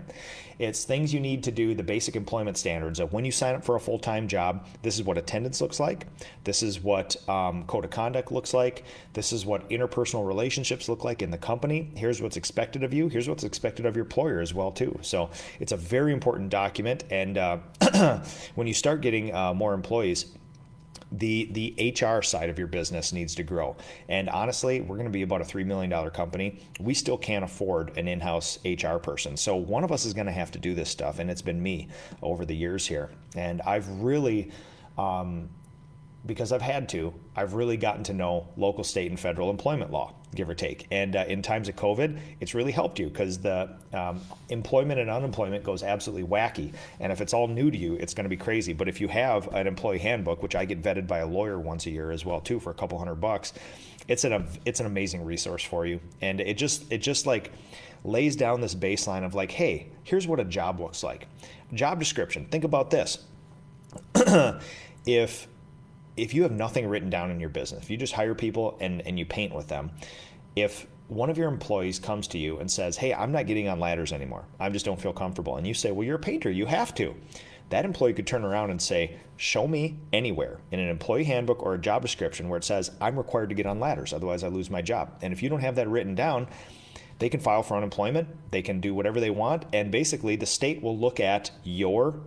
It's 0.58 0.84
things 0.84 1.14
you 1.14 1.20
need 1.20 1.44
to 1.44 1.52
do, 1.52 1.76
the 1.76 1.84
basic 1.84 2.16
employment 2.16 2.58
standards 2.58 3.00
of 3.00 3.14
when 3.14 3.24
you 3.24 3.32
sign 3.32 3.54
up 3.54 3.64
for 3.64 3.76
a 3.76 3.80
full 3.80 4.00
time 4.00 4.28
job, 4.28 4.66
this 4.82 4.96
is 4.96 5.04
what 5.04 5.20
attendance 5.20 5.62
looks 5.62 5.80
like. 5.80 6.08
This 6.44 6.64
is 6.64 6.80
what 6.80 7.16
um, 7.30 7.66
code 7.66 7.86
of 7.86 7.92
conduct 7.92 8.32
looks 8.32 8.52
like. 8.52 8.86
This 9.14 9.32
is 9.32 9.46
what 9.46 9.70
interpersonal 9.70 10.26
relationships 10.26 10.90
look 10.90 11.04
like 11.04 11.22
in 11.22 11.30
the 11.30 11.38
company. 11.38 11.92
Here's 11.96 12.20
what's 12.20 12.36
expected 12.36 12.84
of 12.84 12.96
you. 12.96 13.10
Here's 13.10 13.30
what's 13.30 13.44
expected 13.44 13.86
of 13.86 13.96
your 13.96 14.06
employer 14.06 14.40
as 14.40 14.56
well, 14.56 14.72
too. 14.72 14.98
So 15.04 15.30
it's 15.60 15.72
a 15.72 15.78
very 15.78 16.14
important 16.14 16.50
document. 16.50 17.04
And 17.12 17.38
uh, 17.38 17.58
when 18.56 18.66
you 18.66 18.74
start 18.74 19.02
getting 19.02 19.36
uh, 19.36 19.54
more 19.54 19.76
employees, 19.76 20.32
the 21.14 21.48
the 21.52 21.96
HR 21.96 22.22
side 22.22 22.50
of 22.50 22.58
your 22.58 22.68
business 22.68 23.14
needs 23.14 23.36
to 23.36 23.44
grow. 23.44 23.76
And 24.10 24.30
honestly, 24.30 24.82
we're 24.82 24.96
going 24.96 25.08
to 25.08 25.12
be 25.12 25.22
about 25.22 25.42
a 25.42 25.46
$3 25.46 25.66
million 25.66 26.10
company. 26.10 26.60
We 26.80 26.94
still 26.94 27.18
can't 27.18 27.46
afford 27.46 27.98
an 27.98 28.08
in-house 28.08 28.60
HR 28.66 28.98
person. 28.98 29.38
So 29.38 29.56
one 29.56 29.84
of 29.84 29.92
us 29.92 30.06
is 30.06 30.14
going 30.14 30.26
to 30.26 30.32
have 30.32 30.52
to 30.52 30.60
do 30.60 30.74
this 30.74 30.90
stuff 30.90 31.20
and 31.20 31.30
it's 31.30 31.42
been 31.42 31.62
me 31.62 31.88
over 32.22 32.46
the 32.46 32.56
years 32.56 32.88
here. 32.88 33.12
And 33.36 33.62
I've 33.62 33.88
really 34.02 34.52
um, 34.98 35.50
because 36.26 36.52
I've 36.52 36.62
had 36.62 36.88
to, 36.90 37.14
I've 37.36 37.54
really 37.54 37.78
gotten 37.78 38.04
to 38.06 38.14
know 38.14 38.48
local, 38.56 38.84
state, 38.84 39.10
and 39.10 39.20
federal 39.20 39.50
employment 39.50 39.92
law, 39.92 40.14
give 40.34 40.50
or 40.50 40.56
take. 40.56 40.88
And 40.92 41.16
uh, 41.16 41.26
in 41.28 41.42
times 41.42 41.70
of 41.70 41.76
COVID, 41.76 42.20
it's 42.40 42.54
really 42.54 42.72
helped 42.72 43.00
you 43.00 43.08
because 43.08 43.40
the 43.40 43.70
um, 43.94 44.22
employment 44.50 45.00
and 45.00 45.10
unemployment 45.10 45.64
goes 45.64 45.84
absolutely 45.84 46.28
wacky. 46.28 46.74
And 47.00 47.12
if 47.12 47.22
it's 47.22 47.34
all 47.34 47.48
new 47.48 47.72
to 47.72 47.78
you, 47.78 47.96
it's 47.96 48.14
going 48.14 48.26
to 48.26 48.30
be 48.30 48.38
crazy. 48.38 48.74
But 48.74 48.88
if 48.88 49.00
you 49.00 49.08
have 49.08 49.54
an 49.54 49.68
employee 49.68 50.00
handbook, 50.00 50.44
which 50.44 50.56
I 50.56 50.66
get 50.66 50.82
vetted 50.82 51.08
by 51.08 51.20
a 51.20 51.28
lawyer 51.28 51.60
once 51.60 51.86
a 51.86 51.92
year 51.92 52.12
as 52.12 52.26
well 52.26 52.42
too, 52.42 52.60
for 52.60 52.72
a 52.72 52.74
couple 52.74 52.98
hundred 52.98 53.16
bucks, 53.16 53.54
it's 54.08 54.24
an 54.24 54.48
it's 54.66 54.80
an 54.80 54.86
amazing 54.86 55.24
resource 55.24 55.64
for 55.64 55.86
you. 55.86 56.00
And 56.22 56.42
it 56.42 56.58
just 56.58 56.92
it 56.92 57.00
just 57.00 57.26
like 57.26 57.52
lays 58.04 58.36
down 58.36 58.62
this 58.62 58.76
baseline 58.76 59.26
of 59.26 59.34
like, 59.34 59.52
hey, 59.52 59.88
here's 60.04 60.28
what 60.28 60.40
a 60.40 60.46
job 60.46 60.80
looks 60.80 61.04
like. 61.04 61.28
Job 61.74 62.00
description. 62.00 62.46
Think 62.46 62.64
about 62.64 62.90
this. 62.90 63.20
if 65.06 65.48
if 66.16 66.34
you 66.34 66.44
have 66.44 66.52
nothing 66.52 66.88
written 66.88 67.10
down 67.10 67.32
in 67.32 67.40
your 67.40 67.50
business, 67.50 67.84
if 67.84 67.90
you 67.90 67.98
just 67.98 68.14
hire 68.14 68.36
people 68.36 68.78
and, 68.80 69.02
and 69.06 69.18
you 69.18 69.26
paint 69.26 69.54
with 69.54 69.68
them, 69.68 69.92
if 70.56 70.88
one 71.08 71.30
of 71.30 71.38
your 71.38 71.50
employees 71.50 72.00
comes 72.00 72.28
to 72.30 72.38
you 72.38 72.60
and 72.60 72.70
says, 72.70 72.98
Hey, 72.98 73.14
I'm 73.14 73.32
not 73.32 73.48
getting 73.48 73.68
on 73.68 73.80
ladders 73.80 74.14
anymore. 74.14 74.46
I 74.60 74.70
just 74.70 74.86
don't 74.86 75.02
feel 75.02 75.14
comfortable. 75.14 75.58
And 75.58 75.68
you 75.68 75.74
say, 75.74 75.92
Well, 75.92 76.06
you're 76.06 76.16
a 76.16 76.20
painter. 76.20 76.52
You 76.52 76.66
have 76.66 76.94
to. 76.96 77.16
That 77.70 77.86
employee 77.86 78.14
could 78.14 78.28
turn 78.28 78.46
around 78.46 78.70
and 78.70 78.82
say, 78.82 79.18
Show 79.38 79.68
me 79.68 80.00
anywhere 80.12 80.60
in 80.72 80.80
an 80.80 80.90
employee 80.90 81.24
handbook 81.24 81.64
or 81.64 81.74
a 81.74 81.80
job 81.80 82.02
description 82.02 82.50
where 82.50 82.58
it 82.58 82.64
says, 82.64 82.92
I'm 83.02 83.18
required 83.18 83.50
to 83.50 83.56
get 83.56 83.66
on 83.66 83.80
ladders. 83.80 84.14
Otherwise, 84.14 84.44
I 84.44 84.48
lose 84.48 84.70
my 84.70 84.82
job. 84.82 85.18
And 85.22 85.34
if 85.34 85.42
you 85.42 85.50
don't 85.50 85.62
have 85.62 85.76
that 85.76 85.90
written 85.90 86.16
down, 86.16 86.48
they 87.20 87.30
can 87.30 87.40
file 87.40 87.64
for 87.64 87.76
unemployment. 87.78 88.28
They 88.52 88.62
can 88.62 88.80
do 88.80 88.94
whatever 88.94 89.20
they 89.20 89.30
want. 89.30 89.66
And 89.74 89.92
basically, 89.92 90.36
the 90.36 90.46
state 90.46 90.82
will 90.82 90.98
look 90.98 91.20
at 91.20 91.52
your 91.64 92.20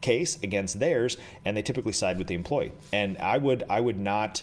case 0.00 0.38
against 0.42 0.78
theirs, 0.78 1.16
and 1.44 1.56
they 1.56 1.62
typically 1.62 1.92
side 1.92 2.18
with 2.18 2.26
the 2.26 2.34
employee. 2.34 2.72
And 2.92 3.18
I 3.18 3.38
would 3.38 3.64
I 3.68 3.80
would 3.80 3.98
not 3.98 4.42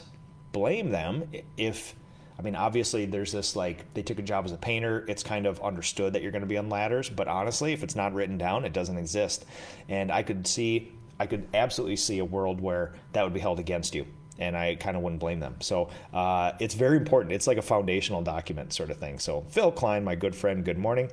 blame 0.52 0.90
them 0.90 1.30
if 1.58 1.96
I 2.40 2.42
mean 2.42 2.56
obviously 2.56 3.06
there's 3.06 3.32
this 3.32 3.56
like 3.56 3.94
they 3.94 4.02
took 4.02 4.20
a 4.20 4.24
job 4.24 4.46
as 4.46 4.52
a 4.52 4.58
painter, 4.58 5.06
it's 5.08 5.24
kind 5.24 5.46
of 5.46 5.62
understood 5.62 6.14
that 6.14 6.22
you're 6.22 6.32
going 6.32 6.42
to 6.42 6.48
be 6.48 6.58
on 6.58 6.70
ladders, 6.70 7.10
but 7.10 7.28
honestly, 7.28 7.74
if 7.74 7.84
it's 7.84 7.96
not 7.96 8.14
written 8.14 8.38
down, 8.38 8.66
it 8.66 8.74
doesn't 8.74 8.98
exist. 8.98 9.46
And 9.90 10.12
I 10.12 10.24
could 10.24 10.48
see 10.48 10.92
I 11.20 11.26
could 11.26 11.48
absolutely 11.54 11.96
see 11.96 12.20
a 12.20 12.26
world 12.26 12.62
where 12.62 12.94
that 13.14 13.24
would 13.24 13.34
be 13.34 13.40
held 13.40 13.60
against 13.60 13.96
you 13.96 14.06
and 14.40 14.56
I 14.56 14.76
kind 14.76 14.96
of 14.96 15.04
wouldn't 15.04 15.20
blame 15.20 15.40
them. 15.40 15.56
So 15.60 15.90
uh, 16.14 16.54
it's 16.60 16.76
very 16.76 16.98
important. 16.98 17.34
It's 17.34 17.48
like 17.48 17.58
a 17.58 17.62
foundational 17.62 18.22
document 18.22 18.74
sort 18.74 18.90
of 18.90 18.98
thing. 18.98 19.20
So 19.20 19.42
Phil 19.50 19.72
Klein, 19.72 20.04
my 20.04 20.16
good 20.16 20.36
friend, 20.36 20.64
good 20.64 20.78
morning. 20.78 21.10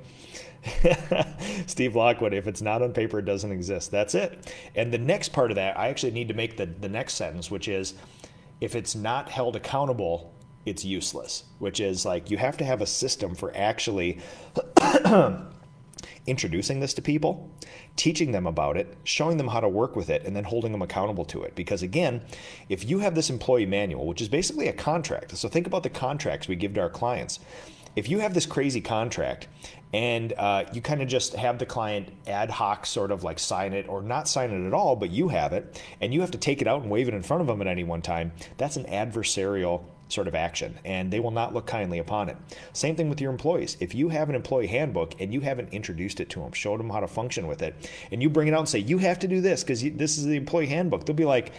Steve 1.66 1.95
Lockwood, 1.95 2.33
if 2.33 2.47
it's 2.47 2.62
not 2.62 2.83
on 2.83 2.93
paper, 2.93 3.18
it 3.18 3.25
doesn't 3.25 3.53
exist. 3.53 3.91
That's 3.91 4.14
it. 4.14 4.53
And 4.75 4.93
the 4.93 4.99
next 4.99 5.31
part 5.31 5.51
of 5.51 5.57
that, 5.57 5.79
I 5.79 5.89
actually 5.89 6.12
need 6.12 6.29
to 6.29 6.35
make 6.35 6.57
the, 6.57 6.66
the 6.66 6.89
next 6.89 7.14
sentence, 7.14 7.51
which 7.51 7.68
is 7.68 7.95
if 8.61 8.75
it's 8.75 8.95
not 8.95 9.29
held 9.29 9.57
accountable, 9.57 10.35
it's 10.64 10.85
useless, 10.85 11.45
which 11.59 11.81
is 11.81 12.07
like 12.07 12.31
you 12.31 12.39
have 12.39 12.57
to 12.57 12.64
have 12.64 12.81
a 12.81 12.87
system 12.87 13.35
for 13.35 13.53
actually 13.55 14.20
introducing 16.27 16.81
this 16.81 16.95
to 16.95 17.03
people, 17.03 17.51
teaching 17.97 18.33
them 18.33 18.47
about 18.47 18.77
it, 18.77 18.97
showing 19.05 19.37
them 19.37 19.49
how 19.49 19.61
to 19.61 19.68
work 19.68 19.95
with 19.95 20.11
it, 20.11 20.25
and 20.25 20.35
then 20.35 20.45
holding 20.45 20.72
them 20.72 20.83
accountable 20.83 21.25
to 21.27 21.43
it. 21.43 21.55
Because 21.55 21.83
again, 21.83 22.22
if 22.68 22.89
you 22.89 23.01
have 23.01 23.14
this 23.14 23.31
employee 23.31 23.66
manual, 23.66 24.07
which 24.07 24.22
is 24.22 24.29
basically 24.29 24.68
a 24.68 24.72
contract, 24.72 25.37
so 25.37 25.49
think 25.49 25.66
about 25.66 25.83
the 25.83 25.91
contracts 25.91 26.49
we 26.49 26.57
give 26.57 26.75
to 26.75 26.81
our 26.81 26.91
clients. 26.91 27.41
If 27.97 28.09
you 28.09 28.18
have 28.18 28.35
this 28.35 28.47
crazy 28.47 28.81
contract 28.81 29.47
and 29.93 30.33
uh, 30.33 30.64
you 30.72 30.81
kind 30.81 31.01
of 31.01 31.07
just 31.07 31.35
have 31.35 31.61
the 31.61 31.66
client 31.66 32.09
ad 32.27 32.51
hoc 32.51 32.85
sort 32.87 33.12
of 33.12 33.22
like 33.22 33.39
sign 33.39 33.72
it 33.72 33.89
or 33.89 34.03
not 34.03 34.27
sign 34.27 34.51
it 34.51 34.66
at 34.66 34.75
all, 34.75 34.97
but 34.97 35.11
you 35.11 35.29
have 35.29 35.53
it, 35.53 35.81
and 36.01 36.12
you 36.12 36.20
have 36.20 36.33
to 36.33 36.39
take 36.39 36.61
it 36.61 36.66
out 36.66 36.83
and 36.83 36.91
wave 36.91 37.07
it 37.07 37.14
in 37.14 37.22
front 37.22 37.41
of 37.41 37.47
them 37.47 37.61
at 37.61 37.68
any 37.68 37.85
one 37.85 38.03
time, 38.03 38.33
that's 38.57 38.77
an 38.77 38.85
adversarial 38.87 39.85
sort 40.09 40.29
of 40.29 40.35
action, 40.35 40.79
and 40.85 41.11
they 41.11 41.21
will 41.21 41.31
not 41.31 41.55
look 41.55 41.67
kindly 41.67 41.99
upon 41.99 42.29
it. 42.29 42.37
Same 42.73 42.97
thing 42.97 43.09
with 43.09 43.21
your 43.21 43.31
employees. 43.31 43.77
If 43.81 43.95
you 43.95 44.09
have 44.11 44.29
an 44.29 44.35
employee 44.35 44.67
handbook 44.67 45.21
and 45.21 45.33
you 45.33 45.41
haven't 45.41 45.73
introduced 45.73 46.21
it 46.21 46.31
to 46.31 46.41
them, 46.41 46.53
showed 46.53 46.81
them 46.81 46.91
how 46.91 47.01
to 47.01 47.09
function 47.09 47.47
with 47.47 47.63
it, 47.63 47.91
and 48.13 48.23
you 48.23 48.29
bring 48.31 48.49
it 48.49 48.55
out 48.55 48.61
and 48.61 48.69
say, 48.69 48.79
you 48.79 48.99
have 48.99 49.19
to 49.21 49.29
do 49.29 49.41
this 49.41 49.63
because 49.63 49.83
this 49.83 50.19
is 50.19 50.25
the 50.25 50.37
employee 50.37 50.67
handbook, 50.67 51.07
they'll 51.07 51.17
be 51.17 51.25
like, 51.25 51.53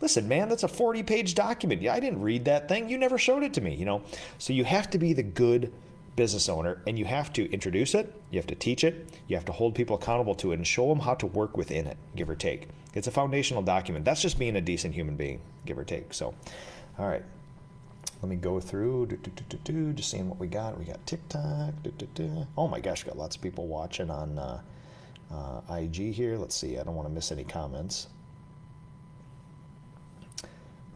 listen 0.00 0.26
man 0.26 0.48
that's 0.48 0.62
a 0.62 0.68
40 0.68 1.02
page 1.02 1.34
document. 1.34 1.82
Yeah 1.82 1.92
i 1.92 2.00
didn't 2.00 2.22
read 2.22 2.44
that 2.46 2.68
thing. 2.68 2.88
You 2.88 2.98
never 2.98 3.18
showed 3.18 3.42
it 3.42 3.52
to 3.54 3.60
me 3.60 3.74
you 3.74 3.84
know? 3.84 4.02
So 4.38 4.52
you 4.52 4.64
have 4.64 4.88
to 4.90 4.98
be 4.98 5.12
the 5.12 5.22
good 5.22 5.72
business 6.16 6.48
owner 6.48 6.82
and 6.86 6.98
you 6.98 7.04
have 7.04 7.32
to 7.34 7.50
introduce 7.52 7.94
it 7.94 8.12
you 8.30 8.38
have 8.38 8.46
to 8.46 8.54
teach 8.54 8.82
it 8.82 9.08
you 9.28 9.36
have 9.36 9.44
to 9.44 9.52
hold 9.52 9.74
people 9.74 9.96
accountable 9.96 10.34
to 10.34 10.52
it 10.52 10.56
and 10.56 10.66
show 10.66 10.88
them 10.88 11.00
how 11.00 11.14
to 11.14 11.26
work 11.26 11.56
within 11.56 11.86
it 11.86 11.96
give 12.16 12.30
or 12.30 12.34
take. 12.34 12.68
It's 12.92 13.06
a 13.06 13.12
foundational 13.12 13.62
document. 13.62 14.04
That's 14.04 14.20
just 14.20 14.38
being 14.38 14.56
a 14.56 14.60
decent 14.60 14.94
human 14.94 15.16
being 15.16 15.40
give 15.66 15.78
or 15.78 15.84
take 15.84 16.14
so. 16.14 16.34
All 16.98 17.06
right 17.06 17.22
let 18.22 18.28
me 18.28 18.36
go 18.36 18.60
through, 18.60 19.06
do, 19.06 19.16
do, 19.16 19.58
do, 19.64 19.92
just 19.94 20.10
seeing 20.10 20.28
what 20.28 20.38
we 20.38 20.46
got. 20.46 20.78
We 20.78 20.84
got 20.84 21.04
TikTok. 21.06 21.72
Oh 22.58 22.68
my 22.68 22.78
gosh, 22.78 23.02
got 23.04 23.16
lots 23.16 23.34
of 23.34 23.40
people 23.40 23.66
watching 23.66 24.10
on 24.10 24.38
uh, 24.38 24.60
uh, 25.32 25.74
IG 25.74 26.12
here. 26.12 26.36
Let's 26.36 26.54
see, 26.54 26.78
I 26.78 26.82
don't 26.82 26.94
want 26.94 27.08
to 27.08 27.14
miss 27.14 27.32
any 27.32 27.44
comments. 27.44 28.08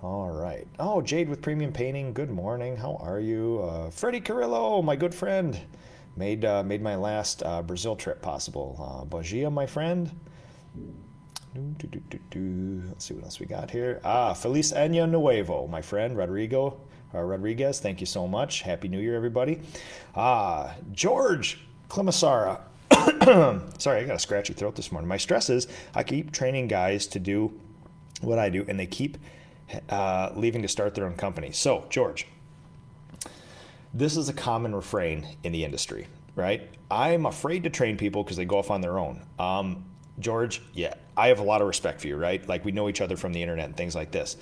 All 0.03 0.31
right. 0.31 0.68
Oh, 0.79 1.01
Jade 1.01 1.31
with 1.31 1.41
Premium 1.41 1.72
Painting. 1.72 2.12
Good 2.12 2.31
morning. 2.31 2.77
How 2.77 2.97
are 2.97 3.20
you? 3.20 3.62
Uh, 3.62 3.89
Freddie 3.89 4.20
Carrillo, 4.20 4.83
my 4.83 4.95
good 4.95 5.14
friend, 5.14 5.59
made 6.18 6.45
uh, 6.45 6.62
made 6.62 6.83
my 6.83 6.95
last 6.95 7.43
uh, 7.43 7.62
Brazil 7.62 7.97
trip 7.97 8.20
possible. 8.20 8.77
Uh, 8.79 9.07
Bagia, 9.07 9.51
my 9.51 9.64
friend. 9.64 10.11
Let's 11.57 13.05
see 13.07 13.14
what 13.14 13.25
else 13.25 13.41
we 13.41 13.47
got 13.47 13.70
here. 13.70 14.03
Ah, 14.05 14.35
Feliz 14.35 14.75
Año 14.75 15.09
Nuevo, 15.09 15.66
my 15.68 15.81
friend 15.81 16.18
Rodrigo 16.18 16.81
Rodriguez. 17.23 17.81
Thank 17.81 18.01
you 18.01 18.07
so 18.07 18.27
much. 18.27 18.62
Happy 18.62 18.89
New 18.89 19.01
Year, 19.01 19.15
everybody. 19.15 19.61
Ah, 20.17 20.75
George 20.93 21.61
Klimasara. 21.89 22.61
Sorry, 23.79 24.01
I 24.01 24.05
got 24.05 24.17
a 24.17 24.19
scratchy 24.19 24.53
throat 24.53 24.77
this 24.77 24.91
morning. 24.91 25.09
My 25.09 25.17
stress 25.17 25.51
is 25.51 25.69
I 25.95 26.03
keep 26.03 26.33
training 26.33 26.69
guys 26.69 27.07
to 27.09 27.19
do 27.19 27.53
what 28.21 28.39
I 28.39 28.49
do, 28.49 28.65
and 28.69 28.79
they 28.79 28.87
keep 28.87 29.19
uh, 29.89 30.31
leaving 30.35 30.62
to 30.62 30.69
start 30.69 30.95
their 30.95 31.07
own 31.07 31.15
company. 31.15 31.53
So, 31.53 31.85
George, 31.91 32.27
this 33.93 34.17
is 34.17 34.29
a 34.29 34.33
common 34.33 34.75
refrain 34.75 35.37
in 35.43 35.53
the 35.53 35.65
industry, 35.65 36.07
right? 36.35 36.69
I'm 36.91 37.27
afraid 37.27 37.65
to 37.65 37.71
train 37.71 37.97
people 37.97 38.23
because 38.23 38.37
they 38.37 38.45
go 38.45 38.59
off 38.59 38.71
on 38.71 38.81
their 38.81 38.99
own. 38.99 39.23
Um, 39.39 39.85
George, 40.21 40.62
yeah, 40.73 40.95
I 41.17 41.29
have 41.29 41.41
a 41.41 41.43
lot 41.43 41.61
of 41.61 41.67
respect 41.67 42.01
for 42.01 42.09
you, 42.09 42.17
right? 42.17 42.47
Like 42.49 42.65
we 42.65 42.73
know 42.73 42.89
each 42.89 43.01
other 43.01 43.17
from 43.17 43.33
the 43.33 43.43
internet 43.43 43.67
and 43.67 43.77
things 43.77 43.95
like 43.95 44.11
this. 44.11 44.37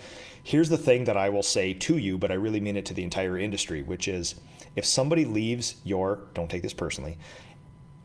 Here's 0.45 0.69
the 0.69 0.79
thing 0.79 1.05
that 1.05 1.17
I 1.17 1.29
will 1.29 1.43
say 1.43 1.73
to 1.73 1.97
you, 1.99 2.19
but 2.19 2.33
I 2.33 2.35
really 2.35 2.61
mean 2.61 2.77
it 2.77 2.85
to 2.87 2.95
the 2.95 3.05
entire 3.05 3.39
industry, 3.39 3.83
which 3.83 4.09
is 4.09 4.35
if 4.75 4.85
somebody 4.85 5.25
leaves 5.25 5.77
your, 5.85 6.25
don't 6.35 6.51
take 6.51 6.63
this 6.63 6.73
personally, 6.73 7.17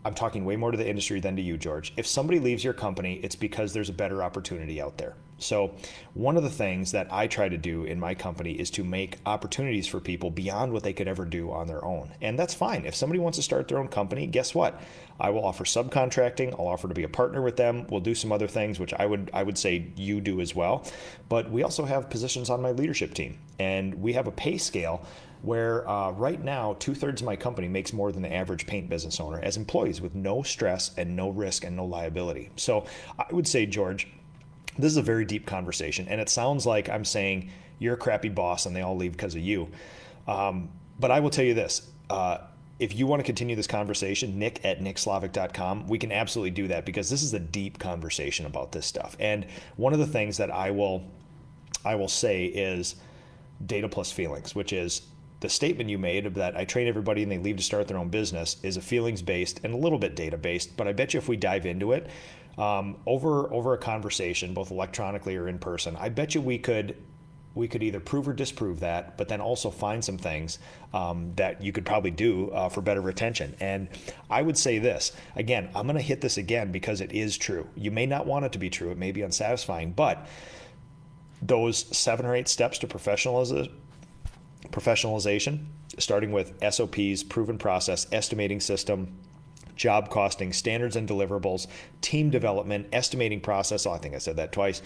I'm 0.06 0.14
talking 0.14 0.46
way 0.46 0.56
more 0.56 0.72
to 0.72 0.78
the 0.78 0.88
industry 0.88 1.20
than 1.20 1.36
to 1.36 1.42
you, 1.42 1.58
George. 1.58 1.94
If 1.98 2.06
somebody 2.06 2.40
leaves 2.40 2.64
your 2.64 2.74
company, 2.74 3.20
it's 3.24 3.36
because 3.36 3.74
there's 3.74 3.90
a 3.90 3.94
better 3.94 4.24
opportunity 4.24 4.80
out 4.80 4.98
there. 4.98 5.16
So, 5.40 5.76
one 6.14 6.36
of 6.36 6.44
the 6.44 6.50
things 6.50 6.92
that 6.94 7.08
I 7.12 7.28
try 7.28 7.48
to 7.48 7.58
do 7.58 7.84
in 7.84 8.00
my 8.00 8.16
company 8.16 8.54
is 8.54 8.72
to 8.72 8.84
make 8.84 9.18
opportunities 9.26 9.86
for 9.86 10.00
people 10.00 10.32
beyond 10.32 10.74
what 10.74 10.84
they 10.84 10.94
could 10.94 11.08
ever 11.08 11.26
do 11.26 11.52
on 11.52 11.68
their 11.68 11.84
own. 11.86 12.12
And 12.22 12.40
that's 12.40 12.54
fine. 12.54 12.86
If 12.86 12.96
somebody 12.96 13.20
wants 13.20 13.38
to 13.38 13.44
start 13.44 13.68
their 13.68 13.78
own 13.78 13.88
company, 13.88 14.26
guess 14.26 14.56
what? 14.56 14.82
I 15.20 15.30
will 15.30 15.46
offer 15.46 15.64
subcontracting. 15.64 16.54
I'll 16.54 16.68
offer 16.68 16.88
to 16.88 16.94
be 16.94 17.04
a 17.04 17.10
partner 17.10 17.42
with 17.42 17.56
them. 17.56 17.86
We'll 17.90 18.02
do 18.02 18.16
some 18.16 18.32
other 18.32 18.48
things, 18.48 18.80
which 18.80 18.94
I 18.94 19.06
would 19.06 19.30
I 19.34 19.44
would 19.44 19.58
say 19.58 19.88
you 19.96 20.22
do 20.22 20.42
as 20.42 20.56
well. 20.56 20.86
But 21.30 21.52
we 21.52 21.64
also 21.64 21.86
have 21.86 22.10
positions 22.10 22.50
on 22.50 22.62
my 22.62 22.72
leadership 22.72 23.14
team, 23.14 23.38
and 23.60 23.96
we 24.02 24.14
have 24.14 24.28
a 24.28 24.32
pay 24.32 24.58
scale 24.58 25.06
where 25.44 25.88
uh, 25.88 26.12
right 26.12 26.44
now 26.44 26.76
two 26.80 26.96
thirds 26.96 27.22
of 27.22 27.26
my 27.26 27.36
company 27.36 27.68
makes 27.68 27.94
more 27.94 28.12
than 28.12 28.24
the 28.24 28.34
average 28.34 28.66
paint 28.66 28.90
business 28.90 29.20
owner 29.20 29.40
as 29.42 29.56
employees 29.56 30.02
with 30.02 30.16
no 30.16 30.42
stress 30.42 30.92
and 30.98 31.16
no 31.16 31.30
risk 31.30 31.64
and 31.64 31.76
no 31.76 31.86
liability. 31.86 32.50
So 32.56 32.86
I 33.20 33.26
would 33.32 33.48
say, 33.48 33.66
George, 33.66 34.08
this 34.78 34.92
is 34.92 34.98
a 34.98 35.02
very 35.02 35.26
deep 35.26 35.46
conversation, 35.46 36.08
and 36.08 36.22
it 36.22 36.30
sounds 36.30 36.66
like 36.66 36.90
I'm 36.90 37.06
saying 37.06 37.52
you're 37.80 37.96
a 37.96 37.98
crappy 37.98 38.30
boss 38.30 38.66
and 38.66 38.76
they 38.76 38.82
all 38.82 38.96
leave 38.96 39.12
because 39.12 39.36
of 39.36 39.42
you. 39.42 39.70
Um, 40.28 40.70
but 41.00 41.12
I 41.12 41.20
will 41.20 41.30
tell 41.30 41.46
you 41.46 41.54
this. 41.54 41.90
Uh, 42.10 42.40
if 42.80 42.96
you 42.96 43.08
want 43.08 43.20
to 43.20 43.24
continue 43.24 43.56
this 43.56 43.68
conversation, 43.68 44.38
nick 44.38 44.64
at 44.64 44.82
nickslavik.com, 44.82 45.88
we 45.88 45.98
can 45.98 46.12
absolutely 46.12 46.52
do 46.52 46.68
that 46.68 46.86
because 46.86 47.10
this 47.10 47.24
is 47.24 47.34
a 47.34 47.40
deep 47.40 47.80
conversation 47.80 48.46
about 48.46 48.72
this 48.72 48.86
stuff. 48.86 49.18
And 49.20 49.48
one 49.78 49.94
of 49.94 50.00
the 50.00 50.08
things 50.08 50.38
that 50.38 50.52
I 50.52 50.72
will 50.72 51.04
I 51.86 51.96
will 51.96 52.08
say 52.08 52.46
is 52.46 52.96
data 53.66 53.88
plus 53.88 54.12
feelings, 54.12 54.54
which 54.54 54.74
is 54.74 55.04
the 55.40 55.50
statement 55.50 55.90
you 55.90 55.98
made 55.98 56.34
that 56.36 56.58
I 56.58 56.66
train 56.66 56.88
everybody 56.88 57.24
and 57.24 57.32
they 57.32 57.38
leave 57.38 57.58
to 57.58 57.64
start 57.64 57.88
their 57.88 57.98
own 57.98 58.10
business 58.10 58.58
is 58.64 58.78
a 58.78 58.82
feelings 58.82 59.22
based 59.22 59.62
and 59.64 59.74
a 59.74 59.78
little 59.78 60.00
bit 60.00 60.16
data 60.16 60.38
based. 60.38 60.76
But 60.76 60.88
I 60.88 60.94
bet 60.94 61.14
you 61.14 61.20
if 61.20 61.28
we 61.28 61.38
dive 61.38 61.66
into 61.66 61.94
it 61.94 62.10
um, 62.58 62.98
over 63.06 63.52
over 63.54 63.74
a 63.74 63.78
conversation, 63.78 64.54
both 64.54 64.72
electronically 64.72 65.36
or 65.36 65.48
in 65.48 65.60
person, 65.60 65.96
I 65.96 66.10
bet 66.10 66.36
you 66.36 66.42
we 66.42 66.58
could 66.58 66.96
we 67.58 67.68
could 67.68 67.84
either 67.84 68.00
prove 68.00 68.28
or 68.28 68.34
disprove 68.34 68.80
that, 68.82 69.18
but 69.18 69.28
then 69.28 69.42
also 69.42 69.72
find 69.72 70.06
some 70.06 70.18
things 70.18 70.60
um, 70.94 71.34
that 71.36 71.62
you 71.62 71.72
could 71.72 71.86
probably 71.86 72.12
do 72.12 72.52
uh, 72.52 72.70
for 72.70 72.82
better 72.82 73.02
retention. 73.02 73.56
And 73.60 73.90
I 74.30 74.42
would 74.42 74.58
say 74.58 74.80
this 74.80 75.12
again, 75.36 75.70
I'm 75.76 75.88
going 75.88 75.98
to 75.98 76.02
hit 76.02 76.22
this 76.22 76.38
again 76.38 76.72
because 76.72 77.02
it 77.02 77.12
is 77.12 77.38
true. 77.38 77.68
You 77.76 77.92
may 77.92 78.06
not 78.06 78.26
want 78.26 78.46
it 78.46 78.54
to 78.54 78.60
be 78.60 78.70
true, 78.70 78.92
it 78.92 78.98
may 78.98 79.12
be 79.12 79.24
unsatisfying, 79.24 79.92
but 79.92 80.26
those 81.42 81.86
seven 81.96 82.26
or 82.26 82.36
eight 82.36 82.48
steps 82.48 82.78
to 82.80 82.88
professionalization, 82.88 85.66
starting 86.00 86.32
with 86.32 86.54
SOPs, 86.72 87.24
proven 87.24 87.58
process, 87.58 88.08
estimating 88.12 88.60
system, 88.60 89.18
job 89.78 90.10
costing, 90.10 90.52
standards 90.52 90.96
and 90.96 91.08
deliverables, 91.08 91.68
team 92.02 92.30
development, 92.30 92.88
estimating 92.92 93.40
process. 93.40 93.86
Oh, 93.86 93.92
I 93.92 93.98
think 93.98 94.16
I 94.16 94.18
said 94.18 94.38
that 94.38 94.52
twice 94.52 94.82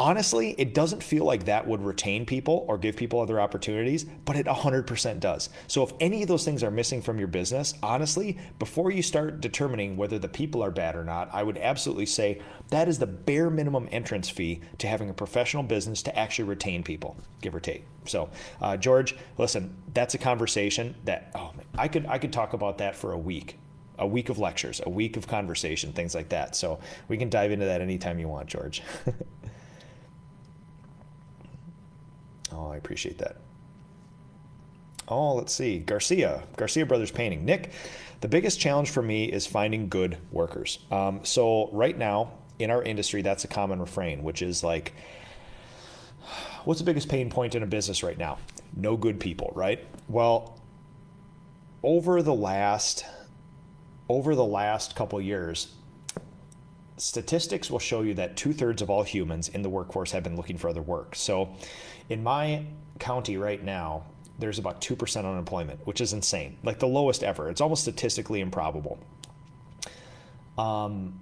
honestly, 0.00 0.54
it 0.56 0.72
doesn't 0.72 1.02
feel 1.02 1.24
like 1.24 1.44
that 1.44 1.66
would 1.66 1.82
retain 1.82 2.24
people 2.24 2.64
or 2.68 2.78
give 2.78 2.96
people 2.96 3.20
other 3.20 3.40
opportunities, 3.40 4.04
but 4.24 4.36
it 4.36 4.46
100% 4.46 5.20
does. 5.20 5.50
So 5.66 5.82
if 5.82 5.92
any 6.00 6.22
of 6.22 6.28
those 6.28 6.44
things 6.44 6.62
are 6.62 6.70
missing 6.70 7.02
from 7.02 7.18
your 7.18 7.28
business, 7.28 7.74
honestly, 7.82 8.38
before 8.58 8.90
you 8.90 9.02
start 9.02 9.40
determining 9.40 9.96
whether 9.96 10.18
the 10.18 10.28
people 10.28 10.62
are 10.62 10.70
bad 10.70 10.96
or 10.96 11.04
not, 11.04 11.28
I 11.32 11.42
would 11.42 11.58
absolutely 11.58 12.06
say 12.06 12.40
that 12.68 12.88
is 12.88 12.98
the 12.98 13.06
bare 13.06 13.50
minimum 13.50 13.88
entrance 13.92 14.30
fee 14.30 14.60
to 14.78 14.86
having 14.86 15.10
a 15.10 15.14
professional 15.14 15.62
business 15.62 16.02
to 16.04 16.18
actually 16.18 16.48
retain 16.48 16.82
people, 16.82 17.16
give 17.42 17.54
or 17.54 17.60
take. 17.60 17.84
So, 18.06 18.30
uh, 18.62 18.76
George, 18.76 19.16
listen, 19.36 19.76
that's 19.92 20.14
a 20.14 20.18
conversation 20.18 20.94
that 21.04 21.30
oh 21.34 21.52
man, 21.56 21.66
I 21.76 21.88
could 21.88 22.06
I 22.06 22.18
could 22.18 22.32
talk 22.32 22.54
about 22.54 22.78
that 22.78 22.96
for 22.96 23.12
a 23.12 23.18
week 23.18 23.58
a 24.00 24.06
week 24.06 24.28
of 24.28 24.38
lectures, 24.38 24.80
a 24.84 24.90
week 24.90 25.16
of 25.16 25.28
conversation, 25.28 25.92
things 25.92 26.14
like 26.14 26.30
that. 26.30 26.56
So 26.56 26.80
we 27.06 27.16
can 27.16 27.30
dive 27.30 27.52
into 27.52 27.66
that 27.66 27.80
anytime 27.80 28.18
you 28.18 28.26
want, 28.28 28.48
George. 28.48 28.82
Oh, 32.52 32.70
I 32.70 32.76
appreciate 32.76 33.18
that. 33.18 33.36
Oh, 35.08 35.34
let's 35.34 35.52
see. 35.52 35.78
Garcia, 35.78 36.42
Garcia 36.56 36.86
Brothers 36.86 37.10
Painting. 37.10 37.44
Nick, 37.44 37.72
the 38.20 38.28
biggest 38.28 38.60
challenge 38.60 38.90
for 38.90 39.02
me 39.02 39.24
is 39.24 39.46
finding 39.46 39.88
good 39.88 40.18
workers. 40.30 40.78
Um, 40.90 41.20
so, 41.24 41.68
right 41.72 41.96
now 41.96 42.32
in 42.58 42.70
our 42.70 42.82
industry, 42.82 43.22
that's 43.22 43.44
a 43.44 43.48
common 43.48 43.80
refrain, 43.80 44.22
which 44.22 44.42
is 44.42 44.62
like, 44.62 44.94
what's 46.64 46.80
the 46.80 46.86
biggest 46.86 47.08
pain 47.08 47.30
point 47.30 47.54
in 47.54 47.62
a 47.62 47.66
business 47.66 48.02
right 48.02 48.18
now? 48.18 48.38
No 48.76 48.96
good 48.96 49.18
people, 49.18 49.52
right? 49.54 49.84
Well, 50.08 50.58
over 51.82 52.22
the 52.22 52.34
last 52.34 53.04
over 54.10 54.34
the 54.34 54.44
last 54.44 54.96
couple 54.96 55.20
years, 55.20 55.72
statistics 56.96 57.70
will 57.70 57.78
show 57.78 58.02
you 58.02 58.12
that 58.14 58.36
two 58.36 58.52
thirds 58.52 58.82
of 58.82 58.90
all 58.90 59.04
humans 59.04 59.48
in 59.48 59.62
the 59.62 59.68
workforce 59.68 60.10
have 60.10 60.24
been 60.24 60.34
looking 60.34 60.58
for 60.58 60.68
other 60.68 60.82
work. 60.82 61.14
So, 61.14 61.54
in 62.08 62.20
my 62.20 62.64
county 62.98 63.36
right 63.36 63.62
now, 63.62 64.02
there's 64.40 64.58
about 64.58 64.80
2% 64.80 65.16
unemployment, 65.18 65.86
which 65.86 66.00
is 66.00 66.12
insane, 66.12 66.58
like 66.64 66.80
the 66.80 66.88
lowest 66.88 67.22
ever. 67.22 67.48
It's 67.48 67.60
almost 67.60 67.82
statistically 67.82 68.40
improbable. 68.40 68.98
Um, 70.58 71.20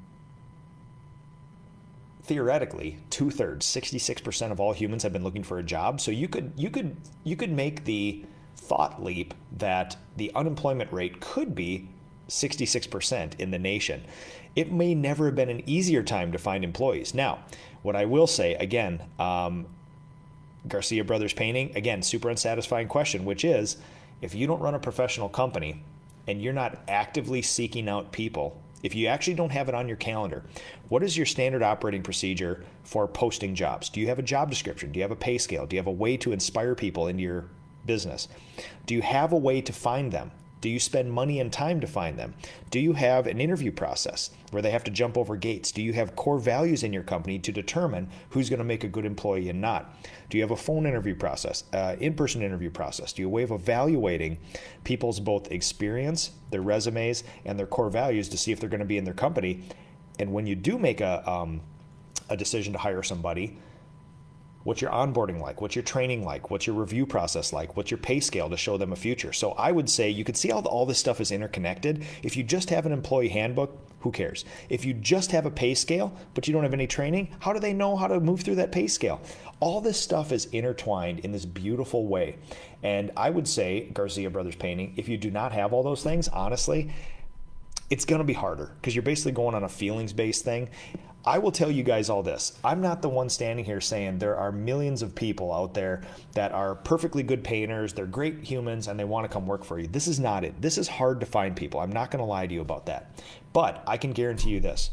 theoretically, 2.23 3.01
two 3.11 3.31
thirds, 3.31 3.67
66% 3.67 4.51
of 4.51 4.61
all 4.61 4.73
humans 4.73 5.03
have 5.03 5.13
been 5.13 5.25
looking 5.25 5.43
for 5.43 5.59
a 5.59 5.63
job. 5.63 6.01
So 6.01 6.11
you 6.11 6.27
could 6.27 6.53
you 6.57 6.71
could 6.71 6.97
you 7.23 7.37
could 7.37 7.53
make 7.53 7.85
the 7.85 8.25
thought 8.57 9.05
leap 9.05 9.35
that 9.59 9.99
the 10.17 10.33
unemployment 10.35 10.91
rate 10.91 11.21
could 11.21 11.55
be 11.55 11.89
66% 12.29 13.39
in 13.41 13.51
the 13.51 13.59
nation. 13.59 14.05
It 14.55 14.73
may 14.73 14.95
never 14.95 15.27
have 15.27 15.35
been 15.35 15.51
an 15.51 15.63
easier 15.69 16.03
time 16.03 16.33
to 16.33 16.39
find 16.39 16.65
employees. 16.65 17.15
Now, 17.15 17.41
what 17.83 17.97
I 17.97 18.05
will 18.05 18.27
say 18.27 18.55
again, 18.55 19.03
um, 19.19 19.67
Garcia 20.67 21.05
Brothers 21.05 21.33
Painting, 21.33 21.73
again, 21.77 22.03
super 22.03 22.29
unsatisfying 22.29 22.89
question, 22.89 23.25
which 23.25 23.45
is 23.45 23.77
if 24.21 24.35
you 24.35 24.47
don't 24.47 24.61
run 24.61 24.75
a 24.75 24.79
professional 24.79 25.29
company 25.29 25.83
and 26.27 26.43
you're 26.43 26.53
not 26.53 26.79
actively 26.89 27.41
seeking 27.41 27.89
out 27.89 28.13
people, 28.13 28.61
if 28.83 28.95
you 28.95 29.07
actually 29.07 29.35
don't 29.35 29.51
have 29.51 29.69
it 29.69 29.75
on 29.75 29.89
your 29.89 29.97
calendar, 29.97 30.45
what 30.89 31.03
is 31.03 31.17
your 31.17 31.27
standard 31.27 31.63
operating 31.63 32.03
procedure 32.03 32.65
for 32.85 33.09
posting 33.09 33.55
jobs? 33.55 33.89
Do 33.89 34.01
you 34.01 34.09
have 34.09 34.19
a 34.19 34.23
job 34.23 34.51
description? 34.51 34.93
Do 34.93 34.99
you 34.99 35.03
have 35.03 35.11
a 35.11 35.17
pay 35.17 35.39
scale? 35.39 35.67
Do 35.67 35.77
you 35.77 35.81
have 35.81 35.87
a 35.87 35.93
way 35.93 36.17
to 36.19 36.33
inspire 36.33 36.75
people 36.75 37.09
into 37.09 37.23
your 37.23 37.47
business? 37.87 38.29
Do 38.87 38.95
you 38.95 39.03
have 39.03 39.33
a 39.33 39.37
way 39.37 39.61
to 39.63 39.73
find 39.73 40.13
them? 40.13 40.31
Do 40.61 40.69
you 40.69 40.81
spend 40.81 41.13
money 41.13 41.39
and 41.39 41.53
time 41.53 41.81
to 41.81 41.87
find 41.87 42.19
them? 42.19 42.35
Do 42.71 42.81
you 42.81 42.95
have 42.95 43.27
an 43.27 43.41
interview 43.41 43.71
process 43.71 44.31
where 44.51 44.63
they 44.63 44.71
have 44.71 44.85
to 44.85 44.91
jump 44.91 45.17
over 45.17 45.37
gates? 45.37 45.71
Do 45.71 45.83
you 45.83 45.93
have 45.93 46.17
core 46.17 46.39
values 46.39 46.83
in 46.83 46.93
your 46.93 47.05
company 47.05 47.39
to 47.39 47.53
determine 47.53 48.09
who's 48.31 48.51
going 48.51 48.59
to 48.59 48.65
make 48.65 48.83
a 48.83 48.89
good 48.89 49.05
employee 49.05 49.49
and 49.49 49.61
not? 49.61 49.95
Do 50.31 50.37
you 50.37 50.43
have 50.43 50.51
a 50.51 50.57
phone 50.57 50.87
interview 50.87 51.15
process, 51.15 51.65
uh, 51.73 51.97
in 52.01 52.15
person 52.15 52.43
interview 52.43 52.71
process? 52.71 53.13
Do 53.13 53.23
you 53.23 53.29
have 53.29 53.33
a 53.33 53.35
way 53.35 53.43
of 53.45 53.51
evaluating 53.53 54.39
people's 54.85 55.21
both 55.21 55.51
experience, 55.53 56.33
their 56.51 56.63
resumes, 56.63 57.23
and 57.45 57.59
their 57.59 57.67
core 57.67 57.91
values 57.91 58.29
to 58.31 58.39
see 58.39 58.51
if 58.51 58.59
they're 58.59 58.69
going 58.69 58.81
to 58.81 58.87
be 58.87 58.99
in 58.99 59.05
their 59.05 59.15
company? 59.15 59.63
And 60.19 60.33
when 60.33 60.47
you 60.47 60.57
do 60.57 60.79
make 60.79 61.01
a, 61.01 61.29
um, 61.31 61.61
a 62.29 62.37
decision 62.37 62.73
to 62.73 62.79
hire 62.81 63.03
somebody, 63.05 63.59
What's 64.65 64.83
your 64.83 64.91
onboarding 64.91 65.41
like? 65.41 65.61
What's 65.61 65.77
your 65.77 65.85
training 65.85 66.25
like? 66.25 66.51
What's 66.51 66.67
your 66.67 66.77
review 66.77 67.07
process 67.07 67.53
like? 67.53 67.77
What's 67.77 67.91
your 67.91 67.99
pay 67.99 68.21
scale 68.21 68.51
to 68.51 68.57
show 68.57 68.77
them 68.77 68.93
a 68.93 68.97
future? 68.97 69.33
So 69.33 69.53
I 69.53 69.73
would 69.73 69.89
say 69.89 70.11
you 70.11 70.25
could 70.25 70.37
see 70.37 70.49
how 70.49 70.61
all 70.61 70.85
this 70.85 70.99
stuff 70.99 71.21
is 71.21 71.31
interconnected. 71.31 72.05
If 72.23 72.37
you 72.37 72.43
just 72.43 72.71
have 72.71 72.85
an 72.85 72.93
employee 72.93 73.29
handbook, 73.29 73.79
who 74.01 74.11
cares? 74.13 74.45
If 74.69 74.85
you 74.85 74.95
just 74.95 75.33
have 75.33 75.47
a 75.47 75.51
pay 75.51 75.75
scale, 75.75 76.13
but 76.35 76.47
you 76.47 76.53
don't 76.53 76.65
have 76.65 76.75
any 76.75 76.87
training, 76.87 77.35
how 77.41 77.53
do 77.53 77.61
they 77.61 77.73
know 77.73 77.97
how 77.97 78.09
to 78.09 78.21
move 78.21 78.41
through 78.41 78.57
that 78.57 78.73
pay 78.73 78.87
scale? 78.87 79.21
All 79.61 79.81
this 79.81 80.01
stuff 80.01 80.33
is 80.33 80.47
intertwined 80.47 81.21
in 81.21 81.33
this 81.33 81.45
beautiful 81.45 82.07
way. 82.07 82.37
And 82.83 83.11
I 83.17 83.31
would 83.31 83.49
say, 83.49 83.89
Garcia 83.93 84.31
Brothers 84.31 84.57
Painting, 84.57 84.95
if 84.97 85.09
you 85.09 85.17
do 85.17 85.31
not 85.31 85.53
have 85.53 85.73
all 85.73 85.83
those 85.83 86.03
things, 86.03 86.29
honestly, 86.29 86.93
it's 87.91 88.05
going 88.05 88.21
to 88.21 88.25
be 88.25 88.35
harder 88.35 88.73
because 88.77 88.95
you're 88.95 89.03
basically 89.03 89.33
going 89.33 89.55
on 89.55 89.65
a 89.65 89.69
feelings 89.69 90.13
based 90.13 90.45
thing. 90.45 90.69
I 91.29 91.37
will 91.37 91.53
tell 91.53 91.71
you 91.71 91.83
guys 91.83 92.09
all 92.09 92.23
this. 92.23 92.59
I'm 92.65 92.81
not 92.81 93.03
the 93.03 93.11
one 93.11 93.29
standing 93.29 93.63
here 93.63 93.83
saying 93.83 94.17
there 94.17 94.39
are 94.39 94.51
millions 94.51 95.03
of 95.03 95.15
people 95.15 95.53
out 95.53 95.75
there 95.75 96.01
that 96.33 96.53
are 96.53 96.75
perfectly 96.75 97.23
good 97.23 97.45
painters, 97.45 97.93
they're 97.93 98.07
great 98.07 98.43
humans, 98.43 98.89
and 98.89 98.99
they 98.99 99.05
want 99.05 99.25
to 99.25 99.29
come 99.29 99.47
work 99.47 99.63
for 99.63 99.79
you. 99.79 99.89
This 99.89 100.09
is 100.09 100.19
not 100.19 100.43
it. 100.43 100.59
This 100.63 100.79
is 100.79 100.89
hard 100.89 101.21
to 101.21 101.27
find 101.27 101.55
people. 101.55 101.81
I'm 101.81 101.93
not 101.93 102.11
going 102.11 102.21
to 102.21 102.25
lie 102.25 102.47
to 102.47 102.55
you 102.55 102.63
about 102.63 102.87
that. 102.87 103.21
But 103.53 103.85
I 103.87 103.99
can 103.99 104.13
guarantee 104.13 104.49
you 104.49 104.61
this. 104.61 104.89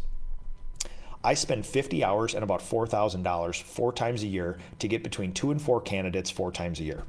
I 1.23 1.35
spend 1.35 1.65
50 1.65 2.03
hours 2.03 2.35
and 2.35 2.43
about 2.43 2.59
$4,000 2.59 3.63
four 3.63 3.93
times 3.93 4.21
a 4.21 4.27
year 4.27 4.57
to 4.79 4.89
get 4.89 5.03
between 5.03 5.31
two 5.31 5.51
and 5.51 5.61
four 5.61 5.79
candidates 5.79 6.29
four 6.29 6.51
times 6.51 6.81
a 6.81 6.83
year. 6.83 7.05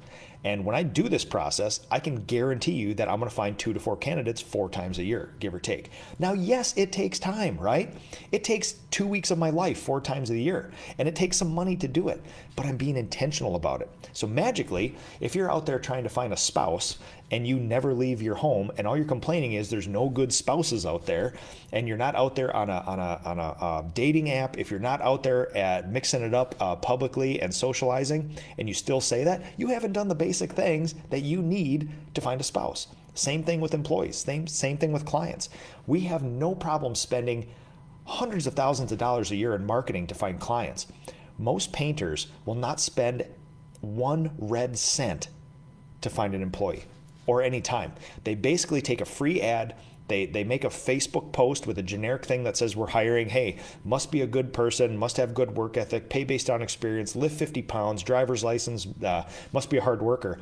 And 0.47 0.65
when 0.65 0.77
I 0.77 0.85
do 0.85 1.09
this 1.09 1.25
process, 1.25 1.81
I 1.91 1.99
can 1.99 2.25
guarantee 2.25 2.75
you 2.75 2.95
that 2.95 3.09
I'm 3.09 3.19
going 3.19 3.29
to 3.29 3.35
find 3.35 3.59
two 3.59 3.73
to 3.73 3.81
four 3.81 3.97
candidates 3.97 4.41
four 4.41 4.71
times 4.71 5.01
a 5.01 5.03
year, 5.03 5.31
give 5.41 5.53
or 5.53 5.59
take. 5.59 5.91
Now, 6.21 6.35
yes, 6.35 6.73
it 6.77 6.93
takes 6.93 7.19
time, 7.19 7.59
right? 7.59 7.93
It 8.31 8.45
takes 8.45 8.75
two 8.93 9.09
weeks 9.09 9.33
of 9.33 9.39
my 9.39 9.51
life 9.51 9.81
four 9.81 10.01
times 10.01 10.31
a 10.31 10.39
year, 10.39 10.71
and 10.99 11.09
it 11.09 11.17
takes 11.17 11.37
some 11.37 11.53
money 11.53 11.75
to 11.79 11.89
do 11.89 12.11
it, 12.11 12.23
but 12.55 12.65
I'm 12.65 12.77
being 12.77 12.97
intentional 12.97 13.57
about 13.57 13.81
it. 13.81 13.91
So, 14.13 14.29
magically, 14.29 14.95
if 15.19 15.35
you're 15.35 15.51
out 15.51 15.67
there 15.67 15.81
trying 15.81 16.05
to 16.05 16.09
find 16.09 16.33
a 16.33 16.37
spouse 16.37 16.99
and 17.31 17.47
you 17.47 17.59
never 17.59 17.93
leave 17.93 18.23
your 18.23 18.37
home, 18.37 18.71
and 18.79 18.87
all 18.87 18.97
you're 18.97 19.05
complaining 19.05 19.55
is 19.55 19.69
there's 19.69 19.89
no 19.89 20.09
good 20.09 20.33
spouses 20.33 20.87
out 20.87 21.07
there, 21.07 21.35
and 21.73 21.89
you're 21.89 21.97
not 21.97 22.15
out 22.15 22.37
there 22.37 22.55
on 22.55 22.71
a, 22.71 22.79
on 22.87 22.99
a, 23.01 23.21
on 23.25 23.39
a 23.39 23.43
uh, 23.43 23.83
dating 23.95 24.31
app, 24.31 24.59
if 24.59 24.71
you're 24.71 24.79
not 24.79 25.01
out 25.01 25.23
there 25.23 25.55
at 25.57 25.91
mixing 25.91 26.23
it 26.23 26.35
up 26.35 26.55
uh, 26.61 26.77
publicly 26.77 27.41
and 27.41 27.53
socializing, 27.53 28.37
and 28.59 28.69
you 28.69 28.75
still 28.75 29.01
say 29.01 29.25
that, 29.25 29.43
you 29.57 29.69
haven't 29.69 29.93
done 29.93 30.09
the 30.09 30.15
basic 30.15 30.53
things 30.53 30.95
that 31.11 31.21
you 31.21 31.43
need 31.43 31.91
to 32.15 32.21
find 32.21 32.41
a 32.41 32.45
spouse. 32.45 32.87
Same 33.15 33.43
thing 33.43 33.61
with 33.61 33.75
employees, 33.75 34.17
same, 34.17 34.47
same 34.47 34.77
thing 34.77 34.93
with 34.93 35.05
clients. 35.05 35.49
We 35.87 36.01
have 36.01 36.23
no 36.23 36.55
problem 36.55 36.95
spending 36.95 37.49
hundreds 38.05 38.47
of 38.47 38.55
thousands 38.55 38.93
of 38.93 38.99
dollars 38.99 39.33
a 39.33 39.37
year 39.37 39.55
in 39.55 39.67
marketing 39.67 40.07
to 40.07 40.15
find 40.15 40.39
clients. 40.39 40.87
Most 41.39 41.73
painters 41.73 42.29
will 42.45 42.55
not 42.55 42.79
spend 42.79 43.27
one 43.81 44.31
red 44.39 44.79
cent 44.79 45.29
to 46.03 46.09
find 46.09 46.35
an 46.35 46.43
employee 46.43 46.85
or 47.27 47.43
any 47.43 47.61
time. 47.61 47.93
They 48.25 48.35
basically 48.35 48.81
take 48.81 49.01
a 49.01 49.05
free 49.05 49.41
ad 49.41 49.75
they, 50.09 50.27
they 50.27 50.45
make 50.45 50.65
a 50.65 50.69
Facebook 50.69 51.33
post 51.33 51.67
with 51.67 51.79
a 51.79 51.83
generic 51.83 52.25
thing 52.25 52.45
that 52.45 52.57
says 52.57 52.77
we're 52.77 52.87
hiring, 52.87 53.29
hey, 53.29 53.59
must 53.85 54.13
be 54.13 54.21
a 54.21 54.27
good 54.27 54.53
person, 54.53 54.97
must 54.97 55.17
have 55.17 55.35
good 55.35 55.57
work 55.57 55.77
ethic, 55.77 56.09
pay 56.09 56.25
based 56.25 56.49
on 56.49 56.63
experience, 56.63 57.17
lift 57.17 57.37
50 57.39 57.63
pounds, 57.63 58.03
driver's 58.03 58.45
license, 58.45 58.87
uh, 59.05 59.25
must 59.53 59.69
be 59.69 59.79
a 59.79 59.83
hard 59.83 60.03
worker. 60.03 60.39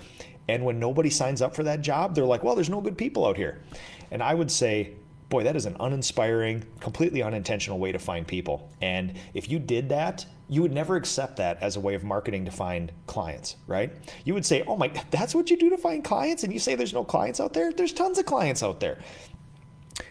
And 0.49 0.64
when 0.64 0.78
nobody 0.78 1.09
signs 1.09 1.41
up 1.41 1.55
for 1.55 1.62
that 1.62 1.80
job, 1.80 2.14
they're 2.14 2.26
like, 2.26 2.45
well, 2.45 2.55
there's 2.55 2.68
no 2.68 2.82
good 2.82 2.99
people 2.99 3.26
out 3.26 3.37
here. 3.37 3.62
And 4.11 4.22
I 4.22 4.35
would 4.35 4.51
say, 4.51 4.93
boy, 5.30 5.45
that 5.45 5.57
is 5.57 5.64
an 5.64 5.76
uninspiring, 5.80 6.64
completely 6.80 7.22
unintentional 7.22 7.78
way 7.78 7.93
to 7.93 7.99
find 7.99 8.26
people. 8.26 8.68
And 8.82 9.14
if 9.32 9.49
you 9.49 9.59
did 9.59 9.89
that, 9.89 10.26
you 10.49 10.62
would 10.62 10.72
never 10.72 10.97
accept 10.97 11.36
that 11.36 11.62
as 11.62 11.76
a 11.76 11.80
way 11.80 11.95
of 11.95 12.05
marketing 12.05 12.45
to 12.45 12.51
find 12.51 12.92
clients, 13.07 13.57
right? 13.66 13.92
You 14.24 14.34
would 14.34 14.45
say, 14.45 14.62
oh 14.66 14.76
my, 14.76 14.88
that's 15.11 15.34
what 15.34 15.51
you 15.51 15.57
do 15.57 15.70
to 15.70 15.78
find 15.78 16.05
clients? 16.05 16.45
And 16.45 16.53
you 16.53 16.59
say 16.59 16.74
there's 16.74 16.92
no 16.92 17.05
clients 17.05 17.40
out 17.40 17.55
there? 17.55 17.72
There's 17.72 17.92
tons 17.92 18.18
of 18.18 18.26
clients 18.26 18.62
out 18.62 18.80
there 18.80 18.99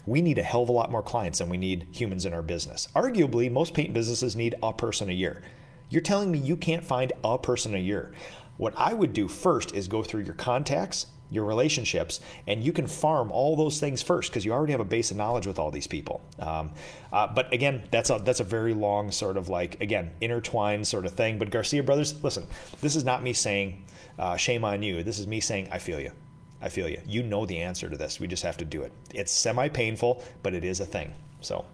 we 0.05 0.21
need 0.21 0.38
a 0.38 0.43
hell 0.43 0.63
of 0.63 0.69
a 0.69 0.73
lot 0.73 0.91
more 0.91 1.01
clients 1.01 1.39
than 1.39 1.49
we 1.49 1.57
need 1.57 1.88
humans 1.91 2.25
in 2.25 2.34
our 2.34 2.41
business. 2.41 2.88
Arguably, 2.95 3.51
most 3.51 3.73
paint 3.73 3.93
businesses 3.93 4.36
need 4.36 4.55
a 4.63 4.73
person 4.73 5.09
a 5.09 5.13
year. 5.13 5.41
You're 5.89 6.01
telling 6.01 6.31
me 6.31 6.39
you 6.39 6.57
can't 6.57 6.84
find 6.84 7.13
a 7.23 7.38
person 7.38 7.75
a 7.75 7.79
year. 7.79 8.13
What 8.57 8.73
I 8.77 8.93
would 8.93 9.13
do 9.13 9.27
first 9.27 9.73
is 9.73 9.88
go 9.88 10.03
through 10.03 10.23
your 10.23 10.34
contacts, 10.36 11.07
your 11.34 11.45
relationships, 11.45 12.19
and 12.47 12.63
you 12.63 12.71
can 12.71 12.88
farm 12.88 13.31
all 13.31 13.55
those 13.55 13.79
things 13.79 14.01
first 14.01 14.29
because 14.29 14.45
you 14.45 14.51
already 14.51 14.71
have 14.71 14.79
a 14.79 14.86
base 14.86 15.11
of 15.11 15.17
knowledge 15.17 15.47
with 15.47 15.59
all 15.59 15.71
these 15.71 15.88
people. 15.88 16.21
Um, 16.39 16.71
uh, 17.11 17.27
but 17.27 17.51
again, 17.53 17.84
that's 17.91 18.09
a 18.09 18.19
that's 18.23 18.39
a 18.39 18.43
very 18.43 18.73
long 18.73 19.11
sort 19.11 19.38
of 19.38 19.49
like 19.49 19.81
again 19.81 20.11
intertwined 20.21 20.88
sort 20.88 21.05
of 21.05 21.13
thing. 21.13 21.38
But 21.38 21.49
Garcia 21.49 21.84
Brothers, 21.84 22.21
listen, 22.23 22.47
this 22.81 22.95
is 22.95 23.03
not 23.03 23.23
me 23.23 23.34
saying 23.34 23.84
uh, 24.19 24.38
shame 24.38 24.63
on 24.63 24.84
you. 24.84 25.03
This 25.03 25.19
is 25.19 25.27
me 25.27 25.39
saying 25.39 25.69
I 25.71 25.79
feel 25.79 25.99
you. 25.99 26.11
I 26.61 26.69
feel 26.69 26.88
you. 26.88 27.01
You 27.05 27.23
know 27.23 27.45
the 27.45 27.59
answer 27.59 27.89
to 27.89 27.97
this. 27.97 28.19
We 28.19 28.27
just 28.27 28.43
have 28.43 28.57
to 28.57 28.65
do 28.65 28.84
it. 28.84 28.93
It's 29.13 29.31
semi 29.31 29.67
painful, 29.67 30.23
but 30.43 30.53
it 30.53 30.63
is 30.63 30.79
a 30.79 30.86
thing. 30.86 31.13
So, 31.41 31.65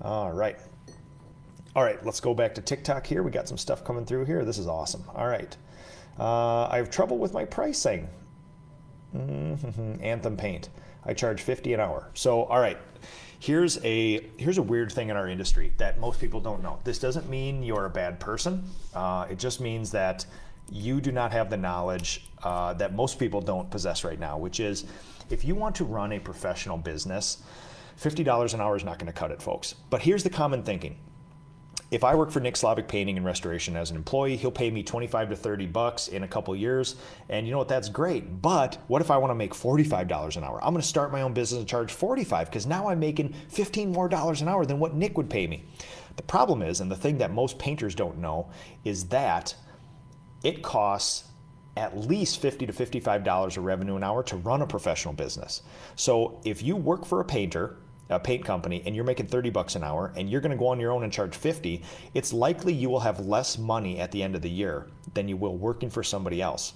all 0.00 0.32
right. 0.32 0.56
All 1.74 1.82
right, 1.82 2.02
let's 2.06 2.20
go 2.20 2.32
back 2.32 2.54
to 2.54 2.62
TikTok 2.62 3.06
here. 3.06 3.22
We 3.22 3.30
got 3.30 3.48
some 3.48 3.58
stuff 3.58 3.84
coming 3.84 4.06
through 4.06 4.24
here. 4.24 4.44
This 4.46 4.56
is 4.56 4.66
awesome. 4.66 5.04
All 5.14 5.26
right. 5.26 5.54
Uh, 6.18 6.68
I 6.68 6.78
have 6.78 6.88
trouble 6.88 7.18
with 7.18 7.34
my 7.34 7.44
pricing. 7.44 8.08
Mm-hmm. 9.14 10.02
Anthem 10.02 10.36
Paint. 10.36 10.68
I 11.04 11.14
charge 11.14 11.42
50 11.42 11.74
an 11.74 11.80
hour. 11.80 12.08
So, 12.14 12.44
all 12.44 12.60
right. 12.60 12.78
Here's 13.38 13.82
a 13.84 14.26
here's 14.38 14.56
a 14.56 14.62
weird 14.62 14.90
thing 14.90 15.10
in 15.10 15.16
our 15.16 15.28
industry 15.28 15.72
that 15.76 16.00
most 16.00 16.18
people 16.18 16.40
don't 16.40 16.62
know. 16.62 16.78
This 16.84 16.98
doesn't 16.98 17.28
mean 17.28 17.62
you're 17.62 17.84
a 17.84 17.90
bad 17.90 18.18
person. 18.18 18.64
Uh, 18.94 19.26
it 19.30 19.38
just 19.38 19.60
means 19.60 19.90
that 19.90 20.24
you 20.72 21.00
do 21.00 21.12
not 21.12 21.32
have 21.32 21.50
the 21.50 21.56
knowledge 21.56 22.26
uh, 22.42 22.72
that 22.74 22.94
most 22.94 23.18
people 23.18 23.40
don't 23.40 23.70
possess 23.70 24.04
right 24.04 24.18
now, 24.18 24.38
which 24.38 24.58
is 24.58 24.86
if 25.30 25.44
you 25.44 25.54
want 25.54 25.76
to 25.76 25.84
run 25.84 26.12
a 26.12 26.18
professional 26.18 26.78
business, 26.78 27.42
$50 28.00 28.54
an 28.54 28.60
hour 28.60 28.76
is 28.76 28.84
not 28.84 28.98
going 28.98 29.06
to 29.06 29.12
cut 29.12 29.30
it, 29.30 29.42
folks. 29.42 29.74
But 29.90 30.02
here's 30.02 30.22
the 30.22 30.30
common 30.30 30.62
thinking. 30.62 30.96
If 31.88 32.02
I 32.02 32.16
work 32.16 32.32
for 32.32 32.40
Nick 32.40 32.54
Slavik 32.54 32.88
Painting 32.88 33.16
and 33.16 33.24
Restoration 33.24 33.76
as 33.76 33.90
an 33.90 33.96
employee, 33.96 34.36
he'll 34.36 34.50
pay 34.50 34.72
me 34.72 34.82
25 34.82 35.30
to 35.30 35.36
30 35.36 35.66
bucks 35.66 36.08
in 36.08 36.24
a 36.24 36.28
couple 36.28 36.54
years. 36.56 36.96
And 37.28 37.46
you 37.46 37.52
know 37.52 37.58
what? 37.58 37.68
That's 37.68 37.88
great. 37.88 38.42
But 38.42 38.78
what 38.88 39.00
if 39.02 39.10
I 39.10 39.16
want 39.18 39.30
to 39.30 39.36
make 39.36 39.54
$45 39.54 40.36
an 40.36 40.42
hour? 40.42 40.58
I'm 40.64 40.72
going 40.72 40.82
to 40.82 40.88
start 40.88 41.12
my 41.12 41.22
own 41.22 41.32
business 41.32 41.60
and 41.60 41.68
charge 41.68 41.92
45 41.92 42.48
because 42.48 42.66
now 42.66 42.88
I'm 42.88 42.98
making 42.98 43.34
15 43.50 43.92
more 43.92 44.08
dollars 44.08 44.42
an 44.42 44.48
hour 44.48 44.66
than 44.66 44.80
what 44.80 44.94
Nick 44.94 45.16
would 45.16 45.30
pay 45.30 45.46
me. 45.46 45.64
The 46.16 46.24
problem 46.24 46.60
is, 46.60 46.80
and 46.80 46.90
the 46.90 46.96
thing 46.96 47.18
that 47.18 47.30
most 47.30 47.56
painters 47.58 47.94
don't 47.94 48.18
know, 48.18 48.50
is 48.84 49.04
that 49.08 49.54
it 50.42 50.62
costs 50.62 51.28
at 51.76 51.96
least 51.96 52.40
50 52.40 52.66
to 52.66 52.72
$55 52.72 53.56
of 53.56 53.64
revenue 53.64 53.96
an 53.96 54.02
hour 54.02 54.22
to 54.24 54.36
run 54.36 54.62
a 54.62 54.66
professional 54.66 55.14
business. 55.14 55.62
So 55.94 56.40
if 56.44 56.62
you 56.62 56.74
work 56.74 57.04
for 57.04 57.20
a 57.20 57.24
painter 57.24 57.76
a 58.08 58.20
paint 58.20 58.44
company 58.44 58.82
and 58.86 58.94
you're 58.94 59.04
making 59.04 59.26
30 59.26 59.50
bucks 59.50 59.74
an 59.74 59.82
hour 59.82 60.12
and 60.16 60.30
you're 60.30 60.40
going 60.40 60.52
to 60.52 60.56
go 60.56 60.68
on 60.68 60.80
your 60.80 60.92
own 60.92 61.02
and 61.02 61.12
charge 61.12 61.34
50, 61.34 61.82
it's 62.14 62.32
likely 62.32 62.72
you 62.72 62.88
will 62.88 63.00
have 63.00 63.26
less 63.26 63.58
money 63.58 63.98
at 63.98 64.12
the 64.12 64.22
end 64.22 64.34
of 64.34 64.42
the 64.42 64.50
year 64.50 64.86
than 65.14 65.28
you 65.28 65.36
will 65.36 65.56
working 65.56 65.90
for 65.90 66.02
somebody 66.02 66.40
else. 66.40 66.74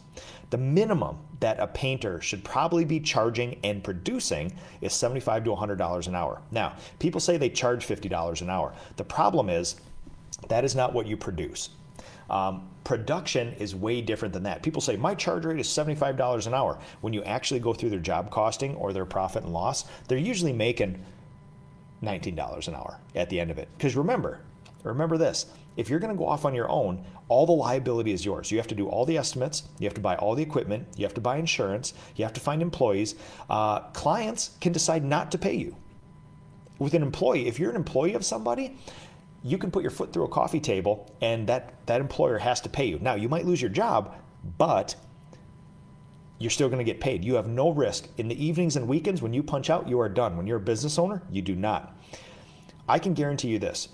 The 0.51 0.59
minimum 0.59 1.19
that 1.41 1.61
a 1.61 1.67
painter 1.67 2.21
should 2.21 2.45
probably 2.45 2.85
be 2.85 3.01
charging 3.01 3.59
and 3.63 3.85
producing 3.85 4.53
is 4.81 4.93
75 4.93 5.45
to 5.45 5.51
$100 5.51 6.07
an 6.09 6.15
hour. 6.15 6.43
Now, 6.51 6.75
people 6.99 7.21
say 7.21 7.37
they 7.37 7.51
charge 7.51 7.87
$50 7.87 8.43
an 8.43 8.51
hour. 8.51 8.75
The 8.97 9.05
problem 9.05 9.49
is 9.49 9.77
that 10.49 10.65
is 10.65 10.75
not 10.75 10.93
what 10.93 11.07
you 11.07 11.17
produce. 11.17 11.71
Um, 12.31 12.69
production 12.85 13.55
is 13.55 13.75
way 13.75 14.01
different 14.01 14.33
than 14.33 14.45
that. 14.45 14.63
People 14.63 14.81
say 14.81 14.97
my 14.97 15.15
charge 15.15 15.45
rate 15.45 15.61
is 15.61 15.67
$75 15.67 16.47
an 16.47 16.55
hour. 16.55 16.79
When 17.01 17.13
you 17.13 17.23
actually 17.25 17.61
go 17.61 17.73
through 17.73 17.91
their 17.91 17.99
job 17.99 18.31
costing 18.31 18.75
or 18.77 18.93
their 18.93 19.05
profit 19.05 19.43
and 19.43 19.53
loss, 19.53 19.85
they're 20.09 20.19
usually 20.19 20.53
making 20.53 21.05
$19 22.03 22.69
an 22.69 22.75
hour 22.75 23.01
at 23.15 23.29
the 23.29 23.39
end 23.39 23.51
of 23.51 23.59
it. 23.59 23.69
Because 23.77 23.97
remember, 23.97 24.41
remember 24.83 25.19
this 25.19 25.47
if 25.77 25.89
you're 25.89 26.01
going 26.01 26.13
to 26.13 26.19
go 26.19 26.27
off 26.27 26.45
on 26.45 26.55
your 26.55 26.69
own, 26.69 27.05
all 27.29 27.47
the 27.47 27.53
liability 27.53 28.13
is 28.13 28.25
yours. 28.25 28.51
You 28.51 28.59
have 28.59 28.67
to 28.69 28.75
do 28.75 28.89
all 28.89 29.07
the 29.07 29.17
estimates, 29.17 29.63
you 29.79 29.87
have 29.87 29.95
to 29.95 30.01
buy 30.01 30.17
all 30.17 30.35
the 30.35 30.43
equipment, 30.43 30.89
you 30.97 31.05
have 31.05 31.15
to 31.15 31.21
buy 31.21 31.37
insurance, 31.37 31.95
you 32.17 32.25
have 32.25 32.33
to 32.35 32.41
find 32.41 32.61
employees. 32.61 33.15
Uh, 33.49 33.81
clients 33.91 34.51
can 34.61 34.73
decide 34.73 35.05
not 35.05 35.31
to 35.33 35.39
pay 35.39 35.55
you. 35.55 35.77
With 36.79 36.95
an 36.95 37.03
employee, 37.03 37.47
if 37.47 37.59
you're 37.59 37.71
an 37.71 37.77
employee 37.77 38.15
of 38.15 38.25
somebody, 38.25 38.79
you 39.43 39.59
can 39.59 39.71
put 39.71 39.83
your 39.83 39.91
foot 39.91 40.13
through 40.13 40.25
a 40.25 40.29
coffee 40.29 40.61
table 40.61 41.11
and 41.21 41.47
that, 41.47 41.87
that 41.87 42.01
employer 42.01 42.39
has 42.39 42.61
to 42.63 42.69
pay 42.69 42.85
you. 42.85 42.99
Now, 43.01 43.15
you 43.15 43.29
might 43.29 43.47
lose 43.47 43.61
your 43.63 43.71
job, 43.71 44.17
but 44.59 44.97
you're 46.41 46.51
still 46.51 46.69
going 46.69 46.79
to 46.79 46.85
get 46.85 47.01
paid. 47.01 47.23
You 47.23 47.35
have 47.35 47.47
no 47.47 47.71
risk. 47.71 48.09
In 48.17 48.27
the 48.27 48.45
evenings 48.45 48.75
and 48.75 48.89
weekends, 48.89 49.21
when 49.21 49.35
you 49.35 49.43
punch 49.43 49.69
out, 49.69 49.87
you 49.87 50.01
are 50.01 50.09
done. 50.09 50.39
When 50.39 50.47
you're 50.47 50.57
a 50.57 50.61
business 50.61 50.99
owner, 50.99 51.23
you 51.31 51.43
do 51.43 51.55
not. 51.55 51.95
I 52.89 52.99
can 52.99 53.13
guarantee 53.13 53.49
you 53.49 53.59
this 53.59 53.91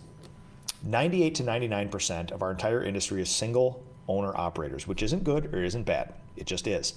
98 0.85 1.35
to 1.35 1.43
99% 1.43 2.31
of 2.31 2.43
our 2.43 2.53
entire 2.53 2.85
industry 2.85 3.21
is 3.21 3.29
single 3.29 3.85
owner 4.07 4.33
operators, 4.37 4.87
which 4.87 5.03
isn't 5.03 5.25
good 5.25 5.53
or 5.53 5.65
isn't 5.65 5.83
bad. 5.83 6.15
It 6.37 6.47
just 6.47 6.69
is. 6.69 6.95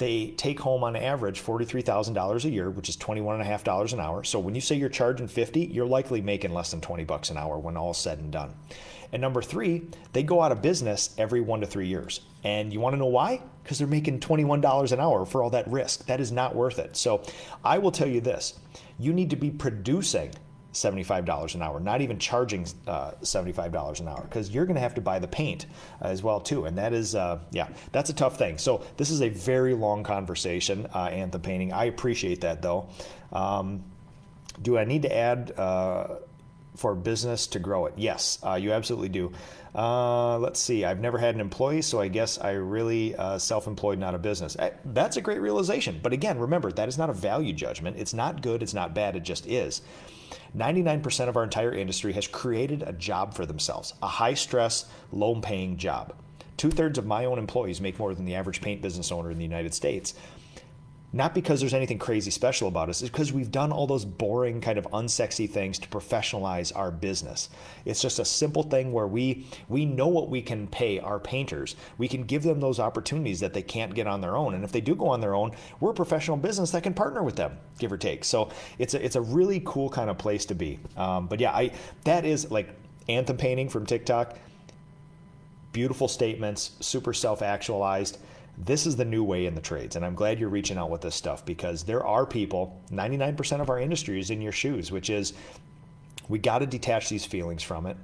They 0.00 0.28
take 0.28 0.58
home 0.58 0.82
on 0.82 0.96
average 0.96 1.42
$43,000 1.42 2.44
a 2.46 2.50
year, 2.50 2.70
which 2.70 2.88
is 2.88 2.96
$21.5 2.96 3.92
an 3.92 4.00
hour. 4.00 4.24
So 4.24 4.38
when 4.38 4.54
you 4.54 4.62
say 4.62 4.76
you're 4.76 4.88
charging 4.88 5.28
50, 5.28 5.66
you're 5.66 5.84
likely 5.84 6.22
making 6.22 6.54
less 6.54 6.70
than 6.70 6.80
20 6.80 7.04
bucks 7.04 7.28
an 7.28 7.36
hour 7.36 7.58
when 7.58 7.76
all 7.76 7.92
said 7.92 8.18
and 8.18 8.32
done. 8.32 8.54
And 9.12 9.20
number 9.20 9.42
three, 9.42 9.82
they 10.14 10.22
go 10.22 10.40
out 10.40 10.52
of 10.52 10.62
business 10.62 11.14
every 11.18 11.42
one 11.42 11.60
to 11.60 11.66
three 11.66 11.86
years. 11.86 12.22
And 12.44 12.72
you 12.72 12.80
want 12.80 12.94
to 12.94 12.98
know 12.98 13.04
why? 13.04 13.42
Because 13.62 13.76
they're 13.76 13.86
making 13.86 14.20
$21 14.20 14.92
an 14.92 15.00
hour 15.00 15.26
for 15.26 15.42
all 15.42 15.50
that 15.50 15.68
risk. 15.68 16.06
That 16.06 16.18
is 16.18 16.32
not 16.32 16.54
worth 16.54 16.78
it. 16.78 16.96
So 16.96 17.22
I 17.62 17.76
will 17.76 17.92
tell 17.92 18.08
you 18.08 18.22
this 18.22 18.58
you 18.98 19.12
need 19.12 19.28
to 19.28 19.36
be 19.36 19.50
producing 19.50 20.32
$75 20.72 21.54
an 21.54 21.62
hour, 21.62 21.80
not 21.80 22.00
even 22.00 22.18
charging 22.18 22.66
uh, 22.86 23.12
$75 23.22 24.00
an 24.00 24.08
hour, 24.08 24.22
because 24.22 24.50
you're 24.50 24.66
going 24.66 24.76
to 24.76 24.80
have 24.80 24.94
to 24.94 25.00
buy 25.00 25.18
the 25.18 25.28
paint 25.28 25.66
as 26.00 26.22
well 26.22 26.40
too, 26.40 26.66
and 26.66 26.78
that 26.78 26.92
is, 26.92 27.14
uh, 27.14 27.40
yeah, 27.50 27.68
that's 27.92 28.10
a 28.10 28.12
tough 28.12 28.38
thing. 28.38 28.56
So 28.56 28.84
this 28.96 29.10
is 29.10 29.20
a 29.20 29.28
very 29.28 29.74
long 29.74 30.04
conversation, 30.04 30.86
uh, 30.94 31.06
anthem 31.06 31.40
painting. 31.40 31.72
I 31.72 31.86
appreciate 31.86 32.42
that 32.42 32.62
though. 32.62 32.88
Um, 33.32 33.84
do 34.62 34.78
I 34.78 34.84
need 34.84 35.02
to 35.02 35.16
add 35.16 35.52
uh, 35.56 36.16
for 36.76 36.94
business 36.94 37.48
to 37.48 37.58
grow 37.58 37.86
it? 37.86 37.94
Yes, 37.96 38.38
uh, 38.44 38.54
you 38.54 38.72
absolutely 38.72 39.08
do. 39.08 39.32
Uh, 39.74 40.38
let's 40.38 40.60
see. 40.60 40.84
I've 40.84 41.00
never 41.00 41.18
had 41.18 41.34
an 41.34 41.40
employee, 41.40 41.82
so 41.82 42.00
I 42.00 42.08
guess 42.08 42.38
I 42.38 42.52
really 42.52 43.14
self-employed, 43.38 43.98
not 43.98 44.14
a 44.14 44.18
business. 44.18 44.56
I, 44.58 44.72
that's 44.84 45.16
a 45.16 45.20
great 45.20 45.40
realization. 45.40 46.00
But 46.02 46.12
again, 46.12 46.38
remember 46.38 46.70
that 46.72 46.88
is 46.88 46.98
not 46.98 47.08
a 47.08 47.12
value 47.12 47.52
judgment. 47.52 47.96
It's 47.96 48.14
not 48.14 48.42
good. 48.42 48.62
It's 48.62 48.74
not 48.74 48.94
bad. 48.94 49.16
It 49.16 49.22
just 49.22 49.46
is. 49.46 49.82
99% 50.56 51.28
of 51.28 51.36
our 51.36 51.44
entire 51.44 51.72
industry 51.72 52.12
has 52.12 52.26
created 52.26 52.82
a 52.82 52.92
job 52.92 53.34
for 53.34 53.46
themselves, 53.46 53.94
a 54.02 54.06
high 54.06 54.34
stress, 54.34 54.86
low 55.12 55.40
paying 55.40 55.76
job. 55.76 56.14
Two 56.56 56.70
thirds 56.70 56.98
of 56.98 57.06
my 57.06 57.24
own 57.24 57.38
employees 57.38 57.80
make 57.80 57.98
more 57.98 58.14
than 58.14 58.26
the 58.26 58.34
average 58.34 58.60
paint 58.60 58.82
business 58.82 59.10
owner 59.10 59.30
in 59.30 59.38
the 59.38 59.44
United 59.44 59.72
States. 59.72 60.14
Not 61.12 61.34
because 61.34 61.58
there's 61.58 61.74
anything 61.74 61.98
crazy 61.98 62.30
special 62.30 62.68
about 62.68 62.88
us, 62.88 63.02
it's 63.02 63.10
because 63.10 63.32
we've 63.32 63.50
done 63.50 63.72
all 63.72 63.88
those 63.88 64.04
boring, 64.04 64.60
kind 64.60 64.78
of 64.78 64.86
unsexy 64.92 65.50
things 65.50 65.76
to 65.80 65.88
professionalize 65.88 66.70
our 66.76 66.92
business. 66.92 67.48
It's 67.84 68.00
just 68.00 68.20
a 68.20 68.24
simple 68.24 68.62
thing 68.62 68.92
where 68.92 69.08
we 69.08 69.46
we 69.68 69.84
know 69.84 70.06
what 70.06 70.28
we 70.30 70.40
can 70.40 70.68
pay 70.68 71.00
our 71.00 71.18
painters. 71.18 71.74
We 71.98 72.06
can 72.06 72.22
give 72.22 72.44
them 72.44 72.60
those 72.60 72.78
opportunities 72.78 73.40
that 73.40 73.52
they 73.52 73.62
can't 73.62 73.92
get 73.92 74.06
on 74.06 74.20
their 74.20 74.36
own. 74.36 74.54
And 74.54 74.62
if 74.62 74.70
they 74.70 74.80
do 74.80 74.94
go 74.94 75.08
on 75.08 75.20
their 75.20 75.34
own, 75.34 75.50
we're 75.80 75.90
a 75.90 75.94
professional 75.94 76.36
business 76.36 76.70
that 76.70 76.84
can 76.84 76.94
partner 76.94 77.24
with 77.24 77.34
them, 77.34 77.58
give 77.80 77.90
or 77.90 77.98
take. 77.98 78.24
So 78.24 78.50
it's 78.78 78.94
a 78.94 79.04
it's 79.04 79.16
a 79.16 79.20
really 79.20 79.62
cool 79.64 79.90
kind 79.90 80.10
of 80.10 80.18
place 80.18 80.44
to 80.46 80.54
be. 80.54 80.78
Um, 80.96 81.26
but 81.26 81.40
yeah, 81.40 81.50
I 81.50 81.72
that 82.04 82.24
is 82.24 82.52
like 82.52 82.68
anthem 83.08 83.36
painting 83.36 83.68
from 83.68 83.84
TikTok. 83.84 84.38
Beautiful 85.72 86.06
statements, 86.06 86.72
super 86.80 87.12
self 87.12 87.42
actualized 87.42 88.18
this 88.66 88.86
is 88.86 88.96
the 88.96 89.04
new 89.04 89.24
way 89.24 89.46
in 89.46 89.54
the 89.54 89.60
trades. 89.60 89.96
And 89.96 90.04
I'm 90.04 90.14
glad 90.14 90.38
you're 90.38 90.48
reaching 90.48 90.76
out 90.76 90.90
with 90.90 91.00
this 91.00 91.14
stuff 91.14 91.44
because 91.44 91.84
there 91.84 92.04
are 92.06 92.26
people, 92.26 92.80
99% 92.90 93.60
of 93.60 93.70
our 93.70 93.78
industry 93.78 94.20
is 94.20 94.30
in 94.30 94.42
your 94.42 94.52
shoes, 94.52 94.92
which 94.92 95.10
is 95.10 95.32
we 96.28 96.38
got 96.38 96.58
to 96.58 96.66
detach 96.66 97.08
these 97.08 97.24
feelings 97.24 97.62
from 97.62 97.86
it. 97.86 97.96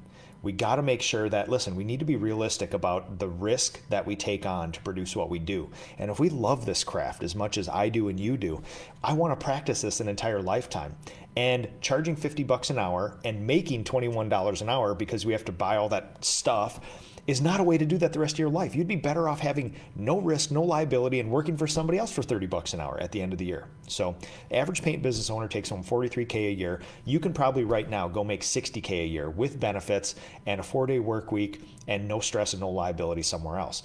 We 0.42 0.52
got 0.52 0.76
to 0.76 0.82
make 0.82 1.02
sure 1.02 1.28
that, 1.28 1.48
listen, 1.48 1.74
we 1.74 1.84
need 1.84 1.98
to 2.00 2.04
be 2.04 2.16
realistic 2.16 2.72
about 2.72 3.18
the 3.18 3.28
risk 3.28 3.80
that 3.88 4.06
we 4.06 4.14
take 4.16 4.46
on 4.46 4.70
to 4.72 4.80
produce 4.80 5.16
what 5.16 5.30
we 5.30 5.38
do. 5.38 5.70
And 5.98 6.10
if 6.10 6.20
we 6.20 6.28
love 6.28 6.66
this 6.66 6.84
craft 6.84 7.22
as 7.22 7.34
much 7.34 7.58
as 7.58 7.68
I 7.68 7.88
do 7.88 8.08
and 8.08 8.20
you 8.20 8.36
do, 8.36 8.62
I 9.02 9.14
want 9.14 9.38
to 9.38 9.44
practice 9.44 9.82
this 9.82 10.00
an 10.00 10.08
entire 10.08 10.40
lifetime. 10.40 10.96
And 11.36 11.68
charging 11.80 12.16
50 12.16 12.44
bucks 12.44 12.70
an 12.70 12.78
hour 12.78 13.18
and 13.24 13.46
making 13.46 13.84
$21 13.84 14.62
an 14.62 14.68
hour 14.68 14.94
because 14.94 15.26
we 15.26 15.32
have 15.32 15.44
to 15.46 15.52
buy 15.52 15.76
all 15.76 15.88
that 15.90 16.24
stuff 16.24 16.80
is 17.26 17.40
not 17.40 17.60
a 17.60 17.62
way 17.62 17.76
to 17.76 17.84
do 17.84 17.98
that 17.98 18.12
the 18.12 18.18
rest 18.18 18.34
of 18.34 18.38
your 18.38 18.48
life. 18.48 18.74
You'd 18.74 18.86
be 18.86 18.96
better 18.96 19.28
off 19.28 19.40
having 19.40 19.74
no 19.96 20.20
risk, 20.20 20.50
no 20.50 20.62
liability, 20.62 21.20
and 21.20 21.30
working 21.30 21.56
for 21.56 21.66
somebody 21.66 21.98
else 21.98 22.12
for 22.12 22.22
30 22.22 22.46
bucks 22.46 22.72
an 22.72 22.80
hour 22.80 22.98
at 23.00 23.12
the 23.12 23.20
end 23.20 23.32
of 23.32 23.38
the 23.38 23.44
year. 23.44 23.66
So, 23.88 24.16
average 24.50 24.82
paint 24.82 25.02
business 25.02 25.30
owner 25.30 25.48
takes 25.48 25.68
home 25.68 25.82
43K 25.82 26.48
a 26.48 26.52
year. 26.52 26.80
You 27.04 27.18
can 27.18 27.32
probably 27.32 27.64
right 27.64 27.88
now 27.88 28.08
go 28.08 28.22
make 28.22 28.42
60K 28.42 29.02
a 29.02 29.06
year 29.06 29.28
with 29.30 29.58
benefits 29.58 30.14
and 30.46 30.60
a 30.60 30.62
four 30.62 30.86
day 30.86 30.98
work 30.98 31.32
week 31.32 31.62
and 31.88 32.06
no 32.06 32.20
stress 32.20 32.52
and 32.52 32.60
no 32.60 32.70
liability 32.70 33.22
somewhere 33.22 33.58
else. 33.58 33.82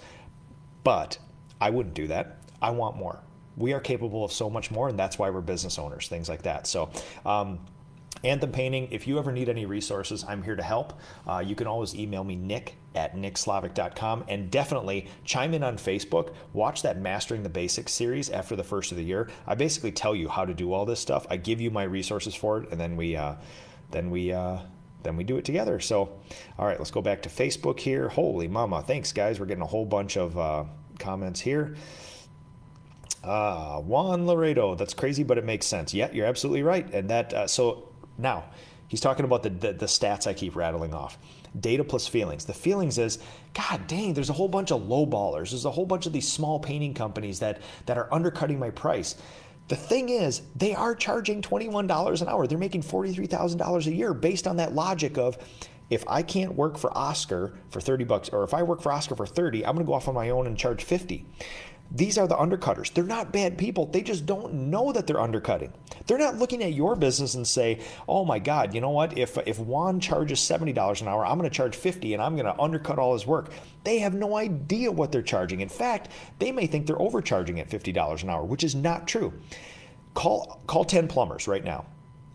But 0.84 1.18
I 1.60 1.70
wouldn't 1.70 1.96
do 1.96 2.08
that. 2.08 2.38
I 2.62 2.72
want 2.72 2.96
more. 2.96 3.20
We 3.58 3.74
are 3.74 3.80
capable 3.80 4.24
of 4.24 4.32
so 4.32 4.50
much 4.50 4.72
more, 4.72 4.90
and 4.90 4.98
that's 4.98 5.20
why 5.20 5.30
we're 5.30 5.42
business 5.42 5.78
owners, 5.78 6.08
things 6.08 6.30
like 6.30 6.44
that. 6.44 6.68
So, 6.68 6.90
um, 7.26 7.60
Anthem 8.24 8.52
Painting, 8.52 8.88
if 8.92 9.08
you 9.08 9.18
ever 9.18 9.32
need 9.32 9.50
any 9.50 9.66
resources, 9.66 10.24
I'm 10.28 10.44
here 10.44 10.56
to 10.56 10.64
help. 10.64 11.00
Uh, 11.28 11.44
you 11.46 11.56
can 11.56 11.66
always 11.66 11.96
email 11.96 12.24
me, 12.24 12.36
nick 12.36 12.76
at 12.94 13.16
nickslavik.com, 13.16 14.26
and 14.28 14.52
definitely 14.52 15.08
chime 15.26 15.54
in 15.54 15.64
on 15.64 15.78
Facebook. 15.78 16.34
Watch 16.54 16.84
that 16.84 17.00
Mastering 17.00 17.42
the 17.42 17.50
Basics 17.50 17.92
series 17.92 18.30
after 18.30 18.56
the 18.56 18.64
first 18.64 18.92
of 18.92 18.98
the 18.98 19.04
year. 19.04 19.30
I 19.48 19.56
basically 19.56 19.92
tell 19.92 20.16
you 20.16 20.30
how 20.30 20.46
to 20.46 20.54
do 20.54 20.72
all 20.72 20.86
this 20.86 21.00
stuff. 21.00 21.26
I 21.30 21.38
give 21.38 21.60
you 21.60 21.72
my 21.72 21.84
resources 21.84 22.36
for 22.36 22.62
it, 22.62 22.72
and 22.72 22.80
then 22.80 22.96
we, 22.96 23.16
uh, 23.16 23.36
then 23.90 24.12
we, 24.12 24.32
uh, 24.32 24.60
then 25.04 25.18
we 25.18 25.24
do 25.24 25.38
it 25.38 25.46
together. 25.46 25.80
So, 25.80 26.20
all 26.60 26.68
right, 26.68 26.78
let's 26.78 26.92
go 26.92 27.02
back 27.02 27.24
to 27.24 27.30
Facebook 27.30 27.80
here. 27.80 28.08
Holy 28.10 28.48
mama, 28.48 28.84
thanks 28.84 29.12
guys. 29.12 29.40
We're 29.40 29.48
getting 29.48 29.64
a 29.64 29.68
whole 29.68 29.86
bunch 29.86 30.16
of 30.16 30.38
uh, 30.38 30.66
comments 31.00 31.40
here. 31.40 31.76
Uh, 33.24 33.80
Juan 33.82 34.26
Laredo, 34.26 34.76
that's 34.76 34.94
crazy, 34.94 35.24
but 35.24 35.38
it 35.38 35.46
makes 35.46 35.66
sense. 35.66 35.94
Yeah, 35.94 36.10
you're 36.12 36.26
absolutely 36.26 36.64
right. 36.64 36.92
And 36.94 37.10
that, 37.10 37.34
uh, 37.34 37.48
so 37.48 37.91
now, 38.18 38.46
he's 38.88 39.02
talking 39.02 39.26
about 39.26 39.44
the, 39.44 39.50
the, 39.50 39.74
the 39.74 39.86
stats 39.86 40.28
I 40.28 40.34
keep 40.34 40.56
rattling 40.56 40.94
off. 40.94 41.18
Data 41.60 41.84
plus 41.84 42.08
feelings. 42.08 42.46
The 42.46 42.54
feelings 42.54 42.98
is, 42.98 43.20
God 43.54 43.88
dang, 43.88 44.14
there's 44.14 44.30
a 44.30 44.34
whole 44.34 44.48
bunch 44.48 44.72
of 44.72 44.88
low 44.88 45.06
ballers. 45.06 45.52
There's 45.52 45.66
a 45.66 45.72
whole 45.72 45.86
bunch 45.86 46.06
of 46.06 46.14
these 46.14 46.32
small 46.32 46.60
painting 46.60 46.94
companies 46.94 47.40
that 47.40 47.62
that 47.88 47.98
are 47.98 48.08
undercutting 48.14 48.58
my 48.58 48.70
price. 48.70 49.16
The 49.68 49.76
thing 49.76 50.10
is, 50.10 50.42
they 50.56 50.76
are 50.76 50.94
charging 50.96 51.42
$21 51.42 52.22
an 52.22 52.28
hour. 52.28 52.46
They're 52.46 52.58
making 52.58 52.84
$43,000 52.84 53.88
a 53.88 53.94
year 53.94 54.14
based 54.14 54.48
on 54.48 54.58
that 54.58 54.74
logic 54.76 55.18
of 55.18 55.38
if 55.90 56.04
I 56.08 56.24
can't 56.24 56.56
work 56.56 56.78
for 56.78 56.98
Oscar 56.98 57.54
for 57.70 57.82
30 57.82 58.06
bucks 58.06 58.30
or 58.30 58.44
if 58.44 58.54
I 58.54 58.64
work 58.64 58.82
for 58.82 58.92
Oscar 58.92 59.16
for 59.16 59.26
30, 59.26 59.66
I'm 59.66 59.76
going 59.76 59.86
to 59.86 59.90
go 59.90 59.94
off 59.94 60.08
on 60.08 60.16
my 60.16 60.30
own 60.30 60.48
and 60.48 60.58
charge 60.58 60.84
50. 60.84 61.26
These 61.94 62.18
are 62.18 62.28
the 62.28 62.38
undercutters. 62.38 62.94
They're 62.94 63.04
not 63.04 63.34
bad 63.34 63.58
people. 63.58 63.86
They 63.86 64.02
just 64.02 64.26
don't 64.26 64.54
know 64.54 64.94
that 64.94 65.08
they're 65.08 65.20
undercutting. 65.20 65.74
They're 66.08 66.18
not 66.18 66.38
looking 66.38 66.64
at 66.64 66.74
your 66.74 66.96
business 66.96 67.36
and 67.36 67.46
say, 67.46 67.80
"Oh 68.08 68.24
my 68.24 68.40
God, 68.40 68.74
you 68.74 68.80
know 68.80 68.92
what? 68.92 69.18
If 69.18 69.38
if 69.46 69.60
Juan 69.60 70.00
charges 70.00 70.40
seventy 70.40 70.72
dollars 70.72 71.02
an 71.02 71.10
hour, 71.10 71.26
I'm 71.26 71.38
going 71.38 71.50
to 71.50 71.56
charge 71.56 71.76
fifty, 71.76 72.14
and 72.14 72.24
I'm 72.24 72.36
going 72.36 72.46
to 72.46 72.60
undercut 72.60 72.98
all 72.98 73.14
his 73.14 73.28
work." 73.28 73.52
They 73.84 74.00
have 74.00 74.14
no 74.14 74.38
idea 74.38 74.92
what 74.92 75.12
they're 75.12 75.22
charging. 75.22 75.60
In 75.60 75.70
fact, 75.70 76.10
they 76.40 76.52
may 76.52 76.66
think 76.66 76.88
they're 76.88 77.02
overcharging 77.02 77.60
at 77.60 77.70
fifty 77.70 77.92
dollars 77.92 78.24
an 78.24 78.30
hour, 78.30 78.44
which 78.46 78.64
is 78.64 78.74
not 78.74 79.08
true. 79.08 79.34
Call 80.14 80.62
call 80.68 80.86
ten 80.86 81.10
plumbers 81.10 81.48
right 81.48 81.64
now, 81.64 81.86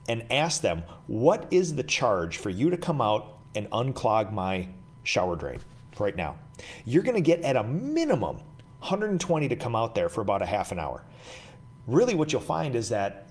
and 0.07 0.31
ask 0.31 0.61
them 0.61 0.83
what 1.07 1.47
is 1.51 1.75
the 1.75 1.83
charge 1.83 2.37
for 2.37 2.51
you 2.51 2.69
to 2.69 2.77
come 2.77 3.01
out 3.01 3.39
and 3.55 3.71
unclog 3.71 4.33
my 4.33 4.69
shower 5.03 5.35
drain 5.35 5.61
right 5.99 6.17
now. 6.17 6.37
You're 6.85 7.03
going 7.03 7.17
to 7.17 7.23
get 7.23 7.41
at 7.41 7.57
a 7.57 7.65
minimum 7.65 8.41
120 8.87 9.49
to 9.49 9.57
come 9.57 9.75
out 9.75 9.97
there 9.97 10.09
for 10.09 10.21
about 10.21 10.43
a 10.43 10.47
half 10.47 10.71
an 10.71 10.79
hour. 10.79 11.03
Really, 11.89 12.15
what 12.15 12.33
you'll 12.33 12.41
find 12.41 12.77
is 12.77 12.89
that 12.91 13.27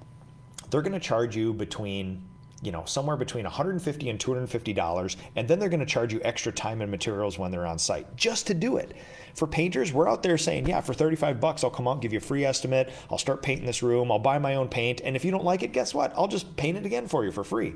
they're 0.70 0.82
going 0.82 0.92
to 0.92 1.00
charge 1.00 1.34
you 1.34 1.54
between 1.54 2.22
you 2.66 2.72
know 2.72 2.84
somewhere 2.86 3.18
between 3.18 3.44
150 3.44 4.10
and 4.10 4.20
250 4.20 4.74
dollars 4.74 5.18
and 5.36 5.48
then 5.48 5.60
they're 5.60 5.70
going 5.70 5.80
to 5.80 5.86
charge 5.86 6.14
you 6.14 6.20
extra 6.24 6.52
time 6.52 6.82
and 6.82 6.92
materials 6.92 7.38
when 7.38 7.52
they're 7.52 7.66
on 7.66 7.80
site 7.80 8.16
just 8.16 8.48
to 8.48 8.54
do 8.54 8.78
it. 8.78 8.96
For 9.36 9.48
painters 9.48 9.94
we're 9.94 10.10
out 10.10 10.24
there 10.24 10.38
saying 10.38 10.68
yeah 10.68 10.82
for 10.82 10.94
35 10.94 11.40
bucks 11.40 11.64
i'll 11.64 11.70
come 11.70 11.88
out 11.88 12.02
give 12.02 12.14
you 12.14 12.18
a 12.18 12.22
free 12.22 12.46
estimate. 12.46 12.92
I'll 13.12 13.18
start 13.18 13.42
painting 13.42 13.66
this 13.66 13.84
room. 13.84 14.12
I'll 14.12 14.20
buy 14.20 14.40
my 14.40 14.56
own 14.56 14.68
paint. 14.68 15.02
And 15.04 15.16
if 15.16 15.24
you 15.24 15.32
don't 15.32 15.44
like 15.44 15.64
it 15.64 15.72
guess 15.74 15.94
what? 15.94 16.14
I'll 16.16 16.28
just 16.28 16.56
paint 16.56 16.78
it 16.78 16.86
again 16.86 17.08
for 17.08 17.24
you 17.24 17.32
for 17.32 17.44
free. 17.44 17.76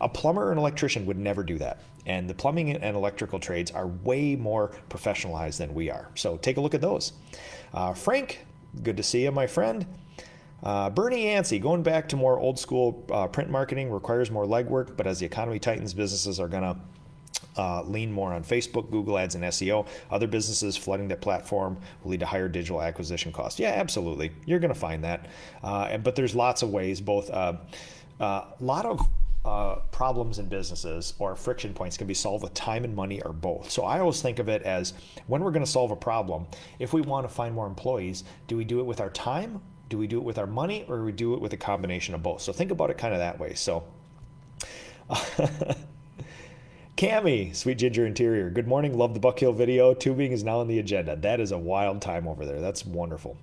A 0.00 0.08
plumber 0.08 0.48
or 0.48 0.52
an 0.52 0.58
electrician 0.58 1.06
would 1.06 1.18
never 1.18 1.42
do 1.42 1.58
that. 1.58 1.80
And 2.06 2.28
the 2.28 2.34
plumbing 2.34 2.72
and 2.72 2.96
electrical 2.96 3.38
trades 3.38 3.70
are 3.70 3.86
way 3.86 4.34
more 4.34 4.72
professionalized 4.90 5.58
than 5.58 5.72
we 5.72 5.90
are. 5.90 6.10
So 6.14 6.36
take 6.36 6.56
a 6.56 6.60
look 6.60 6.74
at 6.74 6.80
those. 6.80 7.12
Uh, 7.72 7.94
frank 7.94 8.44
good 8.82 8.96
to 8.96 9.02
see 9.02 9.24
you 9.24 9.30
my 9.30 9.46
friend 9.46 9.86
uh, 10.62 10.90
Bernie 10.90 11.24
Yancey, 11.24 11.58
going 11.58 11.82
back 11.82 12.08
to 12.10 12.16
more 12.16 12.38
old 12.38 12.58
school 12.58 13.04
uh, 13.10 13.26
print 13.26 13.50
marketing 13.50 13.90
requires 13.90 14.30
more 14.30 14.46
legwork, 14.46 14.96
but 14.96 15.06
as 15.06 15.18
the 15.18 15.26
economy 15.26 15.58
tightens, 15.58 15.92
businesses 15.92 16.38
are 16.38 16.48
going 16.48 16.62
to 16.62 16.76
uh, 17.56 17.82
lean 17.82 18.12
more 18.12 18.32
on 18.32 18.44
Facebook, 18.44 18.90
Google 18.90 19.18
Ads, 19.18 19.34
and 19.34 19.44
SEO. 19.44 19.86
Other 20.10 20.26
businesses 20.26 20.76
flooding 20.76 21.08
that 21.08 21.20
platform 21.20 21.78
will 22.02 22.12
lead 22.12 22.20
to 22.20 22.26
higher 22.26 22.48
digital 22.48 22.80
acquisition 22.80 23.32
costs. 23.32 23.58
Yeah, 23.58 23.70
absolutely. 23.70 24.32
You're 24.46 24.60
going 24.60 24.72
to 24.72 24.78
find 24.78 25.04
that. 25.04 25.26
Uh, 25.62 25.98
but 25.98 26.16
there's 26.16 26.34
lots 26.34 26.62
of 26.62 26.70
ways, 26.70 27.00
both 27.00 27.28
a 27.30 27.34
uh, 27.34 27.56
uh, 28.20 28.44
lot 28.60 28.86
of 28.86 29.00
uh, 29.44 29.76
problems 29.90 30.38
in 30.38 30.46
businesses 30.46 31.14
or 31.18 31.34
friction 31.34 31.74
points 31.74 31.96
can 31.96 32.06
be 32.06 32.14
solved 32.14 32.44
with 32.44 32.54
time 32.54 32.84
and 32.84 32.94
money 32.94 33.20
or 33.22 33.32
both. 33.32 33.68
So 33.70 33.84
I 33.84 33.98
always 33.98 34.22
think 34.22 34.38
of 34.38 34.48
it 34.48 34.62
as 34.62 34.94
when 35.26 35.42
we're 35.42 35.50
going 35.50 35.64
to 35.64 35.70
solve 35.70 35.90
a 35.90 35.96
problem, 35.96 36.46
if 36.78 36.92
we 36.92 37.00
want 37.00 37.28
to 37.28 37.34
find 37.34 37.52
more 37.52 37.66
employees, 37.66 38.22
do 38.46 38.56
we 38.56 38.64
do 38.64 38.78
it 38.78 38.84
with 38.84 39.00
our 39.00 39.10
time 39.10 39.60
do 39.92 39.98
we 39.98 40.06
do 40.06 40.16
it 40.16 40.24
with 40.24 40.38
our 40.38 40.46
money 40.46 40.86
or 40.88 40.96
do 40.96 41.04
we 41.04 41.12
do 41.12 41.34
it 41.34 41.40
with 41.42 41.52
a 41.52 41.56
combination 41.58 42.14
of 42.14 42.22
both? 42.22 42.40
So 42.40 42.50
think 42.50 42.70
about 42.70 42.88
it 42.88 42.96
kind 42.96 43.12
of 43.12 43.20
that 43.20 43.38
way. 43.38 43.52
So, 43.52 43.84
Cami, 46.96 47.54
Sweet 47.54 47.76
Ginger 47.76 48.06
Interior. 48.06 48.48
Good 48.48 48.66
morning. 48.66 48.96
Love 48.96 49.12
the 49.12 49.20
Buck 49.20 49.38
Hill 49.38 49.52
video. 49.52 49.92
Tubing 49.92 50.32
is 50.32 50.42
now 50.42 50.60
on 50.60 50.68
the 50.68 50.78
agenda. 50.78 51.14
That 51.14 51.40
is 51.40 51.52
a 51.52 51.58
wild 51.58 52.00
time 52.00 52.26
over 52.26 52.46
there. 52.46 52.58
That's 52.62 52.86
wonderful. 52.86 53.36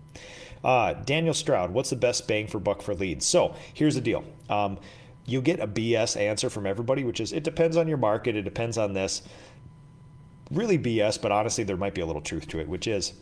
Uh, 0.64 0.94
Daniel 0.94 1.36
Stroud, 1.36 1.70
what's 1.70 1.92
the 1.92 1.96
best 1.96 2.28
bang 2.28 2.48
for 2.48 2.58
buck 2.58 2.82
for 2.82 2.96
leads? 2.96 3.28
So 3.28 3.54
here's 3.76 3.94
the 3.94 4.02
deal. 4.02 4.24
Um, 4.50 4.80
you 5.28 5.44
get 5.44 5.60
a 5.60 5.68
BS 5.68 6.20
answer 6.20 6.50
from 6.50 6.66
everybody, 6.66 7.04
which 7.04 7.20
is 7.20 7.32
it 7.32 7.44
depends 7.44 7.78
on 7.78 7.88
your 7.88 8.00
market, 8.00 8.36
it 8.36 8.42
depends 8.42 8.80
on 8.80 8.94
this. 8.94 9.22
Really 10.50 10.80
BS, 10.80 11.22
but 11.22 11.32
honestly, 11.32 11.64
there 11.64 11.78
might 11.78 11.94
be 11.94 12.02
a 12.02 12.08
little 12.08 12.24
truth 12.24 12.48
to 12.48 12.60
it, 12.60 12.68
which 12.68 12.88
is 12.88 13.14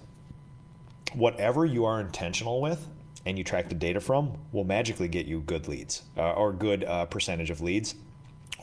whatever 1.13 1.65
you 1.65 1.83
are 1.83 1.99
intentional 1.99 2.61
with, 2.61 2.87
and 3.27 3.37
you 3.37 3.43
track 3.43 3.67
the 3.67 3.75
data 3.75 3.99
from 3.99 4.37
will 4.53 4.63
magically 4.63 5.09
get 5.09 5.25
you 5.25 5.41
good 5.41 5.67
leads 5.67 6.03
uh, 6.17 6.31
or 6.31 6.53
good 6.53 6.85
uh, 6.85 7.05
percentage 7.07 7.49
of 7.49 7.59
leads 7.59 7.95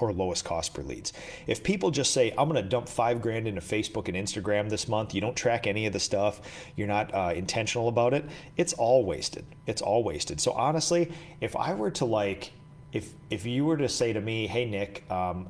or 0.00 0.10
lowest 0.10 0.44
cost 0.44 0.72
per 0.72 0.82
leads. 0.82 1.12
If 1.46 1.62
people 1.62 1.90
just 1.90 2.12
say, 2.12 2.32
I'm 2.36 2.48
going 2.48 2.60
to 2.60 2.68
dump 2.68 2.88
five 2.88 3.20
grand 3.20 3.46
into 3.46 3.60
Facebook 3.60 4.08
and 4.08 4.16
Instagram 4.16 4.70
this 4.70 4.88
month, 4.88 5.14
you 5.14 5.20
don't 5.20 5.36
track 5.36 5.66
any 5.66 5.86
of 5.86 5.92
the 5.92 6.00
stuff, 6.00 6.40
you're 6.76 6.88
not 6.88 7.14
uh, 7.14 7.32
intentional 7.36 7.88
about 7.88 8.14
it, 8.14 8.24
it's 8.56 8.72
all 8.72 9.04
wasted. 9.04 9.44
It's 9.66 9.82
all 9.82 10.02
wasted. 10.02 10.40
So 10.40 10.52
honestly, 10.52 11.12
if 11.42 11.54
I 11.54 11.74
were 11.74 11.90
to 11.92 12.06
like, 12.06 12.52
if 12.92 13.12
if 13.28 13.44
you 13.44 13.66
were 13.66 13.76
to 13.76 13.88
say 13.88 14.14
to 14.14 14.20
me, 14.20 14.46
hey 14.46 14.64
Nick, 14.64 15.04
um, 15.10 15.48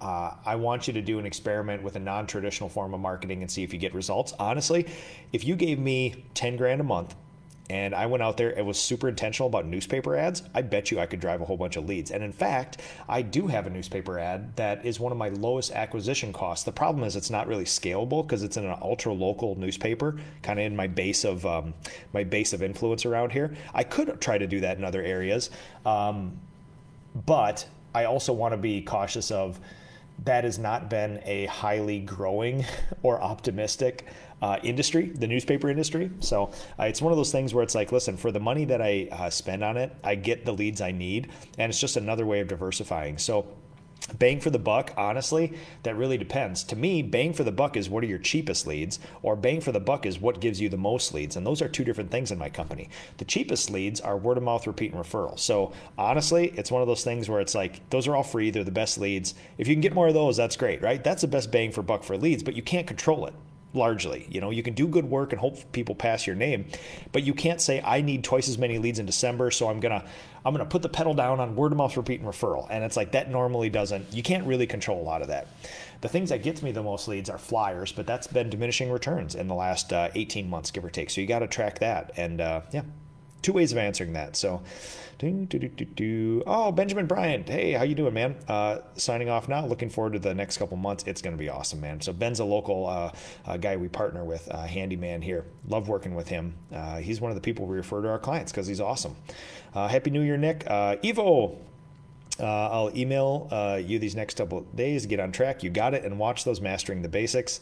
uh, 0.00 0.32
I 0.44 0.56
want 0.56 0.88
you 0.88 0.92
to 0.94 1.00
do 1.00 1.18
an 1.18 1.24
experiment 1.24 1.82
with 1.82 1.96
a 1.96 2.00
non-traditional 2.00 2.68
form 2.68 2.92
of 2.92 3.00
marketing 3.00 3.42
and 3.42 3.50
see 3.50 3.62
if 3.62 3.72
you 3.72 3.78
get 3.78 3.94
results. 3.94 4.34
Honestly, 4.38 4.86
if 5.32 5.44
you 5.44 5.56
gave 5.56 5.78
me 5.78 6.24
10 6.34 6.56
grand 6.56 6.80
a 6.80 6.84
month 6.84 7.14
and 7.68 7.94
I 7.94 8.06
went 8.06 8.22
out 8.22 8.36
there 8.36 8.56
and 8.56 8.66
was 8.66 8.78
super 8.78 9.08
intentional 9.08 9.48
about 9.48 9.66
newspaper 9.66 10.16
ads, 10.16 10.42
I 10.54 10.62
bet 10.62 10.90
you 10.90 11.00
I 11.00 11.06
could 11.06 11.20
drive 11.20 11.40
a 11.40 11.44
whole 11.44 11.56
bunch 11.56 11.76
of 11.76 11.86
leads. 11.88 12.12
And 12.12 12.22
in 12.22 12.32
fact, 12.32 12.80
I 13.08 13.22
do 13.22 13.48
have 13.48 13.66
a 13.66 13.70
newspaper 13.70 14.18
ad 14.18 14.54
that 14.56 14.84
is 14.84 15.00
one 15.00 15.10
of 15.10 15.18
my 15.18 15.30
lowest 15.30 15.72
acquisition 15.72 16.32
costs. 16.32 16.64
The 16.64 16.72
problem 16.72 17.04
is 17.04 17.16
it's 17.16 17.30
not 17.30 17.48
really 17.48 17.64
scalable 17.64 18.24
because 18.24 18.44
it's 18.44 18.56
in 18.56 18.64
an 18.64 18.76
ultra 18.80 19.12
local 19.12 19.56
newspaper, 19.58 20.16
kind 20.42 20.60
of 20.60 20.66
in 20.66 20.76
my 20.76 20.86
base 20.86 21.24
of 21.24 21.44
um, 21.44 21.74
my 22.12 22.22
base 22.22 22.52
of 22.52 22.62
influence 22.62 23.04
around 23.04 23.32
here. 23.32 23.56
I 23.74 23.82
could 23.82 24.20
try 24.20 24.38
to 24.38 24.46
do 24.46 24.60
that 24.60 24.78
in 24.78 24.84
other 24.84 25.02
areas, 25.02 25.50
um, 25.84 26.38
but 27.26 27.66
I 27.94 28.04
also 28.04 28.32
want 28.32 28.52
to 28.52 28.58
be 28.58 28.80
cautious 28.80 29.30
of 29.30 29.58
that 30.24 30.44
has 30.44 30.58
not 30.58 30.88
been 30.88 31.20
a 31.24 31.46
highly 31.46 32.00
growing 32.00 32.64
or 33.02 33.20
optimistic 33.20 34.06
uh, 34.42 34.58
industry, 34.62 35.06
the 35.06 35.26
newspaper 35.26 35.70
industry. 35.70 36.10
So 36.20 36.50
uh, 36.78 36.84
it's 36.84 37.00
one 37.00 37.12
of 37.12 37.16
those 37.16 37.32
things 37.32 37.54
where 37.54 37.62
it's 37.62 37.74
like, 37.74 37.92
listen, 37.92 38.16
for 38.16 38.30
the 38.30 38.40
money 38.40 38.64
that 38.66 38.82
I 38.82 39.08
uh, 39.10 39.30
spend 39.30 39.64
on 39.64 39.76
it, 39.76 39.94
I 40.04 40.14
get 40.14 40.44
the 40.44 40.52
leads 40.52 40.80
I 40.80 40.92
need, 40.92 41.30
and 41.58 41.70
it's 41.70 41.80
just 41.80 41.96
another 41.96 42.26
way 42.26 42.40
of 42.40 42.48
diversifying. 42.48 43.18
So 43.18 43.46
Bang 44.18 44.38
for 44.38 44.50
the 44.50 44.58
buck, 44.58 44.92
honestly, 44.96 45.54
that 45.82 45.96
really 45.96 46.16
depends. 46.16 46.62
To 46.64 46.76
me, 46.76 47.02
bang 47.02 47.32
for 47.32 47.42
the 47.42 47.50
buck 47.50 47.76
is 47.76 47.90
what 47.90 48.04
are 48.04 48.06
your 48.06 48.18
cheapest 48.18 48.66
leads, 48.66 49.00
or 49.22 49.34
bang 49.34 49.60
for 49.60 49.72
the 49.72 49.80
buck 49.80 50.06
is 50.06 50.20
what 50.20 50.38
gives 50.38 50.60
you 50.60 50.68
the 50.68 50.76
most 50.76 51.12
leads. 51.12 51.34
And 51.34 51.44
those 51.44 51.60
are 51.60 51.68
two 51.68 51.82
different 51.82 52.10
things 52.12 52.30
in 52.30 52.38
my 52.38 52.48
company. 52.48 52.88
The 53.16 53.24
cheapest 53.24 53.68
leads 53.68 54.00
are 54.00 54.16
word 54.16 54.36
of 54.36 54.44
mouth, 54.44 54.66
repeat, 54.66 54.92
and 54.92 55.02
referral. 55.02 55.38
So 55.38 55.72
honestly, 55.98 56.52
it's 56.56 56.70
one 56.70 56.82
of 56.82 56.88
those 56.88 57.02
things 57.02 57.28
where 57.28 57.40
it's 57.40 57.54
like, 57.54 57.88
those 57.90 58.06
are 58.06 58.14
all 58.14 58.22
free, 58.22 58.50
they're 58.50 58.62
the 58.62 58.70
best 58.70 58.98
leads. 58.98 59.34
If 59.58 59.66
you 59.66 59.74
can 59.74 59.80
get 59.80 59.94
more 59.94 60.06
of 60.08 60.14
those, 60.14 60.36
that's 60.36 60.56
great, 60.56 60.82
right? 60.82 61.02
That's 61.02 61.22
the 61.22 61.28
best 61.28 61.50
bang 61.50 61.72
for 61.72 61.82
buck 61.82 62.04
for 62.04 62.16
leads, 62.16 62.44
but 62.44 62.54
you 62.54 62.62
can't 62.62 62.86
control 62.86 63.26
it 63.26 63.34
largely. 63.76 64.26
You 64.30 64.40
know, 64.40 64.50
you 64.50 64.62
can 64.62 64.74
do 64.74 64.88
good 64.88 65.04
work 65.04 65.32
and 65.32 65.40
hope 65.40 65.70
people 65.72 65.94
pass 65.94 66.26
your 66.26 66.36
name, 66.36 66.66
but 67.12 67.22
you 67.22 67.34
can't 67.34 67.60
say 67.60 67.80
I 67.84 68.00
need 68.00 68.24
twice 68.24 68.48
as 68.48 68.58
many 68.58 68.78
leads 68.78 68.98
in 68.98 69.06
December, 69.06 69.50
so 69.50 69.68
I'm 69.68 69.78
gonna 69.80 70.04
I'm 70.44 70.52
gonna 70.52 70.66
put 70.66 70.82
the 70.82 70.88
pedal 70.88 71.14
down 71.14 71.40
on 71.40 71.54
word 71.54 71.72
of 71.72 71.78
mouth, 71.78 71.96
repeat, 71.96 72.20
and 72.20 72.28
referral. 72.28 72.66
And 72.70 72.82
it's 72.82 72.96
like 72.96 73.12
that 73.12 73.30
normally 73.30 73.68
doesn't. 73.68 74.12
You 74.12 74.22
can't 74.22 74.46
really 74.46 74.66
control 74.66 75.00
a 75.00 75.04
lot 75.04 75.22
of 75.22 75.28
that. 75.28 75.48
The 76.00 76.08
things 76.08 76.30
that 76.30 76.42
gets 76.42 76.62
me 76.62 76.72
the 76.72 76.82
most 76.82 77.08
leads 77.08 77.30
are 77.30 77.38
flyers, 77.38 77.92
but 77.92 78.06
that's 78.06 78.26
been 78.26 78.50
diminishing 78.50 78.90
returns 78.90 79.34
in 79.34 79.48
the 79.48 79.54
last 79.54 79.92
uh, 79.92 80.10
18 80.14 80.48
months, 80.48 80.70
give 80.70 80.84
or 80.84 80.90
take. 80.90 81.10
So 81.10 81.20
you 81.20 81.26
got 81.26 81.38
to 81.38 81.46
track 81.46 81.78
that, 81.78 82.12
and 82.16 82.40
uh, 82.40 82.60
yeah, 82.72 82.82
two 83.42 83.52
ways 83.52 83.72
of 83.72 83.78
answering 83.78 84.12
that. 84.12 84.36
So 84.36 84.62
do, 85.18 85.46
do, 85.46 85.58
do, 85.58 85.84
do, 85.84 86.42
Oh, 86.46 86.70
Benjamin 86.72 87.06
Bryant. 87.06 87.48
Hey, 87.48 87.72
how 87.72 87.84
you 87.84 87.94
doing, 87.94 88.12
man? 88.12 88.36
Uh, 88.46 88.78
signing 88.94 89.30
off 89.30 89.48
now. 89.48 89.64
Looking 89.64 89.88
forward 89.88 90.12
to 90.12 90.18
the 90.18 90.34
next 90.34 90.58
couple 90.58 90.76
months. 90.76 91.04
It's 91.06 91.22
going 91.22 91.34
to 91.34 91.38
be 91.38 91.48
awesome, 91.48 91.80
man. 91.80 92.00
So 92.00 92.12
Ben's 92.12 92.40
a 92.40 92.44
local 92.44 92.86
uh, 92.86 93.12
uh, 93.46 93.56
guy 93.56 93.76
we 93.76 93.88
partner 93.88 94.24
with, 94.24 94.48
uh, 94.50 94.66
handyman 94.66 95.22
here. 95.22 95.46
Love 95.68 95.88
working 95.88 96.14
with 96.14 96.28
him. 96.28 96.54
Uh, 96.72 96.96
he's 96.98 97.20
one 97.20 97.30
of 97.30 97.34
the 97.34 97.40
people 97.40 97.66
we 97.66 97.76
refer 97.76 98.02
to 98.02 98.08
our 98.08 98.18
clients 98.18 98.52
because 98.52 98.66
he's 98.66 98.80
awesome. 98.80 99.16
Uh, 99.74 99.88
Happy 99.88 100.10
New 100.10 100.22
Year, 100.22 100.36
Nick. 100.36 100.64
Evo, 100.66 101.56
uh, 102.38 102.44
I'll 102.44 102.96
email 102.96 103.48
uh, 103.50 103.80
you 103.82 103.98
these 103.98 104.14
next 104.14 104.36
couple 104.36 104.60
days. 104.74 105.06
Get 105.06 105.20
on 105.20 105.32
track. 105.32 105.62
You 105.62 105.70
got 105.70 105.94
it, 105.94 106.04
and 106.04 106.18
watch 106.18 106.44
those 106.44 106.60
mastering 106.60 107.02
the 107.02 107.08
basics. 107.08 107.60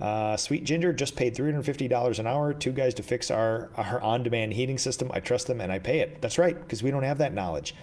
Uh, 0.00 0.36
Sweet 0.36 0.64
Ginger 0.64 0.92
just 0.92 1.16
paid 1.16 1.34
$350 1.34 2.18
an 2.18 2.26
hour. 2.26 2.52
Two 2.52 2.72
guys 2.72 2.94
to 2.94 3.02
fix 3.02 3.30
our 3.30 3.70
our 3.76 4.00
on-demand 4.00 4.54
heating 4.54 4.78
system. 4.78 5.10
I 5.12 5.20
trust 5.20 5.46
them 5.46 5.60
and 5.60 5.72
I 5.72 5.78
pay 5.78 6.00
it. 6.00 6.20
That's 6.22 6.38
right, 6.38 6.58
because 6.58 6.82
we 6.82 6.90
don't 6.90 7.02
have 7.02 7.18
that 7.18 7.34
knowledge. 7.34 7.74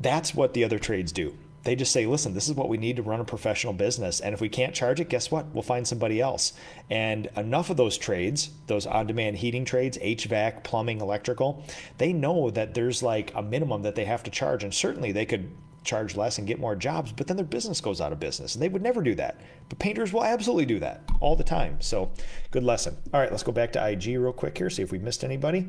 That's 0.00 0.34
what 0.34 0.54
the 0.54 0.64
other 0.64 0.78
trades 0.78 1.12
do. 1.12 1.34
They 1.64 1.76
just 1.76 1.92
say, 1.92 2.06
listen, 2.06 2.34
this 2.34 2.48
is 2.48 2.54
what 2.54 2.68
we 2.68 2.78
need 2.78 2.96
to 2.96 3.02
run 3.02 3.20
a 3.20 3.24
professional 3.24 3.72
business. 3.72 4.20
And 4.20 4.32
if 4.32 4.40
we 4.40 4.48
can't 4.48 4.74
charge 4.74 5.00
it, 5.00 5.08
guess 5.08 5.30
what? 5.30 5.46
We'll 5.52 5.62
find 5.62 5.86
somebody 5.86 6.20
else. 6.20 6.52
And 6.88 7.28
enough 7.36 7.70
of 7.70 7.76
those 7.76 7.98
trades, 7.98 8.50
those 8.66 8.86
on 8.86 9.06
demand 9.06 9.38
heating 9.38 9.64
trades, 9.64 9.98
HVAC, 9.98 10.64
plumbing, 10.64 11.00
electrical, 11.00 11.64
they 11.98 12.12
know 12.12 12.50
that 12.50 12.74
there's 12.74 13.02
like 13.02 13.32
a 13.34 13.42
minimum 13.42 13.82
that 13.82 13.94
they 13.94 14.04
have 14.04 14.22
to 14.24 14.30
charge. 14.30 14.64
And 14.64 14.72
certainly 14.72 15.12
they 15.12 15.26
could 15.26 15.50
charge 15.84 16.16
less 16.16 16.38
and 16.38 16.46
get 16.46 16.60
more 16.60 16.76
jobs, 16.76 17.12
but 17.12 17.26
then 17.26 17.36
their 17.36 17.46
business 17.46 17.80
goes 17.80 18.00
out 18.00 18.12
of 18.12 18.20
business. 18.20 18.54
And 18.54 18.62
they 18.62 18.68
would 18.68 18.82
never 18.82 19.02
do 19.02 19.14
that. 19.14 19.40
But 19.68 19.78
painters 19.78 20.12
will 20.12 20.24
absolutely 20.24 20.66
do 20.66 20.78
that 20.80 21.02
all 21.20 21.34
the 21.34 21.44
time. 21.44 21.80
So 21.80 22.10
good 22.50 22.62
lesson. 22.62 22.96
All 23.12 23.20
right, 23.20 23.30
let's 23.30 23.42
go 23.42 23.52
back 23.52 23.72
to 23.72 23.88
IG 23.88 24.06
real 24.06 24.32
quick 24.32 24.56
here, 24.56 24.70
see 24.70 24.82
if 24.82 24.92
we 24.92 24.98
missed 24.98 25.24
anybody. 25.24 25.66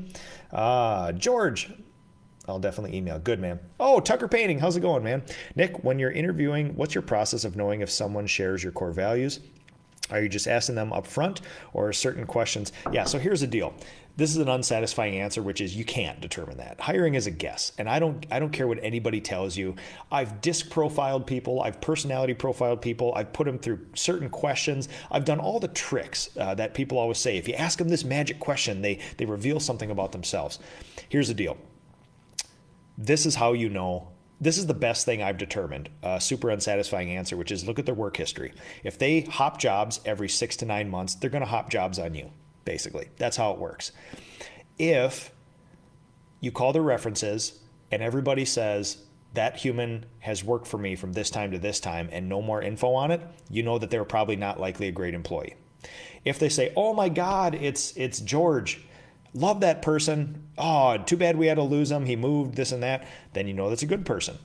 Uh, 0.51 1.13
George, 1.13 1.71
I'll 2.49 2.59
definitely 2.59 2.97
email. 2.97 3.19
Good, 3.19 3.39
man. 3.39 3.59
Oh, 3.79 3.99
Tucker 3.99 4.27
Painting. 4.27 4.59
How's 4.59 4.75
it 4.75 4.81
going, 4.81 5.03
man? 5.03 5.23
Nick, 5.55 5.83
when 5.83 5.99
you're 5.99 6.11
interviewing, 6.11 6.75
what's 6.75 6.95
your 6.95 7.01
process 7.01 7.45
of 7.45 7.55
knowing 7.55 7.81
if 7.81 7.89
someone 7.89 8.27
shares 8.27 8.63
your 8.63 8.71
core 8.71 8.91
values? 8.91 9.39
Are 10.11 10.21
you 10.21 10.29
just 10.29 10.47
asking 10.47 10.75
them 10.75 10.91
up 10.91 11.05
front 11.05 11.41
or 11.73 11.93
certain 11.93 12.25
questions? 12.25 12.71
Yeah, 12.91 13.03
so 13.03 13.19
here's 13.19 13.41
the 13.41 13.47
deal. 13.47 13.73
This 14.19 14.31
is 14.31 14.37
an 14.37 14.49
unsatisfying 14.49 15.17
answer, 15.17 15.41
which 15.41 15.61
is 15.61 15.77
you 15.77 15.85
can't 15.85 16.19
determine 16.19 16.57
that. 16.57 16.81
Hiring 16.81 17.13
is 17.13 17.25
a 17.25 17.31
guess, 17.31 17.71
and 17.77 17.87
I 17.87 17.99
don't 17.99 18.25
I 18.29 18.39
don't 18.39 18.51
care 18.51 18.67
what 18.67 18.79
anybody 18.83 19.21
tells 19.21 19.55
you. 19.55 19.75
I've 20.11 20.41
disc 20.41 20.69
profiled 20.69 21.25
people, 21.25 21.61
I've 21.61 21.79
personality 21.79 22.33
profiled 22.33 22.81
people, 22.81 23.13
I've 23.15 23.31
put 23.31 23.45
them 23.45 23.59
through 23.59 23.79
certain 23.93 24.29
questions. 24.29 24.89
I've 25.09 25.23
done 25.23 25.39
all 25.39 25.59
the 25.61 25.69
tricks 25.69 26.31
uh, 26.37 26.53
that 26.55 26.73
people 26.73 26.97
always 26.97 27.17
say. 27.17 27.37
If 27.37 27.47
you 27.47 27.53
ask 27.53 27.77
them 27.77 27.87
this 27.87 28.03
magic 28.03 28.39
question, 28.39 28.81
they 28.81 28.99
they 29.15 29.25
reveal 29.25 29.59
something 29.59 29.89
about 29.89 30.11
themselves. 30.11 30.59
Here's 31.07 31.29
the 31.29 31.33
deal 31.33 31.57
this 32.99 33.25
is 33.25 33.35
how 33.35 33.53
you 33.53 33.69
know 33.69 34.09
this 34.41 34.57
is 34.57 34.67
the 34.67 34.73
best 34.73 35.05
thing 35.05 35.21
I've 35.21 35.37
determined. 35.37 35.89
A 36.03 36.21
super 36.21 36.49
unsatisfying 36.49 37.11
answer, 37.11 37.35
which 37.35 37.51
is 37.51 37.65
look 37.65 37.79
at 37.79 37.85
their 37.85 37.95
work 37.95 38.15
history. 38.15 38.53
If 38.83 38.97
they 38.97 39.21
hop 39.21 39.57
jobs 39.57 39.99
every 40.05 40.29
six 40.29 40.55
to 40.57 40.65
nine 40.65 40.89
months, 40.89 41.15
they're 41.15 41.29
going 41.29 41.43
to 41.43 41.49
hop 41.49 41.69
jobs 41.69 41.99
on 41.99 42.13
you, 42.13 42.31
basically. 42.63 43.09
That's 43.17 43.35
how 43.35 43.51
it 43.51 43.59
works. 43.59 43.91
If 44.77 45.31
you 46.39 46.51
call 46.51 46.71
their 46.71 46.81
references, 46.81 47.59
and 47.91 48.01
everybody 48.01 48.45
says 48.45 48.99
that 49.33 49.57
human 49.57 50.05
has 50.19 50.43
worked 50.43 50.67
for 50.67 50.77
me 50.77 50.95
from 50.95 51.13
this 51.13 51.29
time 51.29 51.51
to 51.51 51.59
this 51.59 51.79
time 51.79 52.07
and 52.11 52.29
no 52.29 52.41
more 52.41 52.61
info 52.61 52.93
on 52.93 53.11
it, 53.11 53.21
you 53.49 53.63
know 53.63 53.77
that 53.77 53.89
they're 53.89 54.05
probably 54.05 54.37
not 54.37 54.59
likely 54.59 54.87
a 54.87 54.91
great 54.91 55.13
employee. 55.13 55.55
If 56.23 56.39
they 56.39 56.49
say, 56.49 56.71
"Oh 56.75 56.93
my 56.93 57.09
God, 57.09 57.55
it's 57.55 57.95
it's 57.97 58.19
George," 58.19 58.81
love 59.33 59.61
that 59.61 59.81
person. 59.81 60.43
Oh, 60.57 60.97
too 60.97 61.17
bad 61.17 61.37
we 61.37 61.47
had 61.47 61.55
to 61.55 61.63
lose 61.63 61.91
him. 61.91 62.05
He 62.05 62.15
moved 62.15 62.55
this 62.55 62.71
and 62.71 62.83
that. 62.83 63.07
Then 63.33 63.47
you 63.47 63.53
know 63.53 63.69
that's 63.69 63.83
a 63.83 63.87
good 63.87 64.05
person 64.05 64.37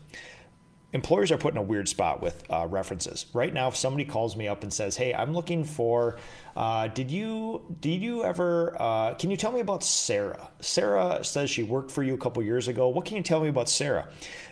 employers 0.94 1.32
are 1.32 1.36
put 1.36 1.52
in 1.52 1.58
a 1.58 1.62
weird 1.62 1.88
spot 1.88 2.22
with 2.22 2.44
uh, 2.48 2.66
references. 2.68 3.26
Right 3.34 3.52
now, 3.52 3.68
if 3.68 3.76
somebody 3.76 4.04
calls 4.04 4.36
me 4.36 4.48
up 4.48 4.62
and 4.62 4.72
says, 4.72 4.96
"Hey, 4.96 5.12
I'm 5.12 5.34
looking 5.34 5.64
for," 5.64 6.18
uh, 6.56 6.88
did 6.88 7.10
you 7.10 7.76
did 7.80 8.00
you 8.00 8.24
ever? 8.24 8.74
Uh, 8.80 9.14
can 9.14 9.30
you 9.30 9.36
tell 9.36 9.52
me 9.52 9.60
about 9.60 9.84
Sarah? 9.84 10.48
Sarah 10.60 11.22
says 11.22 11.50
she 11.50 11.64
worked 11.64 11.90
for 11.90 12.02
you 12.02 12.14
a 12.14 12.18
couple 12.18 12.42
years 12.42 12.68
ago. 12.68 12.88
What 12.88 13.04
can 13.04 13.18
you 13.18 13.22
tell 13.22 13.40
me 13.40 13.48
about 13.48 13.68
Sarah? 13.68 14.08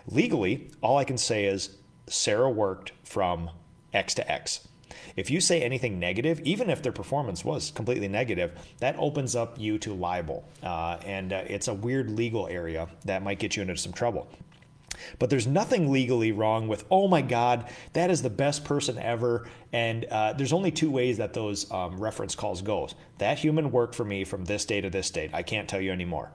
Legally, 0.09 0.71
all 0.83 0.99
I 0.99 1.05
can 1.05 1.17
say 1.17 1.47
is 1.47 1.77
Sarah 2.09 2.51
worked 2.51 2.93
from 3.05 3.49
X 3.95 4.15
to 4.15 4.31
X. 4.31 4.69
If 5.17 5.31
you 5.31 5.41
say 5.41 5.63
anything 5.63 5.99
negative, 5.99 6.41
even 6.41 6.71
if 6.71 6.83
their 6.83 6.93
performance 6.93 7.45
was 7.45 7.71
completely 7.71 8.09
negative, 8.09 8.53
that 8.79 8.97
opens 8.99 9.35
up 9.37 9.59
you 9.59 9.79
to 9.79 9.95
libel. 9.95 10.45
Uh, 10.63 10.99
and 11.05 11.33
uh, 11.33 11.43
it's 11.47 11.69
a 11.69 11.75
weird 11.75 12.11
legal 12.11 12.49
area 12.49 12.89
that 13.05 13.23
might 13.23 13.39
get 13.39 13.57
you 13.57 13.63
into 13.63 13.77
some 13.77 13.93
trouble. 13.93 14.29
But 15.19 15.31
there's 15.31 15.47
nothing 15.47 15.91
legally 15.91 16.33
wrong 16.33 16.69
with, 16.69 16.85
oh 16.91 17.09
my 17.09 17.23
God, 17.23 17.69
that 17.93 18.11
is 18.11 18.23
the 18.23 18.31
best 18.31 18.65
person 18.65 18.99
ever. 18.99 19.49
And 19.73 20.05
uh, 20.05 20.35
there's 20.35 20.53
only 20.53 20.71
two 20.71 20.91
ways 20.91 21.19
that 21.19 21.33
those 21.33 21.71
um, 21.71 21.99
reference 21.99 22.35
calls 22.35 22.63
goes. 22.63 22.95
That 23.19 23.39
human 23.39 23.71
worked 23.71 23.95
for 23.95 24.05
me 24.05 24.25
from 24.25 24.45
this 24.45 24.65
day 24.65 24.81
to 24.81 24.91
this 24.91 25.11
date. 25.11 25.31
I 25.33 25.43
can't 25.43 25.69
tell 25.69 25.81
you 25.81 25.93
anymore. 25.93 26.31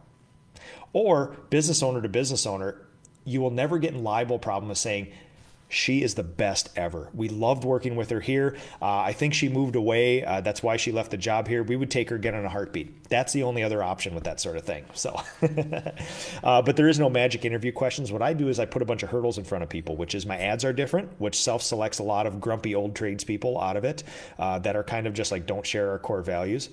Or 0.94 1.36
business 1.50 1.84
owner 1.84 2.02
to 2.02 2.10
business 2.10 2.46
owner, 2.46 2.82
you 3.26 3.42
will 3.42 3.52
never 3.52 3.78
get 3.78 3.94
in 3.94 4.04
libel 4.04 4.40
problem 4.40 4.72
of 4.72 4.78
saying 4.78 5.12
she 5.70 6.02
is 6.02 6.16
the 6.16 6.24
best 6.24 6.70
ever. 6.76 7.10
We 7.14 7.28
loved 7.28 7.66
working 7.66 7.96
with 7.96 8.10
her 8.10 8.22
here. 8.22 8.56
Uh, 8.82 9.00
I 9.00 9.14
think 9.14 9.34
she 9.34 9.50
moved 9.50 9.76
away. 9.76 10.24
Uh, 10.24 10.40
that's 10.42 10.64
why 10.64 10.78
she 10.78 10.92
left 10.92 11.12
the 11.12 11.18
job 11.18 11.48
here. 11.48 11.62
We 11.62 11.76
would 11.76 11.92
take 11.92 12.10
her 12.10 12.16
again 12.16 12.36
in 12.36 12.46
a 12.46 12.50
heartbeat. 12.50 13.10
That's 13.10 13.34
the 13.34 13.44
only 13.44 13.64
other 13.64 13.84
option 13.84 14.16
with 14.16 14.24
that 14.24 14.40
sort 14.40 14.56
of 14.56 14.64
thing. 14.64 14.86
So, 14.94 15.20
uh, 16.44 16.62
but 16.62 16.76
there 16.78 16.88
is 16.88 17.00
no 17.00 17.10
magic 17.10 17.44
interview 17.44 17.74
questions. 17.74 18.12
What 18.12 18.22
I 18.22 18.34
do 18.34 18.48
is 18.48 18.60
I 18.60 18.66
put 18.66 18.82
a 18.82 18.86
bunch 18.86 19.04
of 19.04 19.10
hurdles 19.10 19.38
in 19.38 19.44
front 19.44 19.64
of 19.64 19.70
people, 19.70 19.98
which 19.98 20.16
is 20.16 20.26
my 20.26 20.38
ads 20.38 20.64
are 20.64 20.74
different, 20.74 21.10
which 21.20 21.40
self 21.40 21.62
selects 21.62 22.00
a 22.00 22.04
lot 22.04 22.28
of 22.28 22.40
grumpy 22.40 22.74
old 22.74 22.96
tradespeople 22.96 23.60
out 23.60 23.76
of 23.76 23.84
it 23.84 24.04
uh, 24.40 24.60
that 24.60 24.76
are 24.76 24.84
kind 24.84 25.06
of 25.06 25.14
just 25.14 25.32
like 25.32 25.46
don't 25.46 25.66
share 25.66 25.92
our 25.92 26.00
core 26.00 26.22
values. 26.22 26.70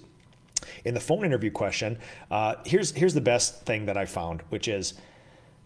In 0.84 0.94
the 0.94 1.00
phone 1.00 1.24
interview 1.24 1.50
question, 1.50 1.98
uh, 2.30 2.54
here's 2.64 2.92
here's 2.92 3.14
the 3.14 3.20
best 3.20 3.66
thing 3.66 3.86
that 3.86 3.96
I 3.96 4.06
found, 4.06 4.42
which 4.50 4.68
is 4.68 4.94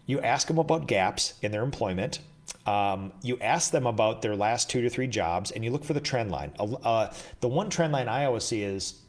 you 0.07 0.19
ask 0.19 0.47
them 0.47 0.57
about 0.57 0.87
gaps 0.87 1.35
in 1.43 1.51
their 1.51 1.63
employment 1.63 2.19
um, 2.65 3.11
you 3.21 3.37
ask 3.39 3.71
them 3.71 3.87
about 3.87 4.21
their 4.21 4.35
last 4.35 4.69
two 4.69 4.81
to 4.81 4.89
three 4.89 5.07
jobs 5.07 5.51
and 5.51 5.63
you 5.63 5.71
look 5.71 5.83
for 5.83 5.93
the 5.93 6.01
trend 6.01 6.31
line. 6.31 6.51
Uh, 6.59 7.07
the 7.39 7.47
one 7.47 7.69
trend 7.69 7.93
line 7.93 8.07
I 8.07 8.25
always 8.25 8.43
see 8.43 8.61
is 8.61 9.01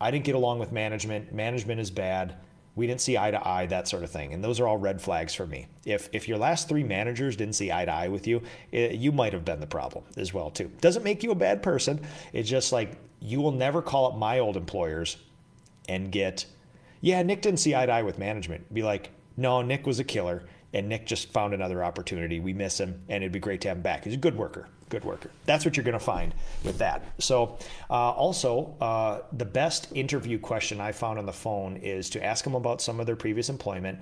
I 0.00 0.10
didn't 0.10 0.24
get 0.24 0.34
along 0.34 0.58
with 0.58 0.72
management, 0.72 1.32
management 1.32 1.80
is 1.80 1.90
bad, 1.90 2.36
we 2.76 2.86
didn't 2.86 3.00
see 3.00 3.18
eye 3.18 3.32
to 3.32 3.48
eye, 3.48 3.66
that 3.66 3.88
sort 3.88 4.04
of 4.04 4.10
thing. 4.10 4.32
And 4.32 4.42
those 4.42 4.60
are 4.60 4.68
all 4.68 4.76
red 4.76 5.02
flags 5.02 5.34
for 5.34 5.46
me. 5.46 5.66
If, 5.84 6.08
if 6.12 6.28
your 6.28 6.38
last 6.38 6.68
three 6.68 6.84
managers 6.84 7.34
didn't 7.34 7.56
see 7.56 7.72
eye 7.72 7.84
to 7.84 7.92
eye 7.92 8.06
with 8.06 8.28
you, 8.28 8.40
it, 8.70 8.94
you 8.94 9.10
might 9.10 9.32
have 9.32 9.44
been 9.44 9.58
the 9.58 9.66
problem 9.66 10.04
as 10.16 10.32
well 10.32 10.50
too. 10.50 10.70
Doesn't 10.80 11.02
make 11.02 11.24
you 11.24 11.32
a 11.32 11.34
bad 11.34 11.60
person. 11.60 12.00
It's 12.32 12.48
just 12.48 12.70
like 12.70 12.92
you 13.20 13.40
will 13.40 13.52
never 13.52 13.82
call 13.82 14.06
up 14.06 14.16
my 14.16 14.38
old 14.38 14.56
employers 14.56 15.16
and 15.88 16.12
get, 16.12 16.46
yeah, 17.00 17.20
Nick 17.24 17.42
didn't 17.42 17.58
see 17.58 17.74
eye 17.74 17.86
to 17.86 17.92
eye 17.92 18.02
with 18.02 18.18
management. 18.18 18.72
Be 18.72 18.84
like, 18.84 19.10
no, 19.36 19.60
Nick 19.62 19.84
was 19.84 19.98
a 19.98 20.04
killer 20.04 20.44
and 20.74 20.88
Nick 20.88 21.06
just 21.06 21.32
found 21.32 21.54
another 21.54 21.82
opportunity. 21.82 22.40
We 22.40 22.52
miss 22.52 22.78
him, 22.78 23.00
and 23.08 23.22
it'd 23.22 23.32
be 23.32 23.38
great 23.38 23.60
to 23.62 23.68
have 23.68 23.78
him 23.78 23.82
back. 23.82 24.04
He's 24.04 24.14
a 24.14 24.18
good 24.18 24.36
worker, 24.36 24.68
good 24.88 25.04
worker. 25.04 25.30
That's 25.46 25.64
what 25.64 25.76
you're 25.76 25.84
going 25.84 25.98
to 25.98 26.04
find 26.04 26.34
with 26.64 26.78
that. 26.78 27.04
So, 27.18 27.58
uh, 27.90 28.10
also, 28.12 28.76
uh, 28.80 29.20
the 29.32 29.44
best 29.44 29.88
interview 29.94 30.38
question 30.38 30.80
I 30.80 30.92
found 30.92 31.18
on 31.18 31.26
the 31.26 31.32
phone 31.32 31.76
is 31.76 32.10
to 32.10 32.24
ask 32.24 32.44
them 32.44 32.54
about 32.54 32.80
some 32.82 33.00
of 33.00 33.06
their 33.06 33.16
previous 33.16 33.48
employment, 33.48 34.00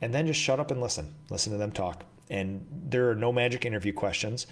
and 0.00 0.12
then 0.12 0.26
just 0.26 0.40
shut 0.40 0.60
up 0.60 0.70
and 0.70 0.80
listen. 0.80 1.14
Listen 1.30 1.52
to 1.52 1.58
them 1.58 1.72
talk. 1.72 2.04
And 2.28 2.66
there 2.88 3.10
are 3.10 3.14
no 3.14 3.32
magic 3.32 3.64
interview 3.64 3.92
questions. 3.92 4.46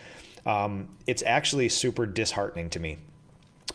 Um, 0.46 0.88
it's 1.06 1.22
actually 1.22 1.68
super 1.70 2.06
disheartening 2.06 2.70
to 2.70 2.80
me 2.80 2.98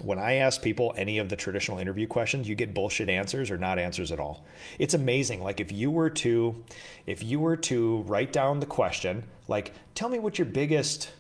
when 0.02 0.20
I 0.20 0.36
ask 0.36 0.62
people 0.62 0.94
any 0.98 1.18
of 1.18 1.30
the 1.30 1.36
traditional 1.36 1.78
interview 1.78 2.08
questions, 2.08 2.48
you 2.48 2.56
get 2.56 2.74
bullshit 2.74 3.10
answers 3.10 3.52
or 3.52 3.58
not 3.58 3.80
answers 3.80 4.12
at 4.12 4.20
all. 4.20 4.46
It's 4.78 4.94
amazing. 4.94 5.44
Like 5.44 5.60
if 5.60 5.72
you 5.72 5.92
were 5.92 6.10
to 6.12 6.64
if 7.06 7.24
you 7.24 7.40
were 7.40 7.58
to 7.58 8.00
write 8.04 8.32
down 8.32 8.60
the 8.60 8.66
question, 8.66 9.24
like 9.48 9.74
tell 9.96 10.10
me 10.10 10.20
what 10.20 10.38
your 10.38 10.46
biggest 10.46 11.12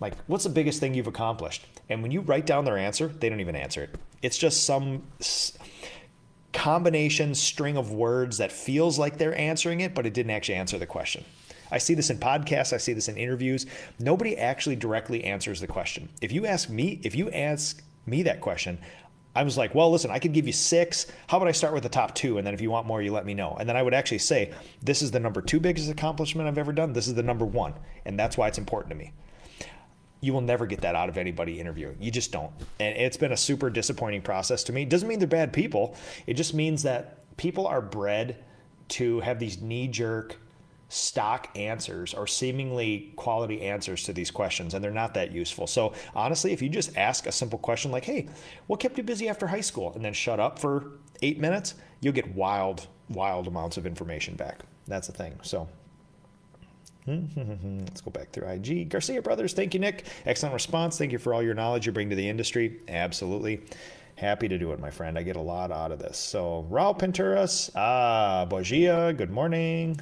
like 0.00 0.14
what's 0.26 0.44
the 0.44 0.50
biggest 0.50 0.80
thing 0.80 0.94
you've 0.94 1.06
accomplished? 1.06 1.66
And 1.88 2.02
when 2.02 2.10
you 2.10 2.20
write 2.20 2.46
down 2.46 2.64
their 2.64 2.78
answer, 2.78 3.08
they 3.08 3.28
don't 3.28 3.40
even 3.40 3.56
answer 3.56 3.82
it. 3.82 3.94
It's 4.22 4.38
just 4.38 4.64
some 4.64 5.02
combination 6.52 7.34
string 7.34 7.76
of 7.76 7.92
words 7.92 8.38
that 8.38 8.52
feels 8.52 8.98
like 8.98 9.16
they're 9.16 9.36
answering 9.38 9.80
it, 9.80 9.94
but 9.94 10.06
it 10.06 10.14
didn't 10.14 10.30
actually 10.30 10.56
answer 10.56 10.78
the 10.78 10.86
question. 10.86 11.24
I 11.70 11.78
see 11.78 11.94
this 11.94 12.10
in 12.10 12.18
podcasts, 12.18 12.72
I 12.72 12.78
see 12.78 12.92
this 12.92 13.08
in 13.08 13.16
interviews. 13.16 13.66
Nobody 13.98 14.36
actually 14.36 14.76
directly 14.76 15.24
answers 15.24 15.60
the 15.60 15.66
question. 15.66 16.08
If 16.20 16.32
you 16.32 16.46
ask 16.46 16.70
me, 16.70 17.00
if 17.02 17.14
you 17.14 17.30
ask 17.30 17.82
me 18.06 18.22
that 18.22 18.40
question, 18.40 18.78
I 19.38 19.42
was 19.44 19.56
like, 19.56 19.74
well, 19.74 19.90
listen, 19.90 20.10
I 20.10 20.18
could 20.18 20.32
give 20.32 20.46
you 20.46 20.52
six. 20.52 21.06
How 21.28 21.36
about 21.36 21.48
I 21.48 21.52
start 21.52 21.72
with 21.72 21.84
the 21.84 21.88
top 21.88 22.14
two? 22.14 22.38
And 22.38 22.46
then 22.46 22.54
if 22.54 22.60
you 22.60 22.70
want 22.70 22.86
more, 22.86 23.00
you 23.02 23.12
let 23.12 23.26
me 23.26 23.34
know. 23.34 23.56
And 23.60 23.68
then 23.68 23.76
I 23.76 23.82
would 23.82 23.94
actually 23.94 24.18
say, 24.18 24.52
this 24.82 25.00
is 25.00 25.12
the 25.12 25.20
number 25.20 25.40
two 25.40 25.60
biggest 25.60 25.90
accomplishment 25.90 26.48
I've 26.48 26.58
ever 26.58 26.72
done. 26.72 26.92
This 26.92 27.06
is 27.06 27.14
the 27.14 27.22
number 27.22 27.44
one. 27.44 27.74
And 28.04 28.18
that's 28.18 28.36
why 28.36 28.48
it's 28.48 28.58
important 28.58 28.90
to 28.90 28.96
me. 28.96 29.12
You 30.20 30.32
will 30.32 30.40
never 30.40 30.66
get 30.66 30.80
that 30.80 30.96
out 30.96 31.08
of 31.08 31.16
anybody 31.16 31.60
interviewing. 31.60 31.98
You 32.00 32.10
just 32.10 32.32
don't. 32.32 32.50
And 32.80 32.96
it's 32.96 33.16
been 33.16 33.30
a 33.30 33.36
super 33.36 33.70
disappointing 33.70 34.22
process 34.22 34.64
to 34.64 34.72
me. 34.72 34.82
It 34.82 34.88
doesn't 34.88 35.06
mean 35.06 35.20
they're 35.20 35.28
bad 35.28 35.52
people. 35.52 35.94
It 36.26 36.34
just 36.34 36.54
means 36.54 36.82
that 36.82 37.36
people 37.36 37.68
are 37.68 37.80
bred 37.80 38.42
to 38.88 39.20
have 39.20 39.38
these 39.38 39.60
knee 39.60 39.86
jerk 39.86 40.36
stock 40.88 41.48
answers 41.56 42.14
or 42.14 42.26
seemingly 42.26 43.12
quality 43.16 43.62
answers 43.62 44.04
to 44.04 44.12
these 44.12 44.30
questions, 44.30 44.74
and 44.74 44.82
they're 44.82 44.90
not 44.90 45.14
that 45.14 45.32
useful. 45.32 45.66
So, 45.66 45.92
honestly, 46.14 46.52
if 46.52 46.62
you 46.62 46.68
just 46.68 46.96
ask 46.96 47.26
a 47.26 47.32
simple 47.32 47.58
question 47.58 47.90
like, 47.90 48.04
hey, 48.04 48.28
what 48.66 48.80
kept 48.80 48.96
you 48.96 49.04
busy 49.04 49.28
after 49.28 49.46
high 49.46 49.60
school? 49.60 49.92
and 49.94 50.04
then 50.04 50.12
shut 50.12 50.40
up 50.40 50.58
for 50.58 50.92
eight 51.22 51.38
minutes, 51.40 51.74
you'll 52.00 52.14
get 52.14 52.34
wild, 52.34 52.86
wild 53.10 53.46
amounts 53.46 53.76
of 53.76 53.86
information 53.86 54.34
back. 54.34 54.60
That's 54.86 55.06
the 55.08 55.12
thing. 55.12 55.38
So, 55.42 55.68
Let's 57.08 58.02
go 58.02 58.10
back 58.10 58.30
through 58.32 58.48
IG. 58.48 58.90
Garcia 58.90 59.22
Brothers, 59.22 59.54
thank 59.54 59.72
you, 59.72 59.80
Nick. 59.80 60.04
Excellent 60.26 60.52
response. 60.52 60.98
Thank 60.98 61.10
you 61.12 61.18
for 61.18 61.32
all 61.32 61.42
your 61.42 61.54
knowledge 61.54 61.86
you 61.86 61.92
bring 61.92 62.10
to 62.10 62.16
the 62.16 62.28
industry. 62.28 62.80
Absolutely. 62.86 63.62
Happy 64.16 64.46
to 64.46 64.58
do 64.58 64.72
it, 64.72 64.80
my 64.80 64.90
friend. 64.90 65.18
I 65.18 65.22
get 65.22 65.36
a 65.36 65.40
lot 65.40 65.72
out 65.72 65.90
of 65.90 65.98
this. 65.98 66.18
So, 66.18 66.66
Raul 66.70 66.98
Pinturas, 66.98 67.70
ah, 67.74 68.46
Bogia, 68.48 69.16
good 69.16 69.30
morning. 69.30 69.98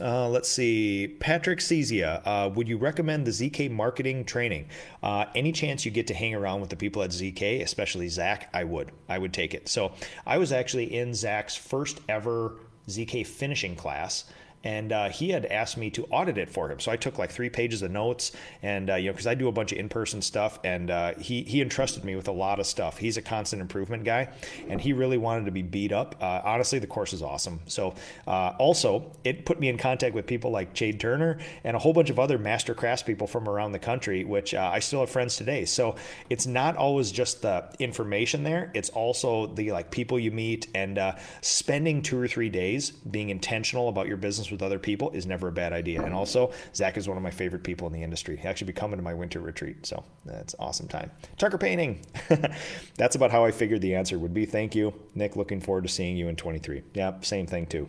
Uh, 0.00 0.28
let's 0.28 0.48
see. 0.48 1.16
Patrick 1.20 1.58
Cezia, 1.58 2.22
uh, 2.24 2.50
would 2.50 2.68
you 2.68 2.76
recommend 2.76 3.26
the 3.26 3.30
ZK 3.30 3.70
marketing 3.70 4.24
training? 4.24 4.68
Uh, 5.02 5.24
any 5.34 5.52
chance 5.52 5.84
you 5.84 5.90
get 5.90 6.06
to 6.06 6.14
hang 6.14 6.34
around 6.34 6.60
with 6.60 6.70
the 6.70 6.76
people 6.76 7.02
at 7.02 7.10
ZK, 7.10 7.62
especially 7.62 8.08
Zach, 8.08 8.48
I 8.54 8.64
would. 8.64 8.92
I 9.08 9.18
would 9.18 9.32
take 9.32 9.54
it. 9.54 9.68
So 9.68 9.92
I 10.26 10.38
was 10.38 10.52
actually 10.52 10.94
in 10.94 11.14
Zach's 11.14 11.56
first 11.56 12.00
ever 12.08 12.54
ZK 12.88 13.26
finishing 13.26 13.76
class 13.76 14.24
and 14.64 14.92
uh, 14.92 15.08
he 15.08 15.30
had 15.30 15.46
asked 15.46 15.76
me 15.76 15.90
to 15.90 16.04
audit 16.06 16.38
it 16.38 16.48
for 16.48 16.70
him. 16.70 16.78
So 16.80 16.92
I 16.92 16.96
took 16.96 17.18
like 17.18 17.30
three 17.30 17.50
pages 17.50 17.82
of 17.82 17.90
notes, 17.90 18.32
and 18.62 18.90
uh, 18.90 18.94
you 18.94 19.06
know, 19.06 19.12
because 19.12 19.26
I 19.26 19.34
do 19.34 19.48
a 19.48 19.52
bunch 19.52 19.72
of 19.72 19.78
in-person 19.78 20.22
stuff, 20.22 20.58
and 20.64 20.90
uh, 20.90 21.14
he 21.18 21.42
he 21.42 21.60
entrusted 21.60 22.04
me 22.04 22.16
with 22.16 22.28
a 22.28 22.32
lot 22.32 22.60
of 22.60 22.66
stuff. 22.66 22.98
He's 22.98 23.16
a 23.16 23.22
constant 23.22 23.60
improvement 23.60 24.04
guy, 24.04 24.28
and 24.68 24.80
he 24.80 24.92
really 24.92 25.18
wanted 25.18 25.46
to 25.46 25.50
be 25.50 25.62
beat 25.62 25.92
up. 25.92 26.16
Uh, 26.20 26.40
honestly, 26.44 26.78
the 26.78 26.86
course 26.86 27.12
is 27.12 27.22
awesome. 27.22 27.60
So 27.66 27.94
uh, 28.26 28.52
also, 28.58 29.12
it 29.24 29.44
put 29.44 29.58
me 29.58 29.68
in 29.68 29.78
contact 29.78 30.14
with 30.14 30.26
people 30.26 30.50
like 30.50 30.74
Jade 30.74 31.00
Turner 31.00 31.38
and 31.64 31.76
a 31.76 31.78
whole 31.78 31.92
bunch 31.92 32.10
of 32.10 32.18
other 32.18 32.38
master 32.38 32.74
crafts 32.74 33.02
people 33.02 33.26
from 33.26 33.48
around 33.48 33.72
the 33.72 33.78
country, 33.78 34.24
which 34.24 34.54
uh, 34.54 34.70
I 34.72 34.78
still 34.78 35.00
have 35.00 35.10
friends 35.10 35.36
today. 35.36 35.64
So 35.64 35.96
it's 36.30 36.46
not 36.46 36.76
always 36.76 37.10
just 37.10 37.42
the 37.42 37.68
information 37.78 38.44
there; 38.44 38.70
it's 38.74 38.90
also 38.90 39.46
the 39.46 39.72
like 39.72 39.90
people 39.90 40.18
you 40.18 40.30
meet 40.30 40.68
and 40.74 41.00
spending 41.40 42.02
two 42.02 42.18
or 42.18 42.28
three 42.28 42.48
days 42.48 42.90
being 42.90 43.30
intentional 43.30 43.88
about 43.88 44.06
your 44.06 44.16
business 44.16 44.51
with 44.52 44.62
other 44.62 44.78
people 44.78 45.10
is 45.10 45.26
never 45.26 45.48
a 45.48 45.52
bad 45.52 45.72
idea. 45.72 46.02
And 46.02 46.14
also, 46.14 46.52
Zach 46.74 46.96
is 46.96 47.08
one 47.08 47.16
of 47.16 47.22
my 47.22 47.30
favorite 47.30 47.64
people 47.64 47.86
in 47.86 47.92
the 47.92 48.02
industry. 48.02 48.36
He 48.36 48.46
actually 48.46 48.68
be 48.68 48.74
coming 48.74 48.98
to 48.98 49.02
my 49.02 49.14
winter 49.14 49.40
retreat, 49.40 49.86
so 49.86 50.04
that's 50.24 50.54
awesome 50.58 50.88
time. 50.88 51.10
Tucker 51.38 51.58
painting. 51.58 52.04
that's 52.96 53.16
about 53.16 53.30
how 53.30 53.44
I 53.44 53.50
figured 53.50 53.80
the 53.80 53.94
answer 53.94 54.18
would 54.18 54.34
be. 54.34 54.46
Thank 54.46 54.74
you, 54.74 54.94
Nick. 55.14 55.34
Looking 55.36 55.60
forward 55.60 55.84
to 55.84 55.88
seeing 55.88 56.16
you 56.16 56.28
in 56.28 56.36
23. 56.36 56.82
Yeah, 56.94 57.14
same 57.22 57.46
thing 57.46 57.66
too. 57.66 57.88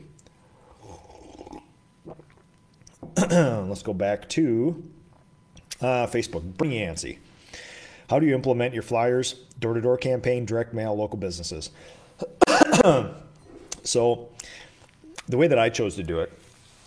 Let's 3.17 3.83
go 3.83 3.93
back 3.93 4.27
to 4.29 4.83
uh, 5.81 6.07
Facebook. 6.07 6.43
Bring 6.57 6.71
Yancey. 6.71 7.19
How 8.09 8.19
do 8.19 8.25
you 8.25 8.33
implement 8.35 8.73
your 8.73 8.83
flyers, 8.83 9.33
door 9.59 9.73
to 9.73 9.81
door 9.81 9.97
campaign, 9.97 10.45
direct 10.45 10.73
mail, 10.73 10.95
local 10.95 11.17
businesses? 11.17 11.71
so, 13.83 14.29
the 15.27 15.37
way 15.37 15.47
that 15.47 15.59
I 15.59 15.69
chose 15.69 15.95
to 15.95 16.03
do 16.03 16.19
it 16.19 16.31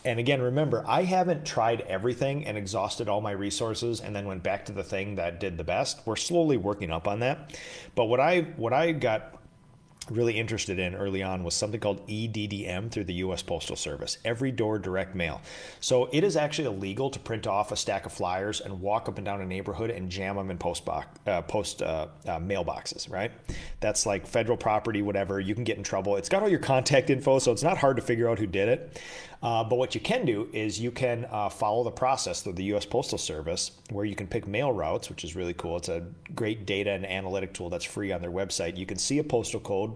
and 0.07 0.21
again, 0.21 0.41
remember, 0.41 0.85
I 0.87 1.03
haven't 1.03 1.45
tried 1.45 1.81
everything 1.83 2.47
and 2.47 2.57
exhausted 2.57 3.09
all 3.09 3.21
my 3.21 3.33
resources 3.33 4.01
and 4.01 4.15
then 4.15 4.25
went 4.25 4.45
back 4.45 4.65
to 4.67 4.73
the 4.73 4.85
thing 4.85 5.17
that 5.17 5.41
did 5.41 5.59
the 5.59 5.65
best. 5.65 6.01
We're 6.07 6.15
slowly 6.15 6.57
working 6.57 6.93
up 6.93 7.09
on 7.09 7.21
that. 7.21 7.59
But 7.97 8.05
what 8.05 8.21
I 8.21 8.43
what 8.57 8.73
I 8.73 8.93
got 8.93 9.37
really 10.11 10.39
interested 10.39 10.79
in 10.79 10.95
early 10.95 11.23
on 11.23 11.43
was 11.43 11.55
something 11.55 11.81
called 11.81 12.07
EDDM 12.07 12.91
through 12.91 13.05
the 13.05 13.15
US 13.15 13.43
Postal 13.43 13.77
Service, 13.77 14.19
every 14.25 14.53
door 14.53 14.79
direct 14.79 15.15
mail. 15.15 15.41
So 15.81 16.09
it 16.13 16.23
is 16.25 16.37
actually 16.37 16.69
illegal 16.69 17.11
to 17.11 17.19
print 17.19 17.47
off 17.47 17.73
a 17.73 17.77
stack 17.77 18.07
of 18.07 18.13
flyers 18.13 18.61
and 18.61 18.81
walk 18.81 19.09
up 19.09 19.19
and 19.19 19.25
down 19.25 19.41
a 19.41 19.47
neighborhood 19.47 19.91
and 19.91 20.11
jam 20.11 20.37
them 20.37 20.51
in 20.51 20.59
post 20.59 20.85
box, 20.85 21.09
uh, 21.27 21.43
post 21.43 21.83
uh, 21.83 22.07
uh, 22.27 22.39
mailboxes, 22.39 23.11
right? 23.11 23.33
That's 23.81 24.07
like 24.07 24.27
federal 24.27 24.57
property, 24.57 25.03
whatever. 25.03 25.41
You 25.41 25.55
can 25.55 25.65
get 25.65 25.77
in 25.77 25.83
trouble. 25.83 26.17
It's 26.17 26.29
got 26.29 26.43
all 26.43 26.49
your 26.49 26.61
contact 26.61 27.11
info, 27.11 27.39
so 27.39 27.53
it's 27.53 27.63
not 27.63 27.79
hard 27.79 27.97
to 27.97 28.03
figure 28.03 28.29
out 28.29 28.39
who 28.39 28.47
did 28.47 28.69
it. 28.69 29.01
Uh, 29.43 29.63
but 29.63 29.77
what 29.77 29.95
you 29.95 30.01
can 30.01 30.25
do 30.25 30.49
is 30.53 30.81
you 30.81 30.91
can 30.91 31.27
uh, 31.31 31.49
follow 31.49 31.85
the 31.85 31.91
process 31.91 32.43
through 32.43 32.55
the 32.55 32.65
US 32.75 32.87
Postal 32.87 33.19
Service 33.19 33.73
where 33.91 34.05
you 34.05 34.15
can 34.15 34.27
pick 34.27 34.47
mail 34.47 34.73
routes, 34.73 35.09
which 35.09 35.25
is 35.25 35.37
really 35.37 35.55
cool. 35.55 35.77
It's 35.77 35.89
a 35.89 36.05
great 36.35 36.67
data 36.67 36.91
and 36.91 37.07
analytic 37.07 37.53
tool 37.53 37.71
that's 37.71 37.85
free 37.85 38.13
on 38.13 38.21
their 38.21 38.31
website. 38.31 38.77
You 38.77 38.87
can 38.87 38.99
see 38.99 39.19
a 39.19 39.25
postal 39.25 39.61
code, 39.61 39.93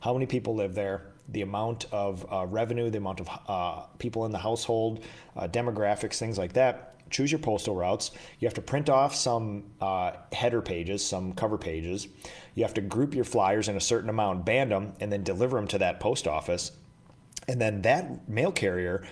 how 0.00 0.12
many 0.12 0.26
people 0.26 0.54
live 0.54 0.74
there, 0.74 1.06
the 1.28 1.42
amount 1.42 1.86
of 1.92 2.26
uh, 2.32 2.46
revenue, 2.46 2.90
the 2.90 2.98
amount 2.98 3.20
of 3.20 3.28
uh, 3.48 3.82
people 3.98 4.24
in 4.24 4.32
the 4.32 4.38
household, 4.38 5.04
uh, 5.36 5.46
demographics, 5.46 6.18
things 6.18 6.38
like 6.38 6.54
that. 6.54 6.94
Choose 7.10 7.32
your 7.32 7.38
postal 7.38 7.74
routes. 7.74 8.10
You 8.38 8.46
have 8.46 8.54
to 8.54 8.62
print 8.62 8.90
off 8.90 9.14
some 9.14 9.64
uh, 9.80 10.12
header 10.32 10.60
pages, 10.60 11.04
some 11.04 11.32
cover 11.32 11.56
pages. 11.56 12.08
You 12.54 12.64
have 12.64 12.74
to 12.74 12.82
group 12.82 13.14
your 13.14 13.24
flyers 13.24 13.68
in 13.68 13.76
a 13.76 13.80
certain 13.80 14.10
amount, 14.10 14.44
band 14.44 14.72
them, 14.72 14.92
and 15.00 15.10
then 15.10 15.22
deliver 15.22 15.56
them 15.56 15.66
to 15.68 15.78
that 15.78 16.00
post 16.00 16.26
office 16.26 16.72
and 17.48 17.60
then 17.60 17.82
that 17.82 18.28
mail 18.28 18.52
carrier 18.52 19.02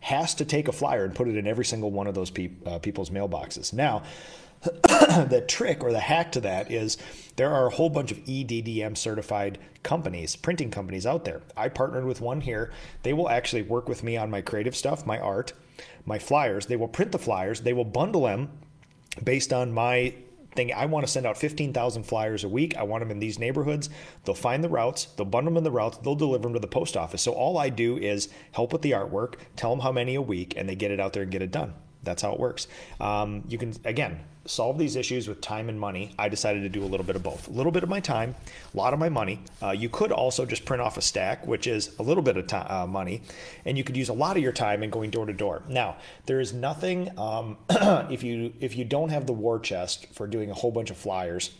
has 0.00 0.34
to 0.34 0.44
take 0.44 0.68
a 0.68 0.72
flyer 0.72 1.04
and 1.04 1.14
put 1.14 1.28
it 1.28 1.36
in 1.36 1.46
every 1.46 1.64
single 1.64 1.90
one 1.90 2.06
of 2.06 2.14
those 2.14 2.30
pe- 2.30 2.50
uh, 2.66 2.78
people's 2.78 3.10
mailboxes. 3.10 3.72
Now, 3.72 4.02
the 4.62 5.44
trick 5.46 5.82
or 5.82 5.92
the 5.92 6.00
hack 6.00 6.32
to 6.32 6.40
that 6.40 6.70
is 6.70 6.96
there 7.36 7.52
are 7.52 7.66
a 7.66 7.70
whole 7.70 7.90
bunch 7.90 8.12
of 8.12 8.18
EDDM 8.18 8.96
certified 8.96 9.58
companies, 9.82 10.36
printing 10.36 10.70
companies 10.70 11.06
out 11.06 11.24
there. 11.24 11.40
I 11.56 11.68
partnered 11.68 12.04
with 12.04 12.20
one 12.20 12.40
here. 12.40 12.72
They 13.02 13.12
will 13.12 13.28
actually 13.28 13.62
work 13.62 13.88
with 13.88 14.04
me 14.04 14.16
on 14.16 14.30
my 14.30 14.40
creative 14.40 14.76
stuff, 14.76 15.04
my 15.04 15.18
art, 15.18 15.52
my 16.04 16.18
flyers. 16.18 16.66
They 16.66 16.76
will 16.76 16.88
print 16.88 17.12
the 17.12 17.18
flyers, 17.18 17.60
they 17.60 17.72
will 17.72 17.84
bundle 17.84 18.22
them 18.22 18.50
based 19.22 19.52
on 19.52 19.72
my 19.72 20.14
thing. 20.54 20.72
I 20.72 20.86
want 20.86 21.06
to 21.06 21.12
send 21.12 21.26
out 21.26 21.36
15,000 21.36 22.02
flyers 22.02 22.44
a 22.44 22.48
week. 22.48 22.76
I 22.76 22.82
want 22.82 23.02
them 23.02 23.10
in 23.10 23.18
these 23.18 23.38
neighborhoods. 23.38 23.90
They'll 24.24 24.34
find 24.34 24.62
the 24.62 24.68
routes, 24.68 25.06
they'll 25.16 25.26
bundle 25.26 25.52
them 25.52 25.58
in 25.58 25.64
the 25.64 25.70
routes, 25.70 25.98
they'll 25.98 26.14
deliver 26.14 26.42
them 26.42 26.54
to 26.54 26.60
the 26.60 26.66
post 26.66 26.96
office. 26.96 27.22
So 27.22 27.32
all 27.32 27.58
I 27.58 27.68
do 27.68 27.96
is 27.96 28.28
help 28.52 28.72
with 28.72 28.82
the 28.82 28.92
artwork, 28.92 29.34
tell 29.56 29.70
them 29.70 29.80
how 29.80 29.92
many 29.92 30.14
a 30.14 30.22
week, 30.22 30.54
and 30.56 30.68
they 30.68 30.74
get 30.74 30.90
it 30.90 31.00
out 31.00 31.12
there 31.12 31.22
and 31.22 31.32
get 31.32 31.42
it 31.42 31.50
done. 31.50 31.74
That's 32.02 32.22
how 32.22 32.32
it 32.32 32.40
works. 32.40 32.66
Um, 33.00 33.44
you 33.48 33.58
can, 33.58 33.74
again, 33.84 34.20
solve 34.44 34.78
these 34.78 34.96
issues 34.96 35.28
with 35.28 35.40
time 35.40 35.68
and 35.68 35.78
money. 35.78 36.14
I 36.18 36.28
decided 36.28 36.62
to 36.62 36.68
do 36.68 36.82
a 36.82 36.86
little 36.86 37.06
bit 37.06 37.16
of 37.16 37.22
both. 37.22 37.48
A 37.48 37.50
little 37.50 37.72
bit 37.72 37.82
of 37.82 37.88
my 37.88 38.00
time, 38.00 38.34
a 38.72 38.76
lot 38.76 38.92
of 38.92 38.98
my 38.98 39.08
money. 39.08 39.40
Uh, 39.62 39.70
you 39.70 39.88
could 39.88 40.10
also 40.10 40.44
just 40.44 40.64
print 40.64 40.80
off 40.80 40.96
a 40.96 41.02
stack, 41.02 41.46
which 41.46 41.66
is 41.66 41.96
a 41.98 42.02
little 42.02 42.22
bit 42.22 42.36
of 42.36 42.70
uh, 42.70 42.86
money, 42.86 43.22
and 43.64 43.78
you 43.78 43.84
could 43.84 43.96
use 43.96 44.08
a 44.08 44.12
lot 44.12 44.36
of 44.36 44.42
your 44.42 44.52
time 44.52 44.82
in 44.82 44.90
going 44.90 45.10
door 45.10 45.26
to 45.26 45.32
door. 45.32 45.62
Now, 45.68 45.96
there 46.26 46.40
is 46.40 46.52
nothing 46.52 47.16
um, 47.18 47.56
if 47.70 48.22
you 48.22 48.52
if 48.60 48.76
you 48.76 48.84
don't 48.84 49.10
have 49.10 49.26
the 49.26 49.32
war 49.32 49.58
chest 49.60 50.06
for 50.12 50.26
doing 50.26 50.50
a 50.50 50.54
whole 50.54 50.70
bunch 50.70 50.90
of 50.90 50.96
flyers. 50.96 51.50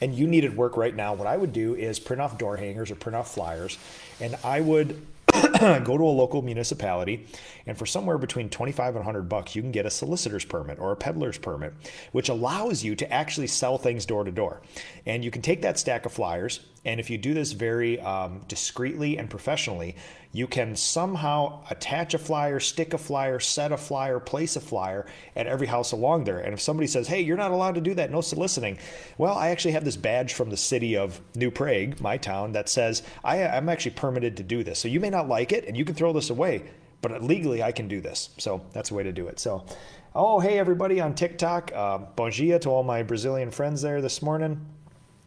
And 0.00 0.12
you 0.12 0.26
needed 0.26 0.56
work 0.56 0.76
right 0.76 0.94
now. 0.94 1.14
What 1.14 1.28
I 1.28 1.36
would 1.36 1.52
do 1.52 1.76
is 1.76 2.00
print 2.00 2.20
off 2.20 2.36
door 2.36 2.56
hangers 2.56 2.90
or 2.90 2.96
print 2.96 3.14
off 3.14 3.32
flyers, 3.32 3.78
and 4.20 4.36
I 4.42 4.60
would 4.60 5.06
go 5.84 5.98
to 5.98 6.04
a 6.04 6.10
local 6.10 6.42
municipality, 6.42 7.26
and 7.66 7.76
for 7.76 7.86
somewhere 7.86 8.18
between 8.18 8.48
25 8.48 8.88
and 8.88 9.04
100 9.04 9.22
bucks, 9.28 9.54
you 9.54 9.62
can 9.62 9.72
get 9.72 9.86
a 9.86 9.90
solicitor's 9.90 10.44
permit 10.44 10.78
or 10.78 10.92
a 10.92 10.96
peddler's 10.96 11.38
permit, 11.38 11.74
which 12.12 12.28
allows 12.28 12.82
you 12.82 12.96
to 12.96 13.12
actually 13.12 13.46
sell 13.46 13.78
things 13.78 14.06
door 14.06 14.24
to 14.24 14.30
door. 14.30 14.62
And 15.06 15.24
you 15.24 15.30
can 15.30 15.42
take 15.42 15.62
that 15.62 15.78
stack 15.78 16.06
of 16.06 16.12
flyers, 16.12 16.60
and 16.84 16.98
if 16.98 17.10
you 17.10 17.18
do 17.18 17.34
this 17.34 17.52
very 17.52 18.00
um, 18.00 18.40
discreetly 18.48 19.18
and 19.18 19.28
professionally, 19.28 19.96
you 20.32 20.46
can 20.46 20.76
somehow 20.76 21.62
attach 21.68 22.14
a 22.14 22.18
flyer, 22.18 22.58
stick 22.60 22.94
a 22.94 22.98
flyer, 22.98 23.38
set 23.38 23.72
a 23.72 23.76
flyer, 23.76 24.18
place 24.18 24.56
a 24.56 24.60
flyer 24.60 25.04
at 25.36 25.46
every 25.46 25.66
house 25.66 25.92
along 25.92 26.24
there. 26.24 26.38
And 26.38 26.54
if 26.54 26.60
somebody 26.60 26.86
says, 26.86 27.08
hey, 27.08 27.20
you're 27.20 27.36
not 27.36 27.50
allowed 27.50 27.74
to 27.74 27.80
do 27.80 27.94
that, 27.94 28.10
no 28.10 28.20
soliciting, 28.20 28.78
well, 29.18 29.36
I 29.36 29.48
actually 29.48 29.72
have 29.72 29.84
this 29.84 29.96
badge 29.96 30.32
from 30.32 30.48
the 30.48 30.56
city 30.56 30.96
of 30.96 31.20
New 31.34 31.50
Prague, 31.50 32.00
my 32.00 32.16
town, 32.16 32.52
that 32.52 32.68
says 32.68 33.02
I, 33.24 33.38
am 33.38 33.68
actually 33.68 33.92
permitted 33.92 34.36
to 34.38 34.42
do 34.42 34.62
this. 34.62 34.78
So 34.78 34.88
you 34.88 35.00
may 35.00 35.10
not 35.10 35.28
like 35.28 35.52
it 35.52 35.66
and 35.66 35.76
you 35.76 35.84
can 35.84 35.94
throw 35.94 36.12
this 36.12 36.30
away, 36.30 36.62
but 37.02 37.22
legally 37.22 37.62
I 37.62 37.72
can 37.72 37.88
do 37.88 38.00
this. 38.00 38.30
So 38.38 38.62
that's 38.72 38.90
a 38.90 38.94
way 38.94 39.02
to 39.02 39.12
do 39.12 39.26
it. 39.26 39.38
So, 39.38 39.66
oh, 40.14 40.40
hey, 40.40 40.58
everybody 40.58 41.00
on 41.00 41.14
TikTok. 41.14 41.72
Uh, 41.74 41.98
to 42.16 42.68
all 42.68 42.82
my 42.84 43.02
Brazilian 43.02 43.50
friends 43.50 43.82
there 43.82 44.00
this 44.00 44.22
morning. 44.22 44.64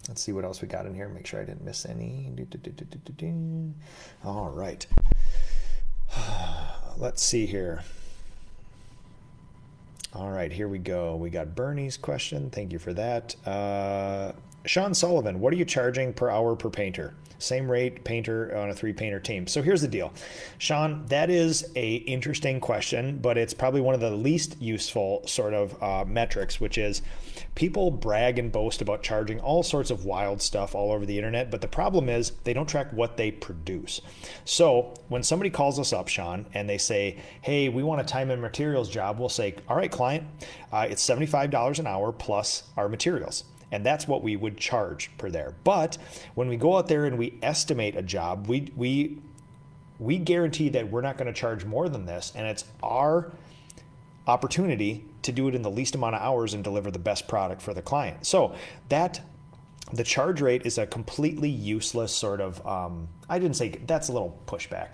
Let's 0.07 0.21
see 0.21 0.33
what 0.33 0.43
else 0.43 0.61
we 0.61 0.67
got 0.67 0.85
in 0.85 0.93
here. 0.93 1.07
Make 1.07 1.25
sure 1.25 1.41
I 1.41 1.45
didn't 1.45 1.63
miss 1.63 1.85
any. 1.85 2.29
All 4.23 4.49
right. 4.49 4.85
Let's 6.97 7.23
see 7.23 7.45
here. 7.45 7.83
All 10.13 10.29
right, 10.29 10.51
here 10.51 10.67
we 10.67 10.77
go. 10.77 11.15
We 11.15 11.29
got 11.31 11.55
Bernie's 11.55 11.97
question. 11.97 12.51
Thank 12.51 12.71
you 12.71 12.77
for 12.77 12.93
that. 12.93 13.35
Uh, 13.47 14.33
Sean 14.65 14.93
Sullivan, 14.93 15.39
what 15.39 15.51
are 15.53 15.55
you 15.55 15.65
charging 15.65 16.13
per 16.13 16.29
hour 16.29 16.55
per 16.55 16.69
painter? 16.69 17.15
Same 17.39 17.69
rate 17.69 18.03
painter 18.03 18.55
on 18.55 18.69
a 18.69 18.73
three 18.73 18.93
painter 18.93 19.19
team. 19.19 19.47
So 19.47 19.61
here's 19.61 19.81
the 19.81 19.87
deal, 19.87 20.13
Sean. 20.57 21.05
That 21.07 21.29
is 21.29 21.69
a 21.75 21.95
interesting 21.95 22.59
question, 22.59 23.19
but 23.19 23.37
it's 23.37 23.53
probably 23.53 23.81
one 23.81 23.95
of 23.95 24.01
the 24.01 24.11
least 24.11 24.61
useful 24.61 25.25
sort 25.27 25.53
of 25.53 25.81
uh, 25.81 26.05
metrics, 26.05 26.59
which 26.59 26.77
is 26.77 27.01
people 27.55 27.91
brag 27.91 28.39
and 28.39 28.51
boast 28.51 28.81
about 28.81 29.03
charging 29.03 29.39
all 29.39 29.63
sorts 29.63 29.91
of 29.91 30.05
wild 30.05 30.41
stuff 30.41 30.73
all 30.75 30.91
over 30.91 31.05
the 31.05 31.17
internet. 31.17 31.51
But 31.51 31.61
the 31.61 31.67
problem 31.67 32.09
is 32.09 32.31
they 32.43 32.53
don't 32.53 32.67
track 32.67 32.91
what 32.91 33.17
they 33.17 33.31
produce. 33.31 34.01
So 34.45 34.93
when 35.09 35.23
somebody 35.23 35.49
calls 35.49 35.79
us 35.79 35.93
up, 35.93 36.07
Sean, 36.07 36.45
and 36.53 36.69
they 36.69 36.77
say, 36.77 37.17
"Hey, 37.41 37.69
we 37.69 37.83
want 37.83 38.01
a 38.01 38.03
time 38.03 38.31
and 38.31 38.41
materials 38.41 38.89
job," 38.89 39.19
we'll 39.19 39.29
say, 39.29 39.55
"All 39.67 39.75
right, 39.75 39.91
client, 39.91 40.25
uh, 40.71 40.87
it's 40.89 41.01
seventy 41.01 41.25
five 41.25 41.49
dollars 41.51 41.79
an 41.79 41.87
hour 41.87 42.11
plus 42.11 42.63
our 42.77 42.89
materials." 42.89 43.43
And 43.73 43.83
that's 43.83 44.07
what 44.07 44.21
we 44.21 44.35
would 44.35 44.55
charge 44.55 45.09
per 45.17 45.31
there. 45.31 45.55
But 45.63 45.97
when 46.35 46.47
we 46.47 46.57
go 46.57 46.77
out 46.77 46.87
there 46.87 47.05
and 47.05 47.17
we 47.17 47.39
estimate 47.41 47.95
a 47.95 48.03
job, 48.03 48.47
we 48.47 48.71
we 48.77 49.17
we 49.99 50.19
guarantee 50.19 50.69
that 50.69 50.91
we're 50.91 51.01
not 51.01 51.17
going 51.17 51.25
to 51.25 51.33
charge 51.33 51.65
more 51.65 51.89
than 51.89 52.05
this, 52.05 52.31
and 52.35 52.47
it's 52.47 52.65
our 52.83 53.31
opportunity 54.27 55.03
to 55.23 55.31
do 55.31 55.47
it 55.47 55.55
in 55.55 55.63
the 55.63 55.71
least 55.71 55.95
amount 55.95 56.15
of 56.15 56.21
hours 56.21 56.53
and 56.53 56.63
deliver 56.63 56.91
the 56.91 56.99
best 56.99 57.27
product 57.27 57.61
for 57.61 57.73
the 57.73 57.81
client. 57.81 58.25
So 58.25 58.55
that 58.89 59.21
the 59.91 60.03
charge 60.03 60.39
rate 60.39 60.65
is 60.65 60.77
a 60.77 60.85
completely 60.85 61.49
useless 61.49 62.15
sort 62.15 62.41
of. 62.41 62.65
Um, 62.67 63.07
I 63.27 63.39
didn't 63.39 63.55
say 63.55 63.69
that's 63.87 64.09
a 64.09 64.13
little 64.13 64.39
pushback. 64.45 64.89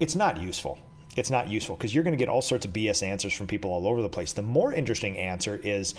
It's 0.00 0.14
not 0.14 0.40
useful 0.40 0.78
it's 1.16 1.30
not 1.30 1.48
useful 1.48 1.74
because 1.74 1.92
you're 1.92 2.04
going 2.04 2.16
to 2.16 2.18
get 2.18 2.28
all 2.28 2.42
sorts 2.42 2.64
of 2.64 2.72
BS 2.72 3.02
answers 3.02 3.32
from 3.32 3.48
people 3.48 3.72
all 3.72 3.88
over 3.88 4.02
the 4.02 4.08
place. 4.08 4.32
The 4.32 4.42
more 4.42 4.72
interesting 4.72 5.18
answer 5.18 5.60
is 5.64 5.96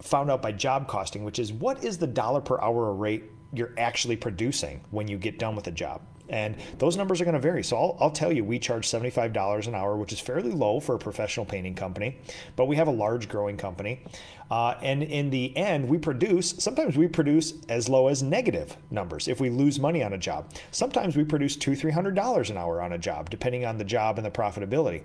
found 0.00 0.30
out 0.30 0.42
by 0.42 0.52
job 0.52 0.88
costing, 0.88 1.24
which 1.24 1.38
is 1.38 1.52
what 1.52 1.84
is 1.84 1.98
the 1.98 2.06
dollar 2.06 2.40
per 2.40 2.60
hour 2.60 2.92
rate 2.92 3.24
you're 3.52 3.74
actually 3.78 4.16
producing 4.16 4.80
when 4.90 5.08
you 5.08 5.18
get 5.18 5.38
done 5.38 5.56
with 5.56 5.66
a 5.66 5.72
job. 5.72 6.02
And 6.28 6.56
those 6.78 6.96
numbers 6.96 7.20
are 7.20 7.24
going 7.24 7.34
to 7.34 7.40
vary. 7.40 7.64
So 7.64 7.76
I'll, 7.76 7.96
I'll, 8.00 8.10
tell 8.10 8.32
you, 8.32 8.44
we 8.44 8.60
charge 8.60 8.86
$75 8.86 9.66
an 9.66 9.74
hour, 9.74 9.96
which 9.96 10.12
is 10.12 10.20
fairly 10.20 10.52
low 10.52 10.78
for 10.78 10.94
a 10.94 10.98
professional 10.98 11.44
painting 11.44 11.74
company, 11.74 12.18
but 12.54 12.66
we 12.66 12.76
have 12.76 12.86
a 12.86 12.92
large 12.92 13.28
growing 13.28 13.56
company. 13.56 14.04
Uh, 14.50 14.74
and 14.82 15.02
in 15.02 15.30
the 15.30 15.56
end, 15.56 15.88
we 15.88 15.96
produce, 15.96 16.54
sometimes 16.58 16.96
we 16.96 17.06
produce 17.06 17.54
as 17.68 17.88
low 17.88 18.08
as 18.08 18.22
negative 18.22 18.76
numbers 18.90 19.28
if 19.28 19.40
we 19.40 19.48
lose 19.48 19.78
money 19.78 20.02
on 20.02 20.12
a 20.12 20.18
job. 20.18 20.52
Sometimes 20.72 21.16
we 21.16 21.24
produce 21.24 21.54
two, 21.54 21.72
$300 21.72 22.50
an 22.50 22.56
hour 22.56 22.82
on 22.82 22.92
a 22.92 22.98
job, 22.98 23.30
depending 23.30 23.64
on 23.64 23.78
the 23.78 23.84
job 23.84 24.18
and 24.18 24.26
the 24.26 24.30
profitability. 24.30 25.02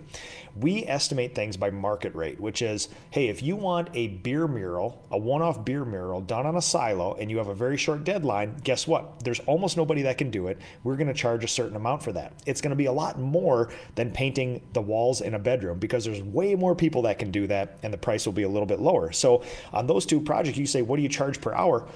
We 0.55 0.85
estimate 0.85 1.35
things 1.35 1.57
by 1.57 1.69
market 1.69 2.15
rate, 2.15 2.39
which 2.39 2.61
is 2.61 2.89
hey, 3.11 3.27
if 3.27 3.43
you 3.43 3.55
want 3.55 3.89
a 3.93 4.07
beer 4.07 4.47
mural, 4.47 5.05
a 5.11 5.17
one 5.17 5.41
off 5.41 5.63
beer 5.63 5.85
mural 5.85 6.21
done 6.21 6.45
on 6.45 6.55
a 6.55 6.61
silo, 6.61 7.13
and 7.15 7.29
you 7.29 7.37
have 7.37 7.47
a 7.47 7.55
very 7.55 7.77
short 7.77 8.03
deadline, 8.03 8.55
guess 8.63 8.87
what? 8.87 9.23
There's 9.23 9.41
almost 9.41 9.77
nobody 9.77 10.01
that 10.03 10.17
can 10.17 10.31
do 10.31 10.47
it. 10.47 10.59
We're 10.83 10.95
going 10.95 11.07
to 11.07 11.13
charge 11.13 11.43
a 11.43 11.47
certain 11.47 11.75
amount 11.75 12.03
for 12.03 12.13
that. 12.13 12.33
It's 12.45 12.61
going 12.61 12.71
to 12.71 12.75
be 12.75 12.85
a 12.85 12.91
lot 12.91 13.19
more 13.19 13.69
than 13.95 14.11
painting 14.11 14.61
the 14.73 14.81
walls 14.81 15.21
in 15.21 15.33
a 15.33 15.39
bedroom 15.39 15.77
because 15.77 16.05
there's 16.05 16.21
way 16.21 16.55
more 16.55 16.73
people 16.73 17.01
that 17.03 17.19
can 17.19 17.31
do 17.31 17.47
that, 17.47 17.77
and 17.83 17.93
the 17.93 17.97
price 17.97 18.25
will 18.25 18.33
be 18.33 18.43
a 18.43 18.49
little 18.49 18.65
bit 18.65 18.79
lower. 18.79 19.11
So 19.11 19.34
on 19.73 19.87
those 19.87 20.05
two 20.05 20.21
projects, 20.21 20.57
you 20.57 20.65
say, 20.65 20.81
what 20.81 20.97
do 20.97 21.03
you 21.03 21.09
charge 21.09 21.41
per 21.41 21.53
hour? 21.53 21.87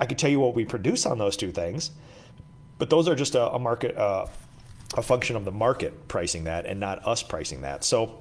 I 0.00 0.06
could 0.06 0.18
tell 0.18 0.30
you 0.30 0.40
what 0.40 0.54
we 0.54 0.64
produce 0.64 1.06
on 1.06 1.18
those 1.18 1.36
two 1.36 1.50
things, 1.50 1.90
but 2.78 2.90
those 2.90 3.08
are 3.08 3.14
just 3.14 3.34
a, 3.34 3.50
a 3.52 3.58
market, 3.58 3.96
uh, 3.96 4.26
a 4.96 5.02
function 5.02 5.36
of 5.36 5.44
the 5.44 5.52
market 5.52 6.08
pricing 6.08 6.44
that 6.44 6.66
and 6.66 6.78
not 6.78 7.06
us 7.06 7.22
pricing 7.22 7.62
that. 7.62 7.84
So, 7.84 8.18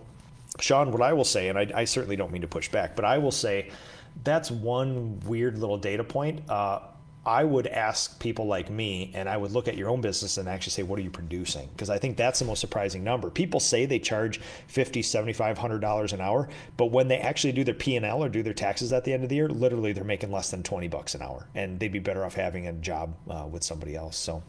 Sean, 0.60 0.92
what 0.92 1.02
I 1.02 1.14
will 1.14 1.24
say, 1.24 1.50
and 1.50 1.58
I, 1.58 1.68
I 1.74 1.86
certainly 1.86 2.16
don't 2.16 2.32
mean 2.32 2.42
to 2.42 2.48
push 2.48 2.70
back, 2.70 2.96
but 2.96 3.06
I 3.06 3.20
will 3.20 3.32
say 3.32 3.70
that's 4.24 4.50
one 4.50 5.20
weird 5.22 5.60
little 5.60 5.78
data 5.78 6.04
point. 6.04 6.50
Uh, 6.50 6.80
I 7.28 7.44
would 7.44 7.68
ask 7.68 8.18
people 8.20 8.48
like 8.48 8.70
me, 8.70 9.12
and 9.14 9.28
I 9.28 9.36
would 9.36 9.52
look 9.52 9.68
at 9.68 9.76
your 9.76 9.90
own 9.90 10.00
business 10.00 10.38
and 10.38 10.48
actually 10.48 10.72
say, 10.72 10.84
what 10.84 10.98
are 10.98 11.02
you 11.02 11.12
producing? 11.12 11.68
Because 11.74 11.90
I 11.90 11.98
think 11.98 12.16
that's 12.16 12.40
the 12.40 12.46
most 12.46 12.62
surprising 12.62 13.04
number. 13.04 13.30
People 13.30 13.60
say 13.60 13.86
they 13.86 14.00
charge 14.00 14.40
fifty, 14.68 15.02
seventy-five, 15.02 15.58
hundred 15.58 15.82
dollars 15.82 16.14
an 16.14 16.22
hour, 16.22 16.48
but 16.78 16.86
when 16.86 17.10
they 17.10 17.18
actually 17.18 17.52
do 17.52 17.66
their 17.66 17.74
P 17.76 17.98
and 17.98 18.06
L 18.06 18.24
or 18.24 18.30
do 18.30 18.42
their 18.42 18.54
taxes 18.54 18.94
at 18.94 19.04
the 19.04 19.12
end 19.12 19.24
of 19.24 19.30
the 19.30 19.36
year, 19.36 19.50
literally 19.50 19.92
they're 19.92 20.06
making 20.06 20.32
less 20.32 20.50
than 20.52 20.64
twenty 20.64 20.88
bucks 20.88 21.16
an 21.16 21.22
hour, 21.22 21.50
and 21.54 21.78
they'd 21.82 21.92
be 21.92 22.00
better 22.00 22.24
off 22.24 22.36
having 22.36 22.68
a 22.68 22.74
job 22.74 23.14
uh, 23.30 23.46
with 23.46 23.62
somebody 23.62 23.94
else. 23.96 24.16
So, 24.16 24.42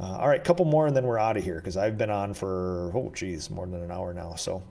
uh, 0.00 0.16
all 0.16 0.28
right, 0.28 0.40
a 0.40 0.44
couple 0.44 0.64
more, 0.64 0.86
and 0.86 0.96
then 0.96 1.04
we're 1.04 1.18
out 1.18 1.36
of 1.36 1.44
here 1.44 1.56
because 1.56 1.76
I've 1.76 1.98
been 1.98 2.10
on 2.10 2.32
for 2.32 2.92
oh 2.94 3.12
geez, 3.14 3.50
more 3.50 3.66
than 3.66 3.82
an 3.82 3.90
hour 3.90 4.14
now. 4.14 4.36
So. 4.36 4.62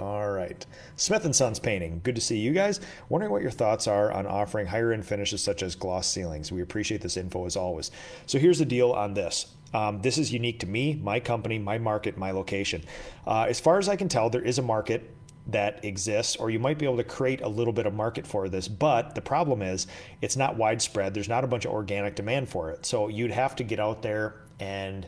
All 0.00 0.30
right. 0.30 0.64
Smith 0.94 1.24
and 1.24 1.34
Sons 1.34 1.58
Painting. 1.58 2.00
Good 2.04 2.14
to 2.14 2.20
see 2.20 2.38
you 2.38 2.52
guys. 2.52 2.80
Wondering 3.08 3.32
what 3.32 3.42
your 3.42 3.50
thoughts 3.50 3.88
are 3.88 4.12
on 4.12 4.26
offering 4.26 4.66
higher 4.68 4.92
end 4.92 5.04
finishes 5.04 5.42
such 5.42 5.62
as 5.62 5.74
gloss 5.74 6.06
ceilings. 6.06 6.52
We 6.52 6.62
appreciate 6.62 7.00
this 7.00 7.16
info 7.16 7.46
as 7.46 7.56
always. 7.56 7.90
So 8.26 8.38
here's 8.38 8.60
the 8.60 8.64
deal 8.64 8.92
on 8.92 9.14
this. 9.14 9.54
Um, 9.74 10.00
this 10.00 10.16
is 10.16 10.32
unique 10.32 10.60
to 10.60 10.66
me, 10.66 10.94
my 10.94 11.20
company, 11.20 11.58
my 11.58 11.78
market, 11.78 12.16
my 12.16 12.30
location. 12.30 12.84
Uh, 13.26 13.46
as 13.48 13.58
far 13.60 13.78
as 13.78 13.88
I 13.88 13.96
can 13.96 14.08
tell, 14.08 14.30
there 14.30 14.40
is 14.40 14.58
a 14.58 14.62
market 14.62 15.14
that 15.48 15.84
exists, 15.84 16.36
or 16.36 16.50
you 16.50 16.58
might 16.58 16.78
be 16.78 16.84
able 16.84 16.98
to 16.98 17.04
create 17.04 17.40
a 17.40 17.48
little 17.48 17.72
bit 17.72 17.86
of 17.86 17.94
market 17.94 18.26
for 18.26 18.48
this. 18.48 18.68
But 18.68 19.14
the 19.14 19.20
problem 19.20 19.62
is, 19.62 19.86
it's 20.22 20.36
not 20.36 20.56
widespread. 20.56 21.12
There's 21.12 21.28
not 21.28 21.42
a 21.42 21.46
bunch 21.46 21.64
of 21.64 21.72
organic 21.72 22.14
demand 22.14 22.48
for 22.48 22.70
it. 22.70 22.86
So 22.86 23.08
you'd 23.08 23.30
have 23.30 23.56
to 23.56 23.64
get 23.64 23.80
out 23.80 24.02
there 24.02 24.36
and 24.60 25.06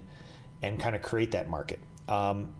and 0.62 0.78
kind 0.78 0.94
of 0.94 1.00
create 1.00 1.30
that 1.30 1.48
market. 1.48 1.78
Um, 2.08 2.52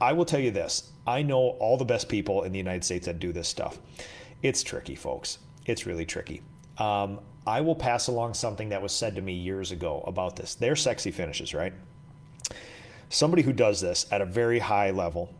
I 0.00 0.12
will 0.12 0.24
tell 0.24 0.40
you 0.40 0.50
this 0.50 0.92
I 1.06 1.22
know 1.22 1.56
all 1.60 1.76
the 1.76 1.84
best 1.84 2.08
people 2.08 2.42
in 2.42 2.52
the 2.52 2.58
United 2.58 2.84
States 2.84 3.06
that 3.06 3.18
do 3.18 3.32
this 3.32 3.48
stuff. 3.48 3.78
It's 4.42 4.62
tricky, 4.62 4.94
folks. 4.94 5.38
It's 5.66 5.86
really 5.86 6.04
tricky. 6.04 6.42
Um, 6.78 7.20
I 7.46 7.60
will 7.60 7.74
pass 7.74 8.08
along 8.08 8.34
something 8.34 8.70
that 8.70 8.82
was 8.82 8.92
said 8.92 9.14
to 9.16 9.22
me 9.22 9.34
years 9.34 9.70
ago 9.70 10.02
about 10.06 10.36
this. 10.36 10.54
They're 10.54 10.76
sexy 10.76 11.10
finishes, 11.10 11.54
right? 11.54 11.72
Somebody 13.08 13.42
who 13.42 13.52
does 13.52 13.80
this 13.80 14.06
at 14.10 14.20
a 14.20 14.26
very 14.26 14.58
high 14.58 14.90
level 14.90 15.32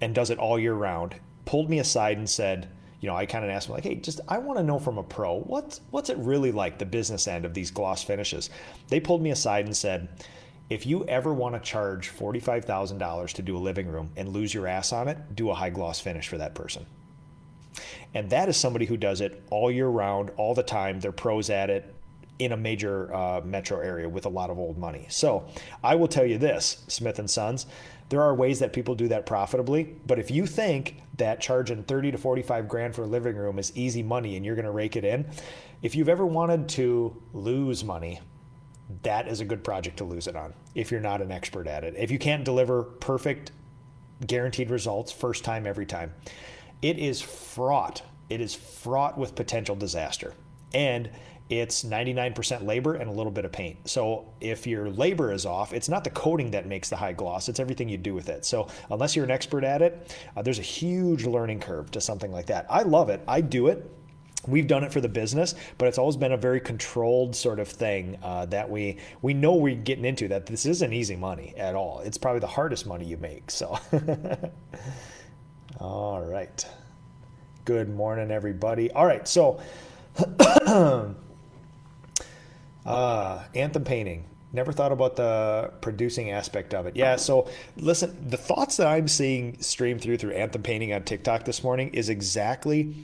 and 0.00 0.14
does 0.14 0.30
it 0.30 0.38
all 0.38 0.58
year 0.58 0.74
round 0.74 1.14
pulled 1.44 1.70
me 1.70 1.78
aside 1.78 2.18
and 2.18 2.28
said, 2.28 2.68
you 3.00 3.08
know, 3.08 3.16
I 3.16 3.26
kind 3.26 3.44
of 3.44 3.50
asked 3.50 3.68
him 3.68 3.74
like, 3.74 3.84
hey, 3.84 3.94
just 3.94 4.20
I 4.28 4.38
want 4.38 4.58
to 4.58 4.64
know 4.64 4.78
from 4.78 4.98
a 4.98 5.02
pro, 5.02 5.40
what's 5.40 5.80
what's 5.90 6.10
it 6.10 6.18
really 6.18 6.50
like 6.50 6.78
the 6.78 6.86
business 6.86 7.28
end 7.28 7.44
of 7.44 7.54
these 7.54 7.70
gloss 7.70 8.02
finishes? 8.02 8.50
They 8.88 9.00
pulled 9.00 9.22
me 9.22 9.30
aside 9.30 9.66
and 9.66 9.76
said, 9.76 10.08
if 10.68 10.86
you 10.86 11.04
ever 11.04 11.32
want 11.32 11.54
to 11.54 11.60
charge 11.60 12.10
$45,000 12.10 13.32
to 13.32 13.42
do 13.42 13.56
a 13.56 13.58
living 13.58 13.86
room 13.86 14.10
and 14.16 14.30
lose 14.30 14.52
your 14.52 14.66
ass 14.66 14.92
on 14.92 15.08
it, 15.08 15.18
do 15.34 15.50
a 15.50 15.54
high 15.54 15.70
gloss 15.70 16.00
finish 16.00 16.28
for 16.28 16.38
that 16.38 16.54
person. 16.54 16.86
And 18.14 18.30
that 18.30 18.48
is 18.48 18.56
somebody 18.56 18.86
who 18.86 18.96
does 18.96 19.20
it 19.20 19.42
all 19.50 19.70
year 19.70 19.88
round, 19.88 20.30
all 20.36 20.54
the 20.54 20.62
time. 20.62 21.00
They're 21.00 21.12
pros 21.12 21.50
at 21.50 21.70
it 21.70 21.94
in 22.38 22.52
a 22.52 22.56
major 22.56 23.14
uh, 23.14 23.40
metro 23.44 23.80
area 23.80 24.08
with 24.08 24.26
a 24.26 24.28
lot 24.28 24.50
of 24.50 24.58
old 24.58 24.76
money. 24.76 25.06
So 25.08 25.46
I 25.82 25.94
will 25.94 26.08
tell 26.08 26.26
you 26.26 26.38
this, 26.38 26.84
Smith 26.88 27.18
and 27.18 27.30
Sons, 27.30 27.66
there 28.08 28.22
are 28.22 28.34
ways 28.34 28.58
that 28.60 28.72
people 28.72 28.94
do 28.94 29.08
that 29.08 29.26
profitably. 29.26 29.96
But 30.06 30.18
if 30.18 30.30
you 30.30 30.46
think 30.46 31.02
that 31.16 31.40
charging 31.40 31.82
30 31.82 32.12
to 32.12 32.18
45 32.18 32.68
grand 32.68 32.94
for 32.94 33.02
a 33.02 33.06
living 33.06 33.36
room 33.36 33.58
is 33.58 33.72
easy 33.76 34.02
money 34.02 34.36
and 34.36 34.44
you're 34.44 34.54
going 34.54 34.66
to 34.66 34.70
rake 34.70 34.96
it 34.96 35.04
in, 35.04 35.26
if 35.82 35.94
you've 35.94 36.08
ever 36.08 36.26
wanted 36.26 36.68
to 36.70 37.16
lose 37.32 37.84
money, 37.84 38.20
that 39.02 39.28
is 39.28 39.40
a 39.40 39.44
good 39.44 39.64
project 39.64 39.96
to 39.98 40.04
lose 40.04 40.26
it 40.26 40.36
on 40.36 40.54
if 40.74 40.90
you're 40.90 41.00
not 41.00 41.20
an 41.20 41.32
expert 41.32 41.66
at 41.66 41.84
it. 41.84 41.94
If 41.96 42.10
you 42.10 42.18
can't 42.18 42.44
deliver 42.44 42.82
perfect, 42.82 43.50
guaranteed 44.26 44.70
results 44.70 45.10
first 45.10 45.44
time, 45.44 45.66
every 45.66 45.86
time, 45.86 46.14
it 46.82 46.98
is 46.98 47.20
fraught. 47.20 48.02
It 48.28 48.40
is 48.40 48.54
fraught 48.54 49.18
with 49.18 49.34
potential 49.34 49.76
disaster. 49.76 50.34
And 50.72 51.10
it's 51.48 51.84
99% 51.84 52.66
labor 52.66 52.94
and 52.94 53.08
a 53.08 53.12
little 53.12 53.30
bit 53.30 53.44
of 53.44 53.52
paint. 53.52 53.88
So 53.88 54.26
if 54.40 54.66
your 54.66 54.90
labor 54.90 55.32
is 55.32 55.46
off, 55.46 55.72
it's 55.72 55.88
not 55.88 56.02
the 56.02 56.10
coating 56.10 56.50
that 56.50 56.66
makes 56.66 56.88
the 56.88 56.96
high 56.96 57.12
gloss, 57.12 57.48
it's 57.48 57.60
everything 57.60 57.88
you 57.88 57.96
do 57.96 58.14
with 58.14 58.28
it. 58.28 58.44
So 58.44 58.68
unless 58.90 59.14
you're 59.14 59.24
an 59.24 59.30
expert 59.30 59.62
at 59.62 59.80
it, 59.80 60.16
uh, 60.36 60.42
there's 60.42 60.58
a 60.58 60.62
huge 60.62 61.24
learning 61.24 61.60
curve 61.60 61.90
to 61.92 62.00
something 62.00 62.32
like 62.32 62.46
that. 62.46 62.66
I 62.68 62.82
love 62.82 63.10
it. 63.10 63.22
I 63.28 63.40
do 63.40 63.68
it 63.68 63.88
we've 64.46 64.66
done 64.66 64.84
it 64.84 64.92
for 64.92 65.00
the 65.00 65.08
business, 65.08 65.54
but 65.78 65.88
it's 65.88 65.98
always 65.98 66.16
been 66.16 66.32
a 66.32 66.36
very 66.36 66.60
controlled 66.60 67.34
sort 67.36 67.58
of 67.60 67.68
thing 67.68 68.18
uh, 68.22 68.46
that 68.46 68.68
we 68.68 68.98
we 69.22 69.34
know 69.34 69.54
we're 69.54 69.74
getting 69.74 70.04
into. 70.04 70.28
That 70.28 70.46
this 70.46 70.66
isn't 70.66 70.92
easy 70.92 71.16
money 71.16 71.54
at 71.56 71.74
all. 71.74 72.00
It's 72.00 72.18
probably 72.18 72.40
the 72.40 72.46
hardest 72.46 72.86
money 72.86 73.04
you 73.04 73.16
make. 73.16 73.50
So, 73.50 73.78
all 75.80 76.22
right. 76.22 76.66
Good 77.66 77.92
morning, 77.92 78.30
everybody. 78.30 78.92
All 78.92 79.04
right, 79.04 79.26
so 79.26 79.60
uh, 82.86 83.44
anthem 83.56 83.84
painting. 83.84 84.24
Never 84.52 84.70
thought 84.72 84.92
about 84.92 85.16
the 85.16 85.72
producing 85.80 86.30
aspect 86.30 86.74
of 86.74 86.86
it. 86.86 86.94
Yeah, 86.94 87.16
so 87.16 87.50
listen, 87.76 88.16
the 88.28 88.36
thoughts 88.36 88.76
that 88.76 88.86
I'm 88.86 89.08
seeing 89.08 89.60
stream 89.60 89.98
through 89.98 90.18
through 90.18 90.30
anthem 90.30 90.62
painting 90.62 90.92
on 90.92 91.02
TikTok 91.02 91.44
this 91.44 91.64
morning 91.64 91.90
is 91.92 92.08
exactly 92.08 92.94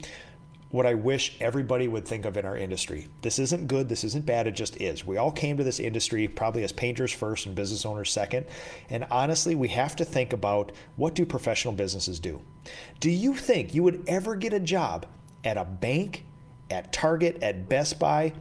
what 0.73 0.87
I 0.87 0.95
wish 0.95 1.37
everybody 1.39 1.87
would 1.87 2.03
think 2.03 2.25
of 2.25 2.35
in 2.35 2.45
our 2.45 2.57
industry. 2.57 3.07
This 3.21 3.37
isn't 3.37 3.67
good, 3.67 3.87
this 3.87 4.03
isn't 4.03 4.25
bad, 4.25 4.47
it 4.47 4.55
just 4.55 4.81
is. 4.81 5.05
We 5.05 5.17
all 5.17 5.31
came 5.31 5.55
to 5.57 5.63
this 5.63 5.79
industry 5.79 6.27
probably 6.27 6.63
as 6.63 6.71
painters 6.71 7.11
first 7.11 7.45
and 7.45 7.53
business 7.53 7.85
owners 7.85 8.11
second. 8.11 8.47
And 8.89 9.05
honestly, 9.11 9.53
we 9.53 9.67
have 9.67 9.95
to 9.97 10.03
think 10.03 10.33
about 10.33 10.71
what 10.95 11.13
do 11.13 11.27
professional 11.27 11.75
businesses 11.75 12.19
do? 12.19 12.41
Do 12.99 13.11
you 13.11 13.35
think 13.35 13.75
you 13.75 13.83
would 13.83 14.03
ever 14.07 14.35
get 14.35 14.51
a 14.51 14.59
job 14.59 15.05
at 15.43 15.57
a 15.57 15.63
bank, 15.63 16.25
at 16.71 16.91
Target, 16.91 17.43
at 17.43 17.69
Best 17.69 17.99
Buy? 17.99 18.33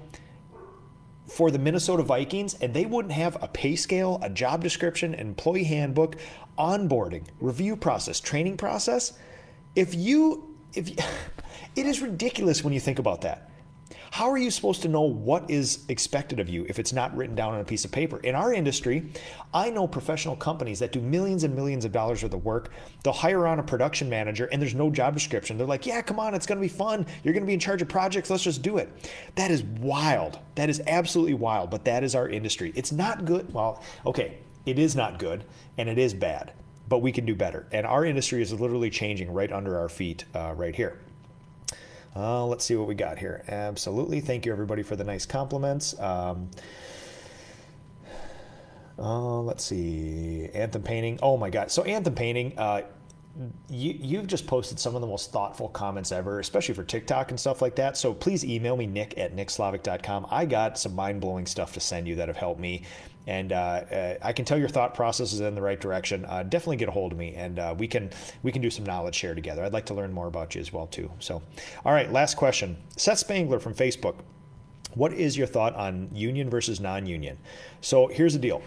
For 1.26 1.50
the 1.50 1.58
Minnesota 1.58 2.02
Vikings, 2.02 2.54
and 2.62 2.72
they 2.72 2.86
wouldn't 2.86 3.12
have 3.12 3.36
a 3.42 3.48
pay 3.48 3.76
scale, 3.76 4.18
a 4.22 4.30
job 4.30 4.62
description, 4.62 5.12
employee 5.12 5.64
handbook, 5.64 6.16
onboarding, 6.58 7.24
review 7.40 7.76
process, 7.76 8.20
training 8.20 8.56
process. 8.56 9.18
If 9.76 9.94
you, 9.94 10.51
if 10.74 10.90
you, 10.90 10.96
It 11.74 11.86
is 11.86 12.02
ridiculous 12.02 12.62
when 12.62 12.74
you 12.74 12.80
think 12.80 12.98
about 12.98 13.22
that. 13.22 13.48
How 14.10 14.30
are 14.30 14.36
you 14.36 14.50
supposed 14.50 14.82
to 14.82 14.88
know 14.88 15.00
what 15.00 15.50
is 15.50 15.86
expected 15.88 16.38
of 16.38 16.46
you 16.46 16.66
if 16.68 16.78
it's 16.78 16.92
not 16.92 17.16
written 17.16 17.34
down 17.34 17.54
on 17.54 17.60
a 17.60 17.64
piece 17.64 17.86
of 17.86 17.90
paper? 17.90 18.18
In 18.18 18.34
our 18.34 18.52
industry, 18.52 19.10
I 19.54 19.70
know 19.70 19.86
professional 19.86 20.36
companies 20.36 20.78
that 20.80 20.92
do 20.92 21.00
millions 21.00 21.44
and 21.44 21.54
millions 21.54 21.86
of 21.86 21.92
dollars 21.92 22.22
worth 22.22 22.34
of 22.34 22.44
work. 22.44 22.72
They'll 23.02 23.14
hire 23.14 23.46
on 23.46 23.58
a 23.58 23.62
production 23.62 24.10
manager 24.10 24.50
and 24.52 24.60
there's 24.60 24.74
no 24.74 24.90
job 24.90 25.14
description. 25.14 25.56
They're 25.56 25.66
like, 25.66 25.86
yeah, 25.86 26.02
come 26.02 26.20
on, 26.20 26.34
it's 26.34 26.44
going 26.44 26.58
to 26.58 26.62
be 26.62 26.68
fun. 26.68 27.06
You're 27.24 27.32
going 27.32 27.42
to 27.42 27.46
be 27.46 27.54
in 27.54 27.60
charge 27.60 27.80
of 27.80 27.88
projects. 27.88 28.28
Let's 28.28 28.42
just 28.42 28.60
do 28.60 28.76
it. 28.76 28.92
That 29.36 29.50
is 29.50 29.62
wild. 29.62 30.40
That 30.56 30.68
is 30.68 30.82
absolutely 30.86 31.34
wild, 31.34 31.70
but 31.70 31.86
that 31.86 32.04
is 32.04 32.14
our 32.14 32.28
industry. 32.28 32.70
It's 32.74 32.92
not 32.92 33.24
good. 33.24 33.50
Well, 33.54 33.82
okay, 34.04 34.36
it 34.66 34.78
is 34.78 34.94
not 34.94 35.18
good 35.18 35.46
and 35.78 35.88
it 35.88 35.96
is 35.96 36.12
bad, 36.12 36.52
but 36.92 36.98
we 36.98 37.10
can 37.10 37.24
do 37.24 37.34
better. 37.34 37.66
And 37.72 37.86
our 37.86 38.04
industry 38.04 38.42
is 38.42 38.52
literally 38.52 38.90
changing 38.90 39.32
right 39.32 39.50
under 39.50 39.78
our 39.78 39.88
feet 39.88 40.26
uh, 40.34 40.52
right 40.54 40.76
here. 40.76 40.98
Uh, 42.14 42.44
let's 42.44 42.66
see 42.66 42.76
what 42.76 42.86
we 42.86 42.94
got 42.94 43.18
here. 43.18 43.44
Absolutely. 43.48 44.20
Thank 44.20 44.44
you, 44.44 44.52
everybody, 44.52 44.82
for 44.82 44.94
the 44.94 45.02
nice 45.02 45.24
compliments. 45.24 45.98
Um, 45.98 46.50
uh, 48.98 49.40
let's 49.40 49.64
see. 49.64 50.50
Anthem 50.52 50.82
painting. 50.82 51.18
Oh 51.22 51.38
my 51.38 51.48
God. 51.48 51.70
So, 51.70 51.82
anthem 51.84 52.14
painting. 52.14 52.58
You, 53.70 53.96
you've 53.98 54.26
just 54.26 54.46
posted 54.46 54.78
some 54.78 54.94
of 54.94 55.00
the 55.00 55.06
most 55.06 55.32
thoughtful 55.32 55.68
comments 55.68 56.12
ever, 56.12 56.38
especially 56.40 56.74
for 56.74 56.84
TikTok 56.84 57.30
and 57.30 57.40
stuff 57.40 57.62
like 57.62 57.74
that. 57.76 57.96
So 57.96 58.12
please 58.12 58.44
email 58.44 58.76
me, 58.76 58.86
nick 58.86 59.16
at 59.16 59.34
nickslavik.com. 59.34 60.26
I 60.30 60.44
got 60.44 60.78
some 60.78 60.94
mind 60.94 61.20
blowing 61.20 61.46
stuff 61.46 61.72
to 61.74 61.80
send 61.80 62.06
you 62.06 62.14
that 62.16 62.28
have 62.28 62.36
helped 62.36 62.60
me 62.60 62.84
and 63.26 63.52
uh, 63.52 63.56
uh, 63.56 64.14
I 64.22 64.32
can 64.32 64.44
tell 64.44 64.58
your 64.58 64.68
thought 64.68 64.94
process 64.94 65.32
is 65.32 65.40
in 65.40 65.54
the 65.54 65.62
right 65.62 65.80
direction. 65.80 66.24
Uh, 66.24 66.42
definitely 66.42 66.76
get 66.76 66.88
a 66.88 66.92
hold 66.92 67.12
of 67.12 67.18
me, 67.18 67.34
and 67.34 67.58
uh, 67.58 67.74
we 67.76 67.86
can 67.86 68.10
we 68.42 68.50
can 68.50 68.62
do 68.62 68.70
some 68.70 68.84
knowledge 68.84 69.14
share 69.14 69.34
together. 69.34 69.64
I'd 69.64 69.72
like 69.72 69.86
to 69.86 69.94
learn 69.94 70.12
more 70.12 70.26
about 70.26 70.54
you 70.54 70.60
as 70.60 70.72
well 70.72 70.86
too. 70.86 71.10
So, 71.20 71.42
all 71.84 71.92
right, 71.92 72.10
last 72.12 72.36
question. 72.36 72.76
Seth 72.96 73.18
Spangler 73.18 73.60
from 73.60 73.74
Facebook. 73.74 74.16
What 74.94 75.12
is 75.12 75.38
your 75.38 75.46
thought 75.46 75.74
on 75.74 76.10
union 76.12 76.50
versus 76.50 76.78
non-union? 76.78 77.38
So 77.80 78.08
here's 78.08 78.34
the 78.34 78.38
deal. 78.38 78.60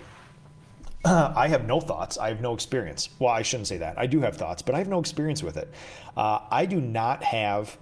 I 1.35 1.47
have 1.47 1.65
no 1.65 1.79
thoughts. 1.79 2.17
I 2.17 2.29
have 2.29 2.41
no 2.41 2.53
experience. 2.53 3.09
Well, 3.19 3.31
I 3.31 3.43
shouldn't 3.43 3.67
say 3.67 3.77
that. 3.77 3.97
I 3.97 4.07
do 4.07 4.21
have 4.21 4.37
thoughts, 4.37 4.63
but 4.63 4.73
I 4.73 4.79
have 4.79 4.87
no 4.87 4.99
experience 4.99 5.43
with 5.43 5.55
it. 5.55 5.71
Uh, 6.17 6.39
I 6.49 6.65
do 6.65 6.81
not 6.81 7.23
have 7.23 7.77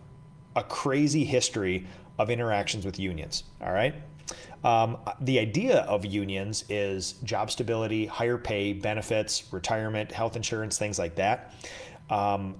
a 0.57 0.63
crazy 0.63 1.23
history 1.23 1.87
of 2.19 2.29
interactions 2.29 2.85
with 2.85 2.99
unions. 2.99 3.45
All 3.61 3.71
right. 3.71 3.95
Um, 4.63 4.97
the 5.21 5.39
idea 5.39 5.79
of 5.81 6.05
unions 6.05 6.65
is 6.69 7.13
job 7.23 7.49
stability, 7.49 8.05
higher 8.05 8.37
pay, 8.37 8.73
benefits, 8.73 9.51
retirement, 9.51 10.11
health 10.11 10.35
insurance, 10.35 10.77
things 10.77 10.99
like 10.99 11.15
that. 11.15 11.53
Um, 12.09 12.55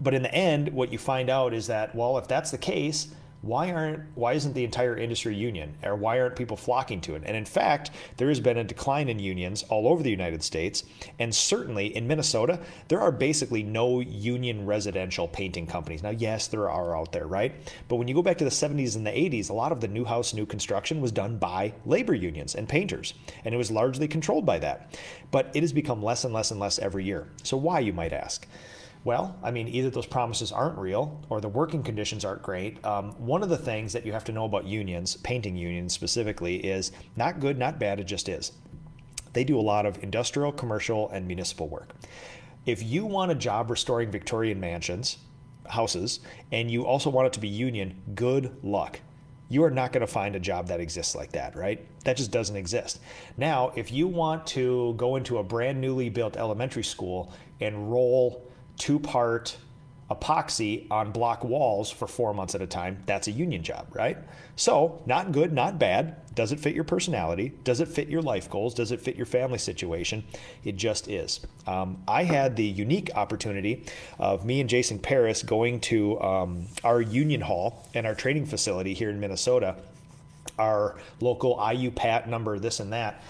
but 0.00 0.12
in 0.12 0.22
the 0.22 0.34
end, 0.34 0.68
what 0.70 0.92
you 0.92 0.98
find 0.98 1.30
out 1.30 1.54
is 1.54 1.68
that, 1.68 1.94
well, 1.94 2.18
if 2.18 2.26
that's 2.26 2.50
the 2.50 2.58
case, 2.58 3.08
why 3.44 3.70
aren't 3.72 4.00
why 4.14 4.32
isn't 4.32 4.54
the 4.54 4.64
entire 4.64 4.96
industry 4.96 5.34
union? 5.34 5.74
Or 5.82 5.94
why 5.96 6.18
aren't 6.18 6.36
people 6.36 6.56
flocking 6.56 7.00
to 7.02 7.14
it? 7.14 7.22
And 7.26 7.36
in 7.36 7.44
fact 7.44 7.90
there 8.16 8.28
has 8.28 8.40
been 8.40 8.58
a 8.58 8.64
decline 8.64 9.08
in 9.08 9.18
unions 9.18 9.64
all 9.68 9.86
over 9.88 10.02
the 10.02 10.10
united 10.10 10.42
states. 10.42 10.84
And 11.18 11.34
certainly 11.34 11.94
in 11.94 12.06
minnesota 12.06 12.60
there 12.88 13.00
are 13.00 13.12
basically 13.12 13.62
no 13.62 14.00
union 14.00 14.66
residential 14.66 15.28
painting 15.28 15.66
companies. 15.66 16.02
Now 16.02 16.10
yes 16.10 16.46
there 16.46 16.70
are 16.70 16.96
out 16.96 17.12
there 17.12 17.26
right? 17.26 17.54
But 17.88 17.96
when 17.96 18.08
you 18.08 18.14
go 18.14 18.22
back 18.22 18.38
to 18.38 18.44
the 18.44 18.50
70s 18.50 18.96
and 18.96 19.06
the 19.06 19.10
80s 19.10 19.50
a 19.50 19.54
lot 19.54 19.72
of 19.72 19.80
the 19.80 19.88
new 19.88 20.04
house 20.04 20.32
new 20.32 20.46
construction 20.46 21.00
was 21.00 21.12
done 21.12 21.36
by 21.36 21.74
labor 21.84 22.14
unions 22.14 22.54
and 22.54 22.68
painters. 22.68 23.14
And 23.44 23.54
it 23.54 23.58
was 23.58 23.70
largely 23.70 24.08
controlled 24.08 24.46
by 24.46 24.58
that. 24.60 24.98
But 25.30 25.50
it 25.54 25.62
has 25.62 25.72
become 25.72 26.02
less 26.02 26.24
and 26.24 26.32
less 26.32 26.50
and 26.50 26.60
less 26.60 26.78
every 26.78 27.04
year. 27.04 27.28
So 27.42 27.56
why 27.56 27.80
you 27.80 27.92
might 27.92 28.12
ask 28.12 28.46
well, 29.04 29.36
I 29.42 29.50
mean, 29.50 29.68
either 29.68 29.90
those 29.90 30.06
promises 30.06 30.50
aren't 30.50 30.78
real 30.78 31.22
or 31.28 31.40
the 31.40 31.48
working 31.48 31.82
conditions 31.82 32.24
aren't 32.24 32.42
great. 32.42 32.82
Um, 32.84 33.12
one 33.12 33.42
of 33.42 33.50
the 33.50 33.58
things 33.58 33.92
that 33.92 34.06
you 34.06 34.12
have 34.12 34.24
to 34.24 34.32
know 34.32 34.46
about 34.46 34.64
unions, 34.64 35.18
painting 35.18 35.56
unions 35.56 35.92
specifically, 35.92 36.56
is 36.56 36.90
not 37.14 37.38
good, 37.38 37.58
not 37.58 37.78
bad, 37.78 38.00
it 38.00 38.04
just 38.04 38.30
is. 38.30 38.52
They 39.34 39.44
do 39.44 39.58
a 39.58 39.60
lot 39.60 39.84
of 39.84 40.02
industrial, 40.02 40.52
commercial, 40.52 41.10
and 41.10 41.26
municipal 41.26 41.68
work. 41.68 41.90
If 42.64 42.82
you 42.82 43.04
want 43.04 43.30
a 43.30 43.34
job 43.34 43.70
restoring 43.70 44.10
Victorian 44.10 44.58
mansions, 44.58 45.18
houses, 45.68 46.20
and 46.50 46.70
you 46.70 46.86
also 46.86 47.10
want 47.10 47.26
it 47.26 47.32
to 47.34 47.40
be 47.40 47.48
union, 47.48 48.00
good 48.14 48.56
luck. 48.62 49.00
You 49.50 49.64
are 49.64 49.70
not 49.70 49.92
going 49.92 50.00
to 50.00 50.06
find 50.06 50.34
a 50.34 50.40
job 50.40 50.68
that 50.68 50.80
exists 50.80 51.14
like 51.14 51.32
that, 51.32 51.54
right? 51.54 51.86
That 52.04 52.16
just 52.16 52.30
doesn't 52.30 52.56
exist. 52.56 53.00
Now, 53.36 53.72
if 53.76 53.92
you 53.92 54.08
want 54.08 54.46
to 54.48 54.94
go 54.96 55.16
into 55.16 55.38
a 55.38 55.42
brand 55.42 55.78
newly 55.78 56.08
built 56.08 56.38
elementary 56.38 56.84
school 56.84 57.32
and 57.60 57.92
roll 57.92 58.43
two 58.76 58.98
part 58.98 59.56
epoxy 60.10 60.86
on 60.90 61.10
block 61.10 61.44
walls 61.44 61.90
for 61.90 62.06
four 62.06 62.34
months 62.34 62.54
at 62.54 62.60
a 62.60 62.66
time, 62.66 63.02
that's 63.06 63.26
a 63.26 63.30
union 63.30 63.62
job, 63.62 63.86
right? 63.92 64.18
So, 64.56 65.02
not 65.06 65.32
good, 65.32 65.52
not 65.52 65.78
bad. 65.78 66.16
Does 66.34 66.52
it 66.52 66.60
fit 66.60 66.74
your 66.74 66.84
personality? 66.84 67.52
Does 67.64 67.80
it 67.80 67.88
fit 67.88 68.08
your 68.08 68.22
life 68.22 68.50
goals? 68.50 68.74
Does 68.74 68.92
it 68.92 69.00
fit 69.00 69.16
your 69.16 69.26
family 69.26 69.58
situation? 69.58 70.24
It 70.62 70.76
just 70.76 71.08
is. 71.08 71.40
Um, 71.66 72.02
I 72.06 72.24
had 72.24 72.56
the 72.56 72.64
unique 72.64 73.10
opportunity 73.14 73.84
of 74.18 74.44
me 74.44 74.60
and 74.60 74.68
Jason 74.68 74.98
Paris 74.98 75.42
going 75.42 75.80
to 75.80 76.20
um, 76.20 76.66
our 76.82 77.00
union 77.00 77.40
hall 77.40 77.88
and 77.94 78.06
our 78.06 78.14
training 78.14 78.46
facility 78.46 78.94
here 78.94 79.10
in 79.10 79.20
Minnesota, 79.20 79.76
our 80.58 80.96
local 81.20 81.56
IUPAT 81.56 82.26
number, 82.26 82.58
this 82.58 82.80
and 82.80 82.92
that. 82.92 83.22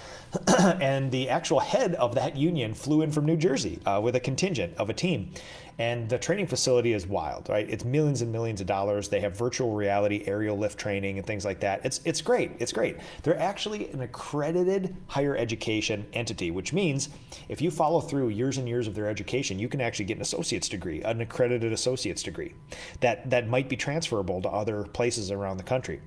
and 0.80 1.10
the 1.10 1.28
actual 1.28 1.60
head 1.60 1.94
of 1.94 2.14
that 2.14 2.36
union 2.36 2.74
flew 2.74 3.02
in 3.02 3.10
from 3.10 3.26
New 3.26 3.36
Jersey 3.36 3.78
uh, 3.86 4.00
with 4.02 4.16
a 4.16 4.20
contingent 4.20 4.76
of 4.76 4.90
a 4.90 4.94
team. 4.94 5.32
And 5.78 6.08
the 6.08 6.18
training 6.18 6.46
facility 6.46 6.92
is 6.92 7.06
wild, 7.06 7.48
right? 7.48 7.68
It's 7.68 7.84
millions 7.84 8.22
and 8.22 8.30
millions 8.30 8.60
of 8.60 8.66
dollars. 8.68 9.08
They 9.08 9.18
have 9.20 9.36
virtual 9.36 9.74
reality 9.74 10.22
aerial 10.26 10.56
lift 10.56 10.78
training 10.78 11.18
and 11.18 11.26
things 11.26 11.44
like 11.44 11.60
that. 11.60 11.84
It's 11.84 12.00
it's 12.04 12.22
great. 12.22 12.52
It's 12.60 12.72
great. 12.72 12.98
They're 13.24 13.38
actually 13.38 13.90
an 13.90 14.02
accredited 14.02 14.94
higher 15.08 15.36
education 15.36 16.06
entity, 16.12 16.52
which 16.52 16.72
means 16.72 17.08
if 17.48 17.60
you 17.60 17.72
follow 17.72 18.00
through 18.00 18.28
years 18.28 18.56
and 18.58 18.68
years 18.68 18.86
of 18.86 18.94
their 18.94 19.08
education, 19.08 19.58
you 19.58 19.68
can 19.68 19.80
actually 19.80 20.04
get 20.04 20.16
an 20.16 20.22
associate's 20.22 20.68
degree, 20.68 21.02
an 21.02 21.20
accredited 21.20 21.72
associate's 21.72 22.22
degree 22.22 22.54
that 23.00 23.28
that 23.30 23.48
might 23.48 23.68
be 23.68 23.76
transferable 23.76 24.40
to 24.42 24.48
other 24.48 24.84
places 24.84 25.32
around 25.32 25.56
the 25.56 25.64
country. 25.64 26.00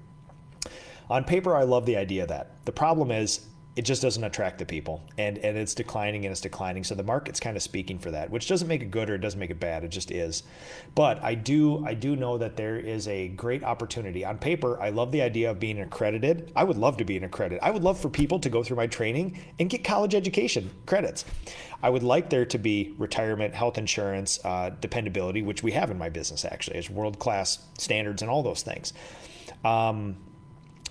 On 1.09 1.23
paper, 1.23 1.55
I 1.55 1.63
love 1.63 1.85
the 1.85 1.97
idea 1.97 2.23
of 2.23 2.29
that. 2.29 2.63
The 2.65 2.71
problem 2.71 3.11
is 3.11 3.41
it 3.77 3.85
just 3.85 4.01
doesn't 4.01 4.23
attract 4.23 4.57
the 4.57 4.65
people. 4.65 5.03
And 5.19 5.37
and 5.37 5.55
it's 5.55 5.75
declining 5.75 6.25
and 6.25 6.31
it's 6.31 6.41
declining. 6.41 6.83
So 6.83 6.95
the 6.95 7.03
market's 7.03 7.39
kind 7.39 7.55
of 7.55 7.61
speaking 7.61 7.99
for 7.99 8.09
that 8.11 8.31
which 8.31 8.47
doesn't 8.47 8.67
make 8.67 8.81
it 8.81 8.89
good 8.89 9.09
or 9.09 9.15
it 9.15 9.19
doesn't 9.19 9.39
make 9.39 9.51
it 9.51 9.59
bad. 9.59 9.83
It 9.83 9.89
just 9.89 10.09
is. 10.09 10.43
But 10.95 11.23
i 11.23 11.35
do 11.35 11.85
i 11.85 11.93
do 11.93 12.15
know 12.15 12.39
that 12.39 12.57
there 12.57 12.77
is 12.77 13.07
a 13.07 13.29
great 13.29 13.63
opportunity. 13.63 14.25
On 14.25 14.39
paper 14.39 14.81
i 14.81 14.89
love 14.89 15.11
the 15.11 15.21
idea 15.21 15.51
of 15.51 15.59
being 15.59 15.79
accredited. 15.79 16.51
I 16.55 16.63
would 16.63 16.77
love 16.77 16.97
to 16.97 17.05
be 17.05 17.17
an 17.17 17.23
accredited. 17.23 17.59
I 17.61 17.69
would 17.69 17.83
love 17.83 17.99
for 17.99 18.09
people 18.09 18.39
to 18.39 18.49
go 18.49 18.63
through 18.63 18.77
my 18.77 18.87
training 18.87 19.39
and 19.59 19.69
get 19.69 19.83
college 19.83 20.15
education 20.15 20.71
credits. 20.87 21.23
I 21.83 21.91
would 21.91 22.03
like 22.03 22.31
there 22.31 22.45
to 22.45 22.57
be 22.57 22.95
retirement 22.97 23.53
health 23.53 23.77
insurance 23.77 24.39
uh, 24.43 24.71
dependability 24.81 25.43
which 25.43 25.61
we 25.61 25.71
have 25.73 25.91
in 25.91 25.99
my 25.99 26.09
business 26.09 26.43
actually. 26.45 26.77
As 26.77 26.89
world 26.89 27.19
class 27.19 27.59
standards 27.77 28.23
and 28.23 28.31
all 28.31 28.41
those 28.41 28.63
things. 28.63 28.91
Um, 29.63 30.17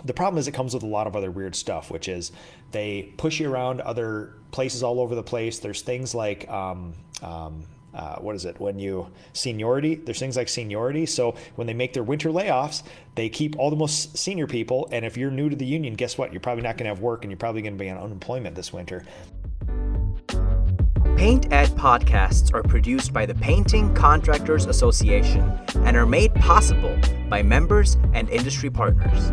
the 0.05 0.13
problem 0.13 0.39
is 0.39 0.47
it 0.47 0.53
comes 0.53 0.75
with 0.75 0.83
a 0.83 0.87
lot 0.87 1.07
of 1.07 1.17
other 1.17 1.31
weird 1.31 1.57
stuff, 1.57 1.91
which 1.91 2.09
is 2.09 2.33
they 2.77 3.15
push 3.17 3.41
you 3.41 3.51
around 3.51 3.81
other 3.81 4.35
places 4.51 4.83
all 4.83 5.01
over 5.01 5.15
the 5.15 5.23
place. 5.23 5.59
There's 5.59 5.81
things 5.81 6.15
like 6.15 6.49
um, 6.51 6.93
um, 7.23 7.65
uh, 7.95 8.17
what 8.17 8.37
is 8.37 8.45
it? 8.45 8.61
When 8.61 8.79
you 8.79 9.11
seniority 9.33 9.95
there's 9.95 10.19
things 10.19 10.37
like 10.37 10.51
seniority. 10.51 11.07
So 11.07 11.35
when 11.55 11.67
they 11.67 11.73
make 11.73 11.95
their 11.95 12.03
winter 12.03 12.29
layoffs 12.29 12.83
they 13.15 13.31
keep 13.31 13.59
all 13.59 13.71
the 13.71 13.77
most 13.77 14.19
senior 14.19 14.47
people. 14.47 14.89
And 14.93 15.07
if 15.07 15.17
you're 15.17 15.31
new 15.31 15.49
to 15.49 15.57
the 15.57 15.65
union 15.65 15.95
guess 15.95 16.19
what? 16.19 16.33
You're 16.33 16.41
probably 16.41 16.63
not 16.65 16.77
going 16.77 16.85
to 16.85 16.95
have 16.95 17.01
work 17.01 17.25
and 17.25 17.31
you're 17.31 17.39
probably 17.39 17.63
going 17.63 17.79
to 17.79 17.83
be 17.83 17.89
on 17.89 17.97
unemployment 17.97 18.55
this 18.55 18.75
winter. 18.75 19.05
Paint 21.17 21.51
Ed 21.51 21.71
podcasts 21.71 22.53
are 22.53 22.63
produced 22.63 23.15
by 23.15 23.25
the 23.25 23.35
Painting 23.37 23.95
Contractors 23.95 24.67
Association 24.67 25.51
and 25.77 25.97
are 25.97 26.05
made 26.05 26.35
possible 26.35 26.95
by 27.31 27.43
members 27.43 27.97
and 28.13 28.29
industry 28.29 28.69
partners. 28.69 29.33